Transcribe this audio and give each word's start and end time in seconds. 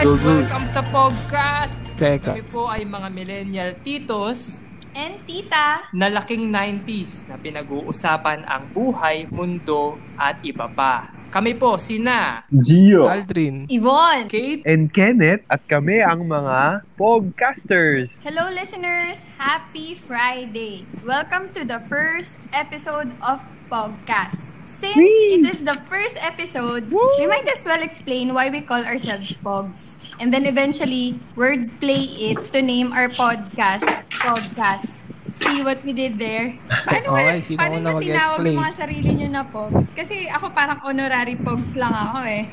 guys, 0.00 0.08
Go, 0.08 0.16
go. 0.16 0.32
welcome 0.32 0.64
sa 0.64 0.80
podcast. 0.88 1.84
Teka. 2.00 2.32
Kami 2.32 2.44
po 2.48 2.72
ay 2.72 2.88
mga 2.88 3.08
millennial 3.12 3.70
titos 3.84 4.64
And 4.90 5.22
tita, 5.22 5.86
na 5.94 6.10
laking 6.10 6.50
90s 6.50 7.30
na 7.30 7.38
pinag-uusapan 7.38 8.42
ang 8.42 8.74
buhay, 8.74 9.30
mundo 9.30 9.94
at 10.18 10.42
iba 10.42 10.66
pa. 10.66 11.14
Kami 11.30 11.54
po 11.54 11.78
sina 11.78 12.42
Gio. 12.50 13.06
Aldrin. 13.06 13.70
Yvonne. 13.70 14.26
Kate, 14.26 14.66
And 14.66 14.90
Kenneth 14.90 15.46
at 15.46 15.62
kami 15.68 16.02
ang 16.02 16.26
mga 16.26 16.82
podcasters. 16.98 18.10
Hello 18.24 18.50
listeners, 18.50 19.28
happy 19.38 19.94
Friday. 19.94 20.88
Welcome 21.06 21.54
to 21.54 21.62
the 21.62 21.78
first 21.86 22.40
episode 22.50 23.14
of 23.22 23.46
Podcast. 23.70 24.59
Since 24.80 24.96
it 24.96 25.44
is 25.44 25.60
the 25.68 25.76
first 25.92 26.16
episode, 26.24 26.88
we 26.88 27.28
might 27.28 27.44
as 27.52 27.68
well 27.68 27.84
explain 27.84 28.32
why 28.32 28.48
we 28.48 28.64
call 28.64 28.80
ourselves 28.80 29.36
Pogs. 29.36 30.00
And 30.16 30.32
then 30.32 30.48
eventually, 30.48 31.20
wordplay 31.36 32.32
it 32.32 32.40
to 32.56 32.64
name 32.64 32.88
our 32.96 33.12
podcast, 33.12 33.84
Podcast. 34.08 35.04
See 35.36 35.60
what 35.60 35.84
we 35.84 35.92
did 35.92 36.16
there? 36.16 36.56
Paano, 36.88 37.12
Okay, 37.12 37.44
sino 37.44 37.60
paano 37.60 37.76
na 37.76 38.00
tinawag 38.00 38.40
yung 38.40 38.56
mga 38.56 38.72
sarili 38.72 39.20
nyo 39.20 39.28
na 39.28 39.44
Pogs? 39.44 39.92
Kasi 39.92 40.32
ako 40.32 40.48
parang 40.56 40.80
honorary 40.80 41.36
Pogs 41.36 41.76
lang 41.76 41.92
ako 41.92 42.24
eh. 42.24 42.48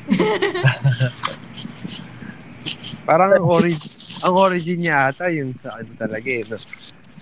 Parang 3.08 3.32
ang 3.32 3.48
origin, 3.48 3.88
ang 4.20 4.34
origin 4.36 4.84
niya 4.84 5.08
ata 5.08 5.32
yung 5.32 5.56
sa 5.64 5.80
ano 5.80 5.96
talaga 5.96 6.28
eh, 6.28 6.44
no? 6.44 6.60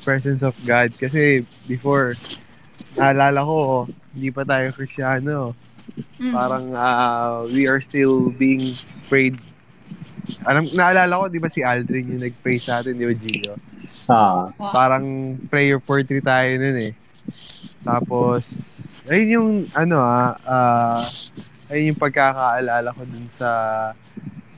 Presence 0.02 0.42
of 0.42 0.58
God. 0.66 0.90
Kasi 0.98 1.46
before, 1.70 2.18
naalala 2.98 3.46
ko, 3.46 3.86
hindi 4.16 4.32
pa 4.32 4.48
tayo 4.48 4.72
Kristiyano. 4.72 5.52
Mm. 6.16 6.32
Parang 6.32 6.64
ah, 6.72 7.44
we 7.52 7.68
are 7.68 7.84
still 7.84 8.32
being 8.32 8.72
prayed. 9.12 9.36
Alam, 10.42 10.66
naalala 10.72 11.20
ko, 11.20 11.24
di 11.28 11.38
ba 11.38 11.52
si 11.52 11.60
Aldrin 11.62 12.16
yung 12.16 12.22
nag-pray 12.24 12.58
sa 12.58 12.82
atin, 12.82 12.96
di 12.96 13.06
ba 13.06 13.14
Gio? 13.14 13.54
Ah, 14.08 14.50
Wow. 14.56 14.72
Parang 14.72 15.06
prayer 15.46 15.78
for 15.78 16.02
three 16.02 16.24
tayo 16.24 16.50
nun 16.58 16.78
eh. 16.80 16.92
Tapos, 17.86 18.42
ayun 19.06 19.28
yung, 19.30 19.50
ano 19.76 20.02
ah, 20.02 20.34
ah, 20.42 21.02
ayun 21.70 21.94
yung 21.94 22.00
pagkakaalala 22.00 22.90
ko 22.90 23.02
dun 23.06 23.26
sa, 23.38 23.50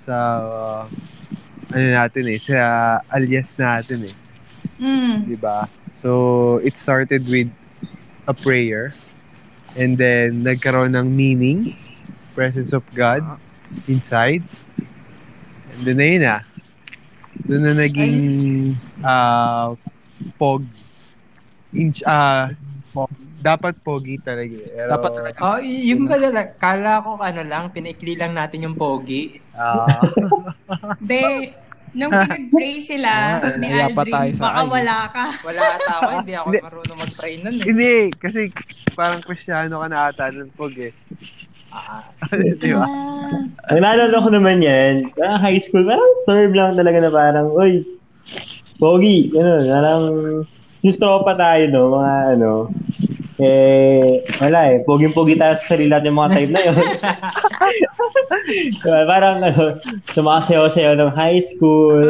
sa, 0.06 0.16
ah, 0.40 0.82
ano 1.68 1.84
natin 1.92 2.24
eh, 2.32 2.38
sa 2.40 2.60
alias 3.12 3.52
natin 3.58 4.08
eh. 4.08 4.14
Mm. 4.78 5.26
di 5.28 5.36
ba? 5.36 5.68
So, 5.98 6.62
it 6.62 6.78
started 6.78 7.26
with 7.26 7.50
a 8.24 8.32
prayer 8.32 8.94
and 9.78 9.94
then 9.94 10.42
nagkaroon 10.42 10.92
ng 10.92 11.08
meaning, 11.08 11.78
presence 12.34 12.74
of 12.74 12.82
God 12.90 13.22
inside. 13.86 14.42
And 15.72 15.80
then 15.86 16.02
ayun 16.02 16.22
na. 16.26 16.36
Doon 17.38 17.62
na 17.62 17.72
naging 17.72 18.16
ah 19.00 19.72
pog 20.36 20.66
inch 21.70 22.02
ah 22.02 22.50
dapat 23.38 23.78
pogi 23.86 24.18
talaga. 24.18 24.50
eh. 24.50 24.68
Pero, 24.74 24.90
Dapat 24.90 25.10
talaga. 25.14 25.36
oh, 25.46 25.58
yung 25.62 26.10
pala, 26.10 26.28
kala 26.58 26.98
ko 26.98 27.22
ano 27.22 27.42
lang, 27.46 27.70
pinaikli 27.70 28.18
lang 28.18 28.34
natin 28.34 28.66
yung 28.66 28.74
pogi. 28.74 29.38
ah, 29.54 30.02
Be, 30.98 31.54
nung 31.98 32.14
pinag-pray 32.14 32.78
sila 32.78 33.10
Ah, 33.36 33.58
ni 33.58 33.66
pa 33.90 34.00
Aldrin, 34.00 34.14
tayo 34.14 34.30
sa 34.32 34.42
baka 34.46 34.56
ay. 34.56 34.68
wala 34.70 34.96
ka. 35.10 35.24
Wala 35.42 35.60
ata 35.74 35.92
ako, 35.92 36.10
hindi 36.16 36.32
ako 36.32 36.46
Hindi. 36.48 36.60
marunong 36.62 36.98
mag-pray 37.02 37.34
nun 37.42 37.54
eh. 37.54 37.64
hindi, 37.66 37.94
kasi 38.14 38.40
parang 38.94 39.20
kristyano 39.20 39.74
ka 39.76 39.86
na 39.86 39.98
ata 40.08 40.24
ng 40.30 40.54
pog 40.54 40.74
eh. 40.78 40.94
Ah, 41.68 42.00
di 42.32 42.72
ba? 42.72 42.86
ang 43.68 43.78
naalala 43.78 44.16
ko 44.16 44.28
naman 44.30 44.62
yan, 44.62 45.12
parang 45.12 45.36
high 45.36 45.60
school, 45.60 45.84
parang 45.84 46.12
term 46.24 46.54
lang 46.54 46.72
talaga 46.72 46.98
na 46.98 47.10
parang, 47.12 47.46
uy, 47.52 47.84
pogi, 48.78 49.28
ano, 49.34 49.52
parang, 49.66 50.02
yung 50.80 50.96
tropa 50.96 51.34
tayo, 51.34 51.68
no, 51.68 51.92
mga 51.92 52.14
ano, 52.38 52.50
eh, 53.38 54.18
wala 54.42 54.58
eh, 54.74 54.82
poging-pogi 54.82 55.38
tayo 55.38 55.54
sa 55.54 55.74
sarili 55.74 55.90
natin 55.90 56.10
yung 56.10 56.20
mga 56.26 56.34
type 56.34 56.52
na 56.52 56.62
yun. 56.66 56.76
Diba, 58.82 59.00
parang, 59.12 59.36
ano, 59.42 59.78
sumasayaw-sayaw 60.10 60.98
ng 60.98 61.12
high 61.14 61.38
school, 61.38 62.02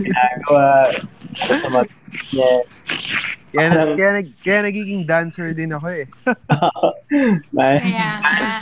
ginagawa, 0.00 0.88
sa 1.36 1.68
mga, 1.68 1.84
yeah. 2.32 2.60
Kaya, 3.56 3.68
Parang- 3.72 3.96
kaya, 3.96 4.10
nag- 4.20 4.36
kaya 4.44 4.60
nagiging 4.68 5.02
dancer 5.08 5.48
din 5.56 5.72
ako 5.72 5.88
eh. 5.88 6.04
Kaya 7.56 8.10
nga. 8.20 8.60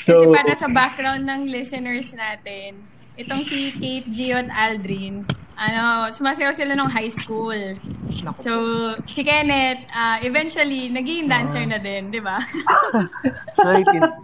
so, 0.00 0.32
Kasi 0.32 0.32
para 0.32 0.52
sa 0.56 0.68
background 0.68 1.28
ng 1.28 1.42
listeners 1.48 2.16
natin, 2.16 2.80
itong 3.20 3.44
si 3.44 3.68
Kate, 3.76 4.08
Gio, 4.08 4.36
at 4.40 4.48
Aldrin, 4.48 5.28
ano, 5.58 5.82
sumasayaw 6.08 6.54
sila 6.54 6.78
nung 6.78 6.86
high 6.86 7.10
school. 7.10 7.58
So, 8.32 8.52
si 9.04 9.26
Kenneth, 9.26 9.90
ah, 9.90 10.22
eventually, 10.22 10.86
naging 10.88 11.26
dancer 11.26 11.66
na 11.66 11.82
din, 11.82 12.14
di 12.14 12.22
ba? 12.22 12.38
Sorry, 13.58 13.82
pina- 13.82 14.14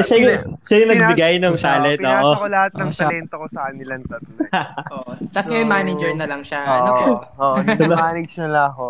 siya, 0.00 0.16
yung, 0.16 0.56
siya 0.64 0.76
yung 0.80 0.90
nagbigay 0.96 1.34
ng 1.36 1.54
talent, 1.54 2.00
Pinasa 2.00 2.40
ko 2.40 2.46
lahat 2.48 2.72
ng 2.72 2.90
talento 2.90 3.34
ko 3.36 3.46
sa 3.52 3.60
kanilang 3.68 4.02
tatlo. 4.08 4.32
Oo. 4.96 5.10
Tapos 5.28 5.48
ngayon 5.52 5.68
manager 5.68 6.10
na 6.16 6.26
lang 6.26 6.40
siya. 6.40 6.60
Ano 6.64 6.90
po? 6.96 7.04
Oo, 7.36 7.52
oo, 7.52 7.56
nag-manage 7.68 8.34
na 8.40 8.48
lang 8.48 8.66
ako. 8.72 8.88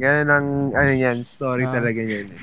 Ganun 0.00 0.28
ang, 0.32 0.46
ano 0.72 0.92
yan, 0.96 1.16
story 1.20 1.68
Ah. 1.68 1.72
talaga 1.76 2.00
yan. 2.00 2.32
Eh. 2.32 2.40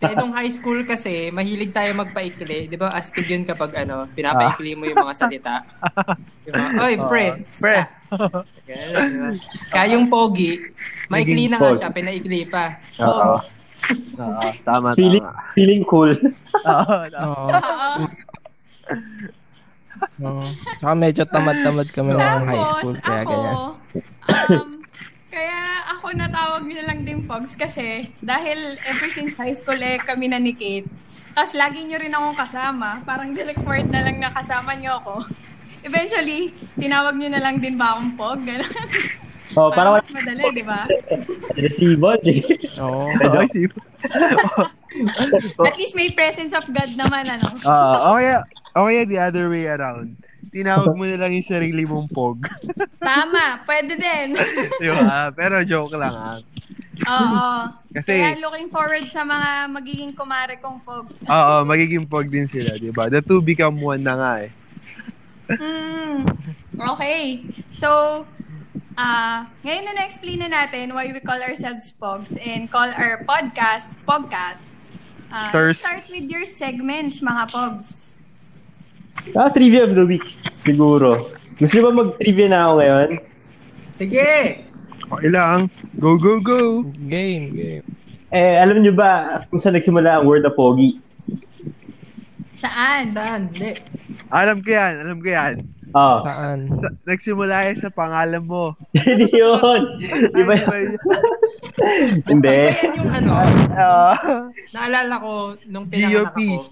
Eh, 0.00 0.16
nung 0.16 0.32
high 0.32 0.48
school 0.48 0.80
kasi, 0.88 1.28
mahilig 1.28 1.76
tayo 1.76 1.92
magpaikli. 1.92 2.72
Di 2.72 2.76
ba, 2.80 2.96
astig 2.96 3.28
yun 3.28 3.44
kapag 3.44 3.84
ano, 3.84 4.08
pinapaikli 4.08 4.72
mo 4.72 4.88
yung 4.88 5.04
mga 5.04 5.12
salita. 5.12 5.60
Di 6.40 6.48
ba? 6.48 6.88
Oy, 6.88 6.96
pre. 7.10 7.44
pre. 7.52 7.84
basta." 8.08 8.40
Ganun, 8.64 9.06
di 9.12 9.18
ba? 9.20 9.28
Kaya 9.68 9.86
yung 9.92 10.08
pogi, 10.08 10.56
maikli 11.12 11.52
na 11.52 11.60
nga 11.60 11.76
siya, 11.76 11.92
pinaikli 11.92 12.48
pa. 12.48 12.80
Oo. 13.04 13.36
Oo, 14.20 14.48
tama, 14.64 14.92
feeling, 14.96 15.24
tama. 15.24 15.52
feeling 15.52 15.82
cool. 15.84 16.12
Oo. 16.64 16.96
Oo. 17.20 17.46
Oo. 20.24 20.44
Saka 20.80 20.94
medyo 20.96 21.22
tamad-tamad 21.28 21.88
kami 21.92 22.16
ng 22.16 22.44
high 22.48 22.66
school. 22.72 22.96
Kaya 23.04 23.20
ako, 23.24 23.32
ganyan. 23.36 23.56
um, 24.48 24.79
kaya 25.30 25.58
ako 25.96 26.10
natawag 26.12 26.66
nyo 26.66 26.82
lang 26.82 27.06
din 27.06 27.22
Pogs 27.24 27.54
kasi 27.54 28.10
dahil 28.18 28.74
ever 28.82 29.08
since 29.08 29.38
high 29.38 29.54
school 29.54 29.78
eh 29.78 30.02
kami 30.02 30.26
na 30.26 30.42
ni 30.42 30.52
Kate. 30.52 30.90
Tapos 31.30 31.54
lagi 31.54 31.86
nyo 31.86 31.96
rin 31.96 32.10
akong 32.10 32.34
kasama. 32.34 32.98
Parang 33.06 33.30
direct 33.30 33.62
word 33.62 33.86
na 33.88 34.02
lang 34.02 34.18
na 34.18 34.34
kasama 34.34 34.74
nyo 34.74 34.98
ako. 34.98 35.14
Eventually, 35.86 36.50
tinawag 36.76 37.14
nyo 37.16 37.30
na 37.30 37.40
lang 37.40 37.62
din 37.62 37.78
ba 37.78 37.94
akong 37.96 38.12
Pog? 38.18 38.42
Ganun. 38.42 38.66
Oh, 39.58 39.66
Parang 39.74 39.98
parang 39.98 40.06
mas 40.06 40.10
madali, 40.14 40.44
di 40.54 40.62
ba? 40.62 40.86
resibo. 41.58 42.14
Oo. 42.78 43.10
Isip. 43.50 43.72
At 45.58 45.74
least 45.74 45.98
may 45.98 46.14
presence 46.14 46.54
of 46.54 46.66
God 46.70 46.94
naman, 46.94 47.26
ano? 47.26 47.46
Oo, 47.66 48.14
okay, 48.14 48.38
okay, 48.78 49.02
the 49.10 49.18
other 49.18 49.50
way 49.50 49.66
around. 49.66 50.14
Tinawag 50.50 50.98
mo 50.98 51.06
na 51.06 51.14
lang 51.14 51.30
yung 51.30 51.46
sarili 51.46 51.86
mong 51.86 52.10
pog. 52.10 52.42
Tama, 52.98 53.62
pwede 53.64 53.94
din. 53.94 54.34
Di 54.82 54.90
ba? 54.90 55.30
Pero 55.30 55.62
joke 55.62 55.94
lang 55.94 56.14
ah. 56.14 56.38
Oo. 57.00 57.46
Kasi- 57.94 58.18
Kaya 58.18 58.38
looking 58.38 58.68
forward 58.68 59.06
sa 59.08 59.22
mga 59.22 59.70
magiging 59.70 60.12
kumare 60.12 60.58
kong 60.58 60.82
Pog. 60.82 61.06
Oo, 61.26 61.54
magiging 61.64 62.04
pog 62.04 62.28
din 62.28 62.44
sila, 62.46 62.76
di 62.76 62.90
ba? 62.90 63.08
The 63.08 63.18
two 63.18 63.40
become 63.40 63.80
one 63.80 64.04
na 64.04 64.14
nga 64.14 64.32
eh. 64.44 64.50
Hmm. 65.50 66.22
Okay. 66.94 67.42
So, 67.70 68.22
ah 68.94 69.48
ngayon 69.62 69.84
na 69.86 69.92
na-explain 69.96 70.38
na 70.38 70.50
natin 70.50 70.92
why 70.92 71.08
we 71.08 71.18
call 71.18 71.40
ourselves 71.40 71.88
Pogs 71.90 72.36
and 72.36 72.68
call 72.68 72.86
our 72.86 73.24
podcast 73.24 73.96
Podcast. 74.04 74.76
Ah, 75.30 75.48
Stars. 75.50 75.78
start 75.78 76.04
with 76.10 76.26
your 76.26 76.42
segments, 76.44 77.22
mga 77.22 77.50
Pogs. 77.50 78.09
Ah, 79.32 79.48
trivia 79.48 79.84
of 79.84 79.94
the 79.94 80.04
week. 80.04 80.24
Siguro. 80.62 81.30
Gusto 81.54 81.72
niyo 81.72 81.84
ba 81.86 81.98
mag-trivia 82.00 82.46
na 82.48 82.58
ako 82.64 82.72
ngayon? 82.76 83.08
Sige! 83.90 84.30
Okay 85.10 85.28
lang. 85.28 85.66
Go, 85.98 86.16
go, 86.16 86.38
go! 86.38 86.86
Game, 87.04 87.52
game. 87.52 87.84
Eh, 88.30 88.56
alam 88.56 88.78
niyo 88.78 88.94
ba 88.94 89.42
kung 89.46 89.58
saan 89.58 89.74
nagsimula 89.74 90.18
ang 90.18 90.24
word 90.24 90.42
na 90.42 90.54
pogi? 90.54 91.02
Saan? 92.54 93.04
Saan? 93.04 93.50
Hindi. 93.50 93.74
Alam 94.30 94.62
ko 94.62 94.68
yan, 94.70 94.92
alam 95.02 95.18
ko 95.18 95.28
yan. 95.28 95.54
Oh. 95.90 96.22
Saan? 96.22 96.58
Sa, 96.78 96.86
nagsimula 97.02 97.66
yan 97.66 97.76
sa 97.76 97.90
pangalan 97.90 98.46
mo. 98.46 98.78
Hindi 98.94 99.26
yun. 99.34 99.80
Di 100.38 100.42
ba 100.46 100.54
yun? 100.54 100.88
Hindi. 102.24 102.58
Iba 102.70 102.78
yan 102.78 102.94
yung 102.94 103.12
ano, 103.12 103.32
Ah. 103.74 104.14
naalala 104.70 105.14
ko, 105.18 105.30
nung 105.66 105.86
pinanganak 105.88 106.30
GOP. 106.30 106.38
ako, 106.46 106.70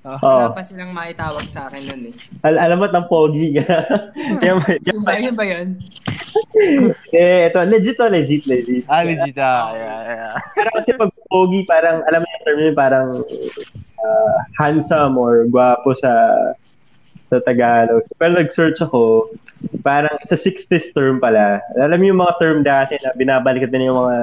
Oh. 0.00 0.16
wala 0.16 0.56
pa 0.56 0.64
silang 0.64 0.96
maitawag 0.96 1.44
sa 1.44 1.68
akin 1.68 1.84
nun 1.84 2.02
eh. 2.08 2.14
Al 2.40 2.56
alam 2.56 2.80
mo 2.80 2.88
ng 2.88 3.04
pogi 3.04 3.52
ka. 3.60 3.84
Yan 4.40 4.56
ba- 4.56 4.80
yan 4.80 4.96
Yun 4.96 5.00
ba- 5.04 5.12
ba, 5.12 5.20
yun 5.20 5.34
ba 5.36 5.44
yun? 5.44 5.68
eh, 7.12 7.52
ito, 7.52 7.60
legit 7.68 8.00
to, 8.00 8.08
legit, 8.08 8.42
legit. 8.48 8.88
Ah, 8.88 9.04
legit 9.04 9.36
ah. 9.36 9.76
Yeah, 9.76 10.00
yeah. 10.08 10.32
Pero 10.56 10.68
kasi 10.72 10.96
pag 10.96 11.12
pogi, 11.28 11.68
parang, 11.68 12.00
alam 12.08 12.24
mo 12.24 12.26
yung 12.32 12.44
term 12.48 12.58
yun, 12.64 12.72
parang, 12.72 13.08
ah, 14.00 14.36
handsome 14.56 15.20
or 15.20 15.44
gwapo 15.52 15.92
sa 15.92 16.12
sa 17.20 17.36
Tagalog. 17.44 18.00
Pero 18.16 18.40
nag-search 18.40 18.80
ako, 18.80 19.28
parang 19.84 20.16
sa 20.24 20.34
60s 20.34 20.96
term 20.96 21.20
pala. 21.20 21.60
Alam 21.76 22.00
mo 22.00 22.04
yung 22.08 22.20
mga 22.24 22.34
term 22.40 22.58
dati 22.64 22.96
na 23.04 23.12
binabalikat 23.14 23.68
din 23.68 23.86
yung 23.92 24.00
mga 24.00 24.18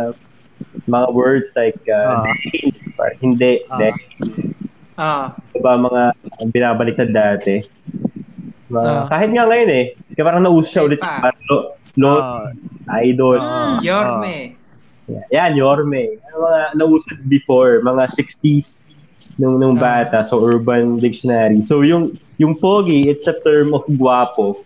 mga 0.89 1.07
words 1.13 1.53
like 1.53 1.77
uh, 1.85 2.25
names, 2.49 2.81
parang 2.97 3.19
hindi, 3.21 3.61
dahil 3.69 3.93
Ah, 4.97 5.37
ba 5.55 5.77
mga 5.77 6.01
binabaliktad 6.49 7.09
dati. 7.09 7.61
Mga, 8.67 8.81
Ah. 8.83 9.05
Kahit 9.07 9.29
nga 9.29 9.45
ngayon 9.45 9.69
eh. 9.71 9.85
Kaya 10.11 10.25
parang 10.25 10.43
nauso 10.43 10.67
siya 10.67 10.83
ulit. 10.83 10.99
Pa. 10.99 11.21
Parang 11.23 11.43
lo, 11.45 11.57
lo, 11.95 12.11
Ah, 12.17 12.49
idol. 12.99 13.37
ah, 13.37 13.77
Yorme. 13.79 14.57
Yan, 15.31 15.55
Yorme. 15.55 16.17
Yung 16.17 16.41
Mga 16.43 16.61
nauso 16.75 17.07
before, 17.25 17.79
mga 17.79 18.09
60s 18.11 18.83
nung 19.37 19.55
nung 19.55 19.77
Ah. 19.77 20.03
bata 20.03 20.25
so 20.25 20.37
Urban 20.37 20.97
Dictionary. 20.97 21.61
So 21.61 21.81
yung 21.81 22.11
yung 22.35 22.53
pogi, 22.53 23.05
it's 23.05 23.25
a 23.25 23.37
term 23.39 23.71
of 23.71 23.85
guwapo. 23.87 24.61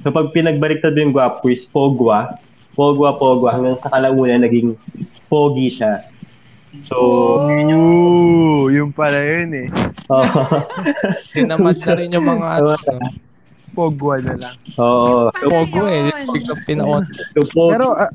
Kapag 0.00 0.30
pinagbaliktad 0.32 0.94
mo 0.94 1.00
yung 1.00 1.14
guwapo 1.14 1.46
is 1.46 1.66
pogwa. 1.66 2.38
Pogwa, 2.72 3.14
pogwa. 3.14 3.52
Hanggang 3.52 3.76
sa 3.76 3.90
kalaunan, 3.90 4.42
naging 4.42 4.74
pogi 5.28 5.68
siya. 5.68 6.00
So, 6.82 6.96
Ooh, 7.36 7.52
yung 7.52 7.81
pala 8.92 9.18
yun 9.18 9.50
eh. 9.56 9.68
oh, 10.06 10.22
Tinamad 11.34 11.76
na 11.76 11.92
rin 11.94 12.12
yung 12.12 12.26
mga 12.26 12.48
ano. 12.58 12.76
Pogwa 13.72 14.20
na 14.20 14.34
lang. 14.38 14.56
oo. 14.76 15.32
So, 15.32 15.48
Pogo 15.48 15.88
eh. 15.88 16.12
Pag 16.12 16.62
pinaon. 16.68 17.02
Pero, 17.32 17.96
uh, 17.96 18.12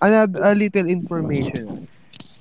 another, 0.00 0.42
a 0.42 0.52
little 0.52 0.86
information. 0.86 1.86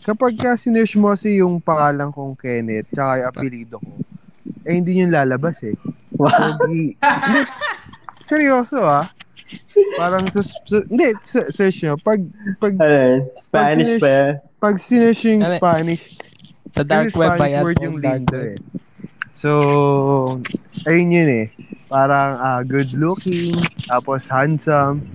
Kapag 0.02 0.34
ka 0.34 0.54
sinearch 0.54 0.94
mo 0.96 1.14
si 1.14 1.40
yung 1.40 1.58
pangalan 1.58 2.10
kong 2.10 2.34
Kenneth, 2.36 2.90
tsaka 2.90 3.22
yung 3.22 3.28
apelido 3.28 3.76
ko, 3.78 3.90
eh 4.62 4.74
hindi 4.74 4.98
yun 4.98 5.10
lalabas 5.10 5.62
eh. 5.62 5.78
Wow. 6.12 6.58
Hindi, 6.62 6.98
seryoso 8.24 8.82
ah. 8.82 9.10
Parang, 9.96 10.26
sus, 10.32 10.58
su- 10.66 10.86
hindi, 10.90 11.14
se- 11.22 11.50
search 11.50 11.82
nyo. 11.82 11.98
Pag, 11.98 12.22
pag, 12.58 12.74
Ano, 12.78 13.30
Spanish 13.36 14.02
pa 14.02 14.10
yan. 14.10 14.32
pag 14.58 14.76
sinearch 14.78 15.22
nyo 15.22 15.32
yung 15.32 15.46
Ano? 15.46 15.58
Spanish, 15.58 16.04
Sa 16.76 16.84
dark 16.84 17.08
yung 17.08 17.18
web 17.18 17.32
ba 17.36 17.48
yan? 17.48 17.64
word 17.64 17.80
yung 17.80 17.98
dark 17.98 18.20
lindo 18.22 18.36
web? 18.36 18.52
eh. 18.52 18.58
So, 19.36 19.50
ayun 20.86 21.10
yun 21.10 21.30
eh. 21.30 21.46
Parang 21.86 22.32
ah, 22.38 22.62
good 22.62 22.92
looking, 22.94 23.56
tapos 23.86 24.28
handsome. 24.28 25.08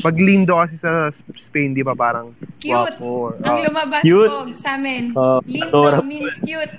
Pag 0.00 0.18
lindo 0.18 0.58
kasi 0.58 0.74
sa 0.74 1.06
Sp- 1.08 1.38
Spain, 1.38 1.70
di 1.70 1.82
ba 1.82 1.94
parang 1.94 2.34
Cute. 2.58 2.98
guwapo. 2.98 3.06
or- 3.30 3.38
Ang 3.40 3.56
ah, 3.56 3.62
lumabas 3.62 4.02
Cute. 4.02 4.26
po 4.26 4.38
sa 4.52 4.74
amin. 4.74 5.14
Oh, 5.14 5.38
Lindo 5.44 5.70
adorable. 5.86 6.02
means 6.04 6.34
cute. 6.40 6.74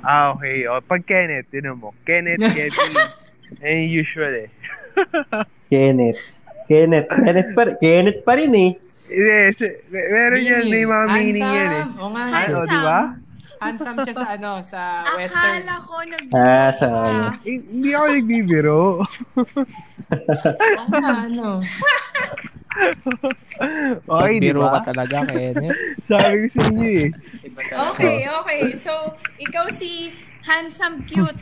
Ah, 0.00 0.34
okay. 0.34 0.66
O, 0.66 0.78
pag 0.80 1.06
Kenneth, 1.06 1.46
yun 1.48 1.78
mo. 1.78 1.94
Kenneth, 2.02 2.42
Kevin. 2.50 2.98
eh, 3.60 3.86
usual 3.86 4.34
eh. 4.36 4.48
Kenneth. 5.70 6.18
Kenneth. 6.66 7.06
Kenneth 7.08 7.50
pa, 7.54 7.62
Kenneth 7.78 8.20
pa 8.22 8.32
rin 8.34 8.50
eh. 8.52 8.70
May- 9.12 10.08
meron 10.08 10.40
yan, 10.40 10.64
may 10.66 10.82
mga 10.82 11.04
meaning 11.12 11.44
yan 11.44 11.70
eh. 11.70 11.84
Handsome. 11.84 12.00
Oo 12.00 12.10
nga. 12.10 12.22
Ano, 12.24 12.34
Handsome. 12.34 12.66
di 12.68 12.78
ba? 12.80 13.00
Handsome 13.62 14.02
siya 14.02 14.14
sa 14.18 14.28
ano, 14.34 14.58
sa 14.58 14.82
western. 15.14 15.62
Akala 15.62 15.74
ko 15.86 15.94
nag 16.02 16.24
Ah, 16.34 16.70
sa 16.74 16.86
ano. 16.90 17.38
Eh, 17.46 17.62
hindi 17.62 17.94
ako 17.94 18.06
nagbibiro. 18.10 18.82
Nga, 20.90 21.12
ano. 21.30 21.62
Okay, 22.72 24.32
di 24.40 24.48
Pagbiro 24.50 24.60
ba? 24.64 24.80
ka 24.80 24.90
talaga, 24.90 25.16
Kenneth. 25.28 25.76
Sabi 26.08 26.34
ko 26.42 26.46
sa 26.50 26.62
inyo 26.72 26.88
eh. 26.88 27.08
Okay, 27.92 28.18
okay. 28.26 28.60
So, 28.74 28.92
ikaw 29.38 29.68
si 29.68 30.10
handsome 30.42 31.04
cute. 31.04 31.36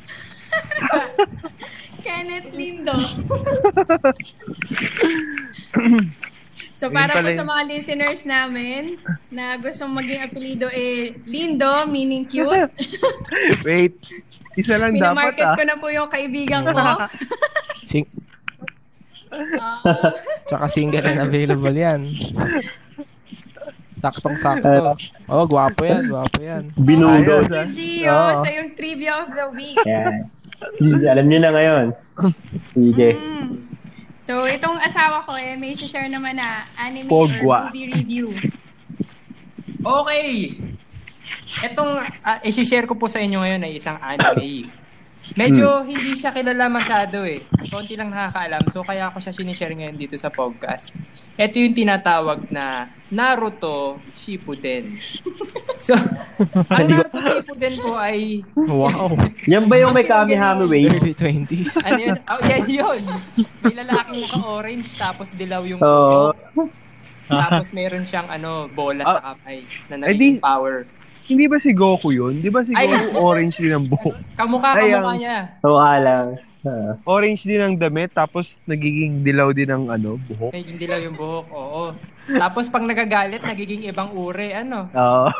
Kenneth 2.04 2.50
Lindo. 2.52 2.92
so, 6.80 6.88
para 6.88 7.12
po 7.12 7.28
sa 7.28 7.44
mga 7.44 7.62
listeners 7.68 8.24
namin 8.24 8.96
na 9.28 9.60
gustong 9.60 9.92
maging 9.92 10.20
apelido 10.24 10.66
eh 10.72 11.12
Lindo, 11.28 11.84
meaning 11.92 12.24
cute. 12.24 12.72
Wait. 13.68 14.00
Isa 14.56 14.80
lang 14.80 14.96
dapat 14.96 15.36
Minamarket 15.36 15.46
ah. 15.46 15.56
ko 15.56 15.62
na 15.68 15.76
po 15.76 15.86
yung 15.92 16.08
kaibigan 16.08 16.64
ko. 16.64 16.80
Sing 17.84 18.08
Tsaka 20.48 20.66
single 20.66 21.06
and 21.06 21.22
available 21.22 21.70
yan. 21.74 22.02
Saktong-sakto. 24.00 24.96
Oh, 25.30 25.44
gwapo 25.46 25.86
yan, 25.86 26.10
gwapo 26.10 26.40
yan. 26.40 26.72
Binudo. 26.74 27.46
Ah. 27.46 27.68
Gio, 27.68 28.10
Oo. 28.10 28.42
sa 28.42 28.48
yung 28.50 28.74
trivia 28.74 29.22
of 29.22 29.30
the 29.30 29.46
week. 29.54 29.78
Yan. 29.86 30.26
Alam 31.06 31.24
niyo 31.28 31.38
na 31.44 31.50
ngayon. 31.52 31.86
Sige. 32.74 33.08
Mm. 33.14 33.69
So, 34.20 34.44
itong 34.44 34.76
asawa 34.76 35.24
ko 35.24 35.32
eh, 35.40 35.56
may 35.56 35.72
share 35.72 36.06
naman 36.12 36.36
na 36.36 36.68
anime 36.76 37.08
Pogwa. 37.08 37.72
or 37.72 37.72
movie 37.72 37.88
review. 37.88 38.36
Okay. 39.80 40.60
Etong 41.64 42.04
uh, 42.04 42.38
i-share 42.44 42.84
ko 42.84 43.00
po 43.00 43.08
sa 43.08 43.24
inyo 43.24 43.40
ngayon 43.40 43.64
ay 43.64 43.80
isang 43.80 43.96
anime. 43.96 44.68
Medyo 45.34 45.86
hindi 45.86 46.16
siya 46.16 46.30
kilala 46.30 46.66
masyado 46.66 47.22
eh. 47.22 47.44
Konti 47.66 47.94
lang 47.94 48.10
nakakaalam. 48.10 48.62
So 48.66 48.82
kaya 48.82 49.06
ako 49.06 49.18
siya 49.18 49.30
sinishare 49.30 49.74
ngayon 49.74 49.94
dito 49.94 50.14
sa 50.14 50.26
podcast. 50.28 50.90
Ito 51.34 51.56
yung 51.56 51.72
tinatawag 51.72 52.50
na 52.50 52.90
Naruto 53.10 53.98
Shippuden. 54.12 54.90
So, 55.80 55.96
ang 56.76 56.92
Naruto 56.92 57.16
Shippuden 57.16 57.74
po 57.80 57.96
ay 57.96 58.44
Wow. 58.52 59.16
Yan 59.48 59.64
ba 59.64 59.80
yung 59.80 59.96
may 59.96 60.04
pinanggalingan- 60.04 60.68
Wave? 60.68 60.92
Early 60.92 61.14
20s. 61.16 61.72
ano 61.80 62.00
yun? 62.04 62.18
Oh, 62.28 62.40
yan 62.44 62.64
yun. 62.68 63.00
May 63.64 63.74
lalaking 63.74 64.20
naka-orange 64.20 64.86
tapos 65.00 65.32
dilaw 65.32 65.64
yung 65.64 65.80
ulo. 65.80 66.36
Tapos 67.24 67.72
meron 67.72 68.04
siyang 68.04 68.28
ano, 68.28 68.68
bola 68.68 69.06
sa 69.06 69.20
kamay 69.32 69.64
na 69.88 70.04
naging 70.04 70.36
power. 70.36 70.84
Hindi 71.30 71.46
ba 71.46 71.62
si 71.62 71.70
Goku 71.70 72.10
yun? 72.10 72.42
Di 72.42 72.50
ba 72.50 72.66
si 72.66 72.74
Ay. 72.74 72.90
Goku 72.90 73.22
orange 73.22 73.62
din 73.62 73.70
ang 73.70 73.86
buhok? 73.86 74.18
Kamukha, 74.40 74.74
Ay, 74.74 74.90
kamukha 74.90 75.14
ang- 75.14 75.20
niya. 75.22 75.38
Oo, 75.62 75.78
lang. 75.78 76.26
Ah. 76.60 76.92
Orange 77.06 77.46
din 77.46 77.62
ang 77.62 77.78
damit, 77.78 78.12
tapos 78.12 78.58
nagiging 78.66 79.22
dilaw 79.22 79.54
din 79.54 79.70
ang 79.70 79.86
ano, 79.88 80.18
buhok. 80.26 80.52
Naging 80.52 80.76
dilaw 80.76 80.98
yung 80.98 81.16
buhok, 81.16 81.46
oo. 81.54 81.82
Tapos 82.28 82.66
pang 82.68 82.84
nagagalit, 82.84 83.40
nagiging 83.40 83.86
ibang 83.86 84.10
uri, 84.12 84.52
ano. 84.52 84.90
Oo. 84.90 85.30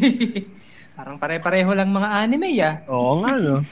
Parang 0.96 1.20
pare-pareho 1.20 1.70
lang 1.76 1.92
mga 1.92 2.08
anime, 2.24 2.48
ah. 2.58 2.80
Oo 2.88 3.20
nga, 3.20 3.36
no? 3.36 3.62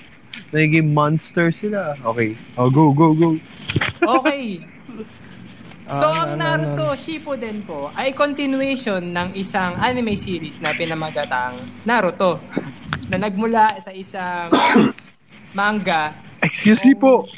Nagiging 0.53 0.93
monster 0.93 1.51
sila. 1.51 1.97
Okay. 2.05 2.37
Oh, 2.55 2.69
go, 2.69 2.93
go, 2.93 3.17
go. 3.17 3.35
Okay. 4.21 4.61
So, 5.85 6.09
Ah, 6.09 6.25
ang 6.25 6.41
ano, 6.41 6.41
Naruto 6.41 6.97
Shippuden 6.97 7.61
po 7.61 7.93
ay 7.93 8.17
continuation 8.17 9.05
ng 9.05 9.37
isang 9.37 9.77
anime 9.77 10.17
series 10.17 10.65
na 10.65 10.73
pinamagatang 10.73 11.61
Naruto 11.85 12.41
na 13.13 13.21
nagmula 13.21 13.77
sa 13.77 13.93
isang 13.93 14.49
manga 15.59 16.17
Excuse 16.41 16.81
me 16.83 16.97
po. 16.97 17.29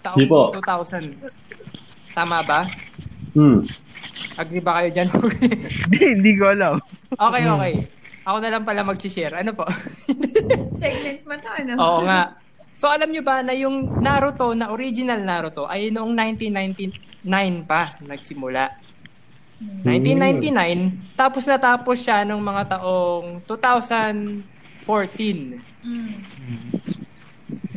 taong 0.00 0.16
Sige 0.16 0.24
po. 0.24 0.56
2000. 0.56 1.20
Tama 2.12 2.40
ba? 2.42 2.64
Hmm. 3.32 3.60
Agree 4.36 4.64
ba 4.64 4.80
kayo 4.80 4.88
dyan? 4.88 5.08
Hindi, 5.84 5.98
hindi 6.16 6.32
ko 6.36 6.48
alam. 6.48 6.80
okay, 7.12 7.44
okay. 7.44 7.74
Ako 8.24 8.36
na 8.40 8.52
lang 8.52 8.64
pala 8.64 8.80
mag-share. 8.82 9.36
Ano 9.36 9.52
po? 9.52 9.64
Segment 10.80 11.20
mo 11.24 11.34
to, 11.36 11.50
ano? 11.50 11.72
Oo 11.76 12.00
nga. 12.04 12.36
So 12.72 12.88
alam 12.88 13.12
nyo 13.12 13.20
ba 13.20 13.44
na 13.44 13.52
yung 13.52 14.00
Naruto, 14.00 14.52
na 14.52 14.72
original 14.72 15.20
Naruto, 15.20 15.68
ay 15.68 15.92
noong 15.92 16.12
1999 16.16 17.11
pa 17.66 17.96
nagsimula. 18.02 18.78
1999, 19.86 21.14
tapos 21.14 21.46
natapos 21.46 22.02
siya 22.02 22.26
nung 22.26 22.42
mga 22.42 22.78
taong 22.78 23.46
2014. 23.46 24.42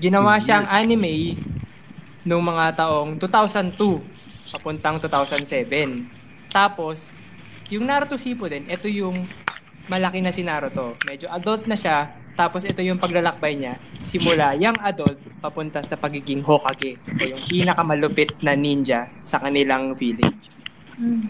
Ginawa 0.01 0.41
siyang 0.41 0.65
anime 0.65 1.37
nung 2.25 2.41
mga 2.41 2.73
taong 2.81 3.21
2002 3.21 4.01
papuntang 4.57 4.97
2007. 4.97 6.09
Tapos, 6.49 7.13
yung 7.69 7.85
Naruto 7.85 8.17
Shippuden, 8.17 8.65
ito 8.65 8.89
yung 8.89 9.27
malaki 9.85 10.25
na 10.25 10.33
si 10.33 10.41
Naruto. 10.41 10.97
Medyo 11.05 11.29
adult 11.29 11.69
na 11.69 11.77
siya, 11.77 12.09
tapos 12.36 12.68
ito 12.68 12.84
yung 12.84 13.00
paglalakbay 13.00 13.56
niya. 13.56 13.80
Simula 14.04 14.51
young 14.60 14.75
adult, 14.84 15.15
papunta 15.39 15.80
sa 15.80 15.96
pagiging 15.96 16.44
Hokage. 16.44 17.00
O 17.00 17.24
yung 17.24 17.44
pinakamalupit 17.48 18.36
na 18.44 18.54
ninja 18.60 19.08
sa 19.24 19.39
kanilang 19.39 19.96
village. 19.96 20.51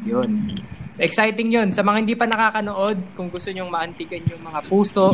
Yun. 0.06 0.58
Exciting 0.98 1.54
yun. 1.54 1.70
Sa 1.70 1.86
mga 1.86 1.98
hindi 2.02 2.18
pa 2.18 2.26
nakakanood, 2.26 3.14
kung 3.14 3.30
gusto 3.30 3.54
nyong 3.54 3.70
maantigan 3.70 4.26
yung 4.26 4.42
mga 4.42 4.66
puso, 4.66 5.14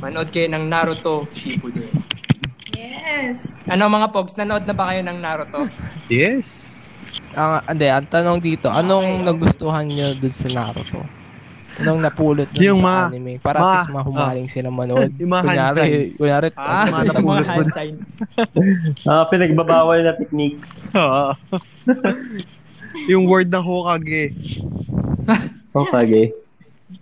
manood 0.00 0.32
kayo 0.32 0.48
ng 0.48 0.64
Naruto 0.64 1.28
Shippuden. 1.28 1.92
Yes. 2.72 3.60
Ano 3.68 3.92
mga 3.92 4.08
pogs, 4.08 4.40
nanood 4.40 4.64
na 4.64 4.72
ba 4.72 4.88
kayo 4.88 5.04
ng 5.04 5.18
Naruto? 5.20 5.68
Yes. 6.08 6.80
Ang, 7.36 7.60
hindi, 7.68 7.86
ang 7.92 8.08
tanong 8.08 8.40
dito, 8.40 8.72
anong 8.72 9.20
okay. 9.20 9.26
nagustuhan 9.28 9.86
nyo 9.86 10.16
dun 10.16 10.32
sa 10.32 10.48
Naruto? 10.48 11.19
Nung 11.80 11.98
napulot 11.98 12.46
nun 12.46 12.62
Yung 12.62 12.78
sa 12.78 12.86
mga- 12.86 13.04
anime. 13.08 13.32
Para 13.38 13.56
mga- 13.56 13.64
at 13.64 13.74
least 13.76 13.90
mahumaling 13.90 14.48
sila 14.48 14.68
manood. 14.68 15.10
Yung 15.14 15.30
mga 15.30 15.42
kunyari, 15.42 15.82
kunyari, 16.14 16.46
Ah, 16.52 16.84
mga 16.84 16.86
yung 16.86 16.90
mga 16.90 17.04
napulot 17.06 17.46
mo 17.46 17.52
hand. 17.66 17.98
Ah, 19.10 19.24
pinagbabawal 19.26 19.98
na 20.00 20.12
technique. 20.14 20.60
Yung 23.06 23.24
word 23.24 23.46
na 23.46 23.62
Hokage. 23.62 24.34
Okay. 25.70 26.34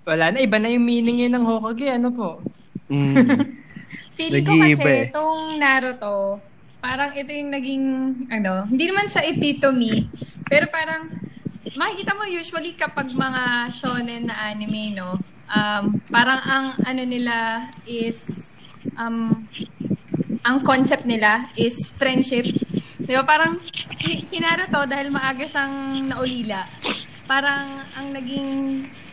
Wala 0.05 0.31
na, 0.31 0.39
iba 0.39 0.61
na 0.61 0.69
yung 0.69 0.85
meaning 0.85 1.25
yun 1.25 1.33
ng 1.33 1.45
Hokage. 1.45 1.89
Ano 1.89 2.13
po? 2.13 2.29
Mm. 2.93 3.17
Feeling 4.17 4.45
ko 4.45 4.53
kasi 4.53 4.83
eh. 4.85 5.09
itong 5.09 5.57
Naruto, 5.57 6.45
parang 6.79 7.09
ito 7.15 7.33
yung 7.33 7.49
naging, 7.49 7.85
ano, 8.29 8.69
hindi 8.69 8.85
naman 8.85 9.09
sa 9.09 9.25
epitome, 9.25 10.11
pero 10.45 10.69
parang, 10.69 11.09
makikita 11.77 12.17
mo 12.17 12.25
usually 12.25 12.73
kapag 12.79 13.13
mga 13.13 13.73
shonen 13.75 14.31
na 14.31 14.53
anime, 14.53 14.95
no, 14.95 15.19
um, 15.51 16.01
parang 16.09 16.41
ang 16.45 16.67
ano 16.85 17.03
nila 17.05 17.69
is, 17.85 18.53
um, 18.97 19.49
ang 20.45 20.63
concept 20.65 21.05
nila 21.05 21.51
is 21.59 21.77
friendship. 21.93 22.47
Di 22.99 23.13
ba? 23.17 23.25
Parang 23.25 23.61
si, 23.99 24.25
si 24.25 24.37
Naruto, 24.39 24.85
dahil 24.85 25.09
maaga 25.13 25.45
siyang 25.45 26.09
naulila, 26.09 26.65
parang 27.29 27.85
ang 27.93 28.13
naging 28.17 28.49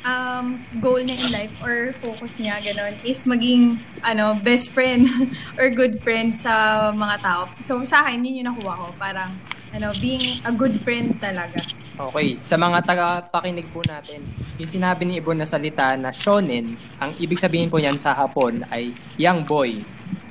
um, 0.07 0.61
goal 0.79 1.03
niya 1.03 1.19
in 1.19 1.29
life 1.31 1.53
or 1.59 1.91
focus 1.91 2.39
niya, 2.39 2.61
ganon, 2.63 2.95
is 3.03 3.27
maging 3.27 3.79
ano, 4.03 4.35
best 4.39 4.71
friend 4.71 5.09
or 5.59 5.67
good 5.71 5.99
friend 5.99 6.37
sa 6.37 6.87
mga 6.95 7.15
tao. 7.19 7.41
So 7.67 7.81
sa 7.83 8.07
akin, 8.07 8.23
yun 8.23 8.45
yung 8.45 8.49
nakuha 8.55 8.73
ko. 8.79 8.87
Parang 8.95 9.35
ano, 9.75 9.91
being 9.99 10.39
a 10.47 10.51
good 10.55 10.79
friend 10.79 11.19
talaga. 11.19 11.59
Okay, 11.95 12.39
sa 12.39 12.55
mga 12.55 12.79
tagapakinig 12.87 13.67
po 13.75 13.83
natin, 13.83 14.23
yung 14.55 14.71
sinabi 14.71 15.03
ni 15.03 15.19
Ibon 15.19 15.35
na 15.35 15.47
salita 15.47 15.99
na 15.99 16.15
shonen, 16.15 16.79
ang 16.99 17.11
ibig 17.19 17.39
sabihin 17.39 17.67
po 17.67 17.79
niyan 17.79 17.99
sa 17.99 18.15
Hapon 18.15 18.63
ay 18.71 18.95
young 19.19 19.43
boy. 19.43 19.83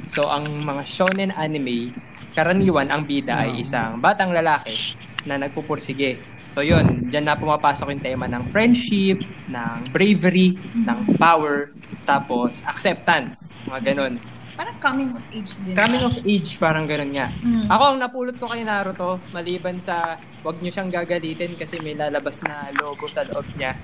So, 0.09 0.29
ang 0.29 0.49
mga 0.65 0.83
shonen 0.89 1.31
anime, 1.37 1.93
karaniwan 2.33 2.89
ang 2.89 3.05
bida 3.05 3.45
ay 3.45 3.65
isang 3.65 4.01
batang 4.01 4.33
lalaki 4.33 4.97
na 5.29 5.37
nagpupursige. 5.37 6.21
So, 6.49 6.61
yun, 6.61 7.09
dyan 7.09 7.25
na 7.25 7.37
pumapasok 7.37 7.97
yung 7.97 8.05
tema 8.05 8.29
ng 8.29 8.45
friendship, 8.49 9.25
ng 9.49 9.89
bravery, 9.93 10.57
ng 10.85 11.17
power, 11.17 11.73
tapos 12.05 12.61
acceptance, 12.69 13.57
mga 13.65 13.93
ganun. 13.93 14.21
Parang 14.55 14.77
coming 14.79 15.11
of 15.11 15.25
age 15.35 15.53
din. 15.67 15.75
Coming 15.75 16.05
of 16.07 16.17
age, 16.23 16.51
parang 16.63 16.87
ganun 16.87 17.11
nga. 17.11 17.27
Mm. 17.43 17.67
Ako, 17.67 17.83
ang 17.91 17.99
napulot 17.99 18.37
ko 18.39 18.47
kay 18.47 18.63
Naruto, 18.63 19.19
maliban 19.35 19.83
sa 19.83 20.15
wag 20.47 20.63
nyo 20.63 20.71
siyang 20.71 20.95
gagalitin 20.95 21.59
kasi 21.59 21.83
may 21.83 21.99
lalabas 21.99 22.39
na 22.47 22.71
logo 22.79 23.11
sa 23.11 23.27
loob 23.27 23.47
niya. 23.59 23.75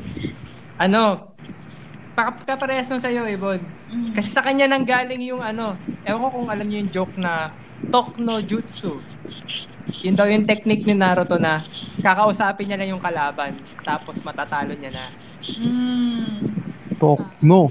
Ano, 0.78 1.34
pa- 2.14 2.38
kaparehas 2.38 2.86
nung 2.86 3.02
sa'yo, 3.02 3.26
Ibon. 3.26 3.58
Kasi 4.14 4.30
sa 4.30 4.46
kanya 4.46 4.70
nang 4.70 4.86
galing 4.86 5.18
yung 5.26 5.42
ano, 5.42 5.74
ewan 6.06 6.22
ko 6.22 6.28
kung 6.38 6.48
alam 6.48 6.66
niyo 6.70 6.86
yung 6.86 6.92
joke 6.94 7.16
na 7.18 7.50
Tok 7.90 8.22
no 8.22 8.38
Jutsu. 8.38 9.02
Yun 10.06 10.14
daw 10.14 10.28
yung 10.30 10.46
technique 10.46 10.86
ni 10.86 10.94
Naruto 10.94 11.40
na 11.40 11.66
kakausapin 11.98 12.70
niya 12.70 12.78
lang 12.78 12.94
yung 12.94 13.02
kalaban, 13.02 13.58
tapos 13.82 14.22
matatalo 14.22 14.76
niya 14.78 14.94
na. 14.94 15.04
Mm. 15.42 16.46
Tok. 17.00 17.20
No. 17.42 17.66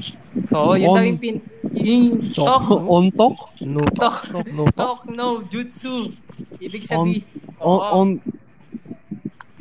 Oo, 0.52 0.74
yun 0.76 0.92
daw 0.92 1.06
yung 1.06 1.22
pin... 1.22 1.40
Yung 1.72 2.26
Tok, 2.26 2.64
On 2.88 3.06
tok? 3.10 3.36
No, 3.62 3.82
Tok, 3.92 4.18
no, 4.50 4.64
Tok 4.72 5.00
no 5.08 5.28
Jutsu. 5.46 6.10
Ibig 6.58 6.84
On, 6.84 6.90
sabihin... 7.06 7.24
on, 7.60 7.80
on, 7.92 8.10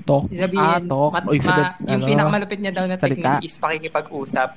talk. 0.02 0.24
Ibig 0.26 0.40
sabihin, 0.40 0.64
Ah, 0.64 0.80
talk. 0.80 1.12
mat- 1.12 1.26
O, 1.26 1.32
ibig 1.32 1.42
sabihin, 1.42 1.68
ma- 1.68 1.76
yung 1.84 2.00
ano, 2.00 2.08
pinakamalupit 2.08 2.58
niya 2.58 2.72
daw 2.72 2.84
na 2.84 2.94
salita. 2.94 3.14
technique 3.36 3.44
is 3.44 3.56
pakikipag-usap. 3.56 4.48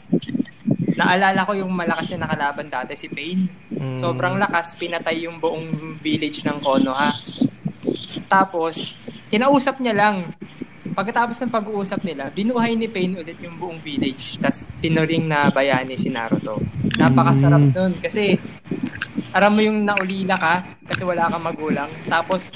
Naalala 0.92 1.42
ko 1.44 1.52
yung 1.54 1.72
malakas 1.72 2.08
niya 2.08 2.20
nakalaban 2.22 2.68
dati, 2.68 2.94
si 2.94 3.08
Pain. 3.08 3.48
Mm. 3.70 3.96
Sobrang 3.96 4.38
lakas, 4.38 4.76
pinatay 4.76 5.26
yung 5.26 5.38
buong 5.38 5.66
village 5.98 6.44
ng 6.44 6.58
Konoha. 6.58 7.10
Tapos, 8.28 9.02
kinausap 9.28 9.80
niya 9.80 9.94
lang. 9.94 10.16
Pagkatapos 11.02 11.34
ng 11.34 11.50
pag-uusap 11.50 12.06
nila, 12.06 12.30
binuhay 12.30 12.78
ni 12.78 12.86
Pain 12.86 13.10
ulit 13.18 13.34
yung 13.42 13.58
buong 13.58 13.82
village. 13.82 14.38
Tapos, 14.38 14.70
tinuring 14.78 15.26
na 15.26 15.50
bayani 15.50 15.98
si 15.98 16.14
Naruto. 16.14 16.62
Napakasarap 16.94 17.58
Mm. 17.58 17.74
nun. 17.74 17.94
Kasi, 17.98 18.38
aram 19.34 19.50
mo 19.50 19.66
yung 19.66 19.82
naulila 19.82 20.38
ka 20.38 20.62
kasi 20.86 21.02
wala 21.02 21.26
kang 21.26 21.42
magulang. 21.42 21.90
Tapos, 22.06 22.54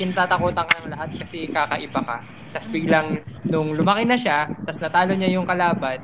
kinatatakutan 0.00 0.64
ka 0.64 0.80
ng 0.80 0.96
lahat 0.96 1.10
kasi 1.12 1.44
kakaiba 1.44 2.00
ka. 2.00 2.16
Tapos 2.48 2.72
biglang, 2.72 3.20
nung 3.44 3.76
lumaki 3.76 4.08
na 4.08 4.16
siya, 4.16 4.48
tapos 4.64 4.80
natalo 4.80 5.12
niya 5.12 5.28
yung 5.28 5.44
kalaban, 5.44 6.00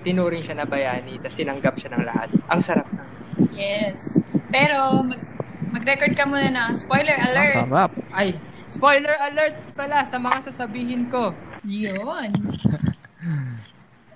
tinuring 0.00 0.40
siya 0.40 0.56
na 0.56 0.64
bayani, 0.64 1.20
tapos 1.20 1.36
tinanggap 1.36 1.76
siya 1.76 2.00
ng 2.00 2.04
lahat. 2.08 2.32
Ang 2.48 2.60
sarap 2.64 2.88
na. 2.96 3.04
Yes. 3.52 4.24
Pero, 4.48 5.04
mag- 5.04 5.20
mag-record 5.68 6.16
ka 6.16 6.24
muna 6.24 6.48
ng 6.48 6.72
spoiler 6.72 7.12
Ang 7.12 7.28
alert. 7.28 7.52
sarap. 7.52 7.92
Ay, 8.08 8.32
spoiler 8.68 9.16
alert 9.18 9.72
pala 9.72 10.04
sa 10.04 10.16
mga 10.16 10.38
sasabihin 10.44 11.08
ko. 11.08 11.32
Yun. 11.64 12.30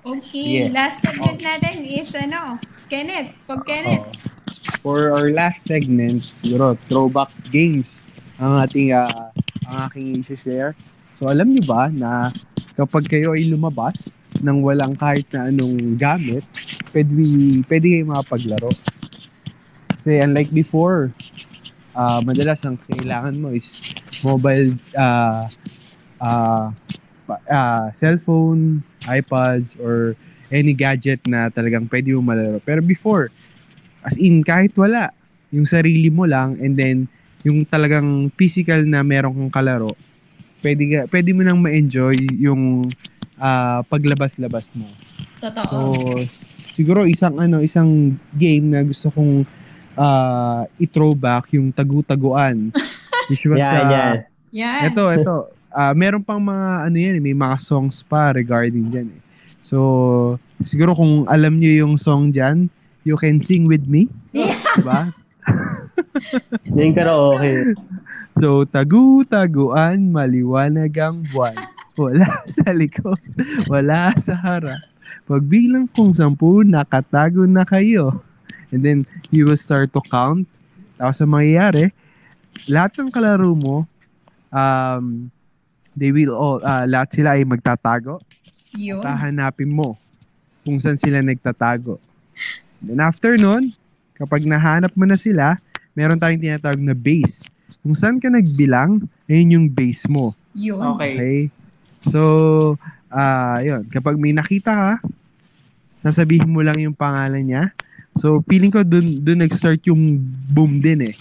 Okay, 0.02 0.66
Yeah. 0.66 0.74
last 0.74 0.98
segment 0.98 1.38
natin 1.38 1.86
is 1.86 2.10
ano, 2.18 2.58
Kenneth. 2.90 3.38
Pag 3.46 3.62
Kenneth. 3.62 4.10
for 4.82 5.14
our 5.14 5.30
last 5.30 5.62
segment, 5.62 6.18
siguro, 6.18 6.74
throwback 6.90 7.30
games 7.54 8.02
ang 8.34 8.66
ating, 8.66 8.90
ah, 8.90 9.06
ang 9.70 9.86
aking 9.86 10.18
i-share. 10.18 10.74
So, 11.22 11.30
alam 11.30 11.54
niyo 11.54 11.62
ba 11.62 11.86
na 11.86 12.34
kapag 12.74 13.06
kayo 13.06 13.30
ay 13.30 13.46
lumabas 13.46 14.10
nang 14.42 14.58
walang 14.58 14.98
kahit 14.98 15.30
na 15.30 15.46
anong 15.46 15.94
gamit, 15.94 16.42
pwede, 16.90 17.14
pwede 17.62 17.86
kayo 17.94 18.04
makapaglaro. 18.10 18.74
Kasi 19.94 20.18
unlike 20.18 20.50
before, 20.50 21.14
ah, 21.94 22.20
madalas 22.24 22.60
ang 22.64 22.76
kailangan 22.76 23.34
mo 23.36 23.52
is 23.52 23.94
mobile, 24.24 24.76
ah, 24.96 25.46
pa- 27.26 27.44
ah, 27.48 27.86
cellphone, 27.94 28.82
iPads, 29.06 29.76
or 29.80 30.14
any 30.52 30.76
gadget 30.76 31.22
na 31.24 31.48
talagang 31.48 31.88
pwede 31.88 32.12
mo 32.12 32.20
malaro. 32.20 32.60
Pero 32.60 32.84
before, 32.84 33.32
As 34.02 34.18
in, 34.18 34.42
kahit 34.42 34.74
wala. 34.74 35.14
Yung 35.54 35.62
sarili 35.62 36.10
mo 36.10 36.26
lang 36.26 36.58
and 36.58 36.74
then 36.74 37.06
yung 37.46 37.62
talagang 37.66 38.30
physical 38.34 38.82
na 38.82 39.02
meron 39.06 39.34
kang 39.34 39.62
kalaro, 39.62 39.90
pwede, 40.62 40.82
ka, 40.90 40.98
pwede 41.10 41.30
mo 41.34 41.42
nang 41.42 41.58
ma-enjoy 41.58 42.14
yung 42.38 42.86
ah, 43.38 43.82
paglabas-labas 43.86 44.74
mo. 44.74 44.86
Totoo. 45.38 45.70
So, 45.70 45.76
siguro 46.74 47.06
isang 47.06 47.38
ano, 47.38 47.62
isang 47.62 48.16
game 48.34 48.74
na 48.74 48.82
gusto 48.82 49.10
kong 49.10 49.46
ah, 49.96 50.64
i-throwback 50.78 51.52
yung 51.56 51.72
tagu-taguan. 51.72 52.70
Which 53.30 53.46
was, 53.46 53.60
Yan, 53.60 53.72
ah, 53.72 53.90
yan. 53.90 54.14
Yan. 54.52 54.82
ito, 54.92 55.04
ito. 55.12 55.36
Ah, 55.72 55.96
meron 55.96 56.20
pang 56.20 56.40
mga 56.40 56.68
ano 56.84 56.96
yan, 56.96 57.16
eh, 57.16 57.22
may 57.22 57.36
mga 57.36 57.56
songs 57.56 58.04
pa 58.04 58.36
regarding 58.36 58.92
dyan. 58.92 59.08
Eh. 59.08 59.20
So, 59.64 59.78
siguro 60.60 60.92
kung 60.92 61.24
alam 61.30 61.56
niyo 61.56 61.86
yung 61.86 61.96
song 61.96 62.34
dyan, 62.34 62.68
You 63.02 63.16
Can 63.18 63.42
Sing 63.42 63.66
With 63.66 63.86
Me. 63.90 64.06
diba? 64.78 65.10
Yung 66.78 66.94
karaoke. 66.94 67.74
So, 68.38 68.64
tagu-taguan, 68.64 70.14
maliwanag 70.14 70.92
ang 70.96 71.26
buwan. 71.28 71.54
Wala 71.98 72.40
sa 72.54 72.72
likod, 72.72 73.20
wala 73.68 74.16
sa 74.16 74.32
harap. 74.38 74.80
Pagbilang 75.28 75.86
kong 75.92 76.16
sampu, 76.16 76.64
nakatago 76.64 77.44
na 77.44 77.68
kayo. 77.68 78.24
And 78.72 78.80
then, 78.80 79.04
you 79.28 79.44
will 79.44 79.60
start 79.60 79.92
to 79.92 80.00
count. 80.00 80.48
Tapos 80.96 81.20
ang 81.20 81.36
mangyayari, 81.36 81.92
lahat 82.66 82.96
ng 82.98 83.12
kalaro 83.12 83.52
mo, 83.52 83.84
um, 84.48 85.28
they 85.92 86.08
will 86.08 86.32
all, 86.32 86.58
ah, 86.64 86.88
lahat 86.88 87.20
sila 87.20 87.36
ay 87.36 87.44
magtatago. 87.44 88.20
Yun. 88.72 89.04
Tahanapin 89.04 89.68
mo 89.68 89.96
kung 90.64 90.80
saan 90.80 90.96
sila 90.96 91.20
nagtatago. 91.20 92.00
Then 92.80 93.02
after 93.02 93.36
nun, 93.36 93.74
kapag 94.16 94.46
nahanap 94.46 94.94
mo 94.96 95.04
na 95.04 95.18
sila, 95.18 95.58
meron 95.92 96.16
tayong 96.16 96.40
tinatawag 96.40 96.80
na 96.80 96.96
base. 96.96 97.44
Kung 97.82 97.96
saan 97.98 98.22
ka 98.22 98.30
nagbilang, 98.30 99.04
ayun 99.26 99.58
yung 99.58 99.66
base 99.68 100.06
mo. 100.08 100.32
Yun. 100.54 100.80
Okay. 100.96 101.12
Okay? 101.18 101.38
So, 102.08 102.20
ah 103.12 103.60
yun. 103.60 103.84
Kapag 103.90 104.16
may 104.16 104.32
nakita 104.32 104.72
ka, 104.72 104.92
sasabihin 106.02 106.50
mo 106.50 106.64
lang 106.64 106.78
yung 106.80 106.96
pangalan 106.96 107.44
niya. 107.44 107.64
So, 108.14 108.44
feeling 108.44 108.70
ko 108.70 108.84
dun, 108.84 109.20
dun 109.20 109.40
nag-start 109.40 109.80
yung 109.86 110.20
boom 110.52 110.78
din 110.78 111.08
eh. 111.08 111.14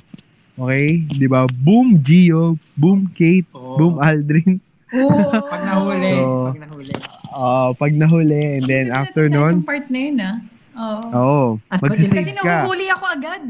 Okay? 0.54 1.08
Di 1.08 1.26
ba? 1.26 1.48
Boom 1.48 1.96
Gio, 1.98 2.60
boom 2.76 3.08
Kate, 3.10 3.48
Oo. 3.52 3.78
boom 3.78 3.96
Aldrin. 3.98 4.60
Pag 4.92 5.64
nahuli, 5.64 6.12
So, 6.12 6.52
pag 6.52 6.60
nahuli. 6.60 6.94
Ah, 7.32 7.70
pag 7.72 7.94
nahuli, 7.96 8.42
and 8.60 8.66
then 8.68 8.86
after 8.92 9.32
nun, 9.32 9.64
yung 9.64 9.66
part 9.66 9.88
na 9.88 10.00
yun 10.00 10.18
ah. 10.20 10.36
Oo. 10.72 11.00
Oo. 11.12 11.48
Ano 11.68 11.80
ba 11.80 11.88
Kasi 11.88 12.08
Magsisave 12.08 12.32
ka. 12.40 12.64
nahuhuli 12.64 12.88
ako 12.92 13.06
agad. 13.08 13.44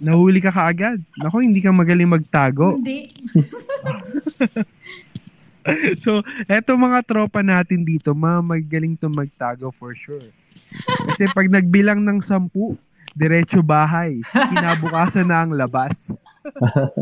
Nahuli 0.00 0.38
ka 0.40 0.48
kaagad. 0.50 0.98
Naku, 1.16 1.36
hindi 1.40 1.60
ka 1.60 1.72
magaling 1.72 2.08
magtago. 2.08 2.76
Hindi. 2.76 3.08
so, 6.02 6.24
eto 6.48 6.72
mga 6.74 7.04
tropa 7.04 7.44
natin 7.44 7.84
dito, 7.84 8.16
mga 8.16 8.40
magaling 8.40 8.96
to 8.96 9.12
magtago 9.12 9.68
for 9.68 9.92
sure. 9.92 10.22
Kasi 11.12 11.28
pag 11.32 11.50
nagbilang 11.50 12.00
ng 12.00 12.20
sampu, 12.24 12.78
diretso 13.12 13.60
bahay. 13.60 14.22
Kinabukasan 14.24 15.28
na 15.28 15.44
ang 15.44 15.52
labas. 15.52 16.14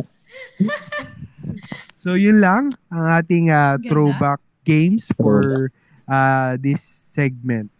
so, 2.03 2.17
yun 2.17 2.41
lang 2.41 2.73
ang 2.89 3.07
ating 3.21 3.53
ah, 3.53 3.77
Ganda. 3.77 3.89
throwback 3.89 4.41
games 4.65 5.09
for 5.15 5.71
ah, 6.09 6.57
this 6.59 6.83
segment. 6.83 7.71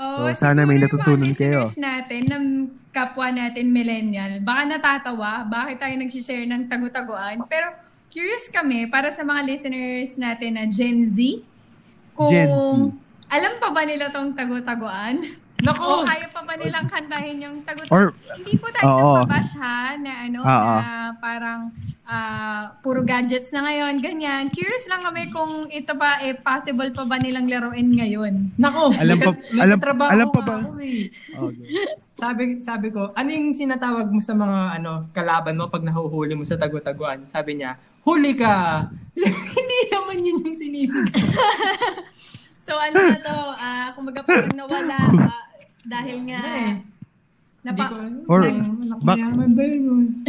Oh, 0.00 0.32
So, 0.32 0.48
sana 0.48 0.64
may 0.64 0.80
siguro 0.80 0.96
natutunan 0.96 1.28
yung 1.28 1.36
kayo. 1.36 1.60
listeners 1.60 1.76
natin, 1.76 2.22
ng 2.24 2.44
kapwa 2.88 3.28
natin 3.28 3.68
millennial, 3.68 4.40
baka 4.40 4.64
natatawa, 4.64 5.44
bakit 5.44 5.76
tayo 5.76 5.92
nagsishare 6.00 6.48
ng 6.48 6.72
tagu-taguan. 6.72 7.44
Pero 7.44 7.68
curious 8.10 8.50
kami, 8.50 8.90
para 8.90 9.08
sa 9.08 9.22
mga 9.22 9.46
listeners 9.46 10.18
natin 10.18 10.58
na 10.58 10.66
Gen 10.66 11.06
Z, 11.06 11.40
kung 12.12 12.28
Gen 12.28 12.50
Z. 12.50 12.90
alam 13.30 13.52
pa 13.56 13.70
ba 13.70 13.86
nila 13.86 14.10
tong 14.10 14.34
tagu-taguan? 14.34 15.22
Nako! 15.60 16.00
O 16.00 16.08
kaya 16.08 16.24
pa 16.26 16.40
ba 16.40 16.56
nilang 16.56 16.88
kantahin 16.88 17.36
yung 17.38 17.56
tagu-taguan? 17.62 17.92
Or, 17.92 18.16
Hindi 18.34 18.56
po 18.56 18.66
tayo 18.72 18.84
Oo. 18.88 18.96
nagbabash 19.22 19.52
ha, 19.60 19.92
na 19.94 20.12
ano, 20.24 20.40
Oo. 20.40 20.72
na 20.80 20.88
parang 21.20 21.60
ah, 22.02 22.74
puro 22.80 23.04
gadgets 23.04 23.52
na 23.52 23.62
ngayon, 23.62 24.00
ganyan. 24.00 24.48
Curious 24.48 24.88
lang 24.88 25.04
kami 25.04 25.28
kung 25.28 25.68
ito 25.68 25.92
pa, 25.94 26.18
eh, 26.24 26.34
possible 26.34 26.90
pa 26.90 27.04
ba 27.04 27.20
nilang 27.20 27.46
laruin 27.46 27.92
ngayon. 27.92 28.56
Nako! 28.56 28.90
Alam 28.96 29.16
pa- 29.20 29.38
alam- 29.54 29.80
alam 30.10 30.28
pa 30.32 30.40
ba? 30.42 30.56
ako 30.58 30.80
eh. 30.80 31.12
Sabi, 32.10 32.58
sabi 32.58 32.88
ko, 32.90 33.12
ano 33.12 33.28
yung 33.28 33.52
sinatawag 33.52 34.08
mo 34.08 34.18
sa 34.18 34.32
mga 34.32 34.76
ano 34.76 35.08
kalaban 35.08 35.56
mo 35.56 35.68
pag 35.68 35.80
nahuhuli 35.80 36.34
mo 36.34 36.42
sa 36.42 36.56
tagu-taguan? 36.56 37.24
Sabi 37.24 37.56
niya, 37.56 37.76
huli 38.02 38.32
ka! 38.34 38.86
Hindi 39.56 39.78
naman 39.90 40.16
yun 40.20 40.38
yung 40.44 40.56
sinisigaw. 40.56 41.20
So 42.60 42.76
ano 42.76 43.02
na 43.02 43.18
to, 43.18 43.34
ah 43.56 43.88
kumbaga 43.96 44.20
parang 44.20 44.52
nawala 44.52 45.00
ah, 45.00 45.48
dahil 45.80 46.28
nga 46.28 46.38
Eh, 46.44 46.76
napa. 47.64 47.88
Or, 48.28 48.44
bak- 48.44 49.16
mayaman 49.16 49.56
ba 49.56 49.64
yun? 49.64 50.22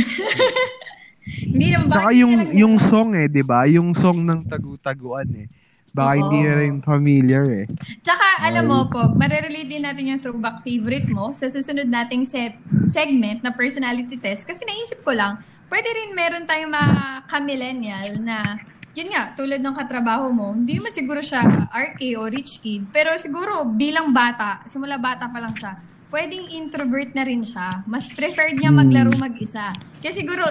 hindi 1.54 1.68
naman 1.70 1.88
ba? 1.92 1.96
Saka 2.02 2.12
yung, 2.16 2.34
yung 2.56 2.76
song 2.80 3.14
eh, 3.14 3.28
di 3.28 3.44
ba? 3.44 3.68
Yung 3.68 3.92
song 3.94 4.24
ng 4.24 4.48
tagu-taguan 4.48 5.28
eh. 5.38 5.48
Baka 5.92 6.12
Oo. 6.16 6.20
hindi 6.24 6.40
na 6.48 6.54
rin 6.56 6.76
familiar 6.80 7.44
eh. 7.52 7.66
Tsaka 8.00 8.48
alam 8.48 8.64
mo 8.64 8.88
po, 8.88 9.12
marerelate 9.12 9.68
din 9.68 9.84
natin 9.84 10.08
yung 10.08 10.24
throwback 10.24 10.64
favorite 10.64 11.12
mo 11.12 11.36
sa 11.36 11.52
susunod 11.52 11.86
nating 11.86 12.24
se- 12.24 12.56
segment 12.88 13.44
na 13.44 13.52
personality 13.52 14.16
test. 14.16 14.48
Kasi 14.48 14.64
naisip 14.64 15.04
ko 15.04 15.12
lang, 15.12 15.36
pwede 15.72 15.88
rin 15.88 16.12
meron 16.12 16.44
tayong 16.44 16.68
mga 16.68 16.96
ka-millennial 17.32 18.20
na 18.20 18.44
yun 18.92 19.08
nga, 19.08 19.32
tulad 19.40 19.64
ng 19.64 19.72
katrabaho 19.72 20.36
mo, 20.36 20.52
hindi 20.52 20.76
naman 20.76 20.92
siguro 20.92 21.24
siya 21.24 21.72
RK 21.72 22.20
o 22.20 22.28
rich 22.28 22.60
kid, 22.60 22.92
pero 22.92 23.16
siguro 23.16 23.64
bilang 23.64 24.12
bata, 24.12 24.60
simula 24.68 25.00
bata 25.00 25.32
pa 25.32 25.40
lang 25.40 25.56
siya, 25.56 25.80
pwedeng 26.12 26.44
introvert 26.60 27.16
na 27.16 27.24
rin 27.24 27.40
siya. 27.40 27.88
Mas 27.88 28.12
preferred 28.12 28.60
niya 28.60 28.70
maglaro 28.70 29.16
mag-isa. 29.16 29.72
Kaya 29.96 30.12
siguro, 30.12 30.44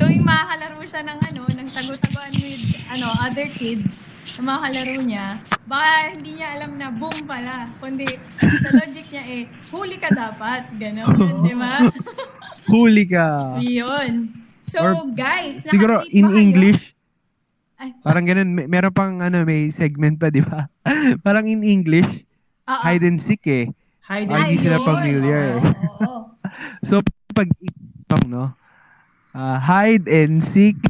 tuwing 0.00 0.24
makakalaro 0.24 0.80
siya 0.88 1.04
ng 1.04 1.18
ano, 1.20 1.42
ng 1.52 1.68
tagu-taguan 1.68 2.32
with 2.40 2.64
ano, 2.88 3.12
other 3.20 3.44
kids, 3.44 4.08
na 4.40 4.56
makakalaro 4.56 4.96
niya, 5.04 5.26
baka 5.68 6.16
hindi 6.16 6.40
niya 6.40 6.48
alam 6.56 6.72
na 6.80 6.88
boom 6.96 7.16
pala. 7.28 7.68
Kundi, 7.76 8.08
sa 8.40 8.72
logic 8.72 9.04
niya 9.12 9.24
eh, 9.28 9.44
huli 9.68 10.00
ka 10.00 10.08
dapat. 10.08 10.72
Ganon, 10.80 11.12
di 11.44 11.52
ba? 11.52 11.84
Huli 12.72 13.04
ka! 13.04 13.60
Yun. 13.60 14.41
So, 14.72 14.80
Or 14.80 15.04
guys, 15.12 15.68
Siguro 15.68 16.00
in? 16.08 16.32
English, 16.32 16.96
Ay, 17.76 17.92
parang 18.00 18.24
ganun, 18.24 18.56
may, 18.56 18.64
meron 18.64 18.94
pang 18.94 19.20
ano, 19.20 19.44
may 19.44 19.68
segment 19.68 20.16
pa, 20.16 20.32
di 20.32 20.40
ba? 20.40 20.64
parang 21.26 21.44
in 21.44 21.60
English, 21.60 22.24
oo. 22.64 22.80
hide 22.80 23.04
and 23.04 23.20
seek 23.20 23.44
eh. 23.44 23.66
Hide 24.08 24.32
and 24.32 24.40
hindi 24.48 24.56
seek. 24.56 24.64
sila 24.64 24.78
familiar 24.80 25.44
oo, 25.44 25.60
eh. 25.60 25.60
oo, 25.60 25.92
oo. 26.08 26.20
So, 26.88 27.04
pag 27.36 27.52
pang 28.08 28.24
no? 28.32 28.56
Ah, 29.36 29.60
hide 29.60 30.08
and 30.08 30.40
seek, 30.40 30.80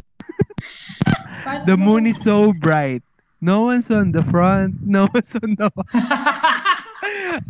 the 1.67 1.75
mo- 1.75 1.99
moon 1.99 2.07
is 2.07 2.19
so 2.23 2.55
bright. 2.55 3.03
No 3.43 3.67
one's 3.67 3.91
on 3.91 4.15
the 4.15 4.23
front, 4.23 4.79
no 4.79 5.11
one's 5.11 5.35
on 5.35 5.59
the 5.59 5.67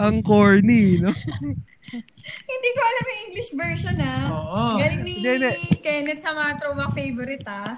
Ang 0.02 0.26
corny, 0.26 0.98
no? 0.98 1.14
Hindi 2.24 2.70
ko 2.72 2.80
alam 2.82 3.04
yung 3.04 3.22
English 3.28 3.52
version 3.52 3.96
ah. 4.00 4.24
Oo. 4.32 4.80
Galing 4.80 5.04
ni 5.04 5.14
Hindi, 5.20 5.76
Kenneth 5.80 6.24
sa 6.24 6.32
mga 6.32 6.56
throwback 6.56 6.92
favorite 6.96 7.44
ah. 7.46 7.76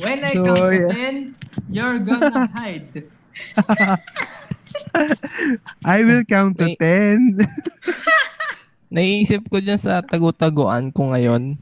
When 0.00 0.24
I 0.24 0.32
So, 0.32 0.42
count 0.42 0.56
to 0.56 0.72
yeah. 0.72 1.12
10, 1.68 1.68
you're 1.68 2.00
gonna 2.00 2.48
hide. 2.48 2.88
I 5.84 5.98
will 6.02 6.24
count 6.24 6.56
to 6.58 6.66
Wait. 6.66 6.80
10. 6.80 7.44
Naiisip 8.94 9.52
ko 9.52 9.60
dyan 9.60 9.76
sa 9.76 10.00
tagu-taguan 10.00 10.88
ko 10.88 11.12
ngayon, 11.12 11.60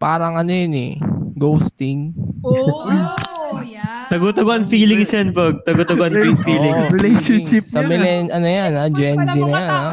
parang 0.00 0.40
ano 0.40 0.48
yun 0.48 0.72
eh, 0.72 0.96
ghosting. 1.36 2.16
Oh, 2.40 2.88
yeah. 3.68 4.08
Tagu-taguan 4.08 4.64
feelings 4.64 5.12
yan, 5.12 5.36
Pog. 5.36 5.60
Tagu-taguan 5.62 6.16
Oh, 6.16 6.32
feelings. 6.40 6.88
relationship 6.90 7.64
Sa 7.68 7.84
yun, 7.84 7.88
millen, 7.92 8.24
ano 8.32 8.48
yan 8.48 8.72
ha, 8.72 8.88
Gen 8.88 9.20
Z 9.20 9.28
na 9.28 9.34
yan 9.36 9.68
ha. 9.68 9.84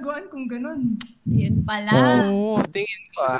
Sa 0.00 0.02
tagu-taguan 0.02 0.24
kung 0.32 0.46
ganun. 0.48 0.80
Yun 1.26 1.54
pala. 1.62 1.92
Oo, 2.24 2.64
tingin 2.66 3.02
ko 3.12 3.20
ha. 3.22 3.38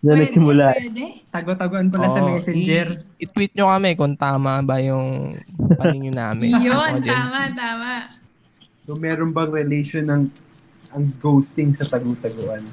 Na 0.00 0.12
nagsimula. 0.16 0.66
Pwede. 0.72 1.04
Tagu-taguan 1.28 1.88
pala 1.88 2.08
sa 2.08 2.24
Oo, 2.24 2.32
messenger. 2.32 2.86
i- 3.20 3.28
I-tweet 3.28 3.52
nyo 3.52 3.68
kami 3.68 3.90
kung 3.92 4.16
tama 4.16 4.64
ba 4.64 4.80
yung 4.80 5.36
paningin 5.76 6.16
namin. 6.18 6.56
Yun, 6.56 6.92
tama, 7.04 7.40
tama. 7.52 7.92
So, 8.88 8.96
meron 8.96 9.30
bang 9.30 9.52
relation 9.52 10.08
ng 10.08 10.22
ang 10.88 11.04
ghosting 11.20 11.76
sa 11.76 11.84
tagu-taguan? 11.84 12.64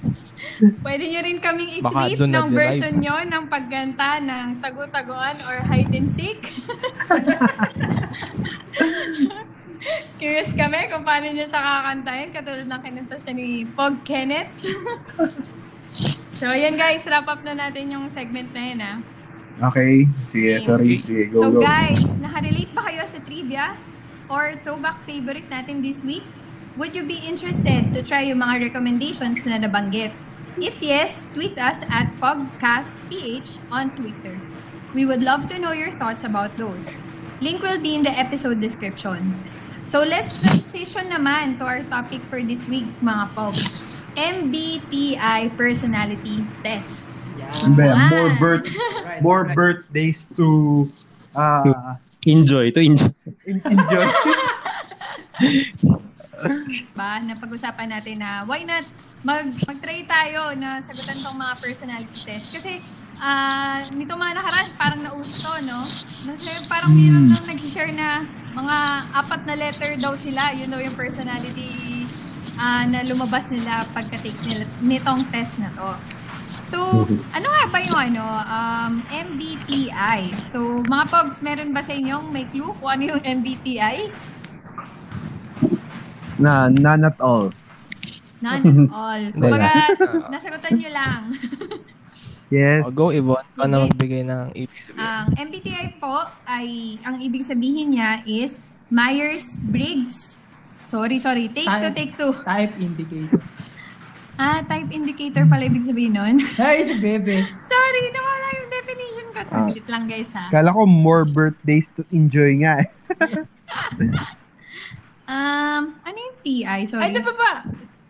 Pwede 0.79 1.03
nyo 1.03 1.19
rin 1.19 1.35
kaming 1.35 1.83
i-tweet 1.83 2.23
ng 2.23 2.47
version 2.47 2.95
nyo 2.95 3.19
ng 3.19 3.43
pagganta 3.51 4.23
ng 4.23 4.63
tagu-taguan 4.63 5.35
or 5.43 5.59
hide 5.67 5.91
and 5.91 6.07
seek. 6.07 6.39
Curious 10.21 10.51
kami 10.57 10.89
kung 10.89 11.05
paano 11.05 11.29
nyo 11.29 11.45
siya 11.45 11.61
kakantahin 11.61 12.29
katulad 12.33 12.65
ng 12.65 12.81
kinanta 12.81 13.15
siya 13.17 13.33
ni 13.35 13.63
Pog 13.65 14.01
Kenneth. 14.01 14.51
so, 16.39 16.49
ayan 16.49 16.75
guys, 16.75 17.05
wrap 17.05 17.27
up 17.29 17.41
na 17.45 17.53
natin 17.53 17.93
yung 17.93 18.05
segment 18.09 18.49
na 18.51 18.61
yun 18.61 18.79
ah. 18.81 18.97
Okay. 19.71 20.11
Sige, 20.27 20.59
sorry. 20.59 20.99
Sige, 20.99 21.31
go, 21.31 21.47
So 21.47 21.49
go. 21.57 21.59
guys, 21.63 22.19
nakarelate 22.19 22.75
ba 22.75 22.91
kayo 22.91 23.07
sa 23.07 23.23
trivia 23.23 23.79
or 24.27 24.59
throwback 24.59 24.99
favorite 24.99 25.47
natin 25.47 25.79
this 25.79 26.03
week? 26.03 26.27
Would 26.75 26.91
you 26.91 27.07
be 27.07 27.23
interested 27.23 27.95
to 27.95 28.03
try 28.03 28.27
yung 28.27 28.43
mga 28.43 28.67
recommendations 28.67 29.47
na 29.47 29.55
nabanggit? 29.55 30.11
If 30.59 30.83
yes, 30.83 31.31
tweet 31.31 31.55
us 31.55 31.87
at 31.87 32.11
PogcastPH 32.19 33.71
on 33.71 33.95
Twitter. 33.95 34.35
We 34.91 35.07
would 35.07 35.23
love 35.23 35.47
to 35.51 35.59
know 35.59 35.71
your 35.71 35.91
thoughts 35.91 36.23
about 36.23 36.55
those. 36.59 36.99
Link 37.39 37.63
will 37.63 37.79
be 37.79 37.95
in 37.95 38.03
the 38.03 38.11
episode 38.11 38.59
description. 38.59 39.35
So 39.85 40.01
let's 40.01 40.41
transition 40.41 41.13
naman 41.13 41.61
to 41.61 41.63
our 41.63 41.85
topic 41.85 42.25
for 42.25 42.41
this 42.41 42.65
week, 42.65 42.89
mga 42.99 43.37
pogs. 43.37 43.85
MBTI 44.17 45.53
Personality 45.53 46.41
Test. 46.59 47.05
Ba- 47.77 47.93
Ah. 47.93 48.09
More 48.09 48.31
birth, 48.35 48.65
more 49.21 49.43
right. 49.45 49.53
birthdays 49.55 50.25
to 50.33 50.89
uh, 51.31 51.93
Enjoy. 52.25 52.73
To 52.73 52.81
enjoy. 52.81 53.13
enjoy. 53.45 54.05
ba 56.97 57.21
na 57.21 57.37
pag-usapan 57.37 57.87
natin 57.87 58.19
na 58.19 58.43
why 58.43 58.65
not 58.65 58.83
mag 59.21 59.45
mag-try 59.65 60.03
tayo 60.03 60.51
na 60.53 60.77
sagutan 60.77 61.17
tong 61.17 61.37
mga 61.37 61.53
personality 61.57 62.19
test 62.21 62.51
kasi 62.51 62.77
ah 63.17 63.79
nito 63.89 64.13
mga 64.13 64.35
nakaraan 64.35 64.67
parang 64.75 65.01
nauso 65.01 65.31
to 65.39 65.53
no 65.63 65.79
kasi 66.27 66.49
parang 66.67 66.91
meron 66.91 67.31
nang 67.31 67.45
nag-share 67.45 67.89
na 67.91 68.27
mga 68.55 68.77
apat 69.11 69.41
na 69.43 69.55
letter 69.59 69.91
daw 69.99 70.15
sila 70.15 70.55
yun 70.55 70.71
daw 70.71 70.79
yung 70.79 70.95
personality 70.95 72.07
ah, 72.55 72.87
na 72.87 73.03
lumabas 73.03 73.51
nila 73.51 73.83
pagka-take 73.91 74.39
nila 74.47 74.63
nitong 74.79 75.27
test 75.29 75.59
na 75.59 75.69
to 75.75 75.91
So, 76.65 76.81
ano 77.29 77.45
nga 77.45 77.63
ba 77.69 77.77
yung 77.77 77.93
ano, 77.93 78.25
um, 78.25 78.97
MBTI? 79.05 80.33
So, 80.41 80.81
mga 80.81 81.13
pogs, 81.13 81.45
meron 81.45 81.69
ba 81.69 81.85
sa 81.85 81.93
inyong 81.93 82.33
may 82.33 82.49
clue 82.49 82.73
kung 82.81 82.89
ano 82.89 83.03
yung 83.05 83.21
MBTI? 83.21 84.09
na, 86.39 86.69
none 86.69 87.05
at 87.05 87.17
all. 87.19 87.51
None 88.41 88.63
at 88.65 88.91
all. 88.91 89.21
Kumbaga, 89.33 89.71
nasagutan 90.29 90.73
nyo 90.77 90.89
lang. 90.91 91.21
Yes. 92.55 92.81
O, 92.81 92.89
go 92.89 93.11
Yvonne, 93.11 93.43
na 93.53 93.67
Sige. 93.67 93.83
magbigay 93.83 94.23
ng 94.23 94.43
ibig 94.55 94.79
sabihin. 94.79 95.03
Ang 95.03 95.27
MBTI 95.35 95.85
po 95.99 96.15
ay, 96.47 96.67
ang 97.03 97.19
ibig 97.19 97.43
sabihin 97.43 97.91
niya 97.91 98.23
is 98.23 98.63
Myers-Briggs. 98.87 100.39
Sorry, 100.81 101.17
sorry. 101.17 101.49
Take 101.49 101.67
two, 101.67 101.75
Type- 101.83 101.95
take 101.97 102.13
two. 102.15 102.31
Type 102.31 102.73
indicator. 102.77 103.41
Ah, 104.35 104.59
type 104.61 104.87
indicator 104.89 105.43
pala 105.43 105.65
ibig 105.65 105.81
sabihin 105.81 106.13
nun. 106.13 106.35
Ay, 106.61 106.83
si 106.83 106.95
Bebe. 106.95 107.39
sorry, 107.57 108.01
nawala 108.11 108.47
yung 108.53 108.69
definition 108.69 109.25
ko. 109.31 109.39
Saglit 109.43 109.87
lang 109.87 110.03
guys 110.05 110.31
ha. 110.31 110.47
Kala 110.47 110.69
ko 110.69 110.83
more 110.83 111.23
birthdays 111.23 111.91
to 111.91 112.03
enjoy 112.09 112.55
nga 112.59 112.83
eh. 112.83 112.87
Um, 115.25 115.97
ano 116.05 116.17
yung 116.21 116.37
TI? 116.45 116.61
Ay, 116.63 116.85
Sorry. 116.85 117.09
di 117.09 117.17
ba 117.17 117.33
ba? 117.33 117.51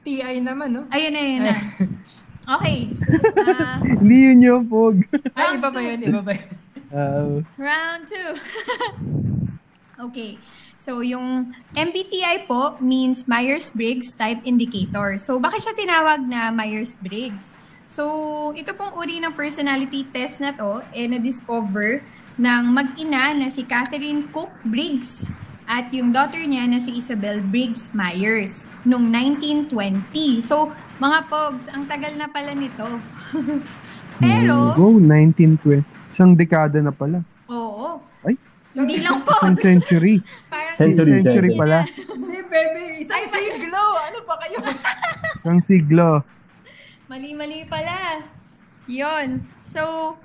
TI 0.03 0.36
naman, 0.43 0.67
no? 0.67 0.84
Ayun 0.91 1.12
na, 1.15 1.21
yun 1.23 1.41
na. 1.47 1.55
Okay. 2.45 2.93
Ah, 3.41 3.81
Hindi 4.01 4.17
yun 4.29 4.39
yung 4.45 4.63
pog. 4.69 5.01
Ay, 5.38 5.58
iba 5.58 5.69
ba 5.73 5.79
yun? 5.81 5.99
Iba 6.01 6.21
ba 6.21 6.31
yun? 6.34 6.51
Uh, 6.93 7.34
round 7.65 8.05
two. 8.05 8.31
okay. 9.97 10.38
So, 10.75 10.99
yung 11.01 11.55
MBTI 11.71 12.45
po 12.45 12.75
means 12.84 13.25
Myers-Briggs 13.31 14.13
Type 14.13 14.43
Indicator. 14.43 15.15
So, 15.17 15.39
bakit 15.39 15.63
siya 15.63 15.73
tinawag 15.73 16.21
na 16.27 16.51
Myers-Briggs? 16.51 17.55
So, 17.88 18.51
ito 18.53 18.75
pong 18.75 18.91
uri 18.93 19.23
ng 19.23 19.34
personality 19.34 20.03
test 20.12 20.43
na 20.43 20.51
to, 20.51 20.84
eh, 20.91 21.08
na-discover 21.08 22.03
ng 22.36 22.63
mag-ina 22.75 23.31
na 23.31 23.47
si 23.47 23.63
Catherine 23.63 24.27
Cook 24.36 24.51
Briggs 24.67 25.31
at 25.65 25.89
yung 25.89 26.13
daughter 26.13 26.41
niya 26.45 26.69
na 26.69 26.77
si 26.77 26.93
Isabel 26.99 27.41
Briggs 27.41 27.95
Myers 27.97 28.69
noong 28.86 29.10
1920. 29.71 30.43
So, 30.43 30.75
mga 30.95 31.19
pogs, 31.27 31.69
ang 31.69 31.84
tagal 31.86 32.15
na 32.15 32.27
pala 32.27 32.51
nito. 32.51 32.86
Pero, 34.21 34.71
go, 34.73 34.95
1920. 34.95 35.84
Isang 36.08 36.31
dekada 36.34 36.79
na 36.79 36.95
pala. 36.95 37.19
oo, 37.45 37.99
Ay, 38.23 38.39
hindi 38.73 39.03
lang 39.03 39.19
po. 39.21 39.36
isang 39.36 39.60
century. 39.60 40.23
Parang 40.51 40.75
Century, 40.75 41.19
century 41.19 41.49
pala. 41.53 41.84
Hindi, 41.84 42.39
baby. 42.47 42.86
Isang 42.99 43.27
siglo. 43.27 43.84
Ano 44.01 44.19
pa 44.23 44.36
kayo? 44.39 44.60
Isang 44.63 45.60
siglo. 45.60 46.23
Mali-mali 47.05 47.67
pala. 47.67 48.23
Yon. 48.88 49.43
So, 49.60 50.15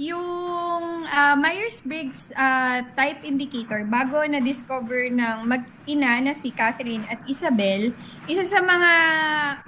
yung 0.00 1.04
ah, 1.12 1.36
Myers-Briggs 1.36 2.32
ah, 2.32 2.80
type 2.96 3.20
indicator, 3.20 3.84
bago 3.84 4.24
na-discover 4.24 5.12
ng 5.12 5.44
mag-ina 5.44 6.24
na 6.24 6.32
si 6.32 6.48
Catherine 6.48 7.04
at 7.04 7.20
Isabel, 7.28 7.92
isa 8.24 8.40
sa 8.48 8.64
mga 8.64 8.92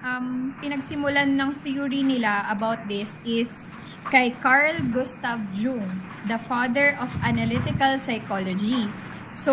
um, 0.01 0.57
pinagsimulan 0.57 1.29
ng 1.37 1.53
theory 1.61 2.01
nila 2.01 2.49
about 2.49 2.81
this 2.89 3.21
is 3.29 3.69
kay 4.09 4.33
Carl 4.41 4.81
Gustav 4.89 5.37
Jung, 5.53 5.85
the 6.25 6.41
father 6.41 6.97
of 6.97 7.13
analytical 7.21 8.01
psychology. 8.01 8.89
So, 9.37 9.53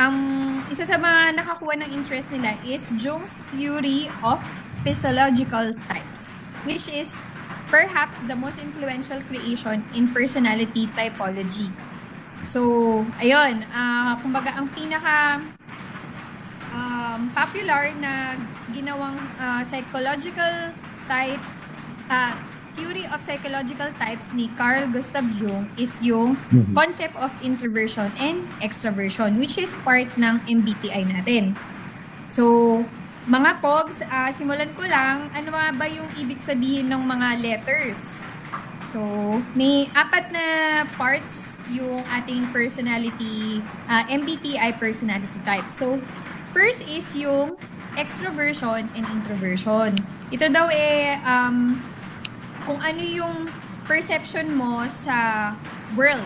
ang 0.00 0.16
isa 0.72 0.88
sa 0.88 0.96
mga 0.96 1.44
nakakuha 1.44 1.76
ng 1.84 1.90
interest 1.92 2.32
nila 2.32 2.56
is 2.64 2.88
Jung's 2.96 3.44
theory 3.52 4.08
of 4.24 4.40
physiological 4.80 5.76
types, 5.92 6.32
which 6.64 6.88
is 6.88 7.20
perhaps 7.70 8.20
the 8.26 8.36
most 8.36 8.58
influential 8.58 9.22
creation 9.30 9.86
in 9.94 10.10
personality 10.10 10.90
typology. 10.92 11.70
So, 12.42 12.60
ayun, 13.22 13.64
ah 13.70 14.18
kumbaga 14.20 14.58
ang 14.58 14.68
pinaka 14.74 15.40
um, 16.74 17.30
popular 17.32 17.94
na 18.02 18.36
ginawang 18.74 19.16
ah, 19.38 19.62
psychological 19.62 20.74
type 21.06 21.42
ah, 22.10 22.34
theory 22.74 23.04
of 23.10 23.18
psychological 23.18 23.90
types 23.98 24.32
ni 24.32 24.46
Carl 24.54 24.88
Gustav 24.94 25.26
Jung 25.36 25.66
is 25.74 26.00
yung 26.06 26.38
concept 26.72 27.18
of 27.18 27.34
introversion 27.42 28.08
and 28.16 28.46
extroversion 28.62 29.36
which 29.36 29.58
is 29.58 29.74
part 29.82 30.06
ng 30.14 30.38
MBTI 30.46 31.02
natin. 31.06 31.58
So, 32.24 32.86
mga 33.28 33.60
pogs, 33.60 34.00
ah, 34.08 34.32
simulan 34.32 34.72
ko 34.72 34.86
lang, 34.88 35.28
ano 35.36 35.52
ba 35.52 35.84
yung 35.84 36.08
ibig 36.16 36.40
sabihin 36.40 36.88
ng 36.88 37.02
mga 37.04 37.28
letters? 37.44 38.32
So, 38.80 39.00
may 39.52 39.92
apat 39.92 40.32
na 40.32 40.44
parts 40.96 41.60
yung 41.68 42.00
ating 42.08 42.48
personality, 42.48 43.60
ah, 43.84 44.08
MBTI 44.08 44.80
personality 44.80 45.36
type. 45.44 45.68
So, 45.68 46.00
first 46.48 46.88
is 46.88 47.12
yung 47.12 47.60
extroversion 48.00 48.88
and 48.96 49.04
introversion. 49.12 50.00
Ito 50.32 50.48
daw 50.48 50.72
eh, 50.72 51.20
um, 51.20 51.76
kung 52.64 52.80
ano 52.80 53.02
yung 53.04 53.36
perception 53.84 54.56
mo 54.56 54.86
sa 54.88 55.52
world. 55.92 56.24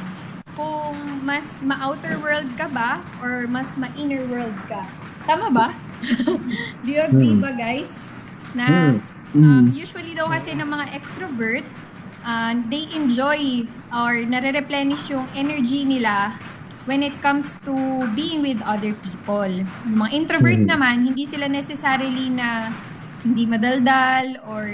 Kung 0.55 1.25
mas 1.27 1.59
ma-outer 1.67 2.23
world 2.23 2.55
ka 2.55 2.71
ba 2.71 3.03
or 3.19 3.51
mas 3.51 3.75
ma-inner 3.75 4.23
world 4.31 4.55
ka. 4.71 4.87
Tama 5.27 5.51
ba? 5.51 5.84
Do 6.85 6.89
you 6.89 7.03
agree 7.03 7.37
ba 7.39 7.53
guys? 7.57 8.13
Na 8.55 8.95
um, 9.35 9.65
usually 9.75 10.15
daw 10.15 10.31
kasi 10.31 10.55
ng 10.55 10.69
mga 10.69 10.95
extrovert, 10.95 11.67
uh, 12.23 12.53
they 12.71 12.87
enjoy 12.95 13.67
or 13.91 14.23
nare-replenish 14.23 15.11
yung 15.11 15.27
energy 15.35 15.85
nila 15.85 16.39
when 16.85 17.01
it 17.01 17.17
comes 17.25 17.57
to 17.65 17.73
being 18.13 18.45
with 18.45 18.61
other 18.63 18.93
people. 18.93 19.49
Yung 19.89 19.99
mga 19.99 20.11
introvert 20.13 20.63
naman, 20.63 21.13
hindi 21.13 21.25
sila 21.25 21.49
necessarily 21.49 22.29
na 22.29 22.73
hindi 23.25 23.49
madaldal 23.49 24.45
or 24.45 24.69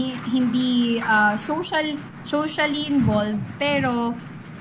hi- 0.00 0.20
hindi 0.32 1.00
uh, 1.00 1.36
social 1.36 2.00
socially 2.24 2.88
involved. 2.88 3.40
Pero 3.60 4.16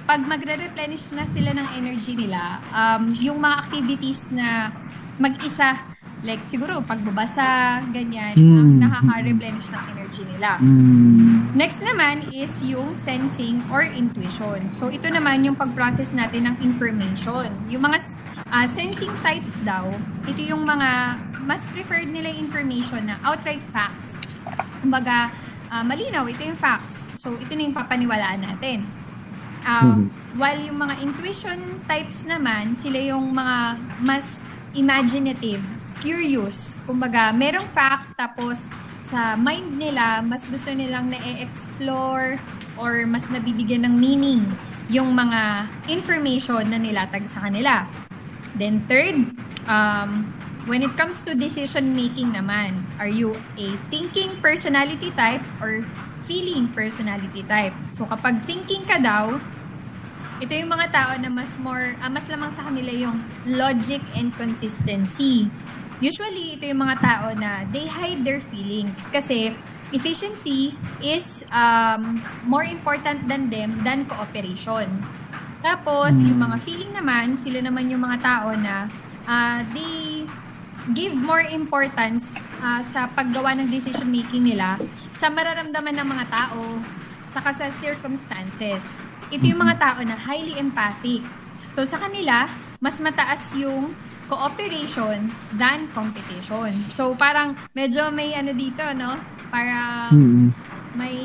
pag 0.05 0.21
magre-replenish 0.21 1.17
na 1.17 1.25
sila 1.25 1.49
ng 1.57 1.67
energy 1.81 2.13
nila 2.13 2.61
um, 2.69 3.09
yung 3.17 3.41
mga 3.41 3.55
activities 3.57 4.29
na 4.29 4.69
mag-isa 5.17 5.77
like 6.25 6.41
siguro 6.41 6.81
pagbabasa 6.81 7.79
ganyan 7.93 8.33
ang 8.33 8.75
Mm. 8.75 8.81
nakaka-replenish 8.81 9.69
ng 9.69 9.83
energy 9.93 10.23
nila 10.25 10.57
Mm. 10.57 11.53
Next 11.55 11.79
naman 11.79 12.33
is 12.35 12.67
yung 12.67 12.99
sensing 12.99 13.63
or 13.71 13.79
intuition. 13.79 14.67
So, 14.67 14.91
ito 14.91 15.07
naman 15.07 15.47
yung 15.47 15.55
pag-process 15.55 16.11
natin 16.11 16.51
ng 16.51 16.55
information. 16.59 17.47
Yung 17.71 17.79
mga 17.79 17.95
ah, 18.51 18.67
sensing 18.67 19.11
types 19.23 19.55
daw, 19.63 19.87
ito 20.27 20.41
yung 20.43 20.67
mga 20.67 21.15
mas 21.47 21.63
preferred 21.71 22.11
nila 22.11 22.27
yung 22.27 22.43
information 22.43 23.07
na 23.07 23.15
outright 23.23 23.63
facts. 23.63 24.19
Kumbaga, 24.83 25.31
ah, 25.71 25.79
malinaw, 25.79 26.27
ito 26.27 26.43
yung 26.43 26.59
facts. 26.59 27.15
So, 27.15 27.39
ito 27.39 27.55
na 27.55 27.61
yung 27.63 27.75
papaniwalaan 27.75 28.43
natin. 28.43 28.83
Ah, 29.63 29.95
While 30.35 30.59
yung 30.59 30.75
mga 30.77 30.99
intuition 30.99 31.79
types 31.87 32.27
naman, 32.27 32.75
sila 32.75 32.99
yung 32.99 33.31
mga 33.31 33.79
mas 34.03 34.43
imaginative, 34.75 35.63
curious. 36.03 36.75
Kumbaga, 36.83 37.31
merong 37.31 37.65
fact 37.65 38.13
tapos 38.19 38.69
sa 38.99 39.39
mind 39.39 39.79
nila, 39.79 40.21
mas 40.21 40.45
gusto 40.45 40.69
nilang 40.75 41.09
na-explore 41.09 42.37
or 42.75 43.07
mas 43.07 43.31
nabibigyan 43.31 43.87
ng 43.87 43.95
meaning 43.95 44.43
yung 44.91 45.15
mga 45.15 45.65
information 45.89 46.61
na 46.69 46.77
nilatag 46.77 47.25
sa 47.25 47.47
kanila. 47.49 47.89
Then 48.55 48.85
third, 48.85 49.33
um, 49.65 50.29
when 50.69 50.85
it 50.85 50.93
comes 50.93 51.25
to 51.25 51.33
decision 51.33 51.93
making 51.93 52.33
naman, 52.33 52.85
are 53.01 53.09
you 53.09 53.33
a 53.57 53.67
thinking 53.89 54.37
personality 54.41 55.09
type 55.13 55.41
or 55.61 55.81
feeling 56.25 56.69
personality 56.73 57.41
type? 57.45 57.73
So 57.89 58.05
kapag 58.05 58.45
thinking 58.45 58.85
ka 58.85 59.01
daw, 59.01 59.37
ito 60.43 60.51
yung 60.51 60.67
mga 60.67 60.87
tao 60.91 61.11
na 61.15 61.31
mas 61.31 61.55
more, 61.55 61.95
ah, 62.03 62.11
mas 62.11 62.27
lamang 62.27 62.51
sa 62.51 62.67
kanila 62.67 62.91
yung 62.91 63.17
logic 63.47 64.03
and 64.19 64.35
consistency. 64.35 65.47
Usually, 66.03 66.59
ito 66.59 66.67
yung 66.67 66.83
mga 66.83 66.97
tao 66.99 67.27
na 67.39 67.63
they 67.71 67.87
hide 67.87 68.27
their 68.27 68.43
feelings 68.43 69.07
kasi 69.07 69.55
efficiency 69.95 70.75
is 70.99 71.47
um, 71.55 72.19
more 72.43 72.67
important 72.67 73.31
than 73.31 73.47
them 73.47 73.79
than 73.87 74.03
cooperation. 74.03 74.99
Tapos, 75.63 76.27
yung 76.27 76.43
mga 76.43 76.57
feeling 76.61 76.91
naman, 76.91 77.39
sila 77.39 77.63
naman 77.63 77.87
yung 77.87 78.03
mga 78.03 78.19
tao 78.19 78.51
na 78.59 78.91
ah, 79.23 79.63
they 79.71 80.27
give 80.93 81.15
more 81.15 81.41
importance 81.41 82.43
ah, 82.59 82.83
sa 82.83 83.07
paggawa 83.09 83.55
ng 83.57 83.71
decision 83.71 84.11
making 84.11 84.51
nila 84.51 84.77
sa 85.09 85.31
mararamdaman 85.33 85.95
ng 85.95 86.07
mga 86.11 86.25
tao 86.29 86.61
saka 87.27 87.49
sa 87.51 87.67
circumstances. 87.69 89.01
Ito 89.27 89.43
yung 89.43 89.61
mga 89.61 89.75
tao 89.75 89.99
na 90.01 90.15
highly 90.15 90.55
empathic. 90.55 91.25
So 91.67 91.83
sa 91.83 91.97
kanila, 91.97 92.47
mas 92.77 93.01
mataas 93.01 93.55
yung 93.55 93.91
cooperation 94.25 95.29
than 95.53 95.89
competition. 95.91 96.85
So 96.87 97.13
parang 97.13 97.53
medyo 97.71 98.09
may 98.09 98.33
ano 98.33 98.51
dito, 98.51 98.81
no? 98.93 99.17
Para 99.49 100.09
Mm. 100.09 100.49
may 100.93 101.17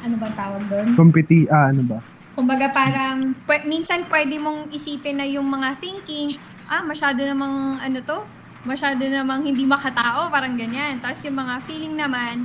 ano 0.00 0.14
ba 0.16 0.28
tawag 0.32 0.62
doon? 0.68 0.86
Competi, 0.94 1.48
ah, 1.48 1.68
ano 1.68 1.82
ba? 1.84 1.98
Kumbaga 2.34 2.68
parang 2.68 3.32
pwe- 3.46 3.64
minsan 3.64 4.04
pwede 4.06 4.36
mong 4.36 4.68
isipin 4.68 5.16
na 5.16 5.24
yung 5.24 5.46
mga 5.46 5.72
thinking, 5.74 6.34
ah 6.66 6.82
masyado 6.82 7.22
namang 7.22 7.78
ano 7.78 7.98
to, 8.02 8.18
masyado 8.64 9.00
namang 9.00 9.44
hindi 9.44 9.64
makatao, 9.64 10.28
parang 10.28 10.56
ganyan. 10.56 10.98
Tapos 10.98 11.20
yung 11.24 11.38
mga 11.38 11.54
feeling 11.62 11.94
naman, 11.94 12.44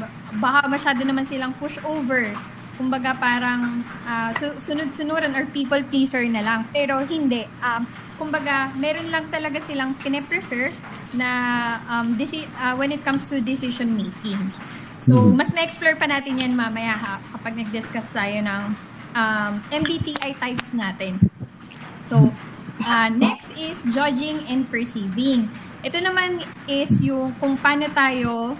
ba- 0.00 0.10
baka 0.40 0.58
masyado 0.66 1.04
naman 1.04 1.22
silang 1.28 1.52
push 1.56 1.78
over. 1.84 2.32
Kumbaga 2.74 3.14
parang 3.14 3.78
su- 4.34 4.58
sunod-sunuran 4.58 5.30
or 5.36 5.46
people 5.54 5.78
pleaser 5.86 6.26
na 6.26 6.42
lang. 6.42 6.60
Pero 6.74 6.98
hindi. 7.06 7.46
Um, 7.62 7.86
kumbaga, 8.18 8.70
meron 8.78 9.10
lang 9.10 9.30
talaga 9.30 9.58
silang 9.58 9.94
pine-prefer 9.98 10.70
na 11.14 11.30
um, 11.86 12.14
deci- 12.14 12.50
ah, 12.58 12.74
when 12.74 12.90
it 12.90 13.02
comes 13.02 13.26
to 13.30 13.38
decision 13.42 13.94
making. 13.94 14.38
So, 14.94 15.18
mas 15.34 15.50
na-explore 15.50 15.98
pa 15.98 16.06
natin 16.06 16.38
yan 16.38 16.54
mamaya 16.54 16.94
ha, 16.94 17.14
kapag 17.34 17.58
nag-discuss 17.58 18.14
tayo 18.14 18.38
ng 18.38 18.62
um, 19.14 19.52
MBTI 19.74 20.38
types 20.38 20.70
natin. 20.70 21.18
So, 21.98 22.30
uh, 22.78 23.08
next 23.10 23.58
is 23.58 23.82
judging 23.90 24.46
and 24.46 24.70
perceiving. 24.70 25.50
Ito 25.82 25.98
naman 25.98 26.46
is 26.70 27.02
yung 27.02 27.34
kung 27.42 27.58
paano 27.58 27.90
tayo 27.90 28.54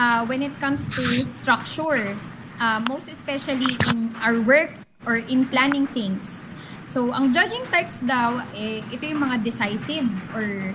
uh, 0.00 0.24
when 0.24 0.40
it 0.40 0.56
comes 0.56 0.88
to 0.88 1.04
structure, 1.28 2.16
uh, 2.56 2.80
most 2.88 3.12
especially 3.12 3.76
in 3.92 4.16
our 4.24 4.40
work 4.40 4.72
or 5.04 5.20
in 5.20 5.44
planning 5.44 5.84
things. 5.84 6.48
So, 6.80 7.12
ang 7.12 7.28
judging 7.36 7.68
types 7.68 8.00
daw, 8.00 8.40
eh, 8.56 8.80
ito 8.88 9.04
yung 9.04 9.20
mga 9.20 9.44
decisive 9.44 10.08
or 10.32 10.72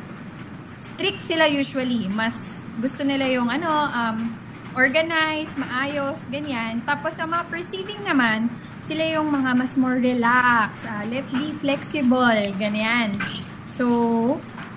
strict 0.77 1.19
sila 1.25 1.49
usually. 1.49 2.05
Mas 2.05 2.69
gusto 2.77 3.01
nila 3.01 3.25
yung 3.33 3.49
ano, 3.49 3.69
um, 3.89 4.17
organized, 4.77 5.57
maayos, 5.57 6.29
ganyan. 6.29 6.85
Tapos 6.85 7.17
ang 7.17 7.33
mga 7.33 7.49
perceiving 7.49 8.05
naman, 8.05 8.51
sila 8.77 9.01
yung 9.07 9.33
mga 9.33 9.57
mas 9.57 9.73
more 9.81 9.97
relax. 9.97 10.85
Uh, 10.85 11.03
let's 11.09 11.33
be 11.33 11.49
flexible, 11.55 12.37
ganyan. 12.61 13.17
So, 13.65 13.87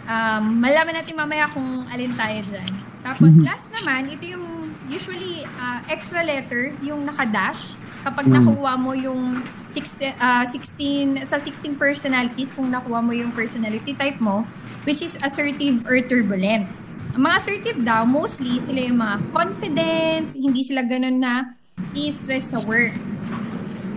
um, 0.09 0.43
malaman 0.65 0.97
natin 0.97 1.13
mamaya 1.19 1.51
kung 1.53 1.85
alin 1.93 2.15
tayo 2.15 2.41
dyan. 2.41 2.88
Tapos 3.09 3.41
last 3.41 3.73
naman, 3.73 4.13
ito 4.13 4.37
yung 4.37 4.45
usually 4.93 5.41
uh, 5.57 5.81
extra 5.89 6.21
letter, 6.21 6.77
yung 6.85 7.09
naka-dash. 7.09 7.81
Kapag 8.05 8.29
nakuha 8.29 8.77
mo 8.77 8.93
yung 8.93 9.41
16, 9.65 10.17
uh, 10.21 10.45
16, 10.45 11.25
sa 11.25 11.41
16 11.41 11.81
personalities, 11.81 12.53
kung 12.53 12.69
nakuha 12.69 13.01
mo 13.01 13.17
yung 13.17 13.33
personality 13.33 13.97
type 13.97 14.21
mo, 14.21 14.45
which 14.85 15.01
is 15.01 15.17
assertive 15.25 15.89
or 15.89 15.97
turbulent. 16.05 16.69
Ang 17.17 17.25
mga 17.25 17.35
assertive 17.41 17.81
daw, 17.81 18.05
mostly 18.05 18.61
sila 18.61 18.81
yung 18.85 19.01
mga 19.01 19.17
confident, 19.33 20.25
hindi 20.37 20.61
sila 20.61 20.85
ganun 20.85 21.17
na 21.17 21.57
i-stress 21.97 22.53
sa 22.53 22.61
work. 22.69 22.93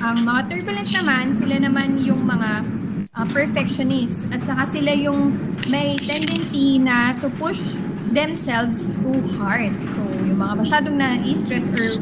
Ang 0.02 0.24
mga 0.24 0.39
turbulent 0.47 0.89
naman, 0.95 1.36
sila 1.36 1.56
naman 1.60 2.00
yung 2.00 2.24
mga 2.24 2.63
uh, 3.12 3.28
perfectionist 3.36 4.32
at 4.32 4.41
saka 4.47 4.63
sila 4.65 4.95
yung 4.95 5.36
may 5.67 6.00
tendency 6.00 6.80
na 6.80 7.12
to 7.19 7.28
push 7.36 7.76
themselves 8.12 8.91
too 8.91 9.19
hard. 9.39 9.74
So, 9.89 10.04
yung 10.04 10.39
mga 10.39 10.54
masyadong 10.60 10.95
na 11.00 11.19
i-stress 11.24 11.71
or 11.71 11.97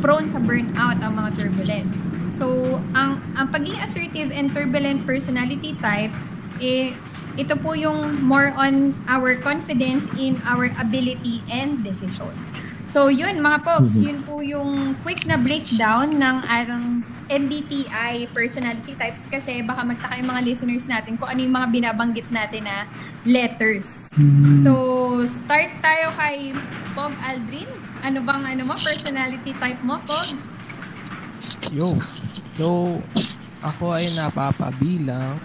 prone 0.00 0.26
sa 0.28 0.40
burnout 0.40 0.98
ang 1.04 1.12
mga 1.14 1.30
turbulent. 1.36 1.88
So, 2.32 2.80
ang 2.96 3.20
ang 3.36 3.52
pagiging 3.52 3.80
assertive 3.84 4.30
and 4.32 4.50
turbulent 4.50 5.04
personality 5.04 5.76
type 5.78 6.12
eh 6.58 6.96
ito 7.34 7.58
po 7.58 7.74
yung 7.74 8.22
more 8.22 8.54
on 8.54 8.94
our 9.10 9.34
confidence 9.42 10.06
in 10.16 10.38
our 10.46 10.70
ability 10.78 11.42
and 11.50 11.82
decision. 11.82 12.30
So, 12.86 13.10
yun 13.10 13.42
mga 13.42 13.64
folks, 13.64 13.98
yun 13.98 14.22
po 14.22 14.38
yung 14.44 14.94
quick 15.02 15.26
na 15.26 15.40
breakdown 15.40 16.14
ng 16.14 16.36
ang 16.46 17.02
MBTI 17.24 18.28
personality 18.36 18.92
types 18.94 19.24
kasi 19.24 19.64
baka 19.64 19.80
magtaka 19.80 20.20
yung 20.20 20.28
mga 20.28 20.42
listeners 20.44 20.84
natin 20.84 21.16
kung 21.16 21.24
ano 21.24 21.40
yung 21.40 21.56
mga 21.56 21.68
binabanggit 21.72 22.28
natin 22.28 22.68
na 22.68 22.84
letters. 23.24 24.12
So, 24.52 24.72
start 25.24 25.80
tayo 25.80 26.12
kay 26.20 26.52
Pog 26.92 27.16
Aldrin. 27.24 27.70
Ano 28.04 28.20
bang 28.20 28.44
ano 28.44 28.68
mo, 28.68 28.76
personality 28.76 29.56
type 29.56 29.80
mo, 29.80 29.96
Pog? 30.04 30.36
Yo. 31.72 31.96
So, 32.54 33.00
ako 33.64 33.96
ay 33.96 34.12
napapabilang. 34.12 35.40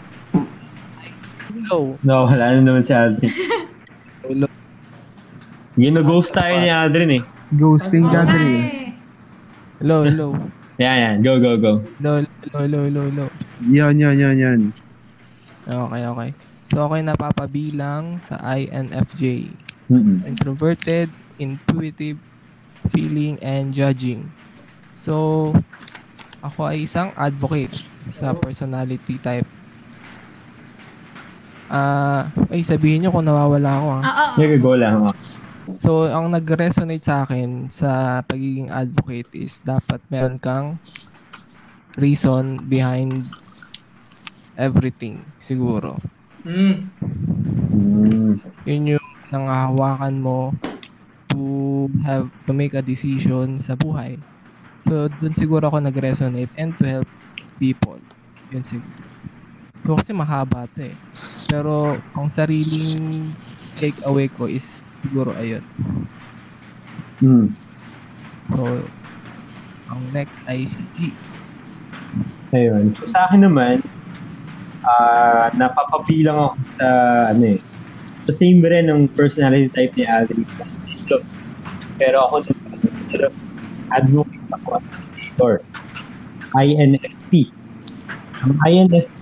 Hello. 1.50 1.96
No, 2.04 2.28
wala 2.28 2.54
na 2.54 2.60
naman 2.60 2.84
si 2.84 2.92
Aldrin. 2.92 3.32
Hello. 4.28 4.46
Gino-ghost 5.80 6.36
tayo 6.36 6.60
ni 6.60 6.68
Aldrin 6.68 7.12
eh. 7.18 7.24
Ghosting 7.56 8.04
Okay. 8.04 8.14
gathering. 8.14 8.64
Hello, 9.80 10.04
hello. 10.04 10.36
Yan, 10.80 10.96
yan. 10.96 11.16
Go, 11.20 11.44
go, 11.44 11.60
go. 11.60 11.74
Hello, 12.00 12.24
hello, 12.24 12.60
hello, 12.64 12.80
hello, 12.88 13.02
hello. 13.12 13.26
Yan, 13.68 14.00
yan, 14.00 14.16
yan, 14.16 14.36
yan. 14.40 14.60
Okay, 15.68 16.04
okay. 16.08 16.30
So, 16.72 16.88
ako 16.88 16.96
ay 16.96 17.04
napapabilang 17.04 18.16
sa 18.24 18.40
INFJ. 18.56 19.52
Mm-mm. 19.92 20.24
Introverted, 20.24 21.12
intuitive, 21.36 22.16
feeling, 22.88 23.36
and 23.44 23.76
judging. 23.76 24.32
So, 24.96 25.52
ako 26.40 26.72
ay 26.72 26.88
isang 26.88 27.12
advocate 27.20 27.76
sa 28.08 28.32
personality 28.32 29.20
type. 29.20 29.50
Ah, 31.68 32.32
ay 32.56 32.64
sabihin 32.64 33.04
nyo 33.04 33.12
kung 33.12 33.28
nawawala 33.28 33.84
ako 33.84 33.88
ah. 34.00 34.02
Ah, 34.02 34.16
oo. 34.32 34.38
Sige, 34.40 34.56
go 34.64 34.80
lang. 34.80 35.12
So, 35.78 36.10
ang 36.10 36.34
nag-resonate 36.34 37.04
sa 37.04 37.28
akin 37.28 37.70
sa 37.70 38.22
pagiging 38.26 38.74
advocate 38.74 39.30
is 39.38 39.62
dapat 39.62 40.02
meron 40.10 40.42
kang 40.42 40.82
reason 42.00 42.58
behind 42.66 43.28
everything, 44.58 45.22
siguro. 45.38 46.00
Mm. 46.48 46.90
Yun 48.66 48.98
yung 48.98 49.08
nangahawakan 49.30 50.16
mo 50.24 50.56
to 51.30 51.86
have 52.02 52.26
to 52.50 52.52
make 52.56 52.74
a 52.74 52.82
decision 52.82 53.62
sa 53.62 53.78
buhay. 53.78 54.18
So, 54.90 55.06
dun 55.22 55.36
siguro 55.38 55.70
ako 55.70 55.86
nag-resonate 55.86 56.50
and 56.58 56.74
to 56.82 56.86
help 56.88 57.10
people. 57.62 58.02
Yun 58.50 58.66
siguro. 58.66 58.98
So, 59.86 59.96
kasi 59.96 60.12
mahaba 60.18 60.66
to 60.74 60.90
eh. 60.90 60.96
Pero, 61.46 61.98
ang 62.18 62.28
sariling 62.30 63.30
take 63.80 63.96
away 64.04 64.28
ko 64.28 64.50
is 64.50 64.84
siguro 65.04 65.32
ayun. 65.38 65.64
Mm. 67.20 67.48
So, 68.50 68.62
ang 69.90 70.02
next 70.16 70.46
ay 70.48 70.64
si 70.64 70.82
G. 70.96 71.12
Ayun. 72.56 72.90
So, 72.94 73.06
sa 73.06 73.30
akin 73.30 73.46
naman, 73.46 73.84
ah 74.88 75.52
napapabilang 75.54 76.40
ako 76.40 76.58
sa, 76.80 76.88
ano 77.36 77.44
eh, 77.56 77.60
sa 78.30 78.32
same 78.34 78.64
rin 78.64 78.88
ng 78.88 79.12
personality 79.12 79.70
type 79.74 79.94
ni 80.00 80.06
Aldrin. 80.08 80.48
Pero 82.00 82.18
ako 82.30 82.48
naman, 82.48 82.80
advocate 83.92 84.50
ako 84.56 84.68
at 84.80 84.86
editor. 85.40 85.54
INFP. 86.58 87.54
Ang 88.42 88.54
INFP, 88.66 89.18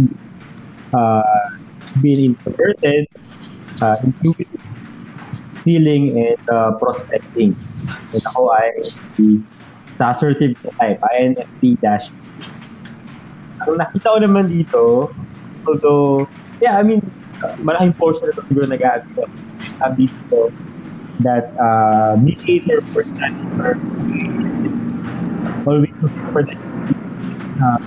uh, 0.94 1.58
is 1.84 1.94
being 2.00 2.36
introverted, 2.36 3.08
uh, 3.82 3.98
intuitive, 4.04 4.57
feeling, 5.68 6.16
and 6.16 6.40
uh, 6.48 6.72
prospecting. 6.80 7.52
And 8.16 8.24
ako 8.32 8.56
ay 8.56 8.72
the 9.20 9.44
sa 10.00 10.16
assertive 10.16 10.56
type, 10.80 11.04
INFP 11.04 11.76
dash 11.84 12.16
ang 13.66 13.76
nakita 13.76 14.08
ko 14.14 14.18
naman 14.22 14.46
dito, 14.48 15.10
although, 15.66 16.30
yeah, 16.62 16.78
I 16.78 16.84
mean, 16.86 17.02
uh, 17.42 17.58
malaking 17.60 17.98
portion 17.98 18.30
na 18.30 18.38
ito 18.38 18.42
siguro 18.48 18.66
nag-aabi. 18.70 19.10
Sabi 19.78 20.04
dito 20.10 20.54
that 21.26 21.50
uh, 21.58 22.14
mediator 22.22 22.86
personality 22.94 23.50
or 23.58 23.74
always 25.66 25.94
for 26.32 26.42
the 26.46 26.56
uh, 27.58 27.80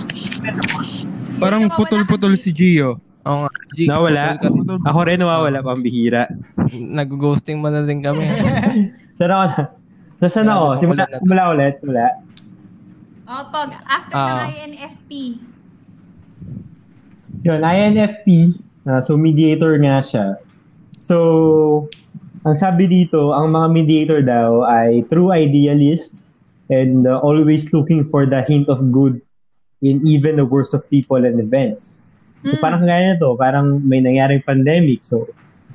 Parang 1.39 1.71
putol-putol 1.73 2.35
si 2.35 2.51
Gio. 2.51 2.99
Oo 3.21 3.45
nga, 3.45 3.49
G. 3.77 3.85
nawala. 3.85 4.33
Ako 4.89 4.99
rin 5.05 5.21
nawawala, 5.21 5.61
pambihira. 5.61 6.25
Nag-ghosting 6.73 7.61
mo 7.61 7.69
na 7.69 7.85
din 7.85 8.01
kami. 8.01 8.25
Saan 9.21 9.29
ako 9.29 9.45
na? 9.45 9.61
Nasaan 10.21 10.49
ako? 10.49 10.65
Simula, 10.77 11.03
simula 11.17 11.43
ulit, 11.49 11.73
simula. 11.77 12.05
Oh, 13.25 13.43
Pog, 13.49 13.69
after 13.85 14.13
Ah. 14.13 14.45
ng 14.45 14.53
INFP. 14.53 15.11
Yun, 17.41 17.61
INFP. 17.61 18.57
uh, 18.85 19.01
so, 19.01 19.17
mediator 19.17 19.77
nga 19.77 20.01
siya. 20.01 20.37
So, 20.97 21.17
ang 22.41 22.57
sabi 22.57 22.85
dito, 22.85 23.33
ang 23.33 23.53
mga 23.53 23.67
mediator 23.69 24.19
daw 24.21 24.65
ay 24.65 25.05
true 25.09 25.29
idealist 25.29 26.17
and 26.69 27.05
uh, 27.05 27.21
always 27.21 27.69
looking 27.69 28.05
for 28.09 28.25
the 28.25 28.41
hint 28.45 28.65
of 28.65 28.81
good 28.89 29.21
in 29.81 30.01
even 30.05 30.37
the 30.37 30.45
worst 30.45 30.73
of 30.73 30.85
people 30.89 31.17
and 31.17 31.37
events. 31.37 32.00
Mm. 32.41 32.57
parang 32.57 32.81
kagaya 32.81 33.13
na 33.13 33.17
to, 33.21 33.37
parang 33.37 33.67
may 33.85 34.01
nangyaring 34.01 34.41
pandemic. 34.41 35.05
So, 35.05 35.29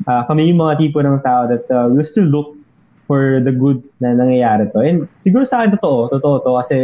uh, 0.06 0.26
kami 0.26 0.50
yung 0.50 0.58
mga 0.58 0.82
tipo 0.82 0.98
ng 0.98 1.22
tao 1.22 1.46
that 1.46 1.64
uh, 1.70 1.86
will 1.86 2.02
still 2.02 2.26
look 2.26 2.58
for 3.06 3.38
the 3.38 3.54
good 3.54 3.86
na 4.02 4.18
nangyayari 4.18 4.66
to. 4.74 4.82
And 4.82 5.06
siguro 5.14 5.46
sa 5.46 5.62
akin 5.62 5.78
totoo, 5.78 6.10
totoo 6.18 6.42
to 6.42 6.50
kasi 6.58 6.78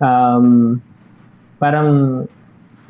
um, 0.00 0.80
parang 1.60 2.24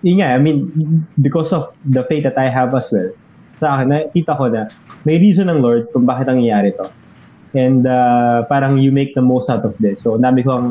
yun 0.06 0.22
nga, 0.22 0.36
I 0.36 0.38
mean, 0.38 0.70
because 1.18 1.50
of 1.50 1.72
the 1.82 2.04
faith 2.06 2.28
that 2.28 2.38
I 2.38 2.52
have 2.52 2.76
as 2.76 2.92
well, 2.92 3.10
sa 3.58 3.80
akin, 3.80 3.90
nakita 3.90 4.38
ko 4.38 4.52
na 4.52 4.70
may 5.02 5.18
reason 5.18 5.50
ng 5.50 5.58
Lord 5.64 5.90
kung 5.90 6.06
bakit 6.06 6.30
nangyayari 6.30 6.76
to. 6.78 6.88
And 7.54 7.86
uh, 7.86 8.44
parang 8.46 8.78
you 8.78 8.90
make 8.90 9.14
the 9.14 9.22
most 9.22 9.48
out 9.48 9.64
of 9.64 9.74
this. 9.78 10.02
So, 10.02 10.18
nabi 10.20 10.44
ko 10.44 10.50
ang 10.58 10.68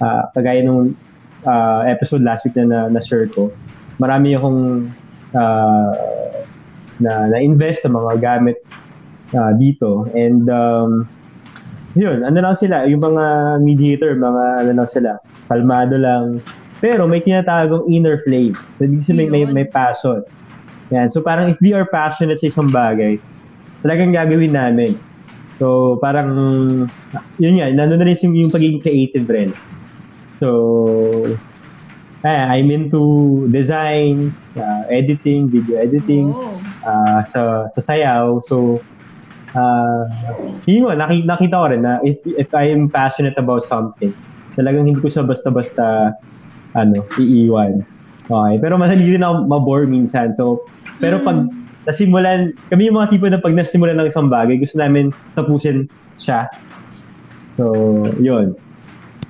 uh, 0.00 0.22
kagaya 0.34 0.64
nung 0.64 0.96
uh, 1.44 1.80
episode 1.86 2.22
last 2.22 2.46
week 2.46 2.56
na 2.56 2.64
na- 2.66 2.90
na-share 2.90 3.28
ko, 3.30 3.50
marami 3.98 4.36
akong 4.36 4.88
uh, 5.34 5.92
na, 7.02 7.12
na-invest 7.32 7.84
sa 7.84 7.90
mga 7.90 8.20
gamit 8.22 8.60
uh, 9.34 9.52
dito. 9.58 10.06
And 10.12 10.46
um, 10.48 11.08
yun, 11.98 12.24
ano 12.24 12.38
lang 12.38 12.56
sila, 12.56 12.88
yung 12.88 13.02
mga 13.04 13.24
mediator, 13.60 14.16
mga 14.16 14.44
ano 14.64 14.70
lang 14.72 14.88
sila, 14.88 15.20
kalmado 15.48 15.96
lang. 16.00 16.40
Pero 16.82 17.06
may 17.06 17.22
tinatagong 17.22 17.86
inner 17.86 18.18
flame. 18.26 18.58
So, 18.78 18.88
ibig 18.88 19.06
sabihin, 19.06 19.30
may, 19.30 19.44
may, 19.46 19.66
passion. 19.68 20.26
Yan. 20.90 21.14
So, 21.14 21.22
parang 21.22 21.54
if 21.54 21.58
we 21.62 21.70
are 21.76 21.86
passionate 21.86 22.42
sa 22.42 22.50
isang 22.50 22.74
bagay, 22.74 23.22
talagang 23.86 24.10
gagawin 24.10 24.50
namin. 24.50 24.98
So, 25.62 25.98
parang, 26.02 26.34
yun 27.38 27.54
nga, 27.62 27.70
nandun 27.70 28.02
na 28.02 28.06
rin 28.10 28.18
yung, 28.18 28.34
yung 28.34 28.50
pagiging 28.50 28.82
creative 28.82 29.26
rin. 29.30 29.54
So, 30.42 31.38
ah, 32.22 32.54
I'm 32.54 32.70
into 32.70 33.46
designs, 33.50 34.54
uh, 34.54 34.86
editing, 34.88 35.50
video 35.50 35.78
editing, 35.78 36.30
Oh. 36.30 36.54
uh, 36.86 37.20
sa, 37.22 37.66
sa 37.66 37.80
sayaw. 37.82 38.42
So, 38.42 38.78
uh, 39.54 40.06
yun 40.66 40.86
nga, 40.86 40.96
nakita, 40.98 41.26
nakita 41.26 41.54
ko 41.58 41.66
rin 41.70 41.82
na 41.82 41.98
if, 42.06 42.22
if 42.38 42.54
I 42.54 42.70
am 42.70 42.88
passionate 42.88 43.34
about 43.38 43.66
something, 43.66 44.14
talagang 44.54 44.86
hindi 44.86 45.00
ko 45.02 45.10
siya 45.10 45.26
basta-basta 45.26 46.14
ano, 46.78 47.04
iiwan. 47.18 47.84
Okay. 48.30 48.54
Pero 48.62 48.78
masali 48.78 49.04
rin 49.12 49.20
ako 49.20 49.50
mabore 49.50 49.84
minsan. 49.84 50.32
So, 50.32 50.64
pero 51.02 51.20
pag 51.20 51.50
nasimulan, 51.84 52.54
kami 52.70 52.88
yung 52.88 52.96
mga 52.96 53.10
tipo 53.12 53.26
na 53.28 53.42
pag 53.42 53.52
nasimulan 53.52 53.98
ng 53.98 54.08
isang 54.08 54.30
bagay, 54.30 54.56
gusto 54.56 54.78
namin 54.78 55.10
tapusin 55.34 55.90
siya. 56.16 56.46
So, 57.58 57.74
yun. 58.22 58.56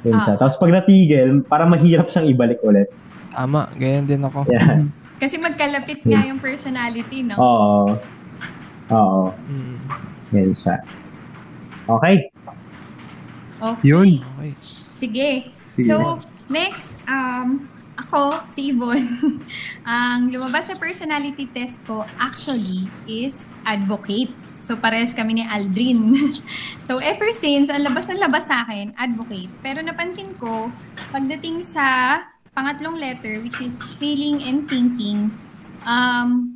Yun 0.03 0.19
siya. 0.19 0.35
Ah. 0.35 0.39
Tapos 0.39 0.57
pag 0.59 0.71
natigil, 0.75 1.47
parang 1.47 1.71
mahirap 1.71 2.11
siyang 2.11 2.27
ibalik 2.31 2.59
ulit. 2.67 2.91
Tama, 3.33 3.71
ganyan 3.79 4.05
din 4.05 4.23
ako. 4.23 4.45
Yeah. 4.51 4.87
Kasi 5.23 5.39
magkalapit 5.39 6.03
nga 6.03 6.27
yung 6.27 6.43
personality, 6.43 7.23
no? 7.23 7.39
Oo. 7.39 7.95
Oo. 8.91 9.23
Mm, 9.47 9.79
Yan 10.35 10.51
siya. 10.51 10.83
Okay. 11.87 12.27
Okay. 13.63 13.87
Yun. 13.87 14.19
okay. 14.19 14.51
Sige. 14.91 15.31
Sige. 15.79 15.87
So, 15.87 16.19
next, 16.51 17.07
um, 17.07 17.71
ako, 17.95 18.43
si 18.51 18.75
Yvonne, 18.75 19.07
ang 19.87 20.27
lumabas 20.27 20.69
sa 20.69 20.77
personality 20.77 21.47
test 21.47 21.87
ko 21.87 22.03
actually 22.19 22.91
is 23.07 23.47
advocate. 23.63 24.35
So, 24.63 24.79
pares 24.79 25.11
kami 25.11 25.43
ni 25.43 25.45
Aldrin. 25.45 26.15
so, 26.87 27.03
ever 27.03 27.35
since, 27.35 27.67
ang 27.67 27.83
labas 27.83 28.07
ng 28.07 28.23
labas 28.23 28.47
sa 28.47 28.63
akin, 28.63 28.95
advocate. 28.95 29.51
Pero 29.59 29.83
napansin 29.83 30.31
ko, 30.39 30.71
pagdating 31.11 31.59
sa 31.59 32.23
pangatlong 32.55 32.95
letter, 32.95 33.43
which 33.43 33.59
is 33.59 33.75
feeling 33.99 34.39
and 34.47 34.71
thinking, 34.71 35.35
um, 35.83 36.55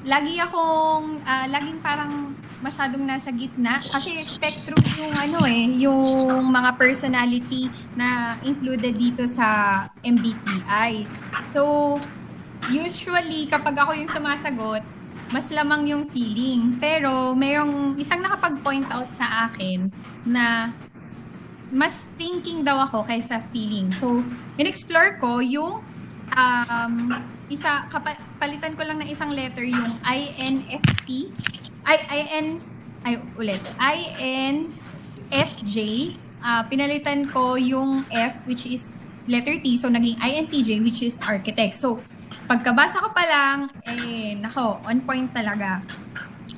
lagi 0.00 0.40
akong, 0.40 1.20
ah, 1.28 1.44
laging 1.44 1.76
parang 1.84 2.32
masyadong 2.64 3.04
nasa 3.04 3.28
gitna. 3.36 3.84
Kasi 3.84 4.16
spectrum 4.24 4.80
yung 4.80 5.12
ano 5.12 5.38
eh, 5.44 5.64
yung 5.84 6.48
mga 6.48 6.80
personality 6.80 7.68
na 8.00 8.40
included 8.48 8.96
dito 8.96 9.28
sa 9.28 9.84
MBTI. 10.00 11.04
So, 11.52 11.96
usually, 12.72 13.44
kapag 13.48 13.76
ako 13.76 13.92
yung 13.92 14.08
sumasagot, 14.08 14.99
mas 15.30 15.46
lamang 15.54 15.86
yung 15.86 16.04
feeling. 16.06 16.76
Pero, 16.82 17.34
mayroong 17.38 17.94
isang 17.96 18.18
nakapag-point 18.20 18.90
out 18.90 19.10
sa 19.14 19.46
akin 19.50 19.90
na 20.26 20.74
mas 21.70 22.02
thinking 22.18 22.66
daw 22.66 22.82
ako 22.82 23.06
kaysa 23.06 23.38
feeling. 23.38 23.94
So, 23.94 24.26
in-explore 24.58 25.22
ko 25.22 25.38
yung 25.38 25.86
um, 26.34 26.94
isa, 27.46 27.86
kapa- 27.86 28.18
palitan 28.42 28.74
ko 28.74 28.82
lang 28.82 28.98
ng 28.98 29.06
isang 29.06 29.30
letter 29.30 29.62
yung 29.62 29.94
INFP. 30.02 31.30
I, 31.86 31.96
IN, 32.10 32.58
ay, 33.06 33.22
ulit. 33.38 33.62
INFJ. 33.78 35.76
Ah, 36.40 36.64
pinalitan 36.66 37.28
ko 37.30 37.54
yung 37.54 38.02
F, 38.10 38.48
which 38.50 38.66
is 38.66 38.90
letter 39.30 39.54
T. 39.62 39.78
So, 39.78 39.86
naging 39.86 40.18
INTJ, 40.18 40.82
which 40.82 41.06
is 41.06 41.22
architect. 41.22 41.78
So, 41.78 42.02
pagkabasa 42.50 42.98
ko 42.98 43.14
pa 43.14 43.22
lang, 43.22 43.70
eh, 43.86 44.34
nako, 44.34 44.82
on 44.82 44.98
point 45.06 45.30
talaga. 45.30 45.78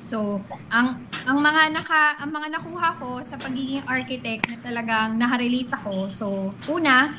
So, 0.01 0.41
ang 0.73 0.97
ang 1.23 1.37
mga 1.37 1.69
naka 1.69 2.17
ang 2.17 2.33
mga 2.33 2.57
nakuha 2.57 2.97
ko 2.97 3.21
sa 3.21 3.37
pagiging 3.37 3.85
architect 3.85 4.49
na 4.49 4.57
talagang 4.57 5.21
nakarelate 5.21 5.69
ako. 5.69 6.09
So, 6.09 6.25
una, 6.65 7.13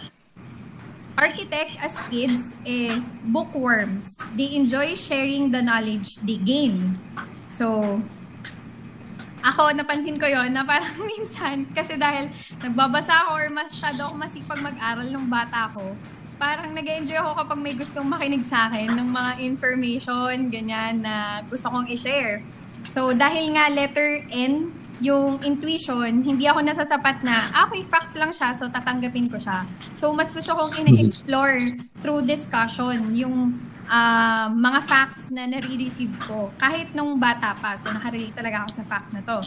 architect 1.15 1.79
as 1.79 2.03
kids 2.11 2.59
eh 2.67 2.99
bookworms. 3.23 4.27
They 4.35 4.59
enjoy 4.59 4.99
sharing 4.99 5.55
the 5.55 5.63
knowledge 5.63 6.19
they 6.27 6.43
gain. 6.43 6.99
So, 7.47 8.03
ako, 9.45 9.77
napansin 9.77 10.19
ko 10.19 10.27
yon 10.27 10.51
na 10.51 10.67
parang 10.67 10.99
minsan, 11.15 11.69
kasi 11.71 11.95
dahil 11.95 12.33
nagbabasa 12.59 13.29
ako 13.29 13.31
or 13.39 13.47
masyado 13.53 14.01
ako 14.09 14.15
masipag 14.17 14.61
mag-aral 14.65 15.05
nung 15.13 15.29
bata 15.29 15.69
ako, 15.71 15.95
parang 16.45 16.77
nag 16.77 16.85
enjoy 16.85 17.17
ako 17.17 17.41
kapag 17.41 17.59
may 17.65 17.73
gustong 17.73 18.05
makinig 18.05 18.45
sa 18.45 18.69
akin 18.69 18.93
ng 18.93 19.09
mga 19.09 19.33
information, 19.49 20.53
ganyan, 20.53 21.01
na 21.01 21.41
gusto 21.49 21.73
kong 21.73 21.89
i-share. 21.89 22.45
So, 22.85 23.17
dahil 23.17 23.57
nga 23.57 23.73
letter 23.73 24.29
N, 24.29 24.69
yung 25.01 25.41
intuition, 25.41 26.21
hindi 26.21 26.45
ako 26.45 26.61
nasasapat 26.61 27.25
na, 27.25 27.49
ah, 27.49 27.65
okay, 27.65 27.81
facts 27.81 28.13
lang 28.21 28.29
siya, 28.29 28.53
so 28.53 28.69
tatanggapin 28.69 29.33
ko 29.33 29.41
siya. 29.41 29.65
So, 29.97 30.13
mas 30.13 30.29
gusto 30.37 30.53
kong 30.53 30.85
ina-explore 30.85 31.81
through 32.05 32.29
discussion 32.29 33.17
yung 33.17 33.57
ah, 33.89 34.53
mga 34.53 34.81
facts 34.85 35.33
na 35.33 35.49
nare-receive 35.49 36.13
ko. 36.29 36.53
Kahit 36.61 36.93
nung 36.93 37.17
bata 37.17 37.57
pa, 37.57 37.73
so 37.73 37.89
nakarelate 37.89 38.37
talaga 38.37 38.69
ako 38.69 38.71
sa 38.77 38.85
fact 38.85 39.09
na 39.17 39.25
to. 39.25 39.41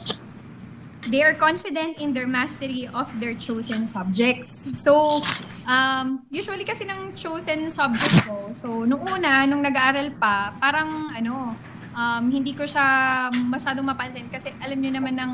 They 1.08 1.24
are 1.24 1.40
confident 1.40 2.04
in 2.04 2.12
their 2.12 2.28
mastery 2.28 2.92
of 2.92 3.08
their 3.24 3.32
chosen 3.40 3.88
subjects. 3.88 4.68
So, 4.76 5.24
um, 5.64 6.28
usually 6.28 6.68
kasi 6.68 6.84
ng 6.84 7.16
chosen 7.16 7.72
subject 7.72 8.28
ko, 8.28 8.52
so 8.52 8.84
nung 8.84 9.08
una, 9.08 9.48
nung 9.48 9.64
nag-aaral 9.64 10.12
pa, 10.20 10.52
parang 10.60 11.08
ano, 11.16 11.56
um, 11.96 12.24
hindi 12.28 12.52
ko 12.52 12.68
siya 12.68 13.28
masyadong 13.32 13.88
mapansin 13.88 14.28
kasi 14.28 14.52
alam 14.60 14.78
niyo 14.78 15.00
naman 15.00 15.16
ng 15.16 15.32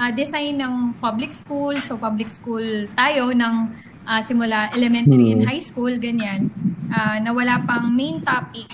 ah, 0.00 0.10
design 0.10 0.56
ng 0.56 0.96
public 0.98 1.36
school, 1.36 1.76
so 1.84 2.00
public 2.00 2.32
school 2.32 2.88
tayo 2.96 3.30
ng 3.36 3.54
ah, 4.08 4.20
simula 4.24 4.72
elementary 4.72 5.36
and 5.36 5.44
high 5.44 5.62
school, 5.62 5.92
ganyan, 6.00 6.48
ah, 6.90 7.20
na 7.20 7.30
wala 7.30 7.62
pang 7.62 7.92
main 7.92 8.18
topic. 8.24 8.72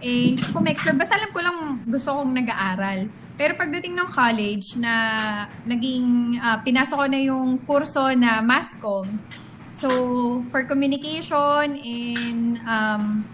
Eh, 0.00 0.32
hindi 0.32 0.40
ko 0.48 0.64
ma-explore. 0.64 0.96
Basta 0.96 1.12
alam 1.12 1.28
ko 1.28 1.40
lang 1.44 1.58
gusto 1.84 2.16
kong 2.16 2.32
nag-aaral. 2.32 3.04
Pero 3.40 3.56
pagdating 3.56 3.96
ng 3.96 4.08
college 4.12 4.76
na 4.84 4.94
naging, 5.64 6.36
ah, 6.44 6.60
pinasok 6.60 6.96
ko 7.00 7.06
na 7.08 7.20
yung 7.24 7.56
kurso 7.64 8.12
na 8.12 8.44
MASCOM. 8.44 9.08
So, 9.72 9.88
for 10.52 10.68
communication 10.68 11.72
and 11.80 12.60
um, 12.68 13.24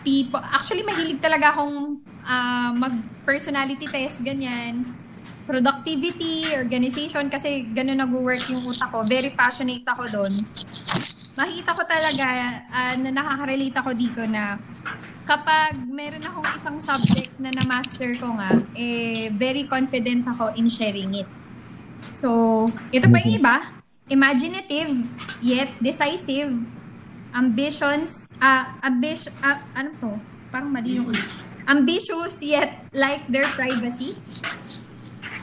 people, 0.00 0.40
actually 0.40 0.80
mahilig 0.80 1.20
talaga 1.20 1.52
akong 1.52 2.00
ah, 2.24 2.72
mag-personality 2.72 3.84
test, 3.92 4.24
ganyan. 4.24 4.96
Productivity, 5.44 6.48
organization, 6.56 7.28
kasi 7.28 7.68
ganun 7.68 8.00
nag-work 8.00 8.48
yung 8.48 8.64
utak 8.64 8.88
ko. 8.88 9.04
Very 9.04 9.36
passionate 9.36 9.84
ako 9.84 10.08
doon. 10.08 10.40
Makita 11.36 11.76
ko 11.76 11.84
talaga 11.84 12.24
ah, 12.72 12.96
na 12.96 13.12
nakaka-relate 13.12 13.76
ako 13.76 13.92
dito 13.92 14.24
na 14.24 14.56
kapag 15.28 15.76
meron 15.92 16.24
akong 16.24 16.48
isang 16.56 16.78
subject 16.80 17.36
na 17.36 17.52
na-master 17.52 18.16
ko 18.16 18.32
nga, 18.32 18.64
eh, 18.72 19.28
very 19.36 19.68
confident 19.68 20.24
ako 20.24 20.56
in 20.56 20.72
sharing 20.72 21.12
it. 21.12 21.28
So, 22.08 22.72
ito 22.88 23.04
pa 23.12 23.20
yung 23.20 23.44
iba. 23.44 23.56
Imaginative, 24.08 25.04
yet 25.44 25.68
decisive. 25.84 26.56
Ambitions, 27.36 28.32
ah, 28.40 28.80
ambition, 28.80 29.28
ah, 29.44 29.60
ano 29.76 29.92
to? 30.00 30.16
Parang 30.48 30.72
mali 30.72 30.96
yung 30.96 31.12
Ambitious, 31.68 32.40
yet 32.40 32.88
like 32.96 33.28
their 33.28 33.52
privacy. 33.52 34.16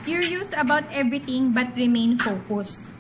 Curious 0.02 0.58
about 0.58 0.82
everything, 0.90 1.54
but 1.54 1.70
remain 1.78 2.18
focused. 2.18 2.95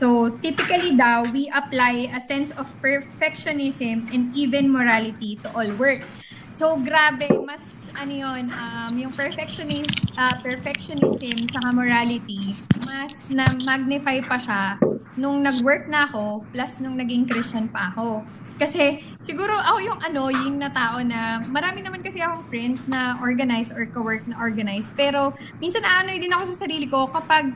So, 0.00 0.32
typically 0.40 0.96
daw, 0.96 1.28
we 1.28 1.52
apply 1.52 2.08
a 2.16 2.20
sense 2.24 2.56
of 2.56 2.64
perfectionism 2.80 4.08
and 4.08 4.32
even 4.32 4.72
morality 4.72 5.36
to 5.44 5.52
all 5.52 5.68
work. 5.76 6.00
So, 6.48 6.80
grabe, 6.80 7.28
mas, 7.44 7.92
ano 7.92 8.08
yun, 8.08 8.48
um, 8.48 8.96
yung 8.96 9.12
perfectionist, 9.12 10.08
uh, 10.16 10.40
perfectionism 10.40 11.44
sa 11.52 11.60
morality, 11.76 12.56
mas 12.88 13.36
na-magnify 13.36 14.24
pa 14.24 14.40
siya 14.40 14.80
nung 15.20 15.44
nag-work 15.44 15.84
na 15.92 16.08
ako, 16.08 16.48
plus 16.48 16.80
nung 16.80 16.96
naging 16.96 17.28
Christian 17.28 17.68
pa 17.68 17.92
ako. 17.92 18.24
Kasi, 18.56 19.04
siguro 19.20 19.52
ako 19.52 19.78
yung 19.84 20.00
annoying 20.00 20.56
na 20.56 20.72
tao 20.72 21.04
na, 21.04 21.44
marami 21.44 21.84
naman 21.84 22.00
kasi 22.00 22.24
akong 22.24 22.48
friends 22.48 22.88
na 22.88 23.20
organized 23.20 23.76
or 23.76 23.84
co-work 23.84 24.24
na 24.24 24.40
organized, 24.40 24.96
pero 24.96 25.36
minsan 25.60 25.84
na-annoy 25.84 26.16
din 26.16 26.32
ako 26.32 26.44
sa 26.48 26.64
sarili 26.64 26.88
ko 26.88 27.04
kapag 27.12 27.52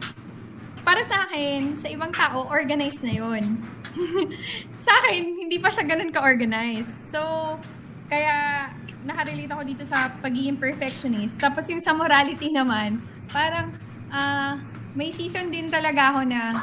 para 0.85 1.01
sa 1.03 1.24
akin, 1.26 1.72
sa 1.74 1.89
ibang 1.89 2.12
tao, 2.12 2.47
organized 2.53 3.03
na 3.03 3.16
yun. 3.16 3.57
sa 4.85 4.93
akin, 5.01 5.49
hindi 5.49 5.57
pa 5.57 5.72
siya 5.72 5.89
ganun 5.89 6.12
ka-organized. 6.12 7.11
So, 7.11 7.20
kaya 8.07 8.68
nakarelate 9.05 9.53
ako 9.53 9.62
dito 9.64 9.82
sa 9.85 10.12
pagiging 10.20 10.61
perfectionist. 10.61 11.41
Tapos 11.41 11.64
yung 11.72 11.80
sa 11.80 11.97
morality 11.97 12.53
naman, 12.53 13.01
parang, 13.32 13.72
ah, 14.12 14.61
may 14.95 15.11
season 15.11 15.51
din 15.51 15.66
talaga 15.66 16.14
ako 16.14 16.20
na 16.22 16.55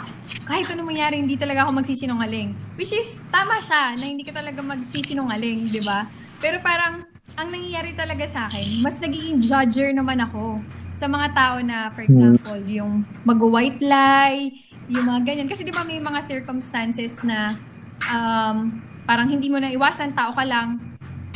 kahit 0.48 0.66
ano 0.72 0.88
mangyari, 0.88 1.20
hindi 1.20 1.36
talaga 1.36 1.68
ako 1.68 1.84
magsisinungaling. 1.84 2.56
Which 2.80 2.96
is, 2.96 3.20
tama 3.28 3.60
siya, 3.60 4.00
na 4.00 4.06
hindi 4.08 4.24
ka 4.24 4.32
talaga 4.32 4.64
magsisinungaling, 4.64 5.70
di 5.70 5.84
ba? 5.84 6.08
Pero 6.40 6.64
parang, 6.64 7.11
ang 7.38 7.48
nangyayari 7.50 7.94
talaga 7.94 8.26
sa 8.28 8.50
akin, 8.50 8.82
mas 8.82 8.98
nagiging 9.00 9.40
judger 9.40 9.94
naman 9.94 10.20
ako 10.20 10.60
sa 10.92 11.08
mga 11.08 11.28
tao 11.32 11.56
na, 11.64 11.88
for 11.94 12.04
example, 12.04 12.60
yung 12.68 13.08
mag-white 13.24 13.80
lie, 13.80 14.52
yung 14.92 15.08
mga 15.08 15.24
ganyan. 15.24 15.48
Kasi 15.48 15.64
di 15.64 15.72
ba 15.72 15.88
may 15.88 16.04
mga 16.04 16.20
circumstances 16.20 17.24
na 17.24 17.56
um, 18.04 18.68
parang 19.08 19.32
hindi 19.32 19.48
mo 19.48 19.58
na 19.58 19.72
iwasan, 19.72 20.12
tao 20.12 20.36
ka 20.36 20.44
lang, 20.44 20.92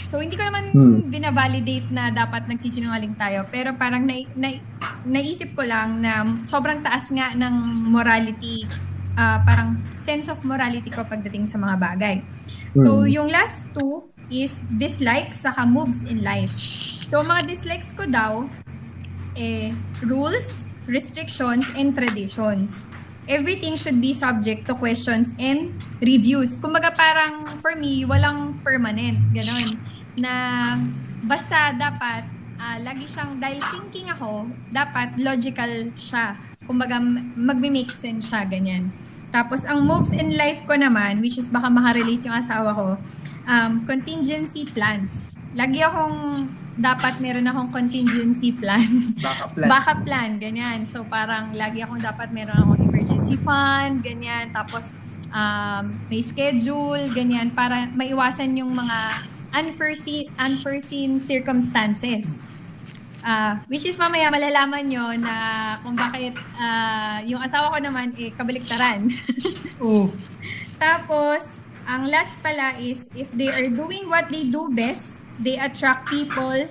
So, 0.05 0.21
hindi 0.21 0.38
ko 0.38 0.45
naman 0.45 0.69
Hmm. 0.69 0.99
binavalidate 1.09 1.89
na 1.89 2.13
dapat 2.13 2.45
nagsisinungaling 2.45 3.17
tayo. 3.17 3.41
Pero 3.49 3.73
parang 3.73 4.05
na, 4.05 4.13
na, 4.38 4.53
naisip 5.01 5.57
ko 5.57 5.65
lang 5.65 5.97
na 5.97 6.21
sobrang 6.45 6.86
taas 6.86 7.09
nga 7.09 7.33
ng 7.33 7.89
morality, 7.89 8.69
ah, 9.17 9.41
parang 9.41 9.81
sense 9.97 10.29
of 10.29 10.38
morality 10.45 10.93
ko 10.93 11.01
pagdating 11.09 11.49
sa 11.49 11.57
mga 11.57 11.75
bagay. 11.81 12.15
So, 12.77 13.01
Hmm. 13.01 13.09
yung 13.09 13.27
last 13.33 13.73
two 13.73 14.05
is 14.30 14.65
dislikes 14.69 15.45
saka 15.45 15.65
moves 15.65 16.05
in 16.05 16.21
life. 16.26 16.53
So, 17.05 17.21
mga 17.21 17.45
dislikes 17.45 17.93
ko 17.93 18.09
daw, 18.09 18.49
eh, 19.38 19.76
rules, 20.01 20.65
restrictions, 20.89 21.69
and 21.76 21.93
traditions. 21.93 22.89
Everything 23.26 23.73
should 23.73 23.97
be 24.01 24.13
subject 24.13 24.69
to 24.69 24.78
questions 24.78 25.34
and 25.41 25.73
reviews. 26.01 26.57
Kumbaga 26.57 26.93
parang, 26.93 27.57
for 27.57 27.73
me, 27.73 28.05
walang 28.05 28.61
permanent. 28.61 29.17
Ganon. 29.34 29.78
Na 30.17 30.34
basta 31.26 31.73
dapat, 31.73 32.26
ah, 32.61 32.78
lagi 32.82 33.09
siyang, 33.09 33.41
dahil 33.41 33.61
thinking 33.73 34.09
ako, 34.13 34.49
dapat 34.69 35.17
logical 35.17 35.89
siya. 35.97 36.38
Kumbaga, 36.65 37.01
magme-make 37.38 37.93
sense 37.93 38.30
siya, 38.30 38.45
ganyan. 38.45 38.89
Tapos, 39.34 39.65
ang 39.65 39.84
moves 39.84 40.13
in 40.13 40.38
life 40.38 40.63
ko 40.65 40.78
naman, 40.78 41.19
which 41.19 41.38
is 41.38 41.49
baka 41.49 41.67
makarelate 41.69 42.23
yung 42.26 42.38
asawa 42.38 42.71
ko, 42.73 42.97
um, 43.48 43.86
contingency 43.86 44.66
plans. 44.70 45.38
Lagi 45.56 45.82
akong, 45.82 46.50
dapat 46.76 47.24
meron 47.24 47.48
akong 47.48 47.72
contingency 47.72 48.52
plan. 48.52 48.84
Backup 49.16 49.50
plan. 49.56 49.70
Backup 49.72 50.00
plan, 50.04 50.30
ganyan. 50.38 50.84
So, 50.84 51.08
parang 51.08 51.56
lagi 51.56 51.80
akong 51.80 52.04
dapat 52.04 52.36
meron 52.36 52.60
akong 52.60 52.82
emergency 52.84 53.39
fund, 53.39 54.04
ganyan. 54.04 54.52
Tapos, 54.52 54.91
um, 55.32 55.96
may 56.12 56.20
schedule, 56.20 57.08
ganyan, 57.16 57.50
para 57.56 57.88
maiwasan 57.96 58.60
yung 58.60 58.76
mga 58.76 58.98
unforeseen, 59.56 60.28
unforeseen 60.36 61.24
circumstances. 61.24 62.43
Ah, 63.26 63.58
which 63.66 63.82
is 63.89 63.98
mamaya 63.98 64.30
malalaman 64.30 64.86
nyo 64.86 65.18
na 65.18 65.74
kung 65.82 65.98
bakit 65.98 66.38
ah, 66.62 67.18
yung 67.26 67.41
asawa 67.41 67.74
ko 67.74 67.82
naman 67.82 68.14
eh 68.22 68.30
kabaliktaran. 68.30 69.10
Oo. 69.82 70.14
Tapos, 70.84 71.64
ang 71.86 72.09
last 72.09 72.41
pala 72.41 72.73
is, 72.81 73.09
if 73.13 73.29
they 73.31 73.49
are 73.49 73.69
doing 73.69 74.09
what 74.09 74.25
they 74.33 74.49
do 74.49 74.69
best, 74.73 75.29
they 75.38 75.57
attract 75.57 76.09
people 76.09 76.65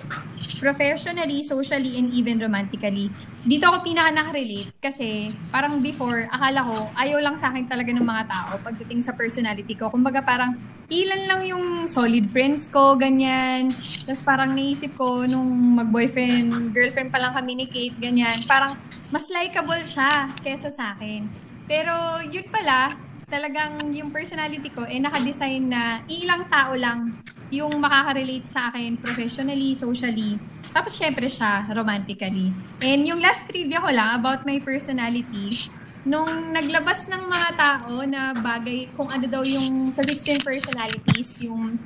professionally, 0.59 1.41
socially, 1.41 1.97
and 1.97 2.11
even 2.11 2.37
romantically. 2.39 3.07
Dito 3.45 3.69
ako 3.69 3.85
pinaka 3.85 4.09
nakarelate 4.09 4.73
kasi 4.81 5.29
parang 5.53 5.77
before, 5.79 6.25
akala 6.33 6.65
ko, 6.65 6.89
ayaw 6.97 7.21
lang 7.21 7.37
sa 7.37 7.53
akin 7.53 7.69
talaga 7.69 7.93
ng 7.93 8.01
mga 8.01 8.23
tao 8.25 8.51
pagdating 8.59 9.05
sa 9.05 9.13
personality 9.13 9.77
ko. 9.77 9.87
Kumbaga 9.93 10.19
parang, 10.25 10.57
ilan 10.89 11.21
lang 11.29 11.41
yung 11.45 11.65
solid 11.85 12.25
friends 12.25 12.67
ko, 12.73 12.97
ganyan. 12.97 13.69
Tapos 14.05 14.25
parang 14.25 14.51
naisip 14.51 14.97
ko, 14.97 15.29
nung 15.29 15.45
mag-boyfriend, 15.77 16.73
girlfriend 16.73 17.13
pa 17.13 17.21
lang 17.21 17.37
communicate, 17.37 17.93
ganyan. 18.01 18.35
Parang, 18.49 18.73
mas 19.13 19.29
likable 19.29 19.81
siya 19.85 20.33
kesa 20.41 20.73
sa 20.73 20.97
akin. 20.97 21.29
Pero, 21.69 21.93
yun 22.25 22.49
pala, 22.49 22.97
talagang 23.25 23.91
yung 23.91 24.09
personality 24.13 24.69
ko, 24.69 24.85
eh, 24.85 25.01
nakadesign 25.01 25.69
na 25.69 26.01
ilang 26.09 26.45
tao 26.49 26.73
lang 26.77 27.13
yung 27.53 27.77
makaka-relate 27.77 28.47
sa 28.49 28.69
akin 28.73 28.97
professionally, 28.97 29.77
socially, 29.77 30.37
tapos 30.75 30.99
syempre 30.99 31.31
siya, 31.31 31.63
romantically. 31.71 32.51
And 32.83 33.07
yung 33.07 33.23
last 33.23 33.47
trivia 33.47 33.79
ko 33.79 33.87
lang 33.87 34.19
about 34.19 34.43
my 34.43 34.59
personality, 34.59 35.71
nung 36.03 36.51
naglabas 36.51 37.07
ng 37.07 37.23
mga 37.31 37.49
tao 37.55 38.03
na 38.03 38.35
bagay, 38.35 38.91
kung 38.93 39.07
ano 39.07 39.23
daw 39.23 39.41
yung 39.41 39.95
sa 39.95 40.03
16 40.03 40.43
personalities, 40.43 41.47
yung 41.47 41.79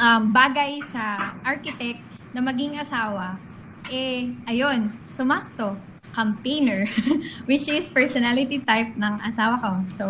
um, 0.00 0.22
bagay 0.32 0.80
sa 0.80 1.36
architect 1.44 2.00
na 2.32 2.40
maging 2.40 2.80
asawa, 2.80 3.36
eh, 3.92 4.32
ayun, 4.48 4.88
sumakto. 5.04 5.76
Campaigner, 6.12 6.84
which 7.48 7.68
is 7.72 7.88
personality 7.88 8.60
type 8.60 8.92
ng 8.96 9.14
asawa 9.24 9.56
ko. 9.56 9.72
So, 9.88 10.06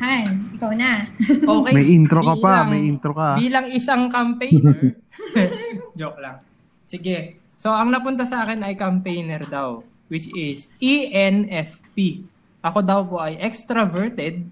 Han, 0.00 0.26
ikaw 0.58 0.72
na. 0.74 1.06
Okay. 1.54 1.72
May 1.72 1.86
intro 1.94 2.20
ka 2.20 2.34
pa, 2.38 2.52
Bilang- 2.64 2.70
may 2.70 2.82
intro 2.84 3.12
ka. 3.14 3.28
Bilang 3.36 3.66
isang 3.70 4.10
campaigner. 4.10 4.98
joke 5.98 6.18
lang. 6.18 6.42
Sige. 6.82 7.38
So, 7.54 7.70
ang 7.70 7.88
napunta 7.88 8.26
sa 8.26 8.42
akin 8.42 8.60
ay 8.60 8.74
campaigner 8.74 9.46
daw, 9.46 9.80
which 10.10 10.28
is 10.34 10.74
ENFP. 10.82 12.26
Ako 12.60 12.82
daw 12.82 13.06
po 13.06 13.22
ay 13.22 13.38
extroverted, 13.38 14.44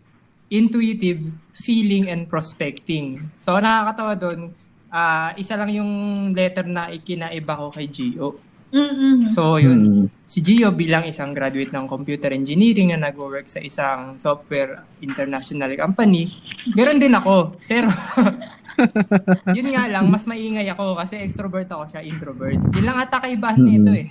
intuitive, 0.49 1.33
feeling, 1.53 2.09
and 2.09 2.29
prospecting. 2.29 3.21
So, 3.41 3.57
nakakatawa 3.57 4.13
doon, 4.17 4.41
ah, 4.89 5.33
isa 5.35 5.57
lang 5.57 5.73
yung 5.73 5.93
letter 6.33 6.65
na 6.65 6.89
ikinaiba 6.89 7.57
ko 7.57 7.73
kay 7.73 7.89
Gio. 7.89 8.37
Mm-mm. 8.73 9.29
So, 9.29 9.61
yun. 9.61 9.81
Mm. 9.85 10.07
Si 10.25 10.41
Gio 10.41 10.73
bilang 10.73 11.05
isang 11.05 11.37
graduate 11.37 11.69
ng 11.77 11.85
computer 11.85 12.33
engineering 12.33 12.97
na 12.97 13.13
nag-work 13.13 13.45
sa 13.45 13.61
isang 13.61 14.17
software 14.17 14.81
international 15.05 15.77
company, 15.77 16.25
ganoon 16.73 16.97
din 16.97 17.13
ako. 17.13 17.61
Pero, 17.69 17.93
yun 19.57 19.69
nga 19.77 19.85
lang, 19.93 20.09
mas 20.09 20.25
maingay 20.25 20.65
ako 20.73 20.97
kasi 20.97 21.21
extrovert 21.21 21.69
ako 21.69 21.85
siya, 21.85 22.01
introvert. 22.01 22.57
Yun 22.73 22.85
lang 22.89 22.97
ata 22.97 23.21
kaibahan 23.21 23.61
nito 23.61 23.93
eh. 23.93 24.09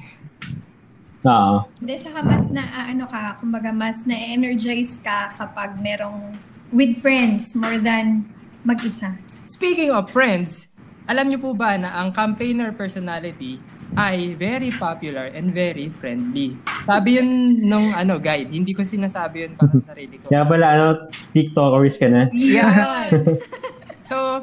Oo. 1.25 1.65
Hindi, 1.81 1.95
saka 1.97 2.21
mas 2.21 2.45
na, 2.53 2.61
ah, 2.61 2.85
ano 2.93 3.09
ka, 3.09 3.41
kumbaga 3.41 3.73
mas 3.73 4.05
na-energize 4.05 5.01
ka 5.01 5.33
kapag 5.41 5.73
merong 5.81 6.37
with 6.69 7.01
friends 7.01 7.57
more 7.57 7.81
than 7.81 8.29
mag-isa. 8.61 9.17
Speaking 9.41 9.89
of 9.89 10.13
friends, 10.13 10.69
alam 11.09 11.33
niyo 11.33 11.41
po 11.41 11.57
ba 11.57 11.81
na 11.81 11.97
ang 11.97 12.13
campaigner 12.13 12.77
personality 12.77 13.70
ay 13.95 14.39
very 14.39 14.71
popular 14.71 15.27
and 15.35 15.51
very 15.51 15.91
friendly. 15.91 16.55
Sabi 16.87 17.19
yun 17.19 17.59
nung 17.67 17.91
ano 17.91 18.17
guide, 18.17 18.47
hindi 18.51 18.71
ko 18.71 18.87
sinasabi 18.87 19.47
yun 19.47 19.51
para 19.59 19.71
sa 19.79 19.93
sarili 19.95 20.15
ko. 20.19 20.31
Kaya 20.31 20.43
pala, 20.47 20.65
ano, 20.71 20.87
TikTokers 21.35 21.95
ka 21.99 22.07
na. 22.07 22.21
Yan! 22.31 23.07
so, 24.09 24.39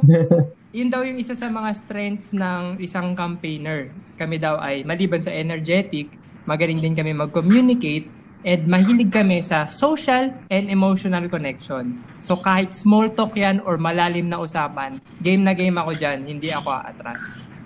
yun 0.69 0.93
daw 0.93 1.01
yung 1.01 1.17
isa 1.17 1.33
sa 1.33 1.49
mga 1.49 1.71
strengths 1.73 2.37
ng 2.37 2.77
isang 2.81 3.17
campaigner. 3.17 3.89
Kami 4.21 4.37
daw 4.37 4.61
ay, 4.61 4.85
maliban 4.85 5.21
sa 5.21 5.33
energetic, 5.33 6.13
magaling 6.45 6.81
din 6.81 6.93
kami 6.93 7.17
mag-communicate 7.17 8.09
and 8.47 8.71
mahilig 8.71 9.11
kami 9.11 9.43
sa 9.43 9.67
social 9.67 10.31
and 10.47 10.71
emotional 10.71 11.27
connection. 11.27 11.99
So 12.23 12.39
kahit 12.39 12.71
small 12.71 13.11
talk 13.11 13.35
yan 13.35 13.65
or 13.67 13.81
malalim 13.81 14.31
na 14.31 14.39
usapan, 14.39 15.01
game 15.19 15.43
na 15.43 15.57
game 15.57 15.75
ako 15.75 15.97
dyan, 15.97 16.23
hindi 16.23 16.53
ako 16.55 16.71
aatras. 16.71 17.58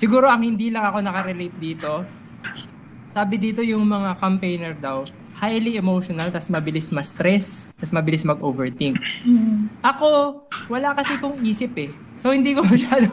Siguro 0.00 0.32
ang 0.32 0.40
hindi 0.40 0.72
lang 0.72 0.88
ako 0.88 1.04
nakarelate 1.04 1.60
dito, 1.60 2.00
sabi 3.12 3.36
dito 3.36 3.60
yung 3.60 3.84
mga 3.84 4.16
campaigner 4.16 4.72
daw, 4.80 5.04
highly 5.36 5.76
emotional, 5.76 6.32
tas 6.32 6.48
mabilis 6.48 6.88
ma-stress, 6.88 7.68
tas 7.76 7.92
mabilis 7.92 8.24
mag-overthink. 8.24 8.96
Ako, 9.84 10.40
wala 10.72 10.96
kasi 10.96 11.20
kong 11.20 11.44
isip 11.44 11.76
eh. 11.76 11.92
So 12.16 12.32
hindi 12.32 12.56
ko 12.56 12.64
masyado, 12.72 13.12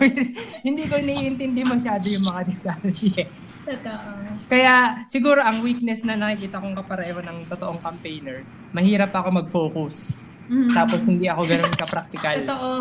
hindi 0.63 0.87
ko 0.87 0.95
naiintindi 0.95 1.67
masyado 1.67 2.07
yung 2.07 2.23
mga 2.23 2.55
detalye. 2.55 3.27
Totoo. 3.67 4.09
Kaya 4.47 5.03
siguro 5.11 5.43
ang 5.43 5.59
weakness 5.59 6.07
na 6.07 6.15
nakikita 6.15 6.63
kong 6.63 6.71
kapareho 6.71 7.19
ng 7.19 7.51
totoong 7.51 7.83
campaigner, 7.83 8.47
mahirap 8.71 9.11
ako 9.11 9.43
mag-focus. 9.43 10.23
Tapos 10.71 11.03
hindi 11.03 11.27
ako 11.27 11.43
ganun 11.43 11.75
ka-practical. 11.75 12.47
Totoo. 12.47 12.71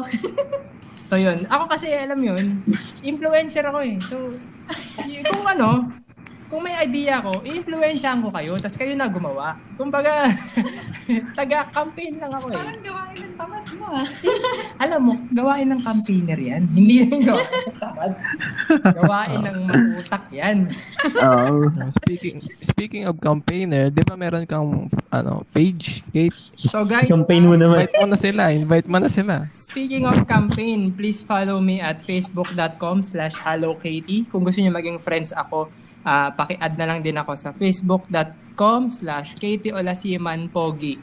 So 1.07 1.15
yun, 1.15 1.47
ako 1.47 1.71
kasi 1.71 1.95
alam 1.95 2.19
yun, 2.19 2.67
influencer 3.07 3.63
ako 3.63 3.79
eh. 3.79 3.95
So, 4.03 4.27
kung 5.31 5.47
ano, 5.47 5.87
kung 6.47 6.63
may 6.63 6.75
idea 6.79 7.19
ko, 7.19 7.43
i-influensyahan 7.43 8.23
ko 8.23 8.31
kayo, 8.31 8.55
tapos 8.59 8.79
kayo 8.79 8.95
na 8.95 9.11
gumawa. 9.11 9.59
Kumbaga, 9.75 10.31
taga-campaign 11.39 12.23
lang 12.23 12.33
ako 12.33 12.55
eh. 12.55 12.59
Parang 12.59 12.83
gawain 12.83 13.19
ng 13.19 13.35
tamad 13.35 13.67
mo 13.75 13.87
ah. 13.91 14.07
Alam 14.87 15.01
mo, 15.03 15.13
gawain 15.35 15.69
ng 15.75 15.83
campaigner 15.83 16.39
yan. 16.39 16.63
Hindi 16.77 16.95
yung 17.07 17.23
gawain 17.27 17.51
ng 17.51 17.79
tamad. 17.79 18.13
Gawain 18.95 19.41
ng 19.43 19.59
mautak 19.67 20.25
yan. 20.31 20.59
Oo. 21.19 21.67
Uh, 21.67 21.91
speaking 21.93 22.39
speaking 22.63 23.05
of 23.11 23.19
campaigner, 23.19 23.91
'di 23.91 24.03
ba 24.07 24.15
meron 24.15 24.47
kang 24.47 24.87
ano, 25.11 25.43
page, 25.51 26.07
Kate? 26.15 26.35
So 26.57 26.87
guys, 26.87 27.11
Campaign 27.11 27.51
mo 27.51 27.55
naman. 27.59 27.87
Invite 27.87 27.97
mo 28.01 28.07
na 28.07 28.19
sila, 28.19 28.43
invite 28.55 28.89
mo 28.89 28.99
na 29.03 29.11
sila. 29.11 29.35
Speaking 29.47 30.07
of 30.07 30.25
campaign, 30.25 30.95
please 30.95 31.23
follow 31.27 31.59
me 31.59 31.83
at 31.83 31.99
facebook.com 32.01 33.03
slash 33.03 33.37
hellokatey. 33.41 34.29
Kung 34.31 34.47
gusto 34.47 34.63
niyo 34.63 34.73
maging 34.73 34.99
friends 35.03 35.35
ako, 35.35 35.69
ah, 36.07 36.31
paki-add 36.31 36.79
na 36.79 36.87
lang 36.87 37.03
din 37.03 37.19
ako 37.19 37.35
sa 37.35 37.51
facebook.com 37.51 38.87
slash 38.87 39.35
Katie 39.35 39.75
Olasiman 39.75 40.47
Pogi. 40.47 41.03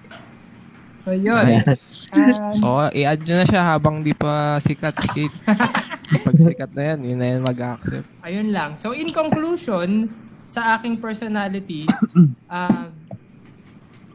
So, 0.96 1.12
yun. 1.12 1.44
Nice. 1.44 2.06
Ah, 2.16 2.54
Oo, 2.64 2.86
i-add 2.94 3.20
nyo 3.26 3.36
na 3.36 3.46
siya 3.50 3.62
habang 3.66 4.00
di 4.00 4.16
pa 4.16 4.56
sikat 4.64 4.96
si 4.96 5.08
Kate. 5.12 5.38
Pag 6.26 6.38
sikat 6.38 6.72
na 6.78 6.94
yan, 6.94 7.00
yun 7.04 7.18
na 7.20 7.28
yan 7.34 7.42
mag-accept. 7.42 8.06
ayun 8.22 8.54
lang. 8.54 8.78
So, 8.80 8.94
in 8.94 9.10
conclusion, 9.10 10.08
sa 10.46 10.78
aking 10.78 11.02
personality, 11.02 11.90
ah, 12.54 12.88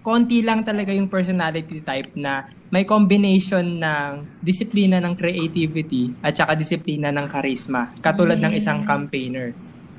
konti 0.00 0.40
lang 0.40 0.64
talaga 0.64 0.94
yung 0.94 1.10
personality 1.10 1.84
type 1.84 2.16
na 2.16 2.48
may 2.70 2.84
combination 2.84 3.80
ng 3.80 4.40
disiplina 4.40 5.00
ng 5.00 5.12
creativity 5.16 6.14
at 6.24 6.36
saka 6.36 6.54
disiplina 6.54 7.12
ng 7.12 7.26
charisma. 7.26 7.92
Katulad 7.98 8.38
ng 8.38 8.54
isang 8.54 8.84
campaigner. 8.84 9.52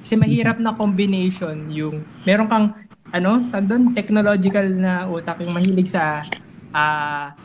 Kasi 0.09 0.25
mahirap 0.25 0.57
na 0.57 0.73
combination 0.73 1.69
yung 1.69 2.01
meron 2.25 2.49
kang 2.49 2.73
ano, 3.13 3.45
tag 3.53 3.69
doon, 3.69 3.93
technological 3.93 4.65
na 4.73 5.05
utak 5.05 5.37
yung 5.45 5.53
mahilig 5.53 5.85
sa 5.85 6.25
ah, 6.73 7.37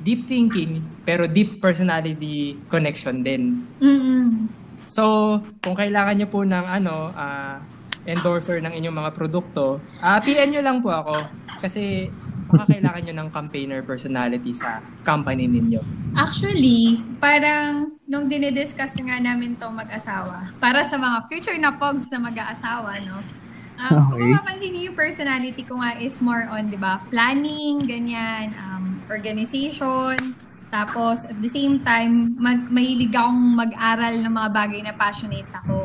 deep 0.00 0.24
thinking 0.24 0.80
pero 1.04 1.28
deep 1.28 1.60
personality 1.60 2.56
connection 2.72 3.20
din. 3.20 3.60
Mm-mm. 3.84 4.48
So, 4.88 5.36
kung 5.60 5.76
kailangan 5.76 6.16
nyo 6.16 6.28
po 6.32 6.40
ng 6.40 6.64
ano, 6.64 7.12
ah, 7.12 7.60
endorser 8.08 8.64
ng 8.64 8.72
inyong 8.72 8.96
mga 8.96 9.12
produkto, 9.12 9.84
ah 10.00 10.16
PM 10.16 10.56
nyo 10.56 10.62
lang 10.64 10.80
po 10.80 10.96
ako. 10.96 11.20
Kasi 11.60 12.08
baka 12.46 12.78
kailangan 12.78 13.02
nyo 13.02 13.14
ng 13.20 13.28
campaigner 13.34 13.80
personality 13.82 14.54
sa 14.54 14.78
company 15.02 15.50
ninyo. 15.50 15.82
Actually, 16.16 17.02
parang 17.20 17.92
nung 18.08 18.24
dinidiscuss 18.30 18.96
nga 19.02 19.20
namin 19.20 19.58
to 19.58 19.68
mag-asawa, 19.68 20.48
para 20.56 20.80
sa 20.80 20.96
mga 20.96 21.28
future 21.28 21.58
na 21.58 21.74
pogs 21.74 22.08
na 22.08 22.22
mag-aasawa, 22.22 23.02
no? 23.04 23.20
Um, 23.76 24.08
Kung 24.08 24.16
Okay. 24.16 24.32
mapapansin 24.32 24.70
niyo 24.72 24.82
yung 24.88 24.96
personality 24.96 25.60
ko 25.60 25.76
nga 25.76 26.00
is 26.00 26.16
more 26.24 26.48
on, 26.48 26.72
di 26.72 26.80
ba, 26.80 27.04
planning, 27.12 27.84
ganyan, 27.84 28.56
um, 28.56 28.96
organization, 29.12 30.16
tapos 30.72 31.28
at 31.28 31.36
the 31.44 31.50
same 31.50 31.84
time, 31.84 32.32
mag, 32.40 32.64
mahilig 32.72 33.12
akong 33.12 33.52
mag-aral 33.52 34.16
ng 34.16 34.32
mga 34.32 34.48
bagay 34.50 34.80
na 34.80 34.96
passionate 34.96 35.50
ako. 35.52 35.84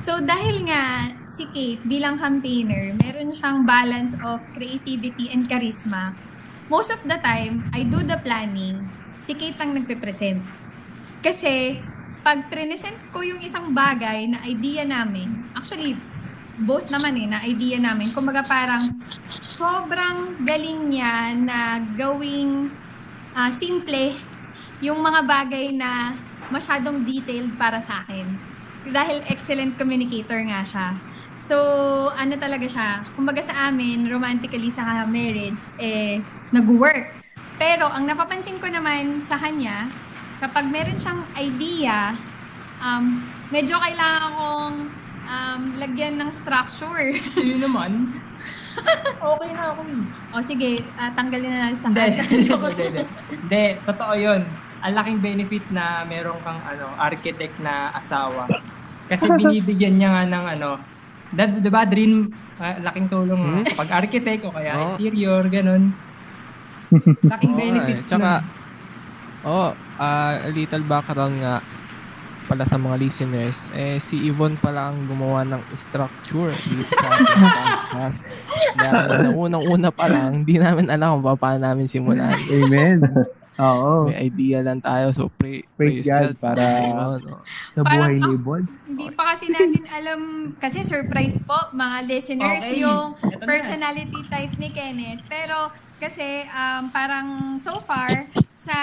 So 0.00 0.16
dahil 0.24 0.64
nga 0.64 1.12
si 1.28 1.44
Kate 1.52 1.84
bilang 1.84 2.16
campaigner, 2.16 2.96
meron 2.96 3.36
siyang 3.36 3.68
balance 3.68 4.16
of 4.24 4.40
creativity 4.56 5.28
and 5.28 5.44
charisma. 5.44 6.16
Most 6.72 6.88
of 6.96 7.04
the 7.04 7.20
time, 7.20 7.68
I 7.68 7.84
do 7.84 8.00
the 8.00 8.16
planning, 8.16 8.80
si 9.20 9.36
Kate 9.36 9.60
ang 9.60 9.76
nagpe-present. 9.76 10.40
Kasi 11.20 11.84
pag 12.24 12.48
present 12.48 12.96
ko 13.12 13.20
yung 13.20 13.44
isang 13.44 13.76
bagay 13.76 14.24
na 14.24 14.40
idea 14.48 14.88
namin, 14.88 15.52
actually, 15.52 15.92
both 16.56 16.88
naman 16.88 17.20
eh, 17.20 17.28
na 17.28 17.44
idea 17.44 17.76
namin. 17.76 18.08
Kumbaga 18.08 18.40
parang 18.40 19.04
sobrang 19.28 20.40
galing 20.40 20.88
niya 20.88 21.36
na 21.36 21.76
gawing 21.92 22.72
ah, 23.36 23.52
simple 23.52 24.16
yung 24.80 25.04
mga 25.04 25.28
bagay 25.28 25.76
na 25.76 26.16
masyadong 26.48 27.04
detailed 27.04 27.52
para 27.60 27.84
sa 27.84 28.00
akin. 28.00 28.49
Dahil 28.88 29.24
excellent 29.28 29.76
communicator 29.76 30.40
nga 30.48 30.64
siya. 30.64 30.88
So, 31.40 31.56
ano 32.12 32.36
talaga 32.36 32.68
siya, 32.68 33.00
kumbaga 33.16 33.40
sa 33.40 33.72
amin, 33.72 34.04
romantically 34.12 34.68
sa 34.68 35.08
marriage, 35.08 35.72
eh, 35.80 36.20
nag-work. 36.52 37.16
Pero, 37.56 37.88
ang 37.88 38.04
napapansin 38.04 38.60
ko 38.60 38.68
naman 38.68 39.20
sa 39.24 39.40
kanya, 39.40 39.88
kapag 40.36 40.68
meron 40.68 41.00
siyang 41.00 41.24
idea, 41.40 42.12
um, 42.80 43.24
medyo 43.48 43.76
kailangan 43.80 44.32
kong 44.36 44.76
um, 45.30 45.60
lagyan 45.80 46.20
ng 46.20 46.28
structure. 46.28 47.08
Yun 47.40 47.60
naman. 47.64 47.92
okay 49.20 49.50
na 49.52 49.62
ako 49.72 49.80
eh. 49.88 50.04
o 50.32 50.40
sige, 50.40 50.70
ah, 50.96 51.12
tanggalin 51.12 51.48
na 51.52 51.68
natin 51.68 51.78
sa 51.80 51.88
hindi. 51.92 52.20
Hindi, 53.40 53.64
totoo 53.84 54.14
yun. 54.16 54.42
Ang 54.80 54.92
laking 54.96 55.20
benefit 55.20 55.64
na 55.72 56.02
meron 56.08 56.40
kang 56.40 56.60
ano, 56.60 56.88
architect 56.96 57.60
na 57.60 57.92
asawa. 57.92 58.48
Kasi 59.06 59.28
binibigyan 59.38 60.00
niya 60.00 60.10
nga 60.12 60.24
ng 60.24 60.44
ano, 60.58 60.70
da, 61.30 61.46
diba 61.46 61.84
dream, 61.84 62.32
ah, 62.58 62.76
laking 62.90 63.08
tulong 63.12 63.40
nga. 63.40 63.58
Pag 63.84 63.90
architect 64.04 64.42
o 64.48 64.54
kaya 64.54 64.72
Oo. 64.76 64.96
interior, 64.96 65.42
ganun. 65.52 65.92
Laking 67.22 67.54
Oo, 67.54 67.60
benefit 67.60 67.98
eh. 68.02 68.06
Tsaka, 68.06 68.30
oh, 69.44 69.70
ah, 70.00 70.34
a 70.40 70.50
little 70.50 70.84
background 70.88 71.38
nga 71.38 71.60
pala 72.50 72.66
sa 72.66 72.82
mga 72.82 72.98
listeners, 72.98 73.70
eh, 73.78 74.02
si 74.02 74.26
Yvonne 74.26 74.58
pala 74.58 74.90
ang 74.90 75.06
gumawa 75.06 75.46
ng 75.46 75.62
structure 75.70 76.50
dito 76.50 76.90
sa 76.98 77.06
ating 77.14 77.30
podcast. 77.46 78.18
Kaya 78.74 78.90
sa 79.22 79.28
unang-una 79.30 79.94
pa 79.94 80.10
lang, 80.10 80.42
hindi 80.42 80.58
namin 80.58 80.90
alam 80.90 81.22
kung 81.22 81.38
paano 81.38 81.62
namin 81.62 81.86
simulan. 81.86 82.34
Amen. 82.34 83.06
Oo. 83.60 84.08
May 84.08 84.26
idea 84.26 84.64
lang 84.64 84.80
tayo, 84.80 85.12
so 85.12 85.28
pray, 85.28 85.60
Praise 85.76 86.08
God 86.08 86.34
para- 86.40 86.88
Yvonne, 86.88 87.24
oh. 87.28 87.42
Sa 87.76 87.80
Parang, 87.84 88.08
buhay 88.08 88.14
ah, 88.16 88.26
ni 88.26 88.36
Bod. 88.40 88.64
Hindi 88.88 89.06
pa 89.12 89.22
kasi 89.30 89.52
natin 89.52 89.84
alam, 89.86 90.20
kasi 90.56 90.80
surprise 90.80 91.38
po 91.44 91.56
mga 91.70 91.96
listeners 92.08 92.64
Okay. 92.64 92.80
yung 92.80 93.14
personality 93.44 94.20
type 94.26 94.54
ni 94.56 94.68
Kenneth. 94.72 95.22
Pero 95.28 95.68
kasi 96.00 96.48
um, 96.48 96.88
parang 96.88 97.28
so 97.60 97.76
far 97.76 98.08
sa 98.56 98.76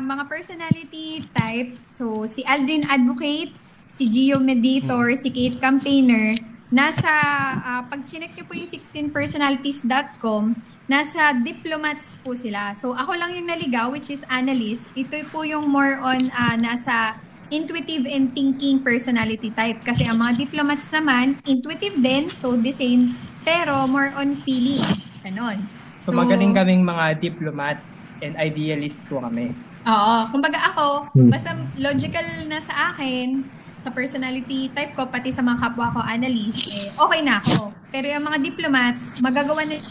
mga 0.00 0.24
personality 0.26 1.20
type, 1.30 1.76
so 1.88 2.24
si 2.24 2.40
Aldrin 2.44 2.84
Advocate, 2.84 3.52
si 3.84 4.08
Gio 4.08 4.40
Meditor, 4.40 5.12
si 5.12 5.28
Kate 5.28 5.60
Campaigner, 5.60 6.51
nasa, 6.72 7.12
ah, 7.60 7.82
pag 7.84 8.00
chinek 8.08 8.32
niyo 8.32 8.48
po 8.48 8.56
yung 8.56 8.66
16personalities.com, 8.66 10.56
nasa 10.88 11.36
diplomats 11.36 12.16
po 12.18 12.32
sila. 12.32 12.72
So 12.72 12.96
ako 12.96 13.12
lang 13.14 13.36
yung 13.36 13.46
naligaw, 13.46 13.92
which 13.92 14.08
is 14.08 14.24
analyst. 14.26 14.88
Ito 14.96 15.28
po 15.28 15.44
yung 15.44 15.68
more 15.68 16.00
on 16.00 16.32
ah, 16.32 16.56
nasa 16.56 17.14
intuitive 17.52 18.08
and 18.08 18.32
thinking 18.32 18.80
personality 18.80 19.52
type. 19.52 19.84
Kasi 19.84 20.08
ang 20.08 20.16
mga 20.16 20.48
diplomats 20.48 20.88
naman, 20.88 21.36
intuitive 21.44 22.00
din, 22.00 22.32
so 22.32 22.56
the 22.56 22.72
same, 22.72 23.12
pero 23.44 23.84
more 23.86 24.08
on 24.16 24.32
feeling. 24.32 24.80
Ganon. 25.20 25.60
So, 25.92 26.16
magaling 26.16 26.56
kaming 26.56 26.80
mga 26.80 27.20
diplomat 27.20 27.76
and 28.24 28.34
idealist 28.40 29.04
po 29.04 29.20
kami. 29.20 29.52
Oo. 29.84 30.16
Kumbaga 30.32 30.72
ako, 30.72 31.12
Hmm. 31.12 31.28
basta 31.28 31.52
logical 31.76 32.24
na 32.48 32.58
sa 32.58 32.90
akin, 32.90 33.44
sa 33.82 33.90
personality 33.90 34.70
type 34.70 34.94
ko, 34.94 35.06
pati 35.06 35.28
sa 35.28 35.42
mga 35.42 35.58
kapwa 35.60 35.90
ko 35.90 35.98
analyst, 36.00 36.70
eh, 36.72 36.86
okay 36.94 37.20
na 37.20 37.42
ako. 37.42 37.74
Pero 37.90 38.06
yung 38.06 38.22
mga 38.22 38.38
diplomats, 38.40 39.18
magagawa 39.18 39.66
na 39.66 39.82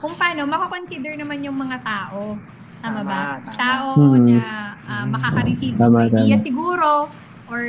kung 0.00 0.16
paano, 0.16 0.44
makakonsider 0.44 1.12
naman 1.14 1.40
yung 1.40 1.54
mga 1.54 1.80
tao. 1.80 2.36
Tama, 2.80 3.00
Tama, 3.00 3.04
ba? 3.04 3.20
tama. 3.38 3.52
Tao 3.54 3.88
Hmm. 3.96 4.24
na 4.26 4.40
uh, 4.82 5.04
makaka-receive 5.06 5.76
Tama, 5.76 5.98
ng 6.02 6.08
idea 6.10 6.34
tama. 6.34 6.40
siguro 6.42 6.88
or 7.46 7.62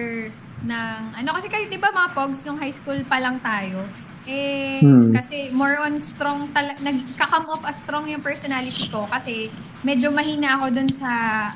ng 0.62 1.00
ano 1.14 1.30
kasi 1.32 1.48
kayo 1.48 1.68
'di 1.68 1.78
ba 1.78 1.88
mga 1.90 2.10
pogs 2.12 2.44
nung 2.44 2.58
high 2.58 2.72
school 2.74 2.98
pa 3.06 3.20
lang 3.20 3.40
tayo 3.40 3.84
eh 4.26 4.82
Hmm. 4.82 5.14
kasi 5.14 5.50
more 5.52 5.78
on 5.80 5.98
strong 5.98 6.50
tala- 6.50 6.78
nagka-come 6.80 7.46
off 7.48 7.64
as 7.64 7.78
strong 7.78 8.06
yung 8.06 8.20
personality 8.20 8.86
ko 8.88 9.06
kasi 9.06 9.48
medyo 9.82 10.10
mahina 10.10 10.58
ako 10.58 10.66
dun 10.72 10.90
sa 10.90 11.10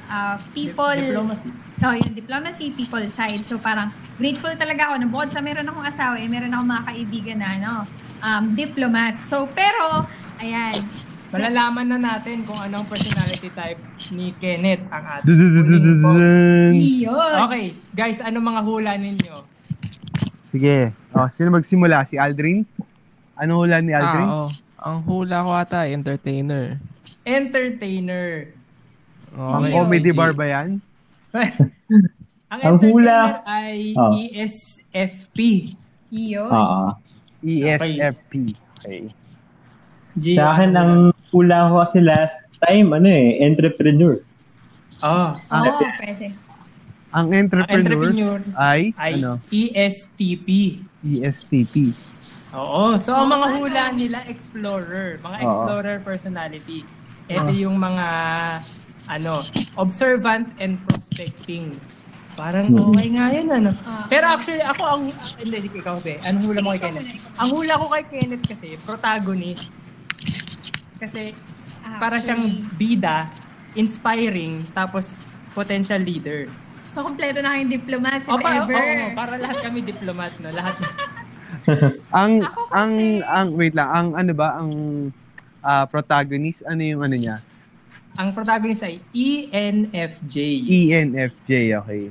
ah, 0.06 0.36
people 0.54 0.86
Diplomacy. 0.94 1.50
Oh, 1.80 1.96
yung 1.96 2.12
diplomacy, 2.12 2.76
people 2.76 3.02
side. 3.08 3.40
So 3.42 3.56
parang 3.58 3.88
grateful 4.16 4.52
talaga 4.54 4.92
ako 4.92 4.96
na 5.00 5.08
bukod 5.08 5.30
sa 5.32 5.40
meron 5.40 5.64
akong 5.64 5.88
asawa, 5.88 6.20
eh, 6.20 6.28
meron 6.28 6.52
akong 6.52 6.68
mga 6.68 6.84
kaibigan 6.86 7.38
na 7.40 7.50
ano, 7.56 7.72
um, 8.20 8.44
diplomat. 8.52 9.18
So 9.18 9.48
pero, 9.50 10.04
ayan. 10.38 10.76
Malalaman 11.30 11.86
na 11.88 11.98
natin 11.98 12.42
kung 12.42 12.58
anong 12.58 12.84
personality 12.84 13.48
type 13.50 13.78
ni 14.12 14.34
Kenneth 14.36 14.82
ang 14.90 15.06
ating 15.16 15.40
huling. 16.02 16.74
Yun. 16.76 17.34
Okay, 17.46 17.66
guys, 17.94 18.20
ano 18.20 18.42
mga 18.42 18.62
hula 18.62 18.98
ninyo? 18.98 19.36
Sige. 20.50 20.92
Oh, 21.14 21.30
sino 21.30 21.54
magsimula? 21.54 22.02
Si 22.04 22.18
Aldrin? 22.18 22.66
Ano 23.38 23.62
hula 23.62 23.80
ni 23.80 23.94
Aldrin? 23.94 24.26
Ah, 24.26 24.46
oh. 24.46 24.50
Ang 24.80 24.98
hula 25.06 25.46
ko 25.46 25.52
ata, 25.54 25.86
entertainer. 25.86 26.82
Entertainer. 27.24 28.50
Oh, 29.38 29.56
Ang 29.56 29.70
comedy 29.70 30.10
bar 30.12 30.34
ba 30.34 30.46
yan? 30.48 30.82
ang 32.50 32.60
Ang 32.60 32.62
entertainer 32.82 32.90
hula- 32.90 33.44
ay 33.46 33.94
Oh. 33.94 34.18
ESFP. 34.18 35.38
Yun. 36.10 36.50
Oo. 36.50 36.98
E 37.40 37.62
ESFP. 37.64 38.58
Okay. 38.80 39.14
Gio, 40.18 40.36
Sa 40.36 40.52
akin, 40.52 40.74
ano 40.74 40.80
ang 40.80 40.94
hula 41.30 41.70
ko 41.70 41.80
kasi 41.80 42.02
last 42.02 42.50
time, 42.60 42.92
ano 42.92 43.08
eh, 43.08 43.40
entrepreneur. 43.40 44.18
Oh, 45.00 45.32
Oo, 45.32 45.72
pwede. 46.02 46.34
Ang 47.10 47.34
ang 47.34 47.50
entrepreneur, 47.50 47.74
entrepreneur 47.74 48.40
ay, 48.54 48.94
ay 48.94 49.14
ano, 49.18 49.42
ESTP. 49.50 50.48
ESTP. 51.02 51.76
Oo. 52.54 52.98
So, 53.02 53.18
ang 53.18 53.30
mga 53.30 53.48
hula 53.58 53.84
nila, 53.94 54.18
explorer. 54.30 55.18
Mga 55.18 55.38
Oo. 55.38 55.46
explorer 55.46 55.98
personality. 56.02 56.86
Ito 57.30 57.50
yung 57.54 57.78
mga, 57.78 58.08
ano, 59.10 59.42
observant 59.78 60.54
and 60.62 60.82
prospecting. 60.86 61.74
Parang 62.38 62.70
Mm. 62.70 62.82
okay 62.94 63.08
nga 63.14 63.26
yun, 63.34 63.48
ano. 63.52 63.72
Ah. 63.86 64.06
Pero 64.06 64.30
actually, 64.30 64.62
ako 64.62 64.82
ang... 64.86 65.04
Hindi, 65.42 65.58
sige, 65.66 65.78
ikaw, 65.82 65.98
be. 66.02 66.18
Anong 66.22 66.46
hula 66.46 66.62
mo 66.62 66.70
kay 66.74 66.82
Kenneth? 66.82 67.10
Ang 67.38 67.50
hula 67.54 67.74
ko 67.74 67.86
kay 67.90 68.04
Kenneth 68.06 68.46
kasi, 68.46 68.68
protagonist. 68.86 69.74
Kasi, 71.02 71.34
para 71.98 72.22
siyang 72.22 72.70
bida, 72.78 73.30
inspiring, 73.74 74.66
tapos 74.74 75.26
potential 75.54 76.02
leader. 76.02 76.50
So, 76.90 77.06
kompleto 77.06 77.40
na 77.40 77.54
kayong 77.54 77.70
diplomat, 77.72 78.20
si 78.22 78.30
O, 78.30 78.38
pa, 78.38 78.50
ever. 78.60 78.74
oo, 78.74 79.08
para 79.14 79.38
lahat 79.38 79.58
kami 79.62 79.80
diplomat, 79.84 80.34
no? 80.42 80.50
Lahat. 80.50 80.74
Ang 82.12 82.42
Ako 82.42 82.62
ang 82.72 82.92
kasi- 82.92 83.22
ang 83.24 83.48
wait 83.54 83.74
lang, 83.74 83.90
ang 83.90 84.08
ano 84.16 84.32
ba 84.34 84.58
ang 84.58 84.70
ah, 85.62 85.86
protagonist 85.86 86.66
ano 86.66 86.82
yung 86.82 87.02
ano 87.02 87.14
niya? 87.14 87.46
ang 88.18 88.34
protagonist 88.34 88.82
ay 88.82 88.98
ENFJ. 89.14 90.36
ENFJ, 90.66 91.52
okay. 91.78 92.10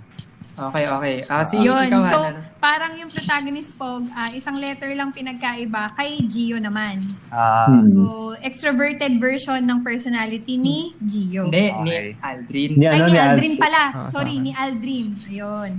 Okay, 0.61 0.85
okay. 0.85 1.17
Ah, 1.25 1.41
si 1.41 1.57
Yun. 1.59 1.87
ikaw, 1.87 2.03
So, 2.03 2.19
Hannah, 2.21 2.43
parang 2.59 2.93
yung 2.93 3.07
protagonist 3.07 3.75
po, 3.75 3.87
ah, 4.11 4.29
isang 4.29 4.57
letter 4.57 4.91
lang 4.91 5.11
pinagkaiba 5.11 5.95
kay 5.95 6.19
Gio 6.25 6.59
naman. 6.59 7.07
Ah, 7.29 7.67
Hmm. 7.67 7.89
So, 7.89 8.03
extroverted 8.41 9.17
version 9.17 9.61
ng 9.61 9.79
personality 9.81 10.57
ni 10.57 10.93
Gio. 10.99 11.47
Hindi, 11.47 11.71
Okay. 11.71 11.81
ni 11.81 11.93
Aldrin. 12.21 12.71
Ni 12.75 12.85
Ay, 12.85 12.97
ano, 12.97 13.07
ni 13.07 13.13
ni 13.13 13.19
Aldrin 13.21 13.53
Al- 13.53 13.61
pala. 13.61 13.83
Ah, 13.89 14.07
Sorry, 14.07 14.35
ni 14.37 14.51
Aldrin. 14.51 15.11
Ayun. 15.29 15.73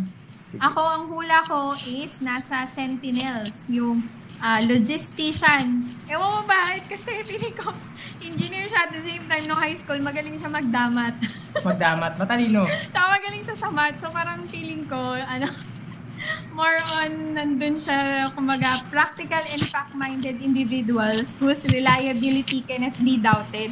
Ako, 0.58 0.82
ang 0.82 1.06
hula 1.08 1.44
ko 1.44 1.60
is 1.86 2.20
nasa 2.20 2.66
Sentinels, 2.66 3.70
yung 3.70 4.02
ah, 4.40 4.60
logistician. 4.64 5.84
Ewan 6.10 6.30
mo 6.32 6.42
bakit, 6.48 6.88
kasi 6.90 7.22
feeling 7.28 7.56
ko, 7.56 7.70
engineer 8.24 8.66
siya 8.66 8.90
at 8.90 8.92
the 8.96 9.04
same 9.04 9.24
time 9.28 9.44
nung 9.46 9.60
high 9.60 9.76
school, 9.76 10.00
magaling 10.02 10.36
siya 10.36 10.50
magdamat. 10.50 11.14
Magdamat, 11.68 12.16
matalino. 12.18 12.64
Saka 12.94 13.20
magaling 13.20 13.44
siya 13.44 13.58
sa 13.58 13.68
math. 13.74 13.98
So 14.00 14.10
parang 14.14 14.46
feeling 14.48 14.86
ko, 14.88 14.98
ano, 15.18 15.50
more 16.58 16.80
on 17.04 17.36
nandun 17.36 17.76
siya, 17.76 18.32
kumbaga, 18.34 18.80
practical 18.90 19.44
and 19.44 19.64
fact-minded 19.68 20.40
individuals 20.42 21.36
whose 21.38 21.68
reliability 21.70 22.64
cannot 22.64 22.96
be 23.04 23.20
doubted. 23.20 23.72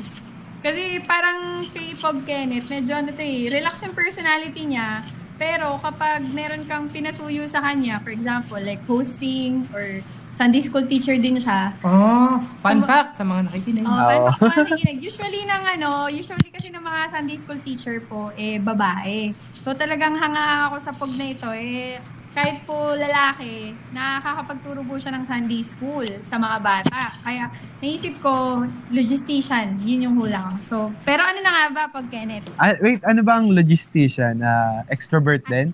Kasi 0.62 1.00
parang 1.06 1.64
kay 1.70 1.94
Pog 1.96 2.26
Kenneth, 2.26 2.68
medyo 2.68 2.98
ano 2.98 3.14
to 3.14 3.24
eh, 3.24 3.48
relax 3.48 3.86
yung 3.86 3.94
personality 3.94 4.74
niya, 4.74 5.06
pero 5.38 5.78
kapag 5.78 6.26
meron 6.34 6.66
kang 6.66 6.90
pinasuyo 6.90 7.46
sa 7.46 7.62
kanya, 7.62 8.02
for 8.02 8.10
example, 8.10 8.58
like 8.58 8.82
hosting 8.90 9.70
or 9.70 10.02
Sunday 10.38 10.62
school 10.62 10.86
teacher 10.86 11.18
din 11.18 11.42
siya, 11.42 11.74
Oh, 11.82 12.38
fun 12.62 12.78
fact 12.86 13.18
sa 13.18 13.26
mga 13.26 13.50
nakikinig. 13.50 13.82
Oh, 13.82 13.90
Oo. 13.90 14.30
oh. 14.30 14.34
sa 14.38 14.54
mga 14.54 14.70
nakikinig. 14.70 15.02
Usually 15.02 15.42
ng 15.50 15.64
ano, 15.82 15.90
usually 16.14 16.54
kasi 16.54 16.70
ng 16.70 16.84
mga 16.86 17.02
Sunday 17.10 17.38
school 17.42 17.58
teacher 17.66 17.98
po, 18.06 18.30
eh, 18.38 18.62
babae. 18.62 19.34
So 19.58 19.74
talagang 19.74 20.14
hanga 20.14 20.70
ako 20.70 20.76
sa 20.78 20.94
pog 20.94 21.10
na 21.18 21.34
ito, 21.34 21.50
eh, 21.50 21.98
kahit 22.38 22.62
po 22.70 22.94
lalaki, 22.94 23.74
nakakapagturo 23.90 24.86
po 24.86 25.02
siya 25.02 25.18
ng 25.18 25.26
Sunday 25.26 25.66
school 25.66 26.06
sa 26.22 26.38
mga 26.38 26.58
bata. 26.62 27.10
Kaya 27.26 27.50
naisip 27.82 28.22
ko, 28.22 28.62
logistician, 28.94 29.74
yun 29.82 30.06
yung 30.06 30.22
hula 30.22 30.38
ko. 30.38 30.54
So, 30.62 30.76
pero 31.02 31.26
ano 31.26 31.42
na 31.42 31.50
nga 31.50 31.66
ba 31.74 31.84
pag 31.90 32.06
Kenneth? 32.14 32.46
Ah, 32.62 32.78
wait, 32.78 33.02
ano 33.02 33.26
ba 33.26 33.42
ang 33.42 33.50
logistician? 33.50 34.38
Ah, 34.46 34.86
extrovert 34.94 35.42
din? 35.50 35.74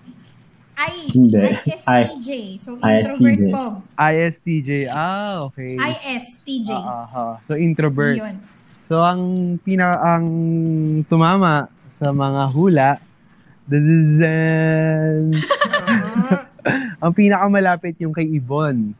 I, 0.74 1.06
Hindi. 1.14 1.38
ISTJ. 1.78 2.30
So, 2.58 2.74
introvert 2.82 3.38
ISTJ. 3.38 3.52
pog. 3.54 3.74
ISTJ. 3.94 4.70
Ah, 4.90 5.46
okay. 5.46 5.78
ISTJ. 5.78 6.70
Ah, 6.74 7.06
ah, 7.06 7.06
ah. 7.14 7.34
So 7.46 7.54
introvert. 7.54 8.18
Yun. 8.18 8.36
So 8.90 9.00
ang 9.00 9.56
pina 9.62 9.96
ang 10.02 10.26
tumama 11.06 11.70
sa 11.96 12.10
mga 12.10 12.42
hula 12.52 12.90
dun- 13.64 15.32
ang 17.02 17.12
pinakamalapit 17.14 17.96
yung 18.02 18.12
kay 18.12 18.28
Ibon. 18.28 18.92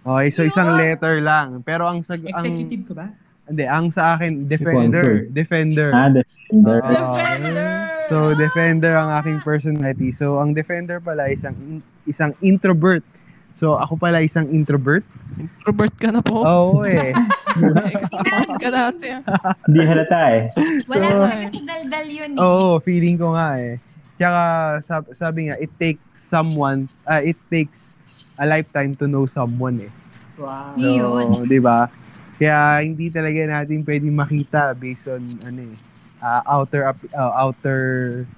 Okay, 0.00 0.28
so 0.32 0.40
isang 0.46 0.78
letter 0.80 1.20
lang. 1.20 1.60
Pero 1.60 1.84
ang 1.84 2.00
sag 2.00 2.24
ang 2.24 2.32
Executive 2.32 2.88
ka 2.88 2.94
ba? 2.96 3.06
hindi, 3.50 3.66
ang 3.66 3.90
sa 3.90 4.14
akin 4.14 4.46
defender, 4.46 5.26
defender. 5.28 5.90
Ah, 5.90 6.08
defender. 6.08 6.78
Oo. 6.86 7.14
Defender! 7.18 7.89
So 8.10 8.34
defender 8.34 8.90
ang 8.92 9.14
aking 9.14 9.38
personality. 9.40 10.10
So 10.10 10.42
ang 10.42 10.50
defender 10.50 10.98
pala 10.98 11.30
isang 11.30 11.78
isang 12.04 12.34
introvert. 12.42 13.06
So 13.54 13.78
ako 13.78 13.94
pala 13.96 14.18
isang 14.20 14.50
introvert. 14.50 15.06
Introvert 15.38 15.94
ka 15.94 16.10
na 16.10 16.18
po. 16.18 16.42
Oo 16.42 16.82
eh. 16.82 17.14
Extrovert 17.94 18.50
ka 18.58 18.68
dati. 18.68 19.06
ah. 19.14 19.22
Hindi 19.62 19.80
halata 19.80 20.20
eh. 20.28 20.42
Wala 20.84 20.98
So- 21.00 21.22
talaga 21.22 21.46
sa 21.46 21.60
daldal 21.62 22.06
yun 22.08 22.30
eh. 22.34 22.42
Oo, 22.42 22.82
feeling 22.82 23.14
ko 23.14 23.30
nga 23.30 23.48
eh. 23.56 23.78
Tsaka 24.16 24.42
sab- 24.82 25.12
sabi 25.14 25.48
nga, 25.48 25.56
it 25.56 25.70
takes 25.76 26.02
someone, 26.26 26.90
ah, 27.06 27.20
it 27.20 27.38
takes 27.46 27.94
a 28.34 28.44
lifetime 28.44 28.92
to 28.92 29.06
know 29.06 29.24
someone 29.24 29.80
eh. 29.80 29.92
Wow. 30.34 30.74
Yun. 30.74 31.44
di 31.44 31.60
ba? 31.60 31.86
Kaya 32.34 32.80
hindi 32.80 33.06
talaga 33.06 33.38
natin 33.44 33.84
pwedeng 33.84 34.16
makita 34.16 34.72
based 34.72 35.06
on 35.06 35.20
ano 35.42 35.60
eh, 35.62 35.76
ah, 36.20 36.44
outer 36.46 36.92
ah, 37.16 37.32
outer 37.44 37.80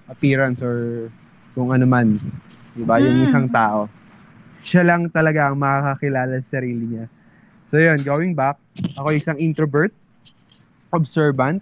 appearance 0.08 0.62
or 0.62 1.10
kung 1.52 1.70
ano 1.70 1.84
man. 1.84 2.16
Di 2.72 2.82
ba? 2.82 2.96
Yung 2.96 3.22
Mm. 3.22 3.26
isang 3.28 3.46
tao. 3.46 3.90
Siya 4.62 4.86
lang 4.86 5.10
talaga 5.10 5.50
ang 5.50 5.58
makakakilala 5.58 6.38
sa 6.40 6.58
sarili 6.58 6.86
niya. 6.86 7.06
So 7.68 7.76
yun, 7.76 7.98
going 8.04 8.32
back, 8.32 8.56
ako 8.94 9.12
isang 9.12 9.36
introvert, 9.36 9.90
observant, 10.88 11.60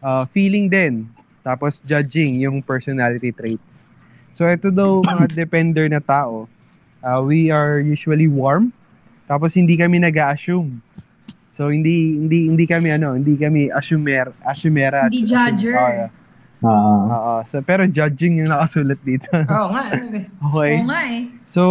uh, 0.00 0.24
feeling 0.26 0.70
din, 0.70 1.10
tapos 1.42 1.78
judging 1.82 2.40
yung 2.40 2.62
personality 2.62 3.30
traits. 3.30 3.74
So 4.32 4.46
ito 4.46 4.70
daw 4.70 5.02
mga 5.14 5.34
depender 5.34 5.86
na 5.90 6.00
tao, 6.00 6.46
uh, 7.02 7.20
we 7.22 7.50
are 7.50 7.78
usually 7.78 8.26
warm, 8.26 8.72
tapos 9.26 9.54
hindi 9.54 9.74
kami 9.76 9.98
nag-assume. 9.98 10.78
So 11.56 11.72
hindi 11.72 12.20
hindi 12.20 12.52
hindi 12.52 12.64
kami 12.68 12.92
ano, 12.92 13.16
hindi 13.16 13.32
kami 13.40 13.72
assumer, 13.72 14.28
assumera. 14.44 15.08
Hindi 15.08 15.24
judger. 15.24 15.72
Oo. 15.80 16.06
Ah, 16.66 17.16
Oo. 17.16 17.34
so 17.48 17.64
pero 17.64 17.88
judging 17.88 18.44
yung 18.44 18.52
nakasulat 18.52 19.00
dito. 19.00 19.28
Oo 19.56 19.68
nga, 19.72 19.82
ano 19.88 20.04
ba? 20.12 20.20
okay. 20.52 20.72
Oo 20.76 20.84
nga 20.84 21.00
eh. 21.08 21.22
So, 21.46 21.62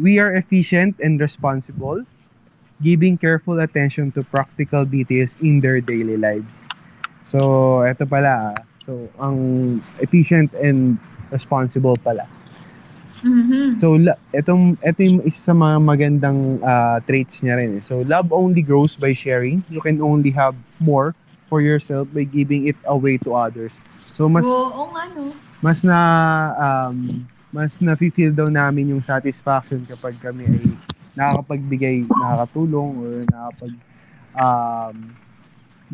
we 0.00 0.16
are 0.22 0.32
efficient 0.32 0.96
and 1.02 1.18
responsible, 1.20 2.06
giving 2.80 3.18
careful 3.18 3.58
attention 3.60 4.14
to 4.14 4.22
practical 4.22 4.86
details 4.86 5.36
in 5.42 5.60
their 5.60 5.82
daily 5.82 6.16
lives. 6.16 6.64
So, 7.26 7.82
eto 7.84 8.08
pala. 8.08 8.54
ah. 8.54 8.56
So, 8.86 9.10
ang 9.18 9.36
efficient 9.98 10.54
and 10.56 10.96
responsible 11.28 11.98
pala. 11.98 12.24
Mhm. 13.20 13.76
So, 13.76 13.96
la- 13.96 14.16
etong, 14.32 14.76
eto 14.80 15.00
yung 15.00 15.20
isa 15.22 15.40
sa 15.40 15.54
mga 15.54 15.76
magandang 15.78 16.60
ah, 16.60 16.98
traits 17.04 17.40
niya 17.40 17.56
rin. 17.56 17.78
eh. 17.78 17.82
So, 17.84 18.00
love 18.02 18.32
only 18.32 18.60
grows 18.60 18.96
by 18.96 19.12
sharing. 19.12 19.60
You 19.68 19.80
can 19.80 20.00
only 20.00 20.32
have 20.32 20.56
more 20.80 21.12
for 21.46 21.60
yourself 21.60 22.08
by 22.10 22.24
giving 22.24 22.66
it 22.66 22.76
away 22.84 23.16
to 23.22 23.36
others. 23.36 23.70
So, 24.16 24.26
mas 24.26 24.44
Oo 24.44 24.90
nga 24.92 25.04
no. 25.14 25.30
mas 25.60 25.84
na 25.84 25.98
um, 26.56 26.96
mas 27.52 27.80
na-feel 27.80 28.32
daw 28.32 28.48
namin 28.48 28.92
yung 28.92 29.00
satisfaction 29.00 29.80
kapag 29.84 30.16
kami 30.20 30.44
ay 30.44 30.64
nakakapagbigay, 31.16 32.04
nakakatulong 32.04 32.90
or 32.98 33.12
nakakapag 33.24 33.72
um, 34.36 34.96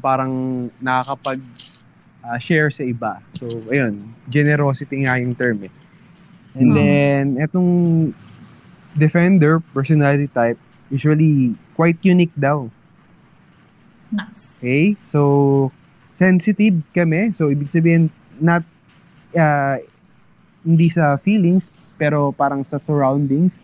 parang 0.01 0.33
nakakapag 0.81 1.39
uh, 2.23 2.39
share 2.39 2.71
sa 2.71 2.83
iba. 2.83 3.23
So, 3.37 3.47
ayun, 3.69 4.03
generosity 4.27 5.05
nga 5.05 5.19
yung 5.19 5.35
term 5.35 5.63
eh. 5.67 5.73
And 6.53 6.69
Mm. 6.69 6.77
then, 6.77 7.23
etong 7.41 7.69
defender 8.93 9.65
personality 9.73 10.29
type, 10.29 10.61
usually 10.93 11.57
quite 11.73 11.97
unique 12.05 12.35
daw. 12.37 12.69
Nice. 14.13 14.61
Okay? 14.61 14.97
So, 15.03 15.73
sensitive 16.13 16.85
kami. 16.93 17.33
So, 17.33 17.49
ibig 17.49 17.73
sabihin, 17.73 18.13
not, 18.37 18.61
uh, 19.33 19.81
hindi 20.61 20.93
sa 20.93 21.17
feelings, 21.17 21.73
pero 21.97 22.31
parang 22.31 22.61
sa 22.63 22.77
surroundings. 22.77 23.57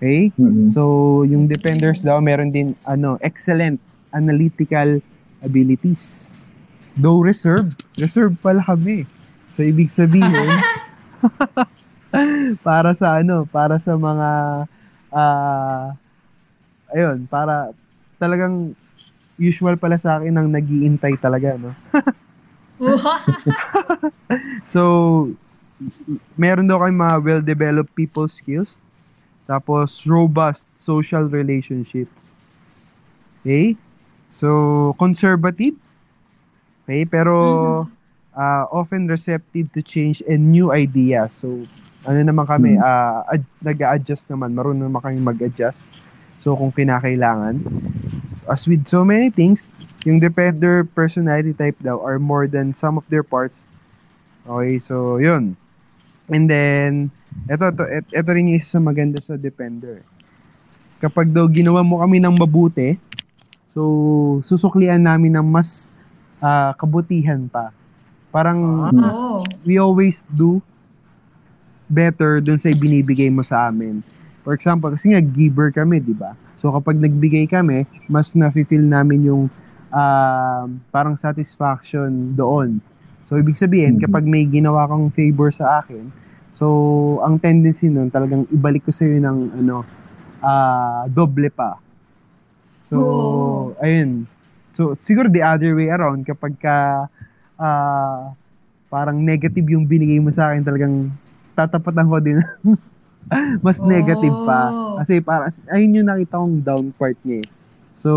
Okay? 0.00 0.32
mm 0.32 0.72
So, 0.72 1.22
yung 1.28 1.44
defenders 1.44 2.00
daw, 2.00 2.16
meron 2.24 2.48
din, 2.48 2.72
ano, 2.88 3.20
excellent 3.20 3.76
analytical 4.08 5.04
abilities. 5.44 6.32
Though 6.96 7.20
reserved, 7.20 7.84
reserved 8.00 8.40
pala 8.40 8.64
kami. 8.64 9.04
So, 9.54 9.62
ibig 9.62 9.92
sabihin, 9.92 10.48
para 12.66 12.94
sa 12.96 13.20
ano, 13.20 13.44
para 13.48 13.76
sa 13.76 13.94
mga, 13.96 14.28
ah, 15.12 15.92
ayun, 16.92 17.28
para 17.28 17.72
talagang 18.16 18.72
usual 19.38 19.78
pala 19.78 19.96
sa 20.00 20.18
akin 20.18 20.34
ang 20.34 20.48
nagiintay 20.50 21.14
talaga, 21.20 21.54
no? 21.54 21.72
So, 24.74 24.82
meron 26.38 26.66
daw 26.66 26.82
kayong 26.82 27.00
mga 27.00 27.16
well-developed 27.22 27.92
people 27.94 28.26
skills. 28.30 28.78
Tapos, 29.48 30.04
robust 30.04 30.68
social 30.82 31.26
relationships. 31.26 32.36
Okay? 33.42 33.74
So, 34.30 34.92
conservative. 35.00 35.74
Okay? 36.84 37.08
Pero, 37.08 37.34
uh, 38.36 38.64
often 38.70 39.08
receptive 39.08 39.72
to 39.72 39.80
change 39.80 40.22
and 40.28 40.52
new 40.52 40.70
ideas. 40.70 41.40
So, 41.40 41.64
ano 42.08 42.24
naman 42.24 42.48
kami, 42.48 42.80
uh, 42.80 43.20
ad- 43.28 43.52
nag-a-adjust 43.60 44.24
naman. 44.32 44.56
Marunong 44.56 44.88
naman 44.88 45.04
kami 45.04 45.20
mag-adjust. 45.20 45.84
So, 46.40 46.56
kung 46.56 46.72
kinakailangan. 46.72 47.60
As 48.48 48.64
with 48.64 48.88
so 48.88 49.04
many 49.04 49.28
things, 49.28 49.68
yung 50.08 50.16
Defender 50.16 50.88
personality 50.88 51.52
type 51.52 51.76
daw 51.84 52.00
are 52.00 52.16
more 52.16 52.48
than 52.48 52.72
some 52.72 52.96
of 52.96 53.04
their 53.12 53.20
parts. 53.20 53.68
Okay, 54.48 54.80
so, 54.80 55.20
yun. 55.20 55.52
And 56.32 56.48
then, 56.48 57.12
eto, 57.44 57.68
to, 57.76 57.84
et, 57.84 58.08
eto 58.08 58.32
rin 58.32 58.48
yung 58.48 58.56
isa 58.56 58.80
sa 58.80 58.80
maganda 58.80 59.20
sa 59.20 59.36
Defender. 59.36 60.00
Kapag 61.04 61.28
daw 61.28 61.44
ginawa 61.44 61.84
mo 61.84 62.00
kami 62.00 62.24
ng 62.24 62.32
mabuti, 62.40 62.96
so, 63.76 64.40
susuklian 64.40 65.04
namin 65.04 65.36
ng 65.36 65.44
mas 65.44 65.92
ah, 66.40 66.72
kabutihan 66.72 67.44
pa. 67.52 67.68
Parang, 68.32 68.88
Oh. 68.96 69.44
we 69.68 69.76
always 69.76 70.24
do 70.32 70.64
better 71.88 72.44
dun 72.44 72.60
sa 72.60 72.68
ibinibigay 72.68 73.32
mo 73.32 73.40
sa 73.42 73.72
amin. 73.72 74.04
For 74.44 74.52
example, 74.54 74.92
kasi 74.92 75.12
nga 75.12 75.20
giver 75.24 75.72
kami, 75.72 76.04
di 76.04 76.14
ba? 76.14 76.36
So 76.60 76.70
kapag 76.70 77.00
nagbigay 77.00 77.48
kami, 77.48 77.88
mas 78.06 78.36
na-feel 78.36 78.84
namin 78.84 79.26
yung 79.26 79.42
um, 79.92 80.66
parang 80.92 81.16
satisfaction 81.16 82.36
doon. 82.36 82.78
So 83.28 83.36
ibig 83.36 83.60
sabihin, 83.60 84.00
kapag 84.00 84.24
may 84.24 84.44
ginawa 84.48 84.88
kang 84.88 85.12
favor 85.12 85.52
sa 85.52 85.84
akin, 85.84 86.08
so 86.56 86.66
ang 87.20 87.36
tendency 87.36 87.92
nun 87.92 88.08
talagang 88.08 88.48
ibalik 88.48 88.88
ko 88.88 88.90
sa 88.92 89.04
iyo 89.04 89.20
ng 89.20 89.38
ano, 89.64 89.84
ah, 90.40 91.04
doble 91.08 91.52
pa. 91.52 91.76
So, 92.88 92.96
Oo. 92.96 93.76
ayun. 93.84 94.24
So 94.72 94.96
siguro 94.96 95.28
the 95.28 95.44
other 95.44 95.76
way 95.76 95.92
around 95.92 96.24
kapag 96.24 96.56
ka 96.56 97.04
ah, 97.60 98.32
parang 98.88 99.20
negative 99.20 99.66
yung 99.68 99.84
binigay 99.84 100.16
mo 100.22 100.32
sa 100.32 100.50
akin, 100.50 100.64
talagang 100.64 101.12
tatapatan 101.58 102.06
ko 102.06 102.16
din 102.22 102.38
mas 103.66 103.82
negative 103.82 104.38
pa. 104.46 104.70
Oh. 104.70 105.02
Kasi 105.02 105.18
para 105.18 105.50
ayun 105.74 106.00
yung 106.00 106.08
nakita 106.08 106.38
kong 106.38 106.62
down 106.62 106.86
part 106.94 107.18
niya. 107.26 107.42
eh. 107.42 107.46
So 107.98 108.10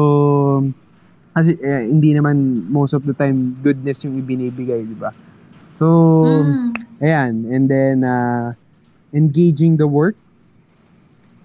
kasi 1.34 1.58
eh, 1.58 1.88
hindi 1.88 2.14
naman 2.14 2.38
most 2.70 2.94
of 2.94 3.02
the 3.02 3.16
time 3.16 3.58
goodness 3.60 4.06
yung 4.06 4.20
ibinibigay, 4.20 4.86
di 4.86 4.94
ba? 4.94 5.10
So 5.74 5.88
Mm. 6.22 6.54
ayan, 7.02 7.34
and 7.50 7.66
then 7.66 7.96
uh, 8.06 8.54
engaging 9.10 9.74
the 9.76 9.89
work. 9.89 10.14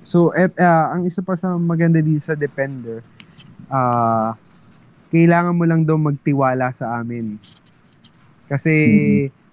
So 0.04 0.30
at 0.30 0.52
uh, 0.54 0.92
ang 0.92 1.08
isa 1.08 1.24
pa 1.24 1.32
sa 1.34 1.56
maganda 1.56 1.98
dito 1.98 2.20
sa 2.20 2.36
Depender, 2.36 3.00
uh, 3.66 4.36
kailangan 5.08 5.56
mo 5.56 5.64
lang 5.64 5.82
daw 5.82 5.96
magtiwala 5.96 6.70
sa 6.70 7.00
amin. 7.00 7.40
Kasi 8.46 8.74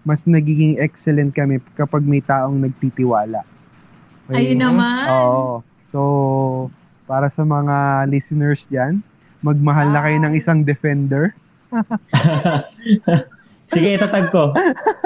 mas 0.04 0.24
nagiging 0.24 0.78
excellent 0.78 1.32
kami 1.32 1.58
kapag 1.74 2.04
may 2.04 2.20
taong 2.20 2.60
nagtitiwala. 2.60 3.44
Ayun 4.30 4.60
naman. 4.60 5.08
Oo. 5.10 5.64
So, 5.90 6.02
para 7.04 7.28
sa 7.28 7.42
mga 7.42 7.76
listeners 8.08 8.68
diyan, 8.68 9.00
magmahal 9.40 9.92
na 9.92 10.00
kayo 10.02 10.18
ng 10.20 10.34
isang 10.34 10.62
defender. 10.62 11.36
Sige, 13.66 13.96
itatag 13.96 14.28
ko. 14.30 14.52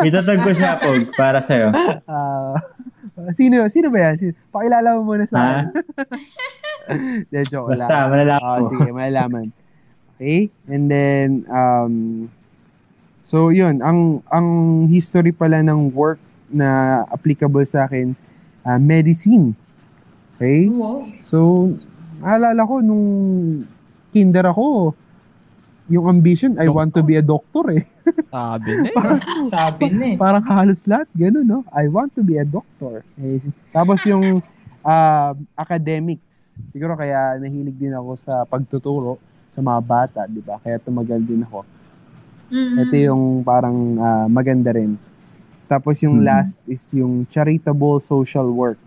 Itatag 0.01 0.39
ko 0.41 0.51
siya, 0.51 0.75
Pog, 0.77 1.13
para 1.13 1.39
sa'yo. 1.39 1.71
Ah, 2.05 2.57
sino 3.31 3.63
sino 3.67 3.87
ba 3.87 3.99
yan? 4.03 4.15
Sino? 4.17 4.33
Pakilala 4.49 4.97
mo 4.97 5.07
muna 5.07 5.23
sa 5.23 5.37
Ha? 5.37 5.45
akin. 5.45 5.65
De, 7.31 7.39
joke 7.43 7.71
Basta, 7.71 7.85
lang. 7.87 8.09
malalaman 8.11 8.43
Ah, 8.43 8.57
ko. 8.57 8.67
sige, 8.67 8.87
malalaman. 8.89 9.45
Okay? 10.15 10.39
And 10.67 10.85
then, 10.87 11.27
um, 11.47 11.93
so 13.27 13.51
yun, 13.51 13.83
ang, 13.83 14.23
ang 14.31 14.47
history 14.87 15.35
pala 15.35 15.59
ng 15.59 15.91
work 15.91 16.15
na 16.47 17.03
applicable 17.11 17.67
sa 17.67 17.83
akin, 17.83 18.15
ah, 18.63 18.79
medicine. 18.79 19.51
Okay? 20.39 20.71
Wow. 20.71 21.03
So, 21.27 21.37
naalala 22.23 22.63
ko 22.63 22.79
nung 22.79 23.07
kinder 24.15 24.47
ako, 24.47 24.95
yung 25.91 26.07
ambition, 26.07 26.55
I 26.55 26.71
want 26.71 26.95
to 26.95 27.03
be 27.03 27.19
a 27.19 27.23
doctor 27.23 27.67
eh. 27.71 27.83
Sabi 28.31 28.71
na 28.75 28.87
eh. 28.87 28.95
Sabi 29.55 29.85
na 29.91 30.05
eh. 30.11 30.15
Parang 30.15 30.43
halos 30.47 30.83
lahat, 30.87 31.07
gano'n, 31.15 31.47
no? 31.47 31.63
I 31.71 31.87
want 31.91 32.15
to 32.15 32.23
be 32.23 32.39
a 32.39 32.47
doctor. 32.47 33.03
Eh, 33.19 33.43
tapos 33.71 34.03
yung 34.07 34.39
ah, 34.83 35.35
academics, 35.55 36.55
siguro 36.71 36.95
kaya 36.95 37.39
nahilig 37.39 37.75
din 37.75 37.91
ako 37.91 38.15
sa 38.15 38.47
pagtuturo 38.47 39.19
sa 39.51 39.59
mga 39.59 39.79
bata, 39.83 40.19
di 40.27 40.39
ba? 40.39 40.59
Kaya 40.63 40.79
tumagal 40.79 41.23
din 41.23 41.43
ako. 41.43 41.76
Mm-mm. 42.47 42.79
Ito 42.79 42.95
yung 42.95 43.23
parang 43.43 43.77
ah, 43.99 44.27
maganda 44.27 44.71
rin. 44.71 44.95
Tapos 45.67 45.99
yung 45.99 46.23
last 46.23 46.55
is 46.63 46.79
yung 46.95 47.27
charitable 47.27 47.99
social 47.99 48.47
work. 48.47 48.79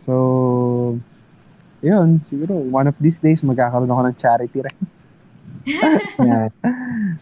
So, 0.00 0.98
yun, 1.84 2.18
siguro, 2.26 2.56
one 2.58 2.88
of 2.88 2.96
these 2.96 3.20
days, 3.20 3.44
magkakaroon 3.44 3.92
ako 3.92 4.02
ng 4.08 4.16
charity 4.16 4.58
rin. 4.64 4.78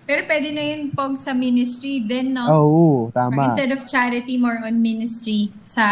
Pero 0.08 0.20
pwede 0.24 0.48
na 0.54 0.62
yun 0.64 0.88
pog 0.94 1.12
sa 1.18 1.36
ministry 1.36 2.00
din, 2.00 2.32
no? 2.32 2.46
Oo, 2.48 2.86
Or 3.08 3.12
tama. 3.12 3.52
instead 3.52 3.74
of 3.74 3.84
charity, 3.84 4.40
more 4.40 4.56
on 4.64 4.80
ministry 4.80 5.52
sa 5.60 5.84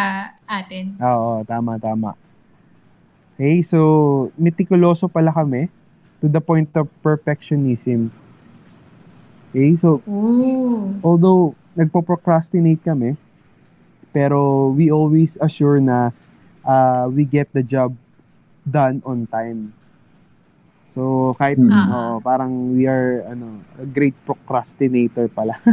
atin. 0.49 0.97
Oo, 0.97 1.45
tama, 1.45 1.77
tama. 1.77 2.17
Okay, 3.37 3.61
so 3.63 3.79
meticuloso 4.35 5.07
pala 5.07 5.31
kami 5.31 5.69
to 6.19 6.27
the 6.27 6.41
point 6.41 6.71
of 6.75 6.89
perfectionism. 7.05 8.11
Okay, 9.49 9.77
so 9.81 10.05
Ooh. 10.05 11.01
although 11.01 11.57
nagpo-procrastinate 11.73 12.85
kami, 12.85 13.17
pero 14.13 14.69
we 14.75 14.91
always 14.93 15.39
assure 15.41 15.81
na 15.81 16.11
uh, 16.67 17.09
we 17.09 17.25
get 17.25 17.49
the 17.57 17.63
job 17.63 17.97
done 18.67 19.01
on 19.07 19.25
time. 19.31 19.73
So 20.89 21.33
kahit 21.37 21.61
Hmm. 21.61 21.73
Ah. 21.73 21.89
oo, 21.93 22.13
parang 22.21 22.75
we 22.77 22.89
are 22.89 23.25
ano, 23.29 23.61
a 23.77 23.87
great 23.89 24.17
procrastinator 24.25 25.29
pala. 25.29 25.57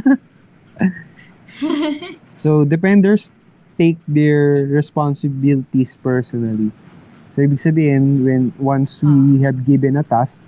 so 2.43 2.63
dependers 2.63 3.31
take 3.75 3.99
their 4.07 4.67
responsibilities 4.71 5.99
personally. 5.99 6.71
So 7.35 7.43
ibig 7.43 7.59
sabihin 7.59 8.23
when 8.23 8.55
once 8.55 9.03
we 9.03 9.43
have 9.43 9.67
given 9.67 9.99
a 9.99 10.03
task, 10.07 10.39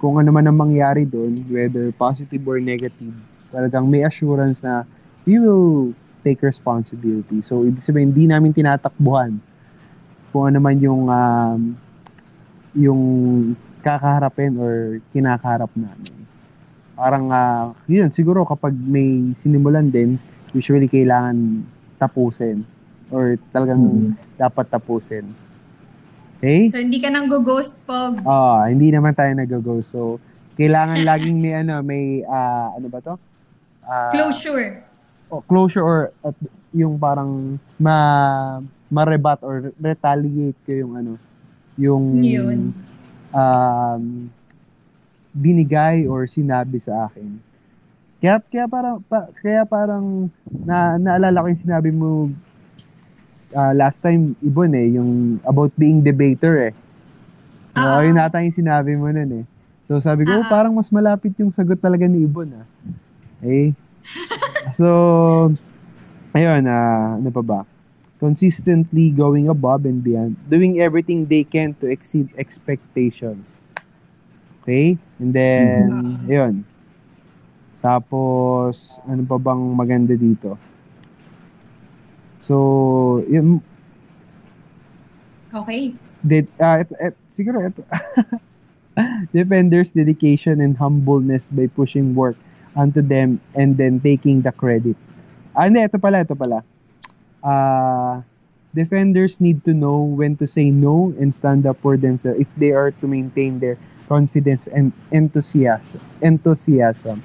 kung 0.00 0.16
ano 0.16 0.32
man 0.32 0.48
ang 0.48 0.56
mangyari 0.56 1.04
doon, 1.04 1.44
whether 1.52 1.92
positive 1.92 2.40
or 2.48 2.56
negative, 2.56 3.12
talagang 3.52 3.84
may 3.84 4.00
assurance 4.02 4.64
na 4.64 4.88
we 5.28 5.36
will 5.36 5.92
take 6.24 6.40
responsibility. 6.40 7.44
So 7.44 7.68
ibig 7.68 7.84
sabihin 7.84 8.16
hindi 8.16 8.24
namin 8.24 8.56
tinatakbuhan 8.56 9.36
kung 10.32 10.44
ano 10.48 10.58
man 10.58 10.76
yung 10.80 11.04
um, 11.06 11.60
yung 12.72 13.02
kakaharapin 13.84 14.56
or 14.56 15.04
kinakaharap 15.12 15.68
namin. 15.76 16.24
Parang 16.96 17.28
ah, 17.32 17.72
yun 17.84 18.08
siguro 18.08 18.44
kapag 18.48 18.72
may 18.72 19.36
sinimulan 19.36 19.88
din, 19.88 20.16
usually 20.56 20.88
kailangan 20.88 21.64
tapusin 22.00 22.64
or 23.12 23.36
talagang 23.52 24.16
dapat 24.40 24.64
tapusin. 24.68 25.28
Okay? 26.40 26.72
So, 26.72 26.80
hindi 26.80 26.96
ka 26.96 27.12
nang 27.12 27.28
go-ghost 27.28 27.84
pog. 27.84 28.24
Ah, 28.24 28.64
hindi 28.64 28.88
naman 28.88 29.12
tayo 29.12 29.28
nag-go. 29.36 29.84
So, 29.84 30.16
kailangan 30.56 31.04
laging 31.12 31.36
may 31.36 31.52
ano, 31.52 31.84
may 31.84 32.24
ah, 32.24 32.72
ano 32.72 32.88
ba 32.88 33.04
'to? 33.04 33.14
Ah, 33.84 34.08
Closure. 34.08 34.80
oh, 35.28 35.44
closure 35.44 35.84
or 35.84 35.98
at 36.24 36.32
yung 36.72 36.96
parang 36.96 37.60
ma 37.76 37.96
ma-rebut 38.88 39.44
or 39.44 39.68
retaliate 39.76 40.56
ko 40.64 40.72
yung 40.72 40.92
ano, 40.96 41.12
yung 41.76 42.24
Yun. 42.24 42.72
um, 43.30 44.02
binigay 45.30 46.08
or 46.08 46.24
sinabi 46.24 46.80
sa 46.80 47.06
akin. 47.06 47.36
Kaya 48.18 48.40
kaya 48.48 48.66
parang 48.66 48.96
pa, 49.04 49.28
kaya 49.44 49.62
parang 49.68 50.32
na 50.48 50.96
naalala 50.96 51.44
ko 51.44 51.46
yung 51.52 51.64
sinabi 51.68 51.92
mo 51.92 52.32
ah, 53.52 53.72
last 53.72 54.00
time 54.00 54.36
Ibon 54.40 54.72
eh, 54.74 54.94
yung 54.94 55.40
about 55.42 55.72
being 55.74 56.00
debater 56.00 56.70
eh. 56.70 56.74
So, 57.74 57.86
Ah. 57.86 58.02
yun 58.02 58.18
nata 58.18 58.42
yung 58.42 58.54
sinabi 58.54 58.98
mo 58.98 59.10
nun 59.10 59.42
eh. 59.42 59.44
So 59.86 59.98
sabi 59.98 60.22
ko, 60.22 60.34
oh, 60.34 60.46
Ah. 60.46 60.50
parang 60.50 60.74
mas 60.74 60.90
malapit 60.90 61.34
yung 61.38 61.50
sagot 61.50 61.78
talaga 61.78 62.06
ni 62.06 62.22
Ibon 62.22 62.62
ah. 62.62 62.66
Eh. 63.42 63.74
so, 64.78 64.86
ayun, 66.32 66.62
ah, 66.66 67.18
ano 67.18 67.30
pa 67.30 67.42
ba? 67.42 67.60
Consistently 68.20 69.08
going 69.08 69.48
above 69.48 69.88
and 69.88 70.04
beyond, 70.04 70.36
doing 70.46 70.76
everything 70.76 71.24
they 71.24 71.40
can 71.40 71.72
to 71.80 71.88
exceed 71.88 72.28
expectations. 72.36 73.56
Okay? 74.60 75.00
And 75.16 75.32
then, 75.32 75.88
ayun. 76.28 76.54
Tapos, 77.80 79.00
ano 79.08 79.24
pa 79.24 79.40
bang 79.40 79.62
maganda 79.72 80.12
dito? 80.12 80.60
So, 82.40 83.22
yun, 83.28 83.60
Okay. 85.52 85.92
did, 86.24 86.48
ah, 86.56 86.80
et, 86.80 86.88
et, 87.00 87.14
siguro 87.28 87.60
ito. 87.60 87.84
Defenders 89.36 89.92
dedication 89.92 90.60
and 90.60 90.76
humbleness 90.76 91.52
by 91.52 91.68
pushing 91.68 92.14
work 92.16 92.36
unto 92.76 93.02
them 93.02 93.40
and 93.54 93.76
then 93.76 94.00
taking 94.00 94.40
the 94.40 94.52
credit. 94.52 94.96
Ah, 95.52 95.68
hindi, 95.68 95.84
ito 95.84 95.98
pala, 96.00 96.22
ito 96.24 96.32
pala. 96.38 96.64
Ah, 97.44 98.22
defenders 98.70 99.40
need 99.40 99.64
to 99.66 99.74
know 99.74 100.00
when 100.00 100.38
to 100.38 100.46
say 100.46 100.70
no 100.70 101.10
and 101.18 101.34
stand 101.34 101.66
up 101.66 101.76
for 101.82 101.98
themselves 101.98 102.38
if 102.38 102.50
they 102.54 102.70
are 102.70 102.94
to 102.94 103.04
maintain 103.10 103.58
their 103.58 103.76
confidence 104.06 104.70
and 104.70 104.94
enthusiasm. 105.10 106.00
enthusiasm. 106.22 107.20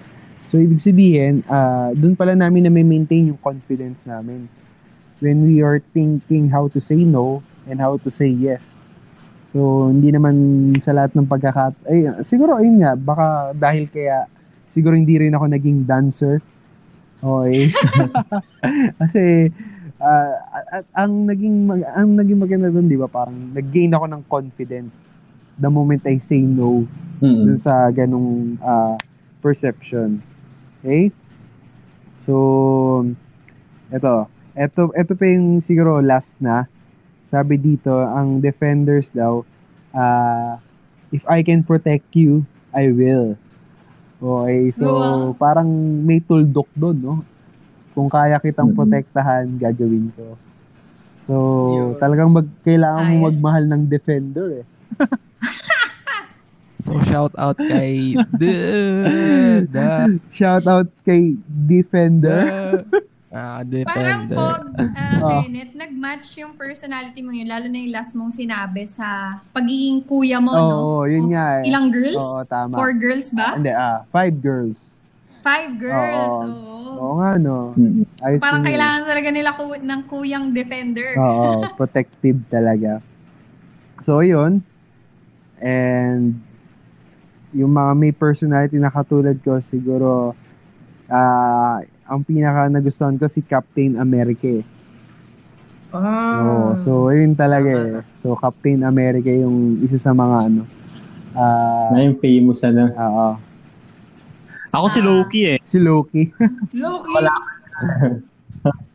So, 0.50 0.58
ibig 0.58 0.82
sabihin, 0.82 1.46
ah, 1.48 1.94
dun 1.94 2.18
pala 2.18 2.34
namin 2.34 2.66
na 2.68 2.72
may 2.74 2.86
maintain 2.86 3.30
yung 3.30 3.40
confidence 3.42 4.04
namin 4.04 4.50
when 5.26 5.50
we 5.50 5.66
are 5.66 5.82
thinking 5.90 6.54
how 6.54 6.70
to 6.70 6.78
say 6.78 7.02
no 7.02 7.42
and 7.66 7.82
how 7.82 7.98
to 7.98 8.14
say 8.14 8.30
yes. 8.30 8.78
So, 9.50 9.90
hindi 9.90 10.14
naman 10.14 10.36
sa 10.78 10.94
lahat 10.94 11.18
ng 11.18 11.26
pagkakat... 11.26 11.74
Ay, 11.90 12.06
siguro, 12.22 12.62
ayun 12.62 12.86
nga, 12.86 12.94
baka 12.94 13.56
dahil 13.58 13.90
kaya, 13.90 14.30
siguro 14.70 14.94
hindi 14.94 15.18
rin 15.18 15.34
ako 15.34 15.50
naging 15.50 15.82
dancer. 15.82 16.46
Okay. 17.18 17.74
Kasi, 19.02 19.50
at 20.70 20.86
ang 20.94 21.26
naging 21.26 21.66
mag- 21.66 21.88
ang 21.88 22.14
naging 22.14 22.36
maganda 22.36 22.68
doon, 22.68 22.86
'di 22.86 23.00
ba? 23.00 23.08
Parang 23.08 23.34
nag-gain 23.56 23.96
ako 23.96 24.06
ng 24.12 24.22
confidence 24.28 25.08
the 25.56 25.72
moment 25.72 26.04
I 26.04 26.20
say 26.20 26.44
no 26.44 26.84
Mm. 27.24 27.48
dun 27.48 27.56
sa 27.56 27.88
ganung 27.96 28.60
ah, 28.60 29.00
perception. 29.40 30.20
Okay? 30.84 31.16
So, 32.28 33.08
eto. 33.88 34.28
Eto, 34.56 34.96
eto 34.96 35.14
pa 35.20 35.26
yung 35.28 35.60
siguro 35.60 36.00
last 36.00 36.32
na. 36.40 36.66
Sabi 37.28 37.60
dito, 37.60 37.92
ang 37.92 38.40
defenders 38.40 39.12
daw, 39.12 39.44
ah, 39.92 40.58
if 41.12 41.26
I 41.28 41.44
can 41.44 41.62
protect 41.62 42.08
you, 42.16 42.48
I 42.72 42.88
will. 42.92 43.36
Okay, 44.18 44.72
so 44.72 44.88
Wow. 44.88 45.38
parang 45.38 45.68
may 46.08 46.24
tuldok 46.24 46.72
doon, 46.74 46.98
no? 46.98 47.16
Kung 47.92 48.08
kaya 48.08 48.40
kitang 48.40 48.72
Mhm. 48.72 48.78
protektahan, 48.78 49.46
gagawin 49.60 50.08
ko. 50.16 50.40
So, 51.26 51.34
Yun. 51.68 51.92
talagang 52.00 52.32
mag, 52.32 52.48
kailangan 52.64 53.04
mo 53.06 53.28
magmahal 53.28 53.64
ng 53.68 53.84
defender 53.90 54.64
eh. 54.64 54.66
So, 56.78 57.00
shout 57.02 57.32
out 57.40 57.56
kay 57.58 58.20
the, 58.42 58.56
the, 59.64 59.88
Shout 60.30 60.68
out 60.68 60.92
kay 61.08 61.40
defender. 61.48 62.52
the, 62.52 63.05
ah, 63.36 63.60
Parang 63.60 63.68
defender. 64.24 64.38
pog, 64.38 64.64
uh, 64.72 65.04
Oh. 65.18 65.42
Kenneth, 65.42 65.74
nag-match 65.74 66.40
yung 66.40 66.54
personality 66.54 67.20
mo 67.20 67.30
yun, 67.30 67.46
lalo 67.46 67.68
na 67.68 67.78
yung 67.78 67.92
last 67.92 68.14
mong 68.14 68.32
sinabi 68.32 68.88
sa 68.88 69.08
pagiging 69.52 70.00
kuya 70.02 70.40
mo, 70.40 70.50
Oo, 70.50 70.62
no? 70.62 70.76
oo, 70.80 71.02
yun 71.06 71.28
Of 71.28 71.32
nga 71.32 71.46
eh. 71.60 71.68
Ilang 71.68 71.88
girls? 71.90 72.22
Oo, 72.22 72.42
tama. 72.46 72.72
Four 72.72 72.92
girls 72.96 73.28
ba? 73.30 73.50
Hindi, 73.54 73.70
ah, 73.70 74.08
five 74.08 74.36
girls. 74.38 74.96
Five 75.42 75.76
girls, 75.76 76.34
Oo. 76.34 76.48
oo. 76.48 76.92
Oo 76.96 77.14
nga, 77.20 77.32
no. 77.36 77.76
Mm. 77.76 78.08
Ayos 78.18 78.40
Parang 78.40 78.64
eh. 78.64 78.72
kailangan 78.72 79.02
talaga 79.04 79.30
nila 79.30 79.50
ku- 79.52 79.84
ng 79.84 80.02
kuyang 80.08 80.46
defender. 80.50 81.12
Oo, 81.16 81.50
protective 81.80 82.40
talaga. 82.48 83.04
So, 84.00 84.20
yun. 84.20 84.64
And, 85.58 86.40
yung 87.52 87.72
mga 87.72 87.92
may 87.96 88.12
personality 88.12 88.76
na 88.76 88.90
katulad 88.90 89.40
ko, 89.40 89.60
siguro, 89.60 90.36
ah, 91.08 91.80
ang 92.06 92.22
pinaka 92.22 92.66
nagustuhan 92.68 93.16
ko 93.16 93.26
si 93.26 93.42
Captain 93.42 93.96
America 93.96 94.46
eh. 94.46 94.66
Ah. 95.90 96.40
Oo, 96.40 96.70
so, 96.78 96.92
yun 97.10 97.34
talaga 97.34 97.72
eh. 97.72 98.04
So, 98.18 98.36
Captain 98.36 98.84
America 98.84 99.28
yung 99.28 99.80
isa 99.80 99.96
sa 99.98 100.12
mga 100.12 100.38
ano. 100.46 100.62
Ah, 101.32 101.90
Na 101.90 102.02
yung 102.02 102.18
famous 102.18 102.62
ano. 102.62 102.90
oo. 102.90 103.28
Ako 104.72 104.86
si 104.88 105.00
Loki 105.00 105.42
eh. 105.48 105.58
Si 105.62 105.80
Loki. 105.80 106.28
Loki! 106.76 107.16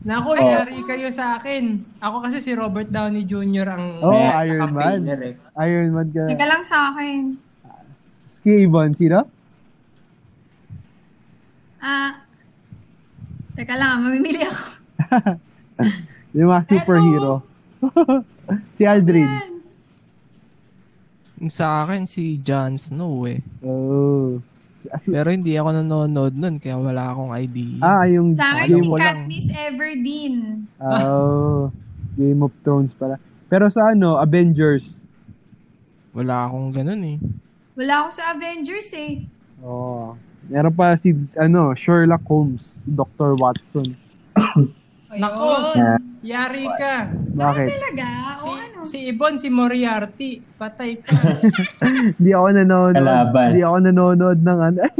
Nako, 0.02 0.34
yari 0.34 0.82
kayo 0.82 1.08
sa 1.08 1.36
akin. 1.36 1.80
Ako 1.96 2.20
kasi 2.20 2.38
si 2.38 2.52
Robert 2.52 2.88
Downey 2.88 3.24
Jr. 3.24 3.66
ang 3.70 3.84
Oh, 4.00 4.12
na- 4.12 4.42
Iron 4.42 4.70
Man. 4.70 5.00
eh. 5.04 5.36
Iron 5.58 5.90
Man 5.90 6.08
ka. 6.10 6.24
Teka 6.26 6.44
lang 6.44 6.60
sa 6.60 6.90
akin. 6.90 7.36
Ski 8.30 8.64
Ibon, 8.64 8.92
sino? 8.92 9.24
Ah, 11.78 12.28
teka 13.60 13.76
lang, 13.76 14.00
mamimili 14.00 14.40
ako. 14.40 14.62
Yung 16.36 16.48
mga 16.48 16.64
superhero. 16.64 17.44
si 18.76 18.88
Aldrin. 18.88 19.28
Yan. 19.28 19.52
Yung 21.44 21.52
sa 21.52 21.84
akin, 21.84 22.08
si 22.08 22.40
Jon 22.40 22.80
Snow 22.80 23.28
eh. 23.28 23.44
Oh. 23.60 24.40
As- 24.88 25.12
Pero 25.12 25.28
hindi 25.28 25.52
ako 25.60 25.76
nanonood 25.76 26.32
nun, 26.32 26.56
kaya 26.56 26.80
wala 26.80 27.12
akong 27.12 27.36
idea. 27.36 27.84
ah, 27.84 28.08
yung 28.08 28.32
Sa 28.32 28.56
akin, 28.56 28.72
Alam 28.72 28.80
si. 28.80 28.90
Katniss 28.96 29.48
Everdeen. 29.52 30.36
Oh, 30.80 31.68
Game 32.16 32.40
of 32.40 32.52
Thrones 32.64 32.96
pala. 32.96 33.20
Pero 33.52 33.68
sa 33.68 33.92
ano, 33.92 34.16
Avengers. 34.16 35.04
Wala 36.16 36.48
akong 36.48 36.72
ganun 36.72 37.02
eh. 37.04 37.18
Wala 37.76 38.04
ako 38.04 38.08
sa 38.08 38.32
Avengers 38.32 38.88
eh. 38.96 39.12
Oh. 39.60 40.16
Meron 40.48 40.72
pa 40.72 40.96
si 40.96 41.12
ano, 41.36 41.74
Sherlock 41.76 42.24
Holmes, 42.24 42.80
si 42.80 42.88
Dr. 42.88 43.36
Watson. 43.36 43.86
Nako, 45.10 45.74
Ayun. 45.74 46.22
yari 46.22 46.70
ka. 46.70 47.10
Bakit? 47.10 47.66
Talaga? 47.66 48.06
Si, 48.38 48.46
o 48.46 48.54
ano? 48.54 48.78
si 48.86 48.98
Ibon, 49.10 49.34
si 49.42 49.50
Moriarty. 49.50 50.38
Patay 50.54 51.02
ka. 51.02 51.10
Hindi 52.18 52.30
ako 52.30 52.46
nanonood. 52.54 52.94
Kalaban. 52.94 53.48
Hindi 53.50 53.62
ako 53.66 53.76
nanonood 53.90 54.38
ng 54.38 54.58
ano. 54.62 54.80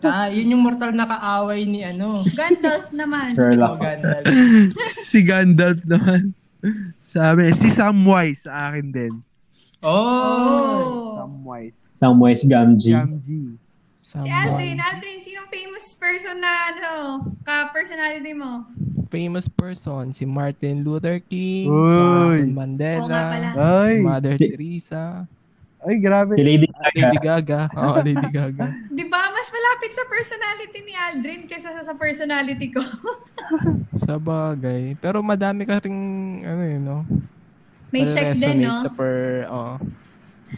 Ah, 0.00 0.32
yun 0.32 0.56
yung 0.56 0.64
mortal 0.64 0.96
na 0.96 1.04
kaaway 1.04 1.68
ni 1.68 1.84
ano. 1.84 2.24
Gandalf 2.32 2.88
naman. 2.96 3.36
Oh, 3.36 3.36
Sherlock. 3.36 3.76
Gandalf. 3.84 4.24
si 5.12 5.20
Gandalf 5.20 5.80
naman. 5.84 6.32
Sabi, 7.04 7.52
si 7.52 7.68
Samwise 7.68 8.48
sa 8.48 8.72
akin 8.72 8.86
din. 8.88 9.12
Oh! 9.84 9.92
Oh. 9.92 11.08
Samwise. 11.20 11.80
Samwise 11.92 12.44
Gamgee. 12.48 12.96
Gamgee. 12.96 13.59
Si 14.00 14.16
Someone- 14.16 14.32
Aldrin, 14.32 14.80
Aldrin, 14.80 15.20
sinong 15.20 15.48
famous 15.52 15.92
person 15.92 16.40
na 16.40 16.48
ano, 16.72 16.90
ka-personality 17.44 18.32
mo? 18.32 18.64
famous 19.10 19.50
person, 19.50 20.08
si 20.14 20.22
Martin 20.24 20.86
Luther 20.86 21.18
King, 21.20 21.66
Uy. 21.66 21.84
si 21.84 21.98
Nelson 21.98 22.50
Mandela, 22.54 23.20
si 23.90 23.98
Mother 24.00 24.34
Teresa, 24.38 25.26
ay 25.82 25.96
grabe. 25.98 26.36
Si 26.36 26.44
Lady 26.44 26.68
Gaga. 26.68 26.92
Lady 26.96 27.18
Gaga. 27.18 27.60
Oo, 27.72 27.96
Lady 28.04 28.28
Gaga. 28.30 28.66
Di 29.00 29.04
ba? 29.08 29.20
Mas 29.32 29.48
malapit 29.48 29.90
sa 29.92 30.04
personality 30.06 30.78
ni 30.84 30.94
Aldrin 30.94 31.40
kaysa 31.48 31.72
sa, 31.72 31.82
sa 31.82 31.94
personality 31.96 32.68
ko. 32.68 32.80
Sa 34.06 34.16
bagay. 34.16 34.96
Pero 34.96 35.20
madami 35.20 35.68
ka 35.68 35.80
ring, 35.80 36.40
ano 36.44 36.62
yun, 36.64 36.82
no? 36.84 36.98
May 37.92 38.08
check 38.08 38.32
din, 38.36 38.64
no? 38.64 38.76
Sa 38.80 38.92
per, 38.92 39.44
oo, 39.48 39.76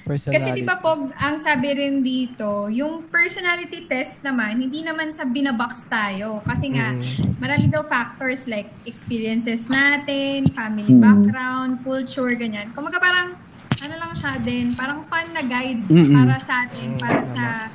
personality. 0.01 0.37
Kasi 0.41 0.49
di 0.57 0.65
ba 0.65 0.81
Pog, 0.81 1.13
ang 1.15 1.37
sabi 1.37 1.69
rin 1.77 2.01
dito, 2.01 2.73
yung 2.73 3.07
personality 3.13 3.85
test 3.85 4.25
naman, 4.25 4.57
hindi 4.57 4.81
naman 4.81 5.13
sa 5.13 5.29
binabox 5.29 5.87
tayo. 5.87 6.41
Kasi 6.43 6.73
nga, 6.73 6.97
Mm. 6.97 7.37
marami 7.37 7.69
daw 7.69 7.85
factors 7.85 8.49
like 8.49 8.73
experiences 8.89 9.69
natin, 9.69 10.49
family 10.51 10.97
Mm. 10.97 11.03
background, 11.03 11.73
culture, 11.85 12.33
ganyan. 12.33 12.73
Kung 12.73 12.89
parang, 12.89 13.37
ano 13.83 13.95
lang 13.99 14.13
siya 14.15 14.39
din, 14.39 14.73
parang 14.73 15.03
fun 15.03 15.27
na 15.35 15.43
guide 15.43 15.83
Mm-mm. 15.91 16.15
para 16.15 16.37
sa 16.39 16.55
atin, 16.65 16.89
para 16.97 17.21
sa 17.27 17.67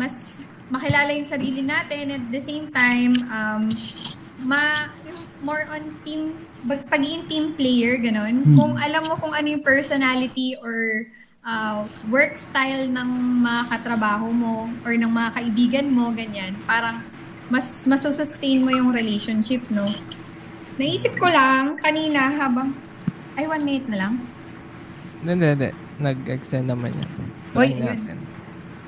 mas 0.00 0.40
makilala 0.72 1.12
yung 1.12 1.28
sarili 1.28 1.60
natin 1.60 2.08
at 2.08 2.24
the 2.32 2.40
same 2.40 2.72
time, 2.72 3.12
um, 3.28 3.68
ma, 4.48 4.88
more 5.44 5.68
on 5.68 6.00
team, 6.00 6.32
pagiging 6.88 7.28
team 7.28 7.52
player, 7.52 8.00
ganon. 8.00 8.40
Kung 8.56 8.78
alam 8.80 9.04
mo 9.04 9.18
kung 9.20 9.34
ano 9.36 9.46
yung 9.52 9.60
personality 9.60 10.56
or 10.62 11.04
uh, 11.42 11.84
work 12.08 12.38
style 12.38 12.88
ng 12.88 13.08
mga 13.42 13.62
katrabaho 13.70 14.30
mo 14.30 14.70
or 14.86 14.94
ng 14.94 15.10
mga 15.10 15.30
kaibigan 15.34 15.86
mo, 15.90 16.10
ganyan, 16.14 16.54
parang 16.64 17.02
mas 17.52 17.84
masusustain 17.84 18.64
mo 18.64 18.72
yung 18.72 18.94
relationship, 18.94 19.60
no? 19.68 19.84
Naisip 20.80 21.12
ko 21.20 21.28
lang 21.28 21.76
kanina 21.76 22.32
habang, 22.32 22.72
ay 23.36 23.44
one 23.44 23.62
minute 23.62 23.86
na 23.92 24.08
lang. 24.08 24.14
Hindi, 25.20 25.46
hindi. 25.52 25.70
Nag-extend 26.00 26.72
naman 26.72 26.96
yan. 26.96 27.10
Uy, 27.52 27.76
yun. 27.76 27.84
natin. 27.84 28.18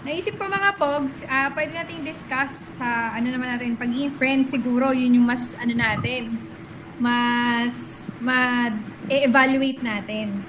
Naisip 0.04 0.36
ko 0.36 0.48
mga 0.48 0.76
pogs, 0.76 1.24
ah 1.28 1.48
pwede 1.56 1.72
natin 1.72 2.04
discuss 2.04 2.80
sa 2.80 3.16
ano 3.16 3.24
naman 3.28 3.56
natin, 3.56 3.72
pagiging 3.76 4.12
friend 4.12 4.44
siguro, 4.48 4.92
yun 4.92 5.16
yung 5.16 5.28
mas 5.28 5.56
ano 5.56 5.72
natin, 5.72 6.28
mas 7.00 8.04
ma-evaluate 8.20 9.80
natin 9.80 10.44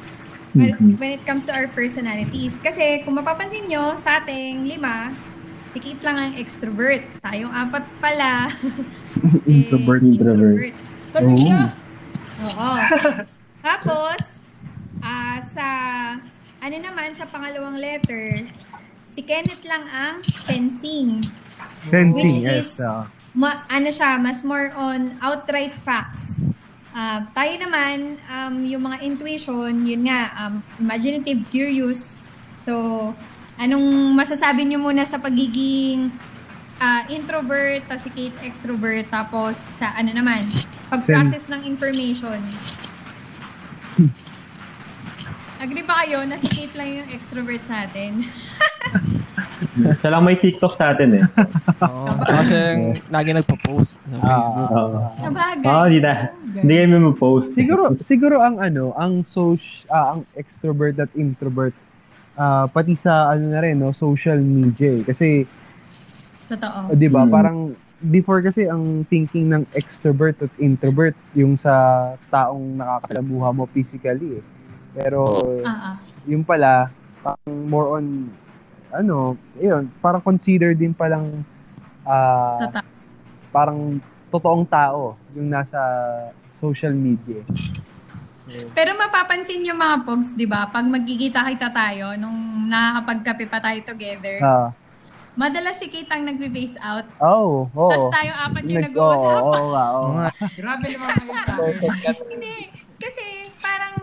when, 0.56 0.96
when 0.98 1.12
it 1.20 1.24
comes 1.28 1.46
to 1.46 1.54
our 1.54 1.68
personalities. 1.68 2.58
Kasi 2.58 3.04
kung 3.04 3.20
mapapansin 3.20 3.68
nyo, 3.68 3.94
sa 3.94 4.24
ating 4.24 4.64
lima, 4.64 5.12
si 5.68 5.84
Kate 5.84 6.02
lang 6.08 6.18
ang 6.18 6.34
extrovert. 6.40 7.04
Tayong 7.20 7.52
apat 7.52 7.84
pala. 8.00 8.48
eh, 9.48 9.68
Introvert. 9.68 10.02
Introvert. 10.02 10.76
Talaga? 11.12 11.76
Oo. 12.48 12.72
Tapos, 13.60 14.48
ah 15.04 15.38
sa, 15.44 15.66
ano 16.64 16.76
naman, 16.80 17.12
sa 17.12 17.28
pangalawang 17.28 17.76
letter, 17.76 18.48
si 19.04 19.22
Kenneth 19.22 19.64
lang 19.68 19.86
ang 19.92 20.16
sensing. 20.24 21.22
Sensing, 21.86 22.42
Which 22.42 22.48
yes. 22.48 22.80
is- 22.80 22.84
ah. 22.84 23.12
Ma, 23.36 23.68
ano 23.68 23.92
siya, 23.92 24.16
mas 24.16 24.48
more 24.48 24.72
on 24.80 25.20
outright 25.20 25.76
facts. 25.76 26.48
Ah, 26.96 27.28
tayo 27.36 27.60
naman, 27.60 28.16
um, 28.24 28.56
yung 28.64 28.88
mga 28.88 29.04
intuition, 29.04 29.84
yun 29.84 30.08
nga, 30.08 30.32
um, 30.48 30.64
imaginative, 30.80 31.44
curious. 31.52 32.24
So, 32.56 33.12
anong 33.60 34.16
masasabi 34.16 34.64
niyo 34.64 34.80
muna 34.80 35.04
sa 35.04 35.20
pagiging 35.20 36.08
ah, 36.80 37.04
introvert, 37.12 37.84
tapos 37.84 38.08
si 38.08 38.12
Kate 38.16 38.40
extrovert, 38.48 39.12
tapos 39.12 39.60
sa 39.84 39.92
ano 39.92 40.16
naman, 40.16 40.48
pag-process 40.88 41.52
ng 41.52 41.68
information. 41.68 42.40
Agree 45.60 45.84
ba 45.84 46.00
kayo 46.08 46.24
na 46.24 46.40
si 46.40 46.48
Kate 46.48 46.80
lang 46.80 47.04
yung 47.04 47.10
extrovert 47.12 47.60
sa 47.60 47.84
atin? 47.84 48.24
Siya 50.00 50.10
lang 50.10 50.24
may 50.24 50.36
TikTok 50.36 50.70
sa 50.70 50.92
atin 50.92 51.20
eh. 51.20 51.24
Oo. 51.82 52.06
Tsaka 52.22 52.42
siya 52.42 52.60
yung 52.72 52.84
lagi 53.08 53.30
nagpo-post 53.32 53.98
sa 53.98 54.18
Facebook. 54.20 54.70
Oo. 54.70 54.98
Sabagay. 55.18 55.68
Oo, 55.68 55.86
di 55.88 56.00
na. 56.00 56.14
Hindi 56.56 56.74
kami 56.78 56.98
mag-post. 57.04 57.48
Siguro 57.52 57.82
siguro 58.00 58.40
ang 58.40 58.58
ano, 58.58 58.94
ang 58.94 59.22
social 59.22 59.88
ang 59.88 60.20
extrovert 60.34 60.96
at 60.98 61.12
introvert 61.14 61.76
ah, 62.34 62.66
pati 62.66 62.94
sa 62.94 63.30
ano 63.30 63.50
na 63.50 63.60
rin 63.60 63.76
no, 63.76 63.92
social 63.92 64.38
media 64.38 64.92
eh. 64.92 65.04
Kasi 65.04 65.44
Totoo. 66.46 66.92
'di 66.92 67.08
ba, 67.08 67.24
Mm. 67.24 67.32
parang 67.32 67.58
before 67.98 68.38
kasi 68.40 68.66
ang 68.66 69.02
thinking 69.04 69.50
ng 69.50 69.64
extrovert 69.72 70.38
at 70.40 70.52
introvert 70.58 71.16
yung 71.34 71.56
sa 71.56 71.74
taong 72.30 72.78
nakakasalamuha 72.78 73.50
mo 73.50 73.66
physically 73.66 74.38
eh. 74.38 74.44
Pero 74.94 75.26
Ah, 75.64 75.74
ah. 75.92 75.96
yung 76.24 76.44
pala 76.44 76.92
parang 77.20 77.56
more 77.66 77.98
on 77.98 78.30
ano, 78.96 79.18
yun, 79.56 79.92
parang 80.00 80.20
consider 80.20 80.72
din 80.72 80.92
palang 80.92 81.44
ah 82.02 82.56
Totoo. 82.60 82.86
parang 83.50 83.80
totoong 84.30 84.66
tao 84.66 85.02
yung 85.32 85.48
nasa 85.48 85.80
social 86.56 86.92
media. 86.92 87.42
Pero 88.72 88.94
mapapansin 88.94 89.66
yung 89.66 89.76
mga 89.76 90.06
pogs, 90.06 90.32
di 90.32 90.46
ba? 90.46 90.70
Pag 90.70 90.86
magkikita-kita 90.86 91.68
tayo, 91.68 92.14
nung 92.16 92.36
nakakapagkape 92.68 93.46
pa 93.46 93.58
tayo 93.60 93.80
together, 93.84 94.38
Ah. 94.40 94.70
madalas 95.34 95.76
si 95.76 95.90
Kate 95.90 96.14
ang 96.14 96.24
nagbe-base 96.24 96.78
out. 96.80 97.10
oh, 97.18 97.66
oh. 97.70 97.90
Tapos 97.90 98.08
tayo 98.14 98.32
apat 98.38 98.64
yung 98.64 98.80
Nag- 98.80 98.94
nag-uusap. 98.94 99.36
Oo, 99.36 99.50
oo 99.50 99.74
oo. 99.74 100.10
Grabe 100.56 100.86
naman 100.88 101.10
sa 101.42 101.54
akin. 101.58 102.16
Hindi. 102.30 102.56
Kasi 102.96 103.24
parang, 103.58 103.98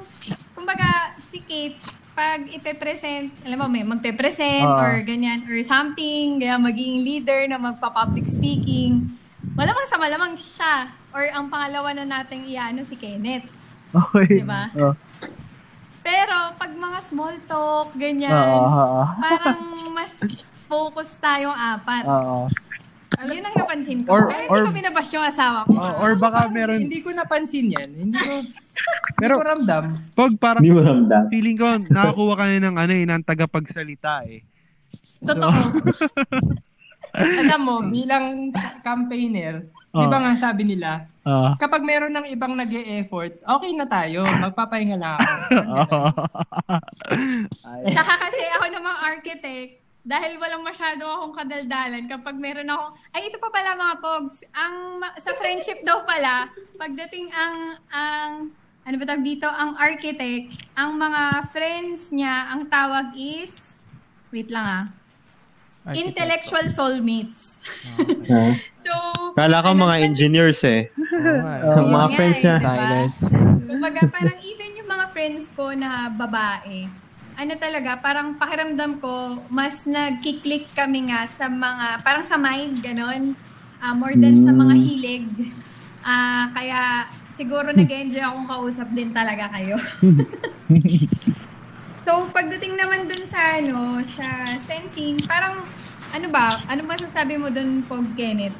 kumbaga, 0.52 0.90
si 1.16 1.38
Kate, 1.40 1.78
pag 2.12 2.44
ipe-present, 2.46 3.32
alam 3.42 3.56
mo, 3.56 3.66
may 3.66 3.82
magpe-present 3.82 4.68
Ah. 4.68 4.84
or 4.84 5.00
ganyan, 5.00 5.44
or 5.44 5.56
something, 5.62 6.36
kaya 6.36 6.56
maging 6.56 7.00
leader 7.00 7.48
na 7.48 7.56
magpa-public 7.56 8.24
speaking, 8.24 9.16
malamang 9.52 9.86
sa 9.86 9.96
malamang 9.96 10.36
siya. 10.36 10.92
Or 11.10 11.24
ang 11.26 11.48
pangalawa 11.48 11.92
na 11.92 12.04
nating 12.04 12.48
iano 12.48 12.80
si 12.80 12.96
Kenneth. 12.96 13.44
Okay. 13.92 14.40
Diba? 14.40 14.72
Oh. 14.74 14.96
Pero 16.02 16.36
pag 16.56 16.72
mga 16.72 16.98
small 16.98 17.36
talk, 17.44 17.92
ganyan, 17.94 18.32
Oo, 18.32 18.64
oo, 18.64 19.02
parang 19.20 19.60
mas 19.92 20.18
focus 20.64 21.16
tayong 21.16 21.52
apat. 21.52 22.04
oo. 22.04 22.48
Yun 23.24 23.42
ang 23.42 23.54
napansin 23.54 23.98
ko. 24.02 24.10
Or- 24.10 24.26
Pero 24.26 24.40
hindi 24.40 24.50
or- 24.52 24.64
ko 24.64 24.72
binabash 24.74 25.10
yung 25.12 25.22
asawa 25.22 25.58
ko. 25.62 25.72
Oh, 25.72 25.94
or 26.00 26.12
baka 26.14 26.48
meron 26.48 26.78
Hindi 26.80 26.98
ko 26.98 27.10
napansin 27.10 27.66
yan. 27.68 27.88
Hindi 27.88 28.18
ko, 28.18 28.32
pero 29.16 29.34
hindi 29.34 29.40
ko 29.40 29.44
ramdam. 29.48 29.84
pag 30.12 30.32
parang 30.36 30.60
Hindi 30.60 30.72
mo 30.72 30.80
ramdam. 30.80 31.22
feeling 31.28 31.56
ko 31.56 31.66
nakakuha 31.80 32.32
ka 32.34 32.44
na 32.46 32.58
ng 32.60 32.76
ano 32.76 32.92
eh, 32.92 33.04
ng 33.04 33.22
tagapagsalita 33.22 34.12
eh. 34.26 34.40
Totoo. 35.20 35.60
Alam 37.12 37.60
mo, 37.60 37.74
bilang 37.84 38.48
campaigner, 38.80 39.62
di 39.86 40.06
ba 40.06 40.18
nga 40.18 40.32
sabi 40.32 40.64
nila, 40.64 41.04
Ah. 41.22 41.54
kapag 41.54 41.80
meron 41.80 42.10
ng 42.10 42.26
ibang 42.26 42.52
nag 42.52 42.72
effort 42.96 43.36
okay 43.42 43.70
na 43.70 43.84
tayo. 43.84 44.24
Magpapahinga 44.24 44.96
lang 44.96 45.14
ako. 45.14 45.98
Saka 47.94 48.12
kasi 48.18 48.42
ako 48.52 48.64
namang 48.70 48.98
architect, 48.98 49.78
dahil 50.02 50.34
walang 50.42 50.66
masyado 50.66 51.06
akong 51.06 51.34
kadaldalan 51.34 52.10
kapag 52.10 52.34
meron 52.34 52.66
ako, 52.66 52.98
ay 53.14 53.30
ito 53.30 53.38
pa 53.38 53.54
pala 53.54 53.78
mga 53.78 53.96
pogs, 54.02 54.42
ang 54.50 54.98
sa 55.14 55.30
friendship 55.38 55.86
daw 55.86 56.02
pala, 56.02 56.50
pagdating 56.74 57.30
ang, 57.30 57.78
ang, 57.94 58.30
ano 58.82 58.94
ba 58.98 59.04
tawag 59.06 59.22
dito, 59.22 59.46
ang 59.46 59.78
architect, 59.78 60.58
ang 60.74 60.98
mga 60.98 61.46
friends 61.54 62.10
niya, 62.10 62.50
ang 62.50 62.66
tawag 62.66 63.14
is, 63.14 63.78
wait 64.34 64.50
lang 64.50 64.66
ah, 64.66 64.84
intellectual 65.94 66.66
soulmates. 66.66 67.66
Ha? 68.26 68.42
so, 68.86 68.94
Kala 69.34 69.62
ko 69.62 69.70
ano, 69.74 69.86
mga 69.86 69.96
engineers 70.02 70.62
eh. 70.62 70.90
Nga. 70.94 71.78
Ang 71.78 71.88
mga 71.90 72.08
friends 72.14 72.38
eh, 72.38 72.42
niya. 72.42 72.56
diba? 72.58 73.02
Kumbaga, 73.66 74.00
parang 74.10 74.38
even 74.42 74.78
yung 74.78 74.90
mga 74.90 75.06
friends 75.10 75.50
ko 75.54 75.74
na 75.74 76.10
babae, 76.10 76.86
ano 77.36 77.52
talaga, 77.56 77.98
parang 77.98 78.36
pakiramdam 78.36 79.00
ko, 79.00 79.40
mas 79.48 79.88
nagkiklik 79.88 80.68
kami 80.76 81.08
nga 81.08 81.24
sa 81.24 81.48
mga, 81.48 82.04
parang 82.04 82.24
sa 82.24 82.36
mind, 82.36 82.80
ganon. 82.84 83.32
Ah, 83.82 83.96
more 83.96 84.14
than 84.14 84.38
sa 84.38 84.54
mga 84.54 84.74
hilig. 84.78 85.26
Ah, 86.06 86.50
kaya 86.54 87.10
siguro 87.32 87.74
nag-enjoy 87.74 88.22
akong 88.22 88.46
kausap 88.46 88.88
din 88.94 89.10
talaga 89.10 89.50
kayo. 89.58 89.74
so, 92.06 92.30
pagdating 92.30 92.78
naman 92.78 93.10
dun 93.10 93.24
sa, 93.26 93.58
ano, 93.58 93.98
sa 94.06 94.46
sensing, 94.60 95.18
parang, 95.26 95.58
ano 96.12 96.26
ba, 96.30 96.54
ano 96.68 96.86
ba 96.86 96.94
sasabi 96.94 97.40
mo 97.40 97.50
dun, 97.50 97.82
Pog 97.88 98.06
Kenneth? 98.14 98.54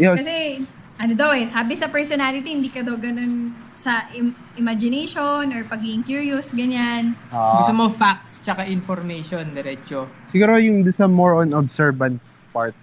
Yun, 0.00 0.16
Kasi, 0.18 0.62
ano 0.98 1.14
daw 1.14 1.30
eh, 1.30 1.46
sabi 1.46 1.78
sa 1.78 1.86
personality, 1.86 2.50
hindi 2.50 2.68
ka 2.68 2.82
daw 2.82 2.98
ganun 2.98 3.54
sa 3.70 4.10
im- 4.12 4.34
imagination 4.58 5.46
or 5.48 5.62
pagiging 5.64 6.02
curious, 6.02 6.50
ganyan. 6.50 7.14
ah, 7.30 7.54
Gusto 7.54 7.70
mo 7.72 7.86
facts 7.86 8.42
tsaka 8.42 8.66
information, 8.66 9.46
diretso. 9.54 10.10
siguro 10.28 10.58
yung 10.58 10.82
sa 10.90 11.06
more 11.06 11.38
on 11.38 11.54
observant 11.54 12.18
part. 12.50 12.74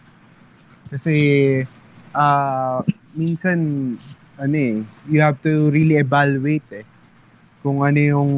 Kasi 0.87 1.15
ah 2.15 2.79
minsan 3.11 3.59
ano 4.39 4.55
eh, 4.55 4.79
you 5.07 5.19
have 5.19 5.35
to 5.43 5.67
really 5.69 5.99
evaluate 5.99 6.63
eh 6.71 6.85
kung 7.59 7.83
ano 7.83 7.99
yung 7.99 8.31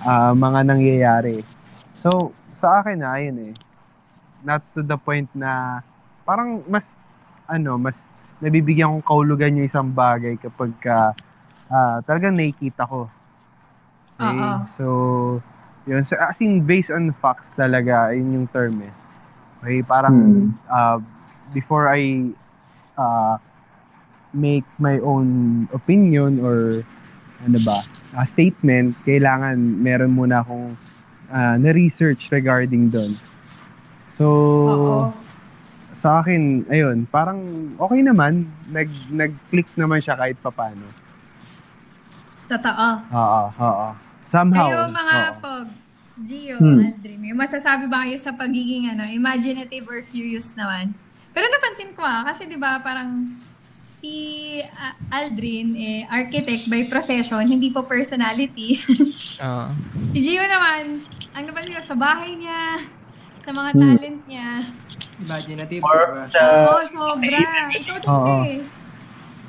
ah, 0.00 0.30
mga 0.30 0.60
nangyayari. 0.62 1.42
So, 1.98 2.30
sa 2.60 2.80
akin 2.80 3.02
na, 3.02 3.16
ayun 3.16 3.50
eh. 3.50 3.54
Not 4.44 4.62
to 4.76 4.84
the 4.84 4.94
point 4.94 5.26
na 5.34 5.82
parang 6.22 6.62
mas 6.68 6.94
ano, 7.48 7.74
mas 7.76 7.98
nabibigyan 8.40 8.92
kong 8.92 9.06
kaulugan 9.06 9.56
yung 9.56 9.68
isang 9.68 9.88
bagay 9.88 10.36
kapag 10.36 10.72
ka 10.80 11.16
ah, 11.70 11.98
talagang 12.04 12.36
nakikita 12.36 12.84
ko. 12.86 13.08
Okay? 14.16 14.24
Oo. 14.24 14.50
So, 14.76 14.86
yun. 15.86 16.02
So, 16.06 16.18
as 16.18 16.38
in, 16.40 16.64
based 16.64 16.90
on 16.90 17.14
facts 17.18 17.48
talaga, 17.54 18.12
yun 18.12 18.42
yung 18.42 18.48
term 18.50 18.80
eh. 18.82 18.94
Okay, 19.62 19.80
parang 19.82 20.16
Hmm. 20.16 20.48
uh, 20.68 20.98
before 21.50 21.88
I 21.88 22.30
uh, 22.94 23.40
make 24.36 24.66
my 24.76 25.00
own 25.00 25.64
opinion 25.72 26.44
or 26.44 26.84
ano 27.40 27.58
ba, 27.64 27.84
a 28.16 28.24
statement, 28.24 28.96
kailangan 29.04 29.56
meron 29.60 30.12
muna 30.12 30.40
akong 30.40 30.76
uh, 31.28 31.56
na-research 31.60 32.32
regarding 32.32 32.88
doon. 32.88 33.12
So, 34.16 34.24
Oo. 34.64 34.96
Sa 35.96 36.20
akin, 36.20 36.68
ayun, 36.68 37.08
parang 37.08 37.40
okay 37.80 38.04
naman. 38.04 38.44
Nag, 38.68 38.88
nag-click 39.08 39.72
naman 39.74 39.98
siya 39.98 40.12
kahit 40.14 40.36
papano. 40.38 40.84
Totoo. 42.46 42.88
Oo, 43.10 43.42
oo. 43.50 43.88
Somehow. 44.28 44.66
Kayo 44.68 44.80
mga 44.92 45.16
oo. 45.16 45.34
pog, 45.40 45.68
Gio, 46.16 46.56
Hmm. 46.56 46.80
Aldrin, 46.80 47.18
may 47.20 47.36
masasabi 47.36 47.88
ba 47.88 48.04
kayo 48.04 48.16
sa 48.16 48.32
pagiging 48.32 48.88
ano, 48.88 49.04
imaginative 49.04 49.84
or 49.84 50.00
curious 50.00 50.56
naman? 50.56 50.96
Pero 51.36 51.44
napansin 51.48 51.92
ko 51.92 52.00
ah, 52.00 52.24
kasi 52.24 52.48
di 52.48 52.56
ba 52.56 52.80
parang 52.80 53.36
si 53.92 54.12
ah, 54.76 54.96
Aldrin, 55.12 55.76
eh, 55.76 56.08
architect 56.08 56.68
by 56.68 56.88
profession, 56.88 57.40
hindi 57.44 57.68
po 57.68 57.84
personality. 57.84 58.76
Ah. 59.36 59.68
si 60.16 60.24
Gio 60.24 60.40
naman, 60.40 61.04
ang 61.36 61.44
napansin 61.44 61.76
ko 61.76 61.84
sa 61.84 61.92
bahay 61.92 62.32
niya, 62.40 62.80
sa 63.46 63.54
mga 63.54 63.70
Hmm. 63.70 63.80
talent 63.80 64.20
niya. 64.26 64.48
Imaginative. 65.16 65.82
Or 65.86 66.00
sa... 66.26 66.40
Oo, 66.66 66.82
sobra. 66.82 67.38
Ikaw 67.70 67.96
din 67.96 68.10
Oo. 68.10 68.34
eh. 68.42 68.58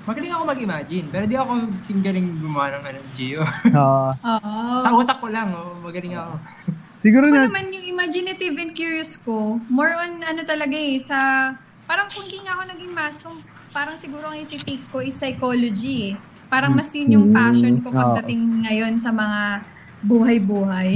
Magaling 0.06 0.32
ako 0.32 0.44
mag-imagine, 0.48 1.06
pero 1.10 1.24
di 1.26 1.36
ako 1.36 1.52
singgaling 1.82 2.40
gumawa 2.40 2.78
ng 2.78 2.84
ano, 2.86 3.00
Gio. 3.12 3.42
Oo. 3.74 4.08
Oo. 4.14 4.54
Sa 4.78 4.94
utak 4.94 5.18
ko 5.18 5.28
lang, 5.28 5.50
oh, 5.52 5.76
magaling 5.82 6.14
ako. 6.14 6.34
siguro 7.04 7.28
Ako 7.28 7.36
na, 7.36 7.50
naman 7.50 7.74
yung 7.74 7.86
imaginative 7.92 8.56
and 8.56 8.72
curious 8.72 9.18
ko, 9.18 9.60
more 9.68 9.92
on 9.98 10.22
ano 10.22 10.46
talaga 10.46 10.72
eh, 10.74 10.96
sa, 10.96 11.52
parang 11.84 12.08
kung 12.08 12.24
di 12.24 12.40
nga 12.40 12.56
ako 12.56 12.64
naging 12.72 12.94
mass, 12.94 13.20
kung 13.20 13.36
parang 13.74 14.00
siguro 14.00 14.32
ang 14.32 14.40
ititake 14.40 14.80
ko 14.88 15.04
is 15.04 15.12
psychology 15.12 16.14
eh. 16.14 16.22
Parang 16.48 16.72
mas 16.72 16.88
yun 16.96 17.12
yung 17.12 17.28
passion 17.36 17.84
ko 17.84 17.92
pagdating 17.92 18.64
ngayon 18.64 18.96
sa 18.96 19.12
mga 19.12 19.60
buhay-buhay. 20.00 20.96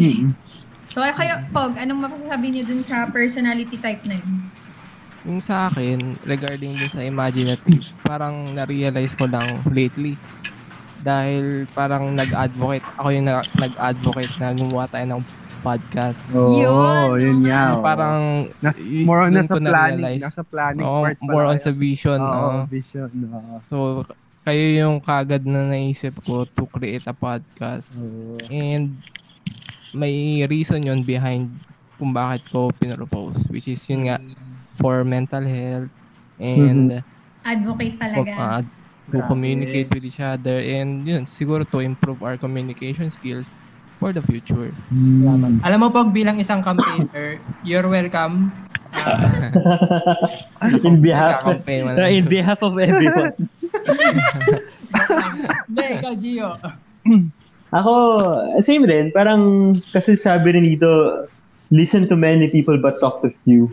So, 0.91 0.99
kayo, 0.99 1.47
Pog, 1.55 1.79
anong 1.79 2.03
mapasasabi 2.03 2.51
niyo 2.51 2.67
dun 2.67 2.83
sa 2.83 3.07
personality 3.07 3.79
type 3.79 4.03
na 4.03 4.19
yun? 4.19 4.31
Yung 5.23 5.39
sa 5.39 5.71
akin, 5.71 6.19
regarding 6.27 6.75
dun 6.75 6.91
sa 6.91 6.99
imaginative, 6.99 7.87
parang 8.03 8.51
na-realize 8.51 9.15
ko 9.15 9.23
lang 9.23 9.63
lately. 9.71 10.19
Dahil 10.99 11.63
parang 11.71 12.11
nag-advocate, 12.11 12.83
ako 12.99 13.07
yung 13.07 13.23
nag- 13.23 13.47
nag-advocate 13.55 14.33
na 14.43 14.51
gumawa 14.51 14.83
tayo 14.91 15.07
ng 15.07 15.23
podcast. 15.63 16.27
Oo, 16.35 16.59
Yun, 16.59 17.23
yun 17.23 17.39
nga. 17.47 17.79
Parang, 17.79 18.51
Nas, 18.59 18.77
more 19.07 19.21
on 19.23 19.31
nasa 19.31 19.55
planning. 19.55 20.19
Nasa 20.19 20.43
planning 20.43 20.83
Oo, 20.83 21.07
part 21.07 21.19
more 21.23 21.45
on 21.47 21.59
sa 21.61 21.71
vision. 21.71 22.19
Oo, 22.19 22.35
oo. 22.35 22.59
vision. 22.67 23.07
oo. 23.31 23.55
So, 23.71 23.77
kayo 24.43 24.65
yung 24.83 24.99
kagad 24.99 25.47
na 25.47 25.71
naisip 25.71 26.19
ko 26.25 26.43
to 26.43 26.67
create 26.67 27.07
a 27.07 27.15
podcast. 27.15 27.95
Oo. 27.95 28.35
And 28.51 28.99
may 29.93 30.45
reason 30.47 30.83
yon 30.83 31.03
behind 31.03 31.51
kung 31.99 32.11
bakit 32.15 32.47
ko 32.49 32.71
pinropose. 32.73 33.49
Which 33.51 33.67
is 33.67 33.81
yun 33.89 34.09
nga, 34.09 34.17
for 34.75 35.03
mental 35.03 35.43
health 35.43 35.91
and 36.41 37.03
Advocate 37.41 37.97
uh, 37.97 38.01
talaga. 38.05 38.65
to 39.11 39.17
communicate 39.27 39.91
with 39.91 40.05
each 40.05 40.21
other 40.23 40.61
and 40.61 41.03
yun, 41.03 41.25
siguro 41.27 41.67
to 41.67 41.83
improve 41.83 42.23
our 42.23 42.37
communication 42.37 43.11
skills 43.11 43.57
for 43.99 44.09
the 44.09 44.21
future. 44.21 44.73
Hmm. 44.89 45.61
Alam 45.61 45.77
mo, 45.77 45.87
Pog, 45.93 46.09
bilang 46.09 46.41
isang 46.41 46.65
campaigner, 46.65 47.37
you're 47.61 47.85
welcome. 47.85 48.49
in 50.83 51.01
behalf. 51.01 51.45
Uh, 51.47 51.55
in 52.09 52.25
behalf 52.25 52.59
of 52.65 52.75
everyone. 52.87 53.33
Hindi, 55.69 55.85
ikaw, 56.01 56.13
Gio. 56.17 56.49
Ako, 57.71 57.91
same 58.59 58.83
rin. 58.83 59.11
Parang, 59.15 59.71
kasi 59.79 60.19
sabi 60.19 60.51
rin 60.51 60.67
dito, 60.67 60.87
listen 61.71 62.07
to 62.07 62.19
many 62.19 62.51
people 62.51 62.75
but 62.77 62.99
talk 62.99 63.23
to 63.23 63.31
few. 63.43 63.71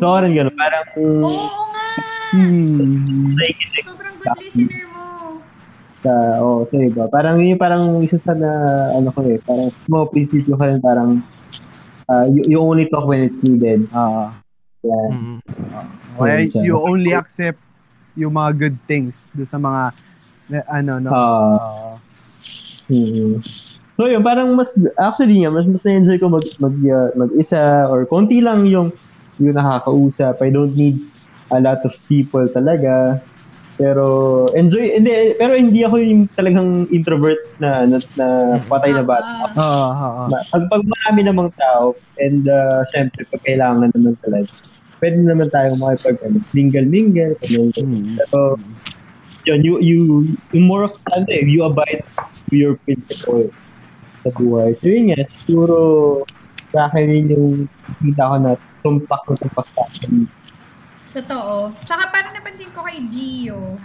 So, 0.00 0.12
ako 0.12 0.28
rin 0.28 0.32
gano'n. 0.36 0.56
Parang, 0.56 0.84
Oo 0.96 1.28
nga! 1.72 1.84
Hmm. 2.34 3.32
nakikinig 3.36 3.84
Sobrang 3.86 4.16
good 4.20 4.36
listener 4.40 4.84
mo. 4.92 5.04
sa, 6.04 6.12
oh, 6.44 6.68
sa 6.68 6.76
iba. 6.76 7.04
Parang, 7.08 7.40
yun 7.40 7.56
yung 7.56 7.62
parang 7.62 7.82
isa 8.04 8.20
sa 8.20 8.36
na, 8.36 8.50
ano 8.92 9.08
ko 9.08 9.24
eh, 9.24 9.40
parang, 9.40 9.68
mga 9.88 10.04
prinsipyo 10.12 10.52
ko 10.56 10.64
rin, 10.68 10.80
parang, 10.84 11.10
uh, 12.08 12.26
you, 12.28 12.56
you 12.56 12.58
only 12.60 12.88
talk 12.92 13.08
when 13.08 13.24
it's 13.24 13.40
needed. 13.40 13.88
Ah. 13.92 14.36
Yeah. 14.84 15.08
Mm. 15.16 15.38
Kaya 16.20 16.34
Yun 16.44 16.48
siya. 16.52 16.60
you 16.60 16.74
only 16.76 17.12
accept 17.16 17.56
yung 18.14 18.36
mga 18.36 18.50
good 18.52 18.76
things 18.84 19.32
do 19.32 19.48
sa 19.48 19.56
mga 19.56 19.96
ano 20.68 20.92
no. 21.00 21.08
Ah. 21.08 21.96
Ah. 22.88 22.94
Mm. 22.94 23.40
So 23.94 24.10
yun, 24.10 24.26
parang 24.26 24.58
mas, 24.58 24.74
actually 24.98 25.46
nga, 25.46 25.54
mas, 25.54 25.70
mas 25.70 25.86
na-enjoy 25.86 26.18
ko 26.18 26.26
mag, 26.26 26.42
mag, 26.58 26.74
uh, 26.74 27.14
mag-isa 27.14 27.86
or 27.86 28.02
konti 28.10 28.42
lang 28.42 28.66
yung, 28.66 28.90
yung 29.38 29.54
nakakausap. 29.54 30.42
I 30.42 30.50
don't 30.50 30.74
need 30.74 30.98
a 31.54 31.62
lot 31.62 31.78
of 31.86 31.94
people 32.10 32.42
talaga. 32.50 33.22
Pero, 33.78 34.46
enjoy, 34.54 34.98
hindi, 34.98 35.34
pero 35.38 35.54
hindi 35.54 35.82
ako 35.86 35.98
yung 35.98 36.26
talagang 36.34 36.90
introvert 36.90 37.38
na, 37.58 37.86
na, 37.86 37.98
na 38.18 38.26
patay 38.66 38.94
na 38.94 39.02
bata. 39.06 39.26
Ah, 39.26 39.62
Ah, 39.62 39.90
ah, 39.90 40.12
ah. 40.22 40.26
Ma- 40.30 40.46
Pag, 40.46 40.62
pag 40.70 40.82
marami 40.82 41.20
namang 41.26 41.50
tao, 41.54 41.94
and 42.18 42.46
uh, 42.50 42.82
syempre, 42.90 43.26
pag 43.30 43.42
kailangan 43.46 43.94
naman 43.94 44.14
talaga, 44.22 44.50
pwede 44.98 45.22
naman 45.22 45.50
tayong 45.54 45.78
makipag, 45.78 46.18
ano, 46.22 46.38
mingle-mingle, 46.50 47.34
mingle. 47.46 47.78
Hmm. 47.78 48.18
So, 48.26 48.58
yun, 49.46 49.62
you, 49.62 49.78
you, 49.78 49.98
you 50.50 50.60
more 50.62 50.82
of, 50.86 50.94
ano 51.14 51.26
eh, 51.30 51.46
you 51.46 51.62
abide 51.62 52.02
your 52.52 52.76
principle 52.82 53.48
sa 54.24 54.28
buhay. 54.34 54.72
So, 54.80 54.88
yun 54.88 55.12
nga, 55.12 55.24
siguro, 55.44 55.78
sa 56.74 56.90
akin 56.90 57.06
yun 57.06 57.26
yung 57.30 57.48
kita 58.02 58.24
ko 58.24 58.36
na 58.40 58.52
tumpak 58.82 59.22
na 59.30 59.34
tumpak 59.38 59.66
sa 59.70 59.80
akin. 59.86 60.26
Totoo. 61.14 61.70
Saka 61.78 62.10
parang 62.10 62.34
napansin 62.34 62.74
ko 62.74 62.82
kay 62.82 63.06
Gio, 63.06 63.78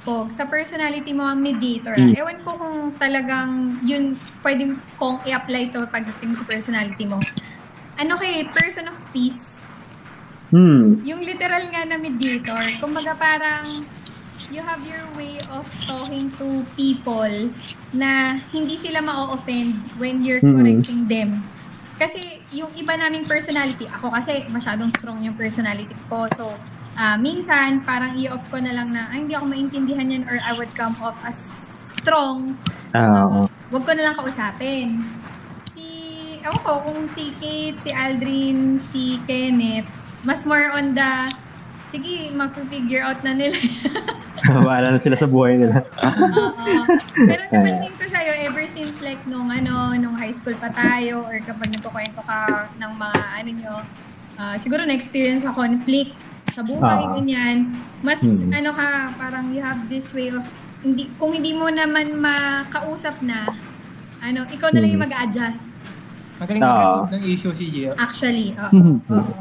Pog, 0.00 0.32
sa 0.32 0.48
personality 0.48 1.12
mo 1.12 1.28
ang 1.28 1.42
mediator. 1.42 1.92
Mm. 1.92 2.16
Ewan 2.16 2.38
ko 2.40 2.56
kung 2.56 2.96
talagang 2.96 3.82
yun 3.84 4.16
pwedeng 4.40 4.80
kong 4.96 5.20
i-apply 5.28 5.74
to 5.74 5.84
pagdating 5.92 6.32
sa 6.32 6.46
personality 6.48 7.04
mo. 7.04 7.20
Ano 8.00 8.16
kay 8.16 8.48
person 8.48 8.88
of 8.88 8.96
peace? 9.12 9.68
Hmm. 10.50 10.98
Yung 11.06 11.22
literal 11.22 11.62
nga 11.70 11.86
na 11.86 11.94
mediator, 11.94 12.58
kumbaga 12.82 13.14
parang 13.14 13.86
you 14.50 14.60
have 14.60 14.82
your 14.82 15.06
way 15.14 15.38
of 15.46 15.64
talking 15.86 16.28
to 16.36 16.66
people 16.74 17.30
na 17.94 18.42
hindi 18.50 18.74
sila 18.74 18.98
ma-offend 18.98 19.78
when 19.96 20.26
you're 20.26 20.42
Mhm. 20.42 20.54
correcting 20.54 21.00
them. 21.06 21.46
Kasi 21.96 22.18
yung 22.50 22.72
iba 22.74 22.96
naming 22.96 23.28
personality, 23.28 23.86
ako 23.86 24.10
kasi 24.10 24.48
masyadong 24.48 24.90
strong 24.90 25.20
yung 25.22 25.36
personality 25.36 25.94
ko. 26.08 26.26
So, 26.32 26.48
ah, 26.96 27.14
minsan 27.14 27.84
parang 27.84 28.16
i-off 28.16 28.42
ko 28.50 28.58
na 28.58 28.72
lang 28.72 28.90
na, 28.90 29.12
ay, 29.12 29.22
hindi 29.22 29.36
ako 29.36 29.46
maintindihan 29.46 30.08
yan 30.08 30.24
or 30.26 30.40
I 30.40 30.56
would 30.56 30.72
come 30.74 30.96
off 30.98 31.16
as 31.22 31.38
strong. 31.94 32.56
Ah, 32.90 33.28
oo. 33.28 33.46
Huwag 33.70 33.84
ko 33.86 33.92
na 33.94 34.10
lang 34.10 34.16
kausapin. 34.16 34.98
Si, 35.70 35.86
ako 36.42 36.58
ko, 36.58 36.72
kung 36.90 37.04
si 37.06 37.30
Kate, 37.38 37.78
si 37.78 37.90
Aldrin, 37.92 38.80
si 38.82 39.20
Kenneth, 39.28 39.86
mas 40.24 40.42
more 40.42 40.72
on 40.72 40.96
the, 40.96 41.10
sige, 41.90 42.30
mag-figure 42.32 43.02
out 43.02 43.18
na 43.20 43.34
nila. 43.34 43.54
Bahala 44.64 44.94
na 44.94 44.98
sila 44.98 45.14
sa 45.14 45.26
buhay 45.26 45.58
nila. 45.58 45.84
Oo. 45.84 46.64
Pero 47.20 47.42
napansin 47.46 47.92
ko 47.92 48.04
sa'yo, 48.06 48.32
ever 48.46 48.64
since 48.64 48.98
like 48.98 49.20
nung 49.26 49.50
ano, 49.50 49.92
nung 49.94 50.14
high 50.14 50.32
school 50.32 50.56
pa 50.56 50.70
tayo, 50.70 51.22
or 51.22 51.36
kapag 51.40 51.68
nagkukwento 51.68 52.22
ka 52.22 52.38
ng 52.72 52.92
mga 52.94 53.20
ano 53.36 53.50
nyo, 53.52 53.74
ah, 54.36 54.56
siguro 54.56 54.82
na-experience 54.82 55.44
sa 55.44 55.52
conflict 55.52 56.16
sa 56.50 56.64
buhay, 56.64 57.02
Ah. 57.04 57.12
ganyan. 57.12 57.56
Mas 58.00 58.22
Hmm. 58.22 58.50
ano 58.54 58.70
ka, 58.72 58.88
parang 59.14 59.50
you 59.50 59.60
have 59.60 59.84
this 59.86 60.10
way 60.10 60.30
of, 60.30 60.46
hindi, 60.80 61.10
kung 61.14 61.30
hindi 61.30 61.52
mo 61.52 61.68
naman 61.68 62.16
makausap 62.16 63.20
na, 63.20 63.44
ano, 64.18 64.48
ikaw 64.48 64.72
na 64.72 64.80
lang 64.80 64.90
yung 64.90 65.04
Hmm. 65.04 65.10
mag-adjust. 65.10 65.68
Magaling 66.40 66.64
Oo. 66.64 66.68
mag-resolve 66.72 67.12
ng 67.12 67.24
issue 67.28 67.52
si 67.52 67.64
Gio. 67.68 67.92
Actually, 67.94 68.56
oo. 68.56 68.96
oo. 69.04 69.32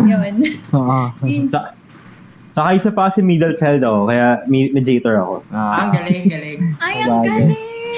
Yun. 0.00 0.34
Ah. 0.72 1.10
Yun. 1.20 1.50
Sa, 1.50 1.74
saka 2.54 2.68
isa 2.72 2.90
pa 2.90 3.10
kasi 3.10 3.20
middle 3.20 3.52
child 3.52 3.82
ako, 3.82 4.06
kaya 4.06 4.26
mediator 4.46 5.18
ako. 5.18 5.34
Ah, 5.50 5.76
ang 5.76 5.92
galing, 5.92 6.24
galing. 6.24 6.60
Ay, 6.84 6.94
ang 7.02 7.20
galing! 7.20 7.50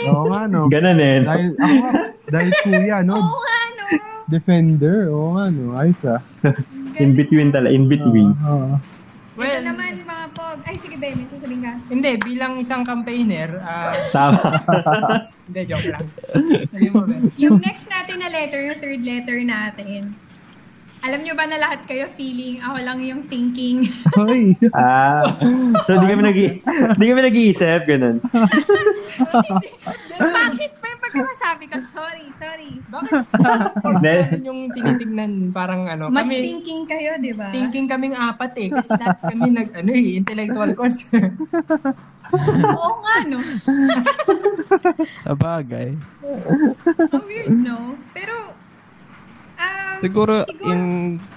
Oo 0.06 0.24
nga 0.28 0.42
no. 0.46 0.60
Ganun 0.66 0.98
eh. 0.98 1.16
Dahil 1.20 1.48
ako 1.52 1.74
nga, 1.76 1.92
dahil 2.26 2.50
kuya 2.62 2.98
no. 3.02 3.14
Oo 3.14 3.38
nga, 3.38 3.58
no? 3.70 3.84
Defender. 4.26 4.96
Oo 5.08 5.28
nga 5.34 5.44
no. 5.48 5.74
Ayos 5.74 6.02
ah. 6.04 6.20
In 6.96 7.12
between 7.12 7.50
talaga, 7.50 7.70
in 7.70 7.84
between. 7.86 8.32
Ah. 8.38 8.76
Ito 8.76 8.94
Well, 9.36 9.60
naman, 9.60 10.00
mga 10.00 10.26
pog. 10.32 10.64
Ay, 10.64 10.80
sige, 10.80 10.96
Ben, 10.96 11.12
may 11.12 11.28
sasabihin 11.28 11.60
ka. 11.60 11.76
hindi, 11.92 12.16
bilang 12.16 12.56
isang 12.56 12.80
campaigner, 12.80 13.60
ah, 13.60 13.92
Tama. 14.08 14.40
hindi, 15.46 15.60
joke 15.68 15.92
lang. 15.92 16.08
Sabi 16.72 16.88
mo, 16.88 17.04
Ben. 17.04 17.20
Yung 17.36 17.60
next 17.60 17.92
natin 17.92 18.16
na 18.16 18.32
letter, 18.32 18.64
yung 18.64 18.80
third 18.80 19.02
letter 19.04 19.36
natin, 19.44 20.16
alam 21.06 21.22
nyo 21.22 21.34
ba 21.38 21.46
na 21.46 21.54
lahat 21.56 21.86
kayo 21.86 22.10
feeling, 22.10 22.58
ako 22.58 22.76
lang 22.82 22.98
yung 22.98 23.22
thinking. 23.24 23.86
Hoy. 24.18 24.58
ah, 24.74 25.22
so 25.86 25.94
di 25.94 26.06
kami 26.06 26.22
nag 26.26 26.38
di 26.98 27.04
kami 27.06 27.20
nag-iisip, 27.22 27.86
ganun. 27.86 28.18
Bakit 30.18 30.72
pa 30.76 30.86
yung 30.90 31.02
pagkakasabi 31.02 31.64
ko? 31.70 31.78
Sorry, 31.78 32.26
sorry. 32.34 32.70
Bakit? 32.90 33.22
Force 33.78 34.02
namin 34.02 34.42
yung 34.42 34.60
tinitignan, 34.74 35.32
parang 35.54 35.86
ano, 35.86 36.10
Mas 36.10 36.26
kami, 36.26 36.42
thinking 36.42 36.82
kayo, 36.84 37.14
di 37.22 37.30
ba? 37.32 37.54
thinking 37.54 37.86
kaming 37.86 38.18
apat 38.18 38.52
eh. 38.58 38.68
Kasi 38.74 38.90
lahat 38.98 39.18
kami 39.30 39.48
nag, 39.54 39.68
ano 39.78 39.90
eh, 39.94 40.18
intellectual 40.18 40.70
course. 40.74 41.14
Oo 42.66 42.92
nga, 42.98 43.16
no? 43.30 43.38
Sa 45.22 45.38
bagay. 45.38 45.94
Ang 47.14 47.24
weird, 47.30 47.54
no? 47.62 47.94
Pero, 48.10 48.34
um, 49.56 49.96
Siguro, 50.00 50.34
siguro 50.44 50.68
in 50.68 50.80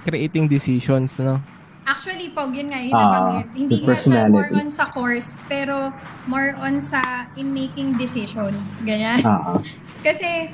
creating 0.04 0.46
decisions, 0.48 1.20
no? 1.20 1.40
Actually, 1.84 2.30
Pog, 2.30 2.54
yun 2.54 2.70
nga, 2.70 2.78
yun 2.78 2.94
nabanggit. 2.94 3.48
Hindi 3.58 3.82
nga 3.82 3.98
siya 3.98 4.22
more 4.30 4.52
on 4.54 4.70
sa 4.70 4.94
course, 4.94 5.42
pero 5.50 5.90
more 6.30 6.54
on 6.62 6.78
sa 6.78 7.02
in 7.34 7.50
making 7.50 7.98
decisions. 7.98 8.78
Ganyan. 8.86 9.18
Ah, 9.26 9.58
Kasi, 10.06 10.54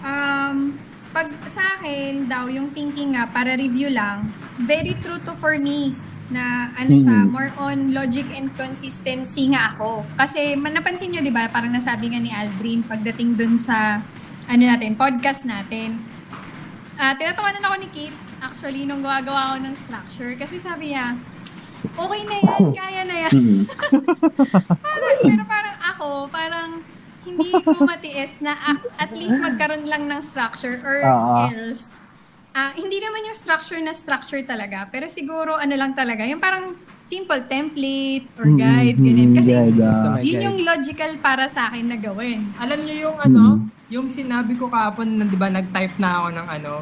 um, 0.00 0.78
pag 1.10 1.26
sa 1.50 1.74
akin 1.74 2.30
daw, 2.30 2.46
yung 2.46 2.70
thinking 2.70 3.18
nga, 3.18 3.26
para 3.26 3.58
review 3.58 3.90
lang, 3.90 4.30
very 4.62 4.94
true 5.02 5.18
to 5.18 5.34
for 5.34 5.58
me 5.58 5.90
na 6.26 6.70
ano 6.74 6.94
siya, 6.94 7.26
Mhm. 7.26 7.30
more 7.30 7.50
on 7.56 7.90
logic 7.90 8.26
and 8.30 8.54
consistency 8.54 9.50
nga 9.50 9.74
ako. 9.74 10.06
Kasi 10.14 10.54
napansin 10.54 11.10
nyo, 11.10 11.22
di 11.22 11.30
ba, 11.30 11.50
parang 11.50 11.70
nasabi 11.70 12.14
nga 12.14 12.20
ni 12.22 12.30
Aldrin 12.30 12.82
pagdating 12.82 13.34
dun 13.34 13.58
sa, 13.58 14.02
ano 14.46 14.62
natin, 14.62 14.94
podcast 14.94 15.42
natin. 15.42 15.98
Ah, 16.96 17.12
tinatawanan 17.12 17.60
ako 17.60 17.76
ni 17.80 17.88
Kate, 17.92 18.18
actually, 18.40 18.82
nung 18.88 19.04
gumagawa 19.04 19.52
ako 19.52 19.56
ng 19.68 19.74
structure. 19.76 20.32
Kasi 20.40 20.56
sabi 20.56 20.96
niya, 20.96 21.16
okay 21.92 22.22
na 22.24 22.36
yan, 22.40 22.62
kaya 22.72 23.02
na 23.04 23.16
yan. 23.28 23.32
mm. 23.36 23.62
parang, 24.86 25.16
pero 25.20 25.42
parang 25.44 25.76
ako, 25.92 26.08
parang, 26.32 26.70
hindi 27.26 27.50
ko 27.58 27.82
matiis 27.82 28.38
na 28.38 28.54
at, 29.02 29.10
least 29.12 29.42
magkaroon 29.42 29.84
lang 29.90 30.06
ng 30.06 30.20
structure 30.22 30.78
or 30.86 31.02
Oo. 31.02 31.50
else 31.50 32.06
ah, 32.56 32.72
hindi 32.72 33.02
naman 33.02 33.26
yung 33.26 33.36
structure 33.36 33.82
na 33.82 33.92
structure 33.92 34.40
talaga 34.46 34.86
pero 34.88 35.10
siguro 35.10 35.58
ano 35.58 35.74
lang 35.74 35.92
talaga 35.92 36.24
yung 36.24 36.40
parang 36.40 36.78
simple 37.06 37.40
template 37.46 38.26
or 38.36 38.50
guide 38.58 38.98
ganyan 38.98 39.30
kasi 39.32 39.54
ah. 39.54 39.62
Basta 39.70 40.06
may 40.18 40.22
yun 40.26 40.34
guide. 40.34 40.44
yung 40.50 40.58
logical 40.66 41.12
para 41.22 41.46
sa 41.46 41.70
akin 41.70 41.86
na 41.86 41.96
gawin 41.96 42.42
Alam 42.58 42.78
niyo 42.82 43.10
yung 43.10 43.18
ano, 43.22 43.42
yung 43.86 44.10
sinabi 44.10 44.58
ko 44.58 44.66
kahapon 44.66 45.22
na 45.22 45.24
'di 45.24 45.38
ba 45.38 45.46
nag-type 45.46 45.96
na 46.02 46.10
ako 46.20 46.28
ng 46.34 46.48
ano, 46.60 46.72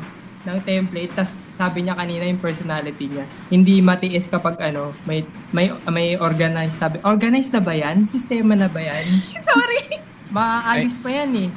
ng 0.45 0.59
template 0.65 1.13
tas 1.13 1.29
sabi 1.33 1.85
niya 1.85 1.97
kanina 1.97 2.25
yung 2.29 2.41
personality 2.41 3.09
niya. 3.09 3.25
Hindi 3.49 3.81
matiis 3.81 4.29
kapag 4.29 4.61
ano, 4.61 4.97
may 5.05 5.25
may 5.53 5.73
may 5.89 6.17
organized 6.17 6.81
sabi. 6.81 7.01
Organized 7.05 7.53
na 7.53 7.61
ba 7.61 7.77
'yan? 7.77 8.09
Sistema 8.09 8.57
na 8.57 8.69
ba 8.69 8.81
'yan? 8.81 9.05
sorry 9.53 10.01
Maayos 10.33 10.97
pa 11.01 11.13
'yan 11.13 11.49
eh. 11.49 11.51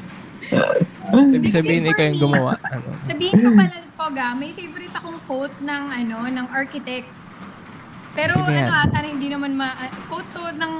Ibig 1.07 1.52
sabihin, 1.52 1.88
ikaw 1.88 2.06
yung 2.11 2.22
gumawa. 2.30 2.60
Ano? 2.68 2.91
Sabihin 2.99 3.35
ko 3.39 3.49
pala, 3.56 3.76
Poga, 3.98 4.38
may 4.38 4.53
favorite 4.53 4.94
akong 4.94 5.19
quote 5.26 5.57
ng, 5.64 5.84
ano, 5.89 6.18
ng 6.30 6.48
architect. 6.53 7.10
Pero, 8.18 8.34
Sige 8.34 8.57
ano, 8.65 8.73
yan. 8.73 8.89
sana 8.89 9.06
hindi 9.06 9.30
naman 9.30 9.53
ma... 9.53 9.77
ah, 9.77 9.94
quote 10.10 10.26
to 10.34 10.41
ng 10.57 10.73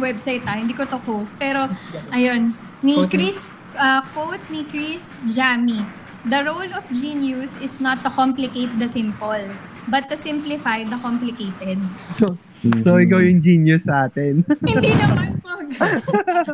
website, 0.00 0.40
ah. 0.48 0.56
Hindi 0.56 0.72
ko 0.72 0.88
to 0.88 0.96
quote. 1.04 1.28
Pero, 1.36 1.68
ayun. 2.08 2.56
Ni 2.80 2.96
Quote 2.96 3.12
Chris, 3.12 3.52
ah, 3.76 4.00
quote 4.16 4.40
ni 4.48 4.64
Chris 4.64 5.20
Jami. 5.28 5.84
The 6.24 6.40
role 6.40 6.72
of 6.72 6.88
genius 6.88 7.60
is 7.60 7.84
not 7.84 8.00
to 8.00 8.08
complicate 8.08 8.72
the 8.80 8.88
simple, 8.88 9.44
but 9.92 10.08
to 10.08 10.16
simplify 10.16 10.80
the 10.84 10.96
complicated. 10.96 11.76
So, 12.00 12.40
so 12.80 12.96
ikaw 12.96 13.18
yung 13.18 13.38
genius 13.38 13.84
sa 13.84 14.04
atin. 14.04 14.40
hindi 14.60 14.90
naman, 14.90 15.36
Poga. 15.38 15.86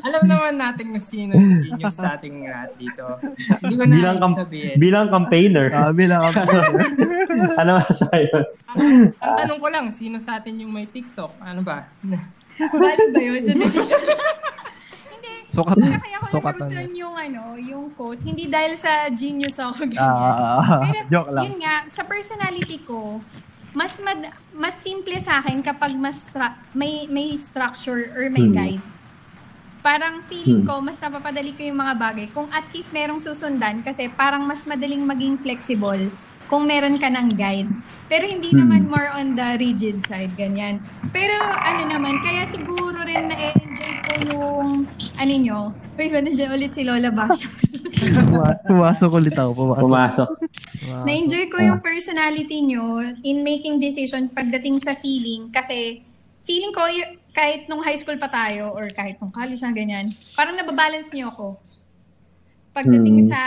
Alam 0.07 0.23
naman 0.25 0.55
natin 0.57 0.85
kung 0.89 1.03
sino 1.03 1.33
yung 1.33 1.57
genius 1.57 1.95
sa 1.95 2.15
ating 2.15 2.43
lahat 2.43 2.71
dito. 2.75 3.07
Hindi 3.61 3.75
ko 3.75 3.85
na 3.85 3.95
Bilang, 3.95 4.19
kam- 4.19 4.37
sabihin. 4.37 4.75
bilang 4.77 5.07
campaigner. 5.09 5.67
Ah, 5.71 5.93
bilang 5.93 6.23
ako. 6.23 6.41
ano 7.57 7.71
masasayo? 7.77 8.35
Ang, 8.69 8.81
ang 9.17 9.33
tanong 9.37 9.59
ko 9.59 9.69
lang, 9.69 9.87
sino 9.89 10.17
sa 10.17 10.37
atin 10.37 10.59
yung 10.59 10.71
may 10.71 10.85
TikTok? 10.85 11.39
Ano 11.39 11.61
ba? 11.61 11.87
Valid 12.59 13.09
ba 13.11 13.21
yun 13.21 13.41
sa 13.41 13.55
decision? 13.55 14.01
hindi. 15.11 15.33
Sukat, 15.49 15.77
Kaya 15.77 15.97
kaya 15.97 16.19
ko 16.19 16.27
na. 16.29 16.53
nagustuhan 16.53 16.91
yung 16.93 17.15
ano, 17.15 17.43
yung 17.57 17.85
quote. 17.93 18.21
Hindi 18.21 18.47
dahil 18.47 18.75
sa 18.75 19.09
genius 19.09 19.57
ako 19.57 19.85
ganyan. 19.85 20.05
Ah, 20.05 20.81
Pero 20.81 21.01
joke 21.09 21.31
lang. 21.33 21.43
yun 21.45 21.57
nga, 21.59 21.75
sa 21.85 22.03
personality 22.05 22.79
ko, 22.81 23.19
mas 23.73 23.99
mad- 24.01 24.33
mas 24.51 24.75
simple 24.75 25.15
sa 25.19 25.39
akin 25.39 25.63
kapag 25.63 25.95
mas 25.95 26.29
stra- 26.29 26.59
may 26.73 27.07
may 27.07 27.35
structure 27.35 28.11
or 28.13 28.27
may 28.29 28.47
Hmm. 28.47 28.55
guide. 28.55 28.85
Parang 29.81 30.21
feeling 30.21 30.61
ko, 30.61 30.85
mas 30.85 31.01
napapadali 31.01 31.57
ko 31.57 31.65
yung 31.65 31.81
mga 31.81 31.95
bagay 31.97 32.27
kung 32.29 32.45
at 32.53 32.69
least 32.69 32.93
merong 32.93 33.17
susundan 33.17 33.81
kasi 33.81 34.13
parang 34.13 34.45
mas 34.45 34.69
madaling 34.69 35.01
maging 35.01 35.41
flexible 35.41 36.13
kung 36.51 36.67
meron 36.67 36.99
ka 36.99 37.07
ng 37.07 37.31
guide. 37.33 37.71
Pero 38.11 38.27
hindi 38.27 38.51
naman 38.51 38.91
more 38.91 39.07
on 39.15 39.39
the 39.39 39.55
rigid 39.57 40.03
side, 40.03 40.35
ganyan. 40.35 40.83
Pero 41.15 41.39
ano 41.39 41.87
naman, 41.87 42.19
kaya 42.19 42.43
siguro 42.43 43.07
rin 43.07 43.31
na-enjoy 43.31 43.95
ko 44.03 44.11
yung, 44.35 44.69
ano 45.15 45.35
nyo, 45.39 45.61
Uy, 45.95 46.09
nandiyan 46.09 46.51
ulit 46.51 46.73
si 46.73 46.83
Lola 46.83 47.13
Basha. 47.13 47.45
Pumas- 48.25 48.65
Pumasok 48.65 49.11
ulit 49.13 49.37
ako. 49.37 49.51
Pumasok. 49.53 49.85
Pumasok. 49.85 50.29
Na-enjoy 51.05 51.45
ko 51.47 51.61
yung 51.61 51.79
personality 51.79 52.65
nyo 52.65 52.99
in 53.21 53.45
making 53.45 53.77
decisions 53.77 54.33
pagdating 54.33 54.81
sa 54.81 54.97
feeling 54.97 55.53
kasi 55.53 56.01
feeling 56.43 56.73
ko 56.73 56.83
y- 56.89 57.21
kahit 57.31 57.69
nung 57.69 57.85
high 57.85 57.95
school 57.95 58.17
pa 58.17 58.27
tayo 58.27 58.73
or 58.73 58.89
kahit 58.91 59.21
nung 59.21 59.31
college 59.31 59.61
na 59.61 59.71
ganyan, 59.71 60.09
parang 60.35 60.57
nababalance 60.57 61.13
nyo 61.13 61.29
ako 61.29 61.47
pagdating 62.71 63.27
sa 63.27 63.41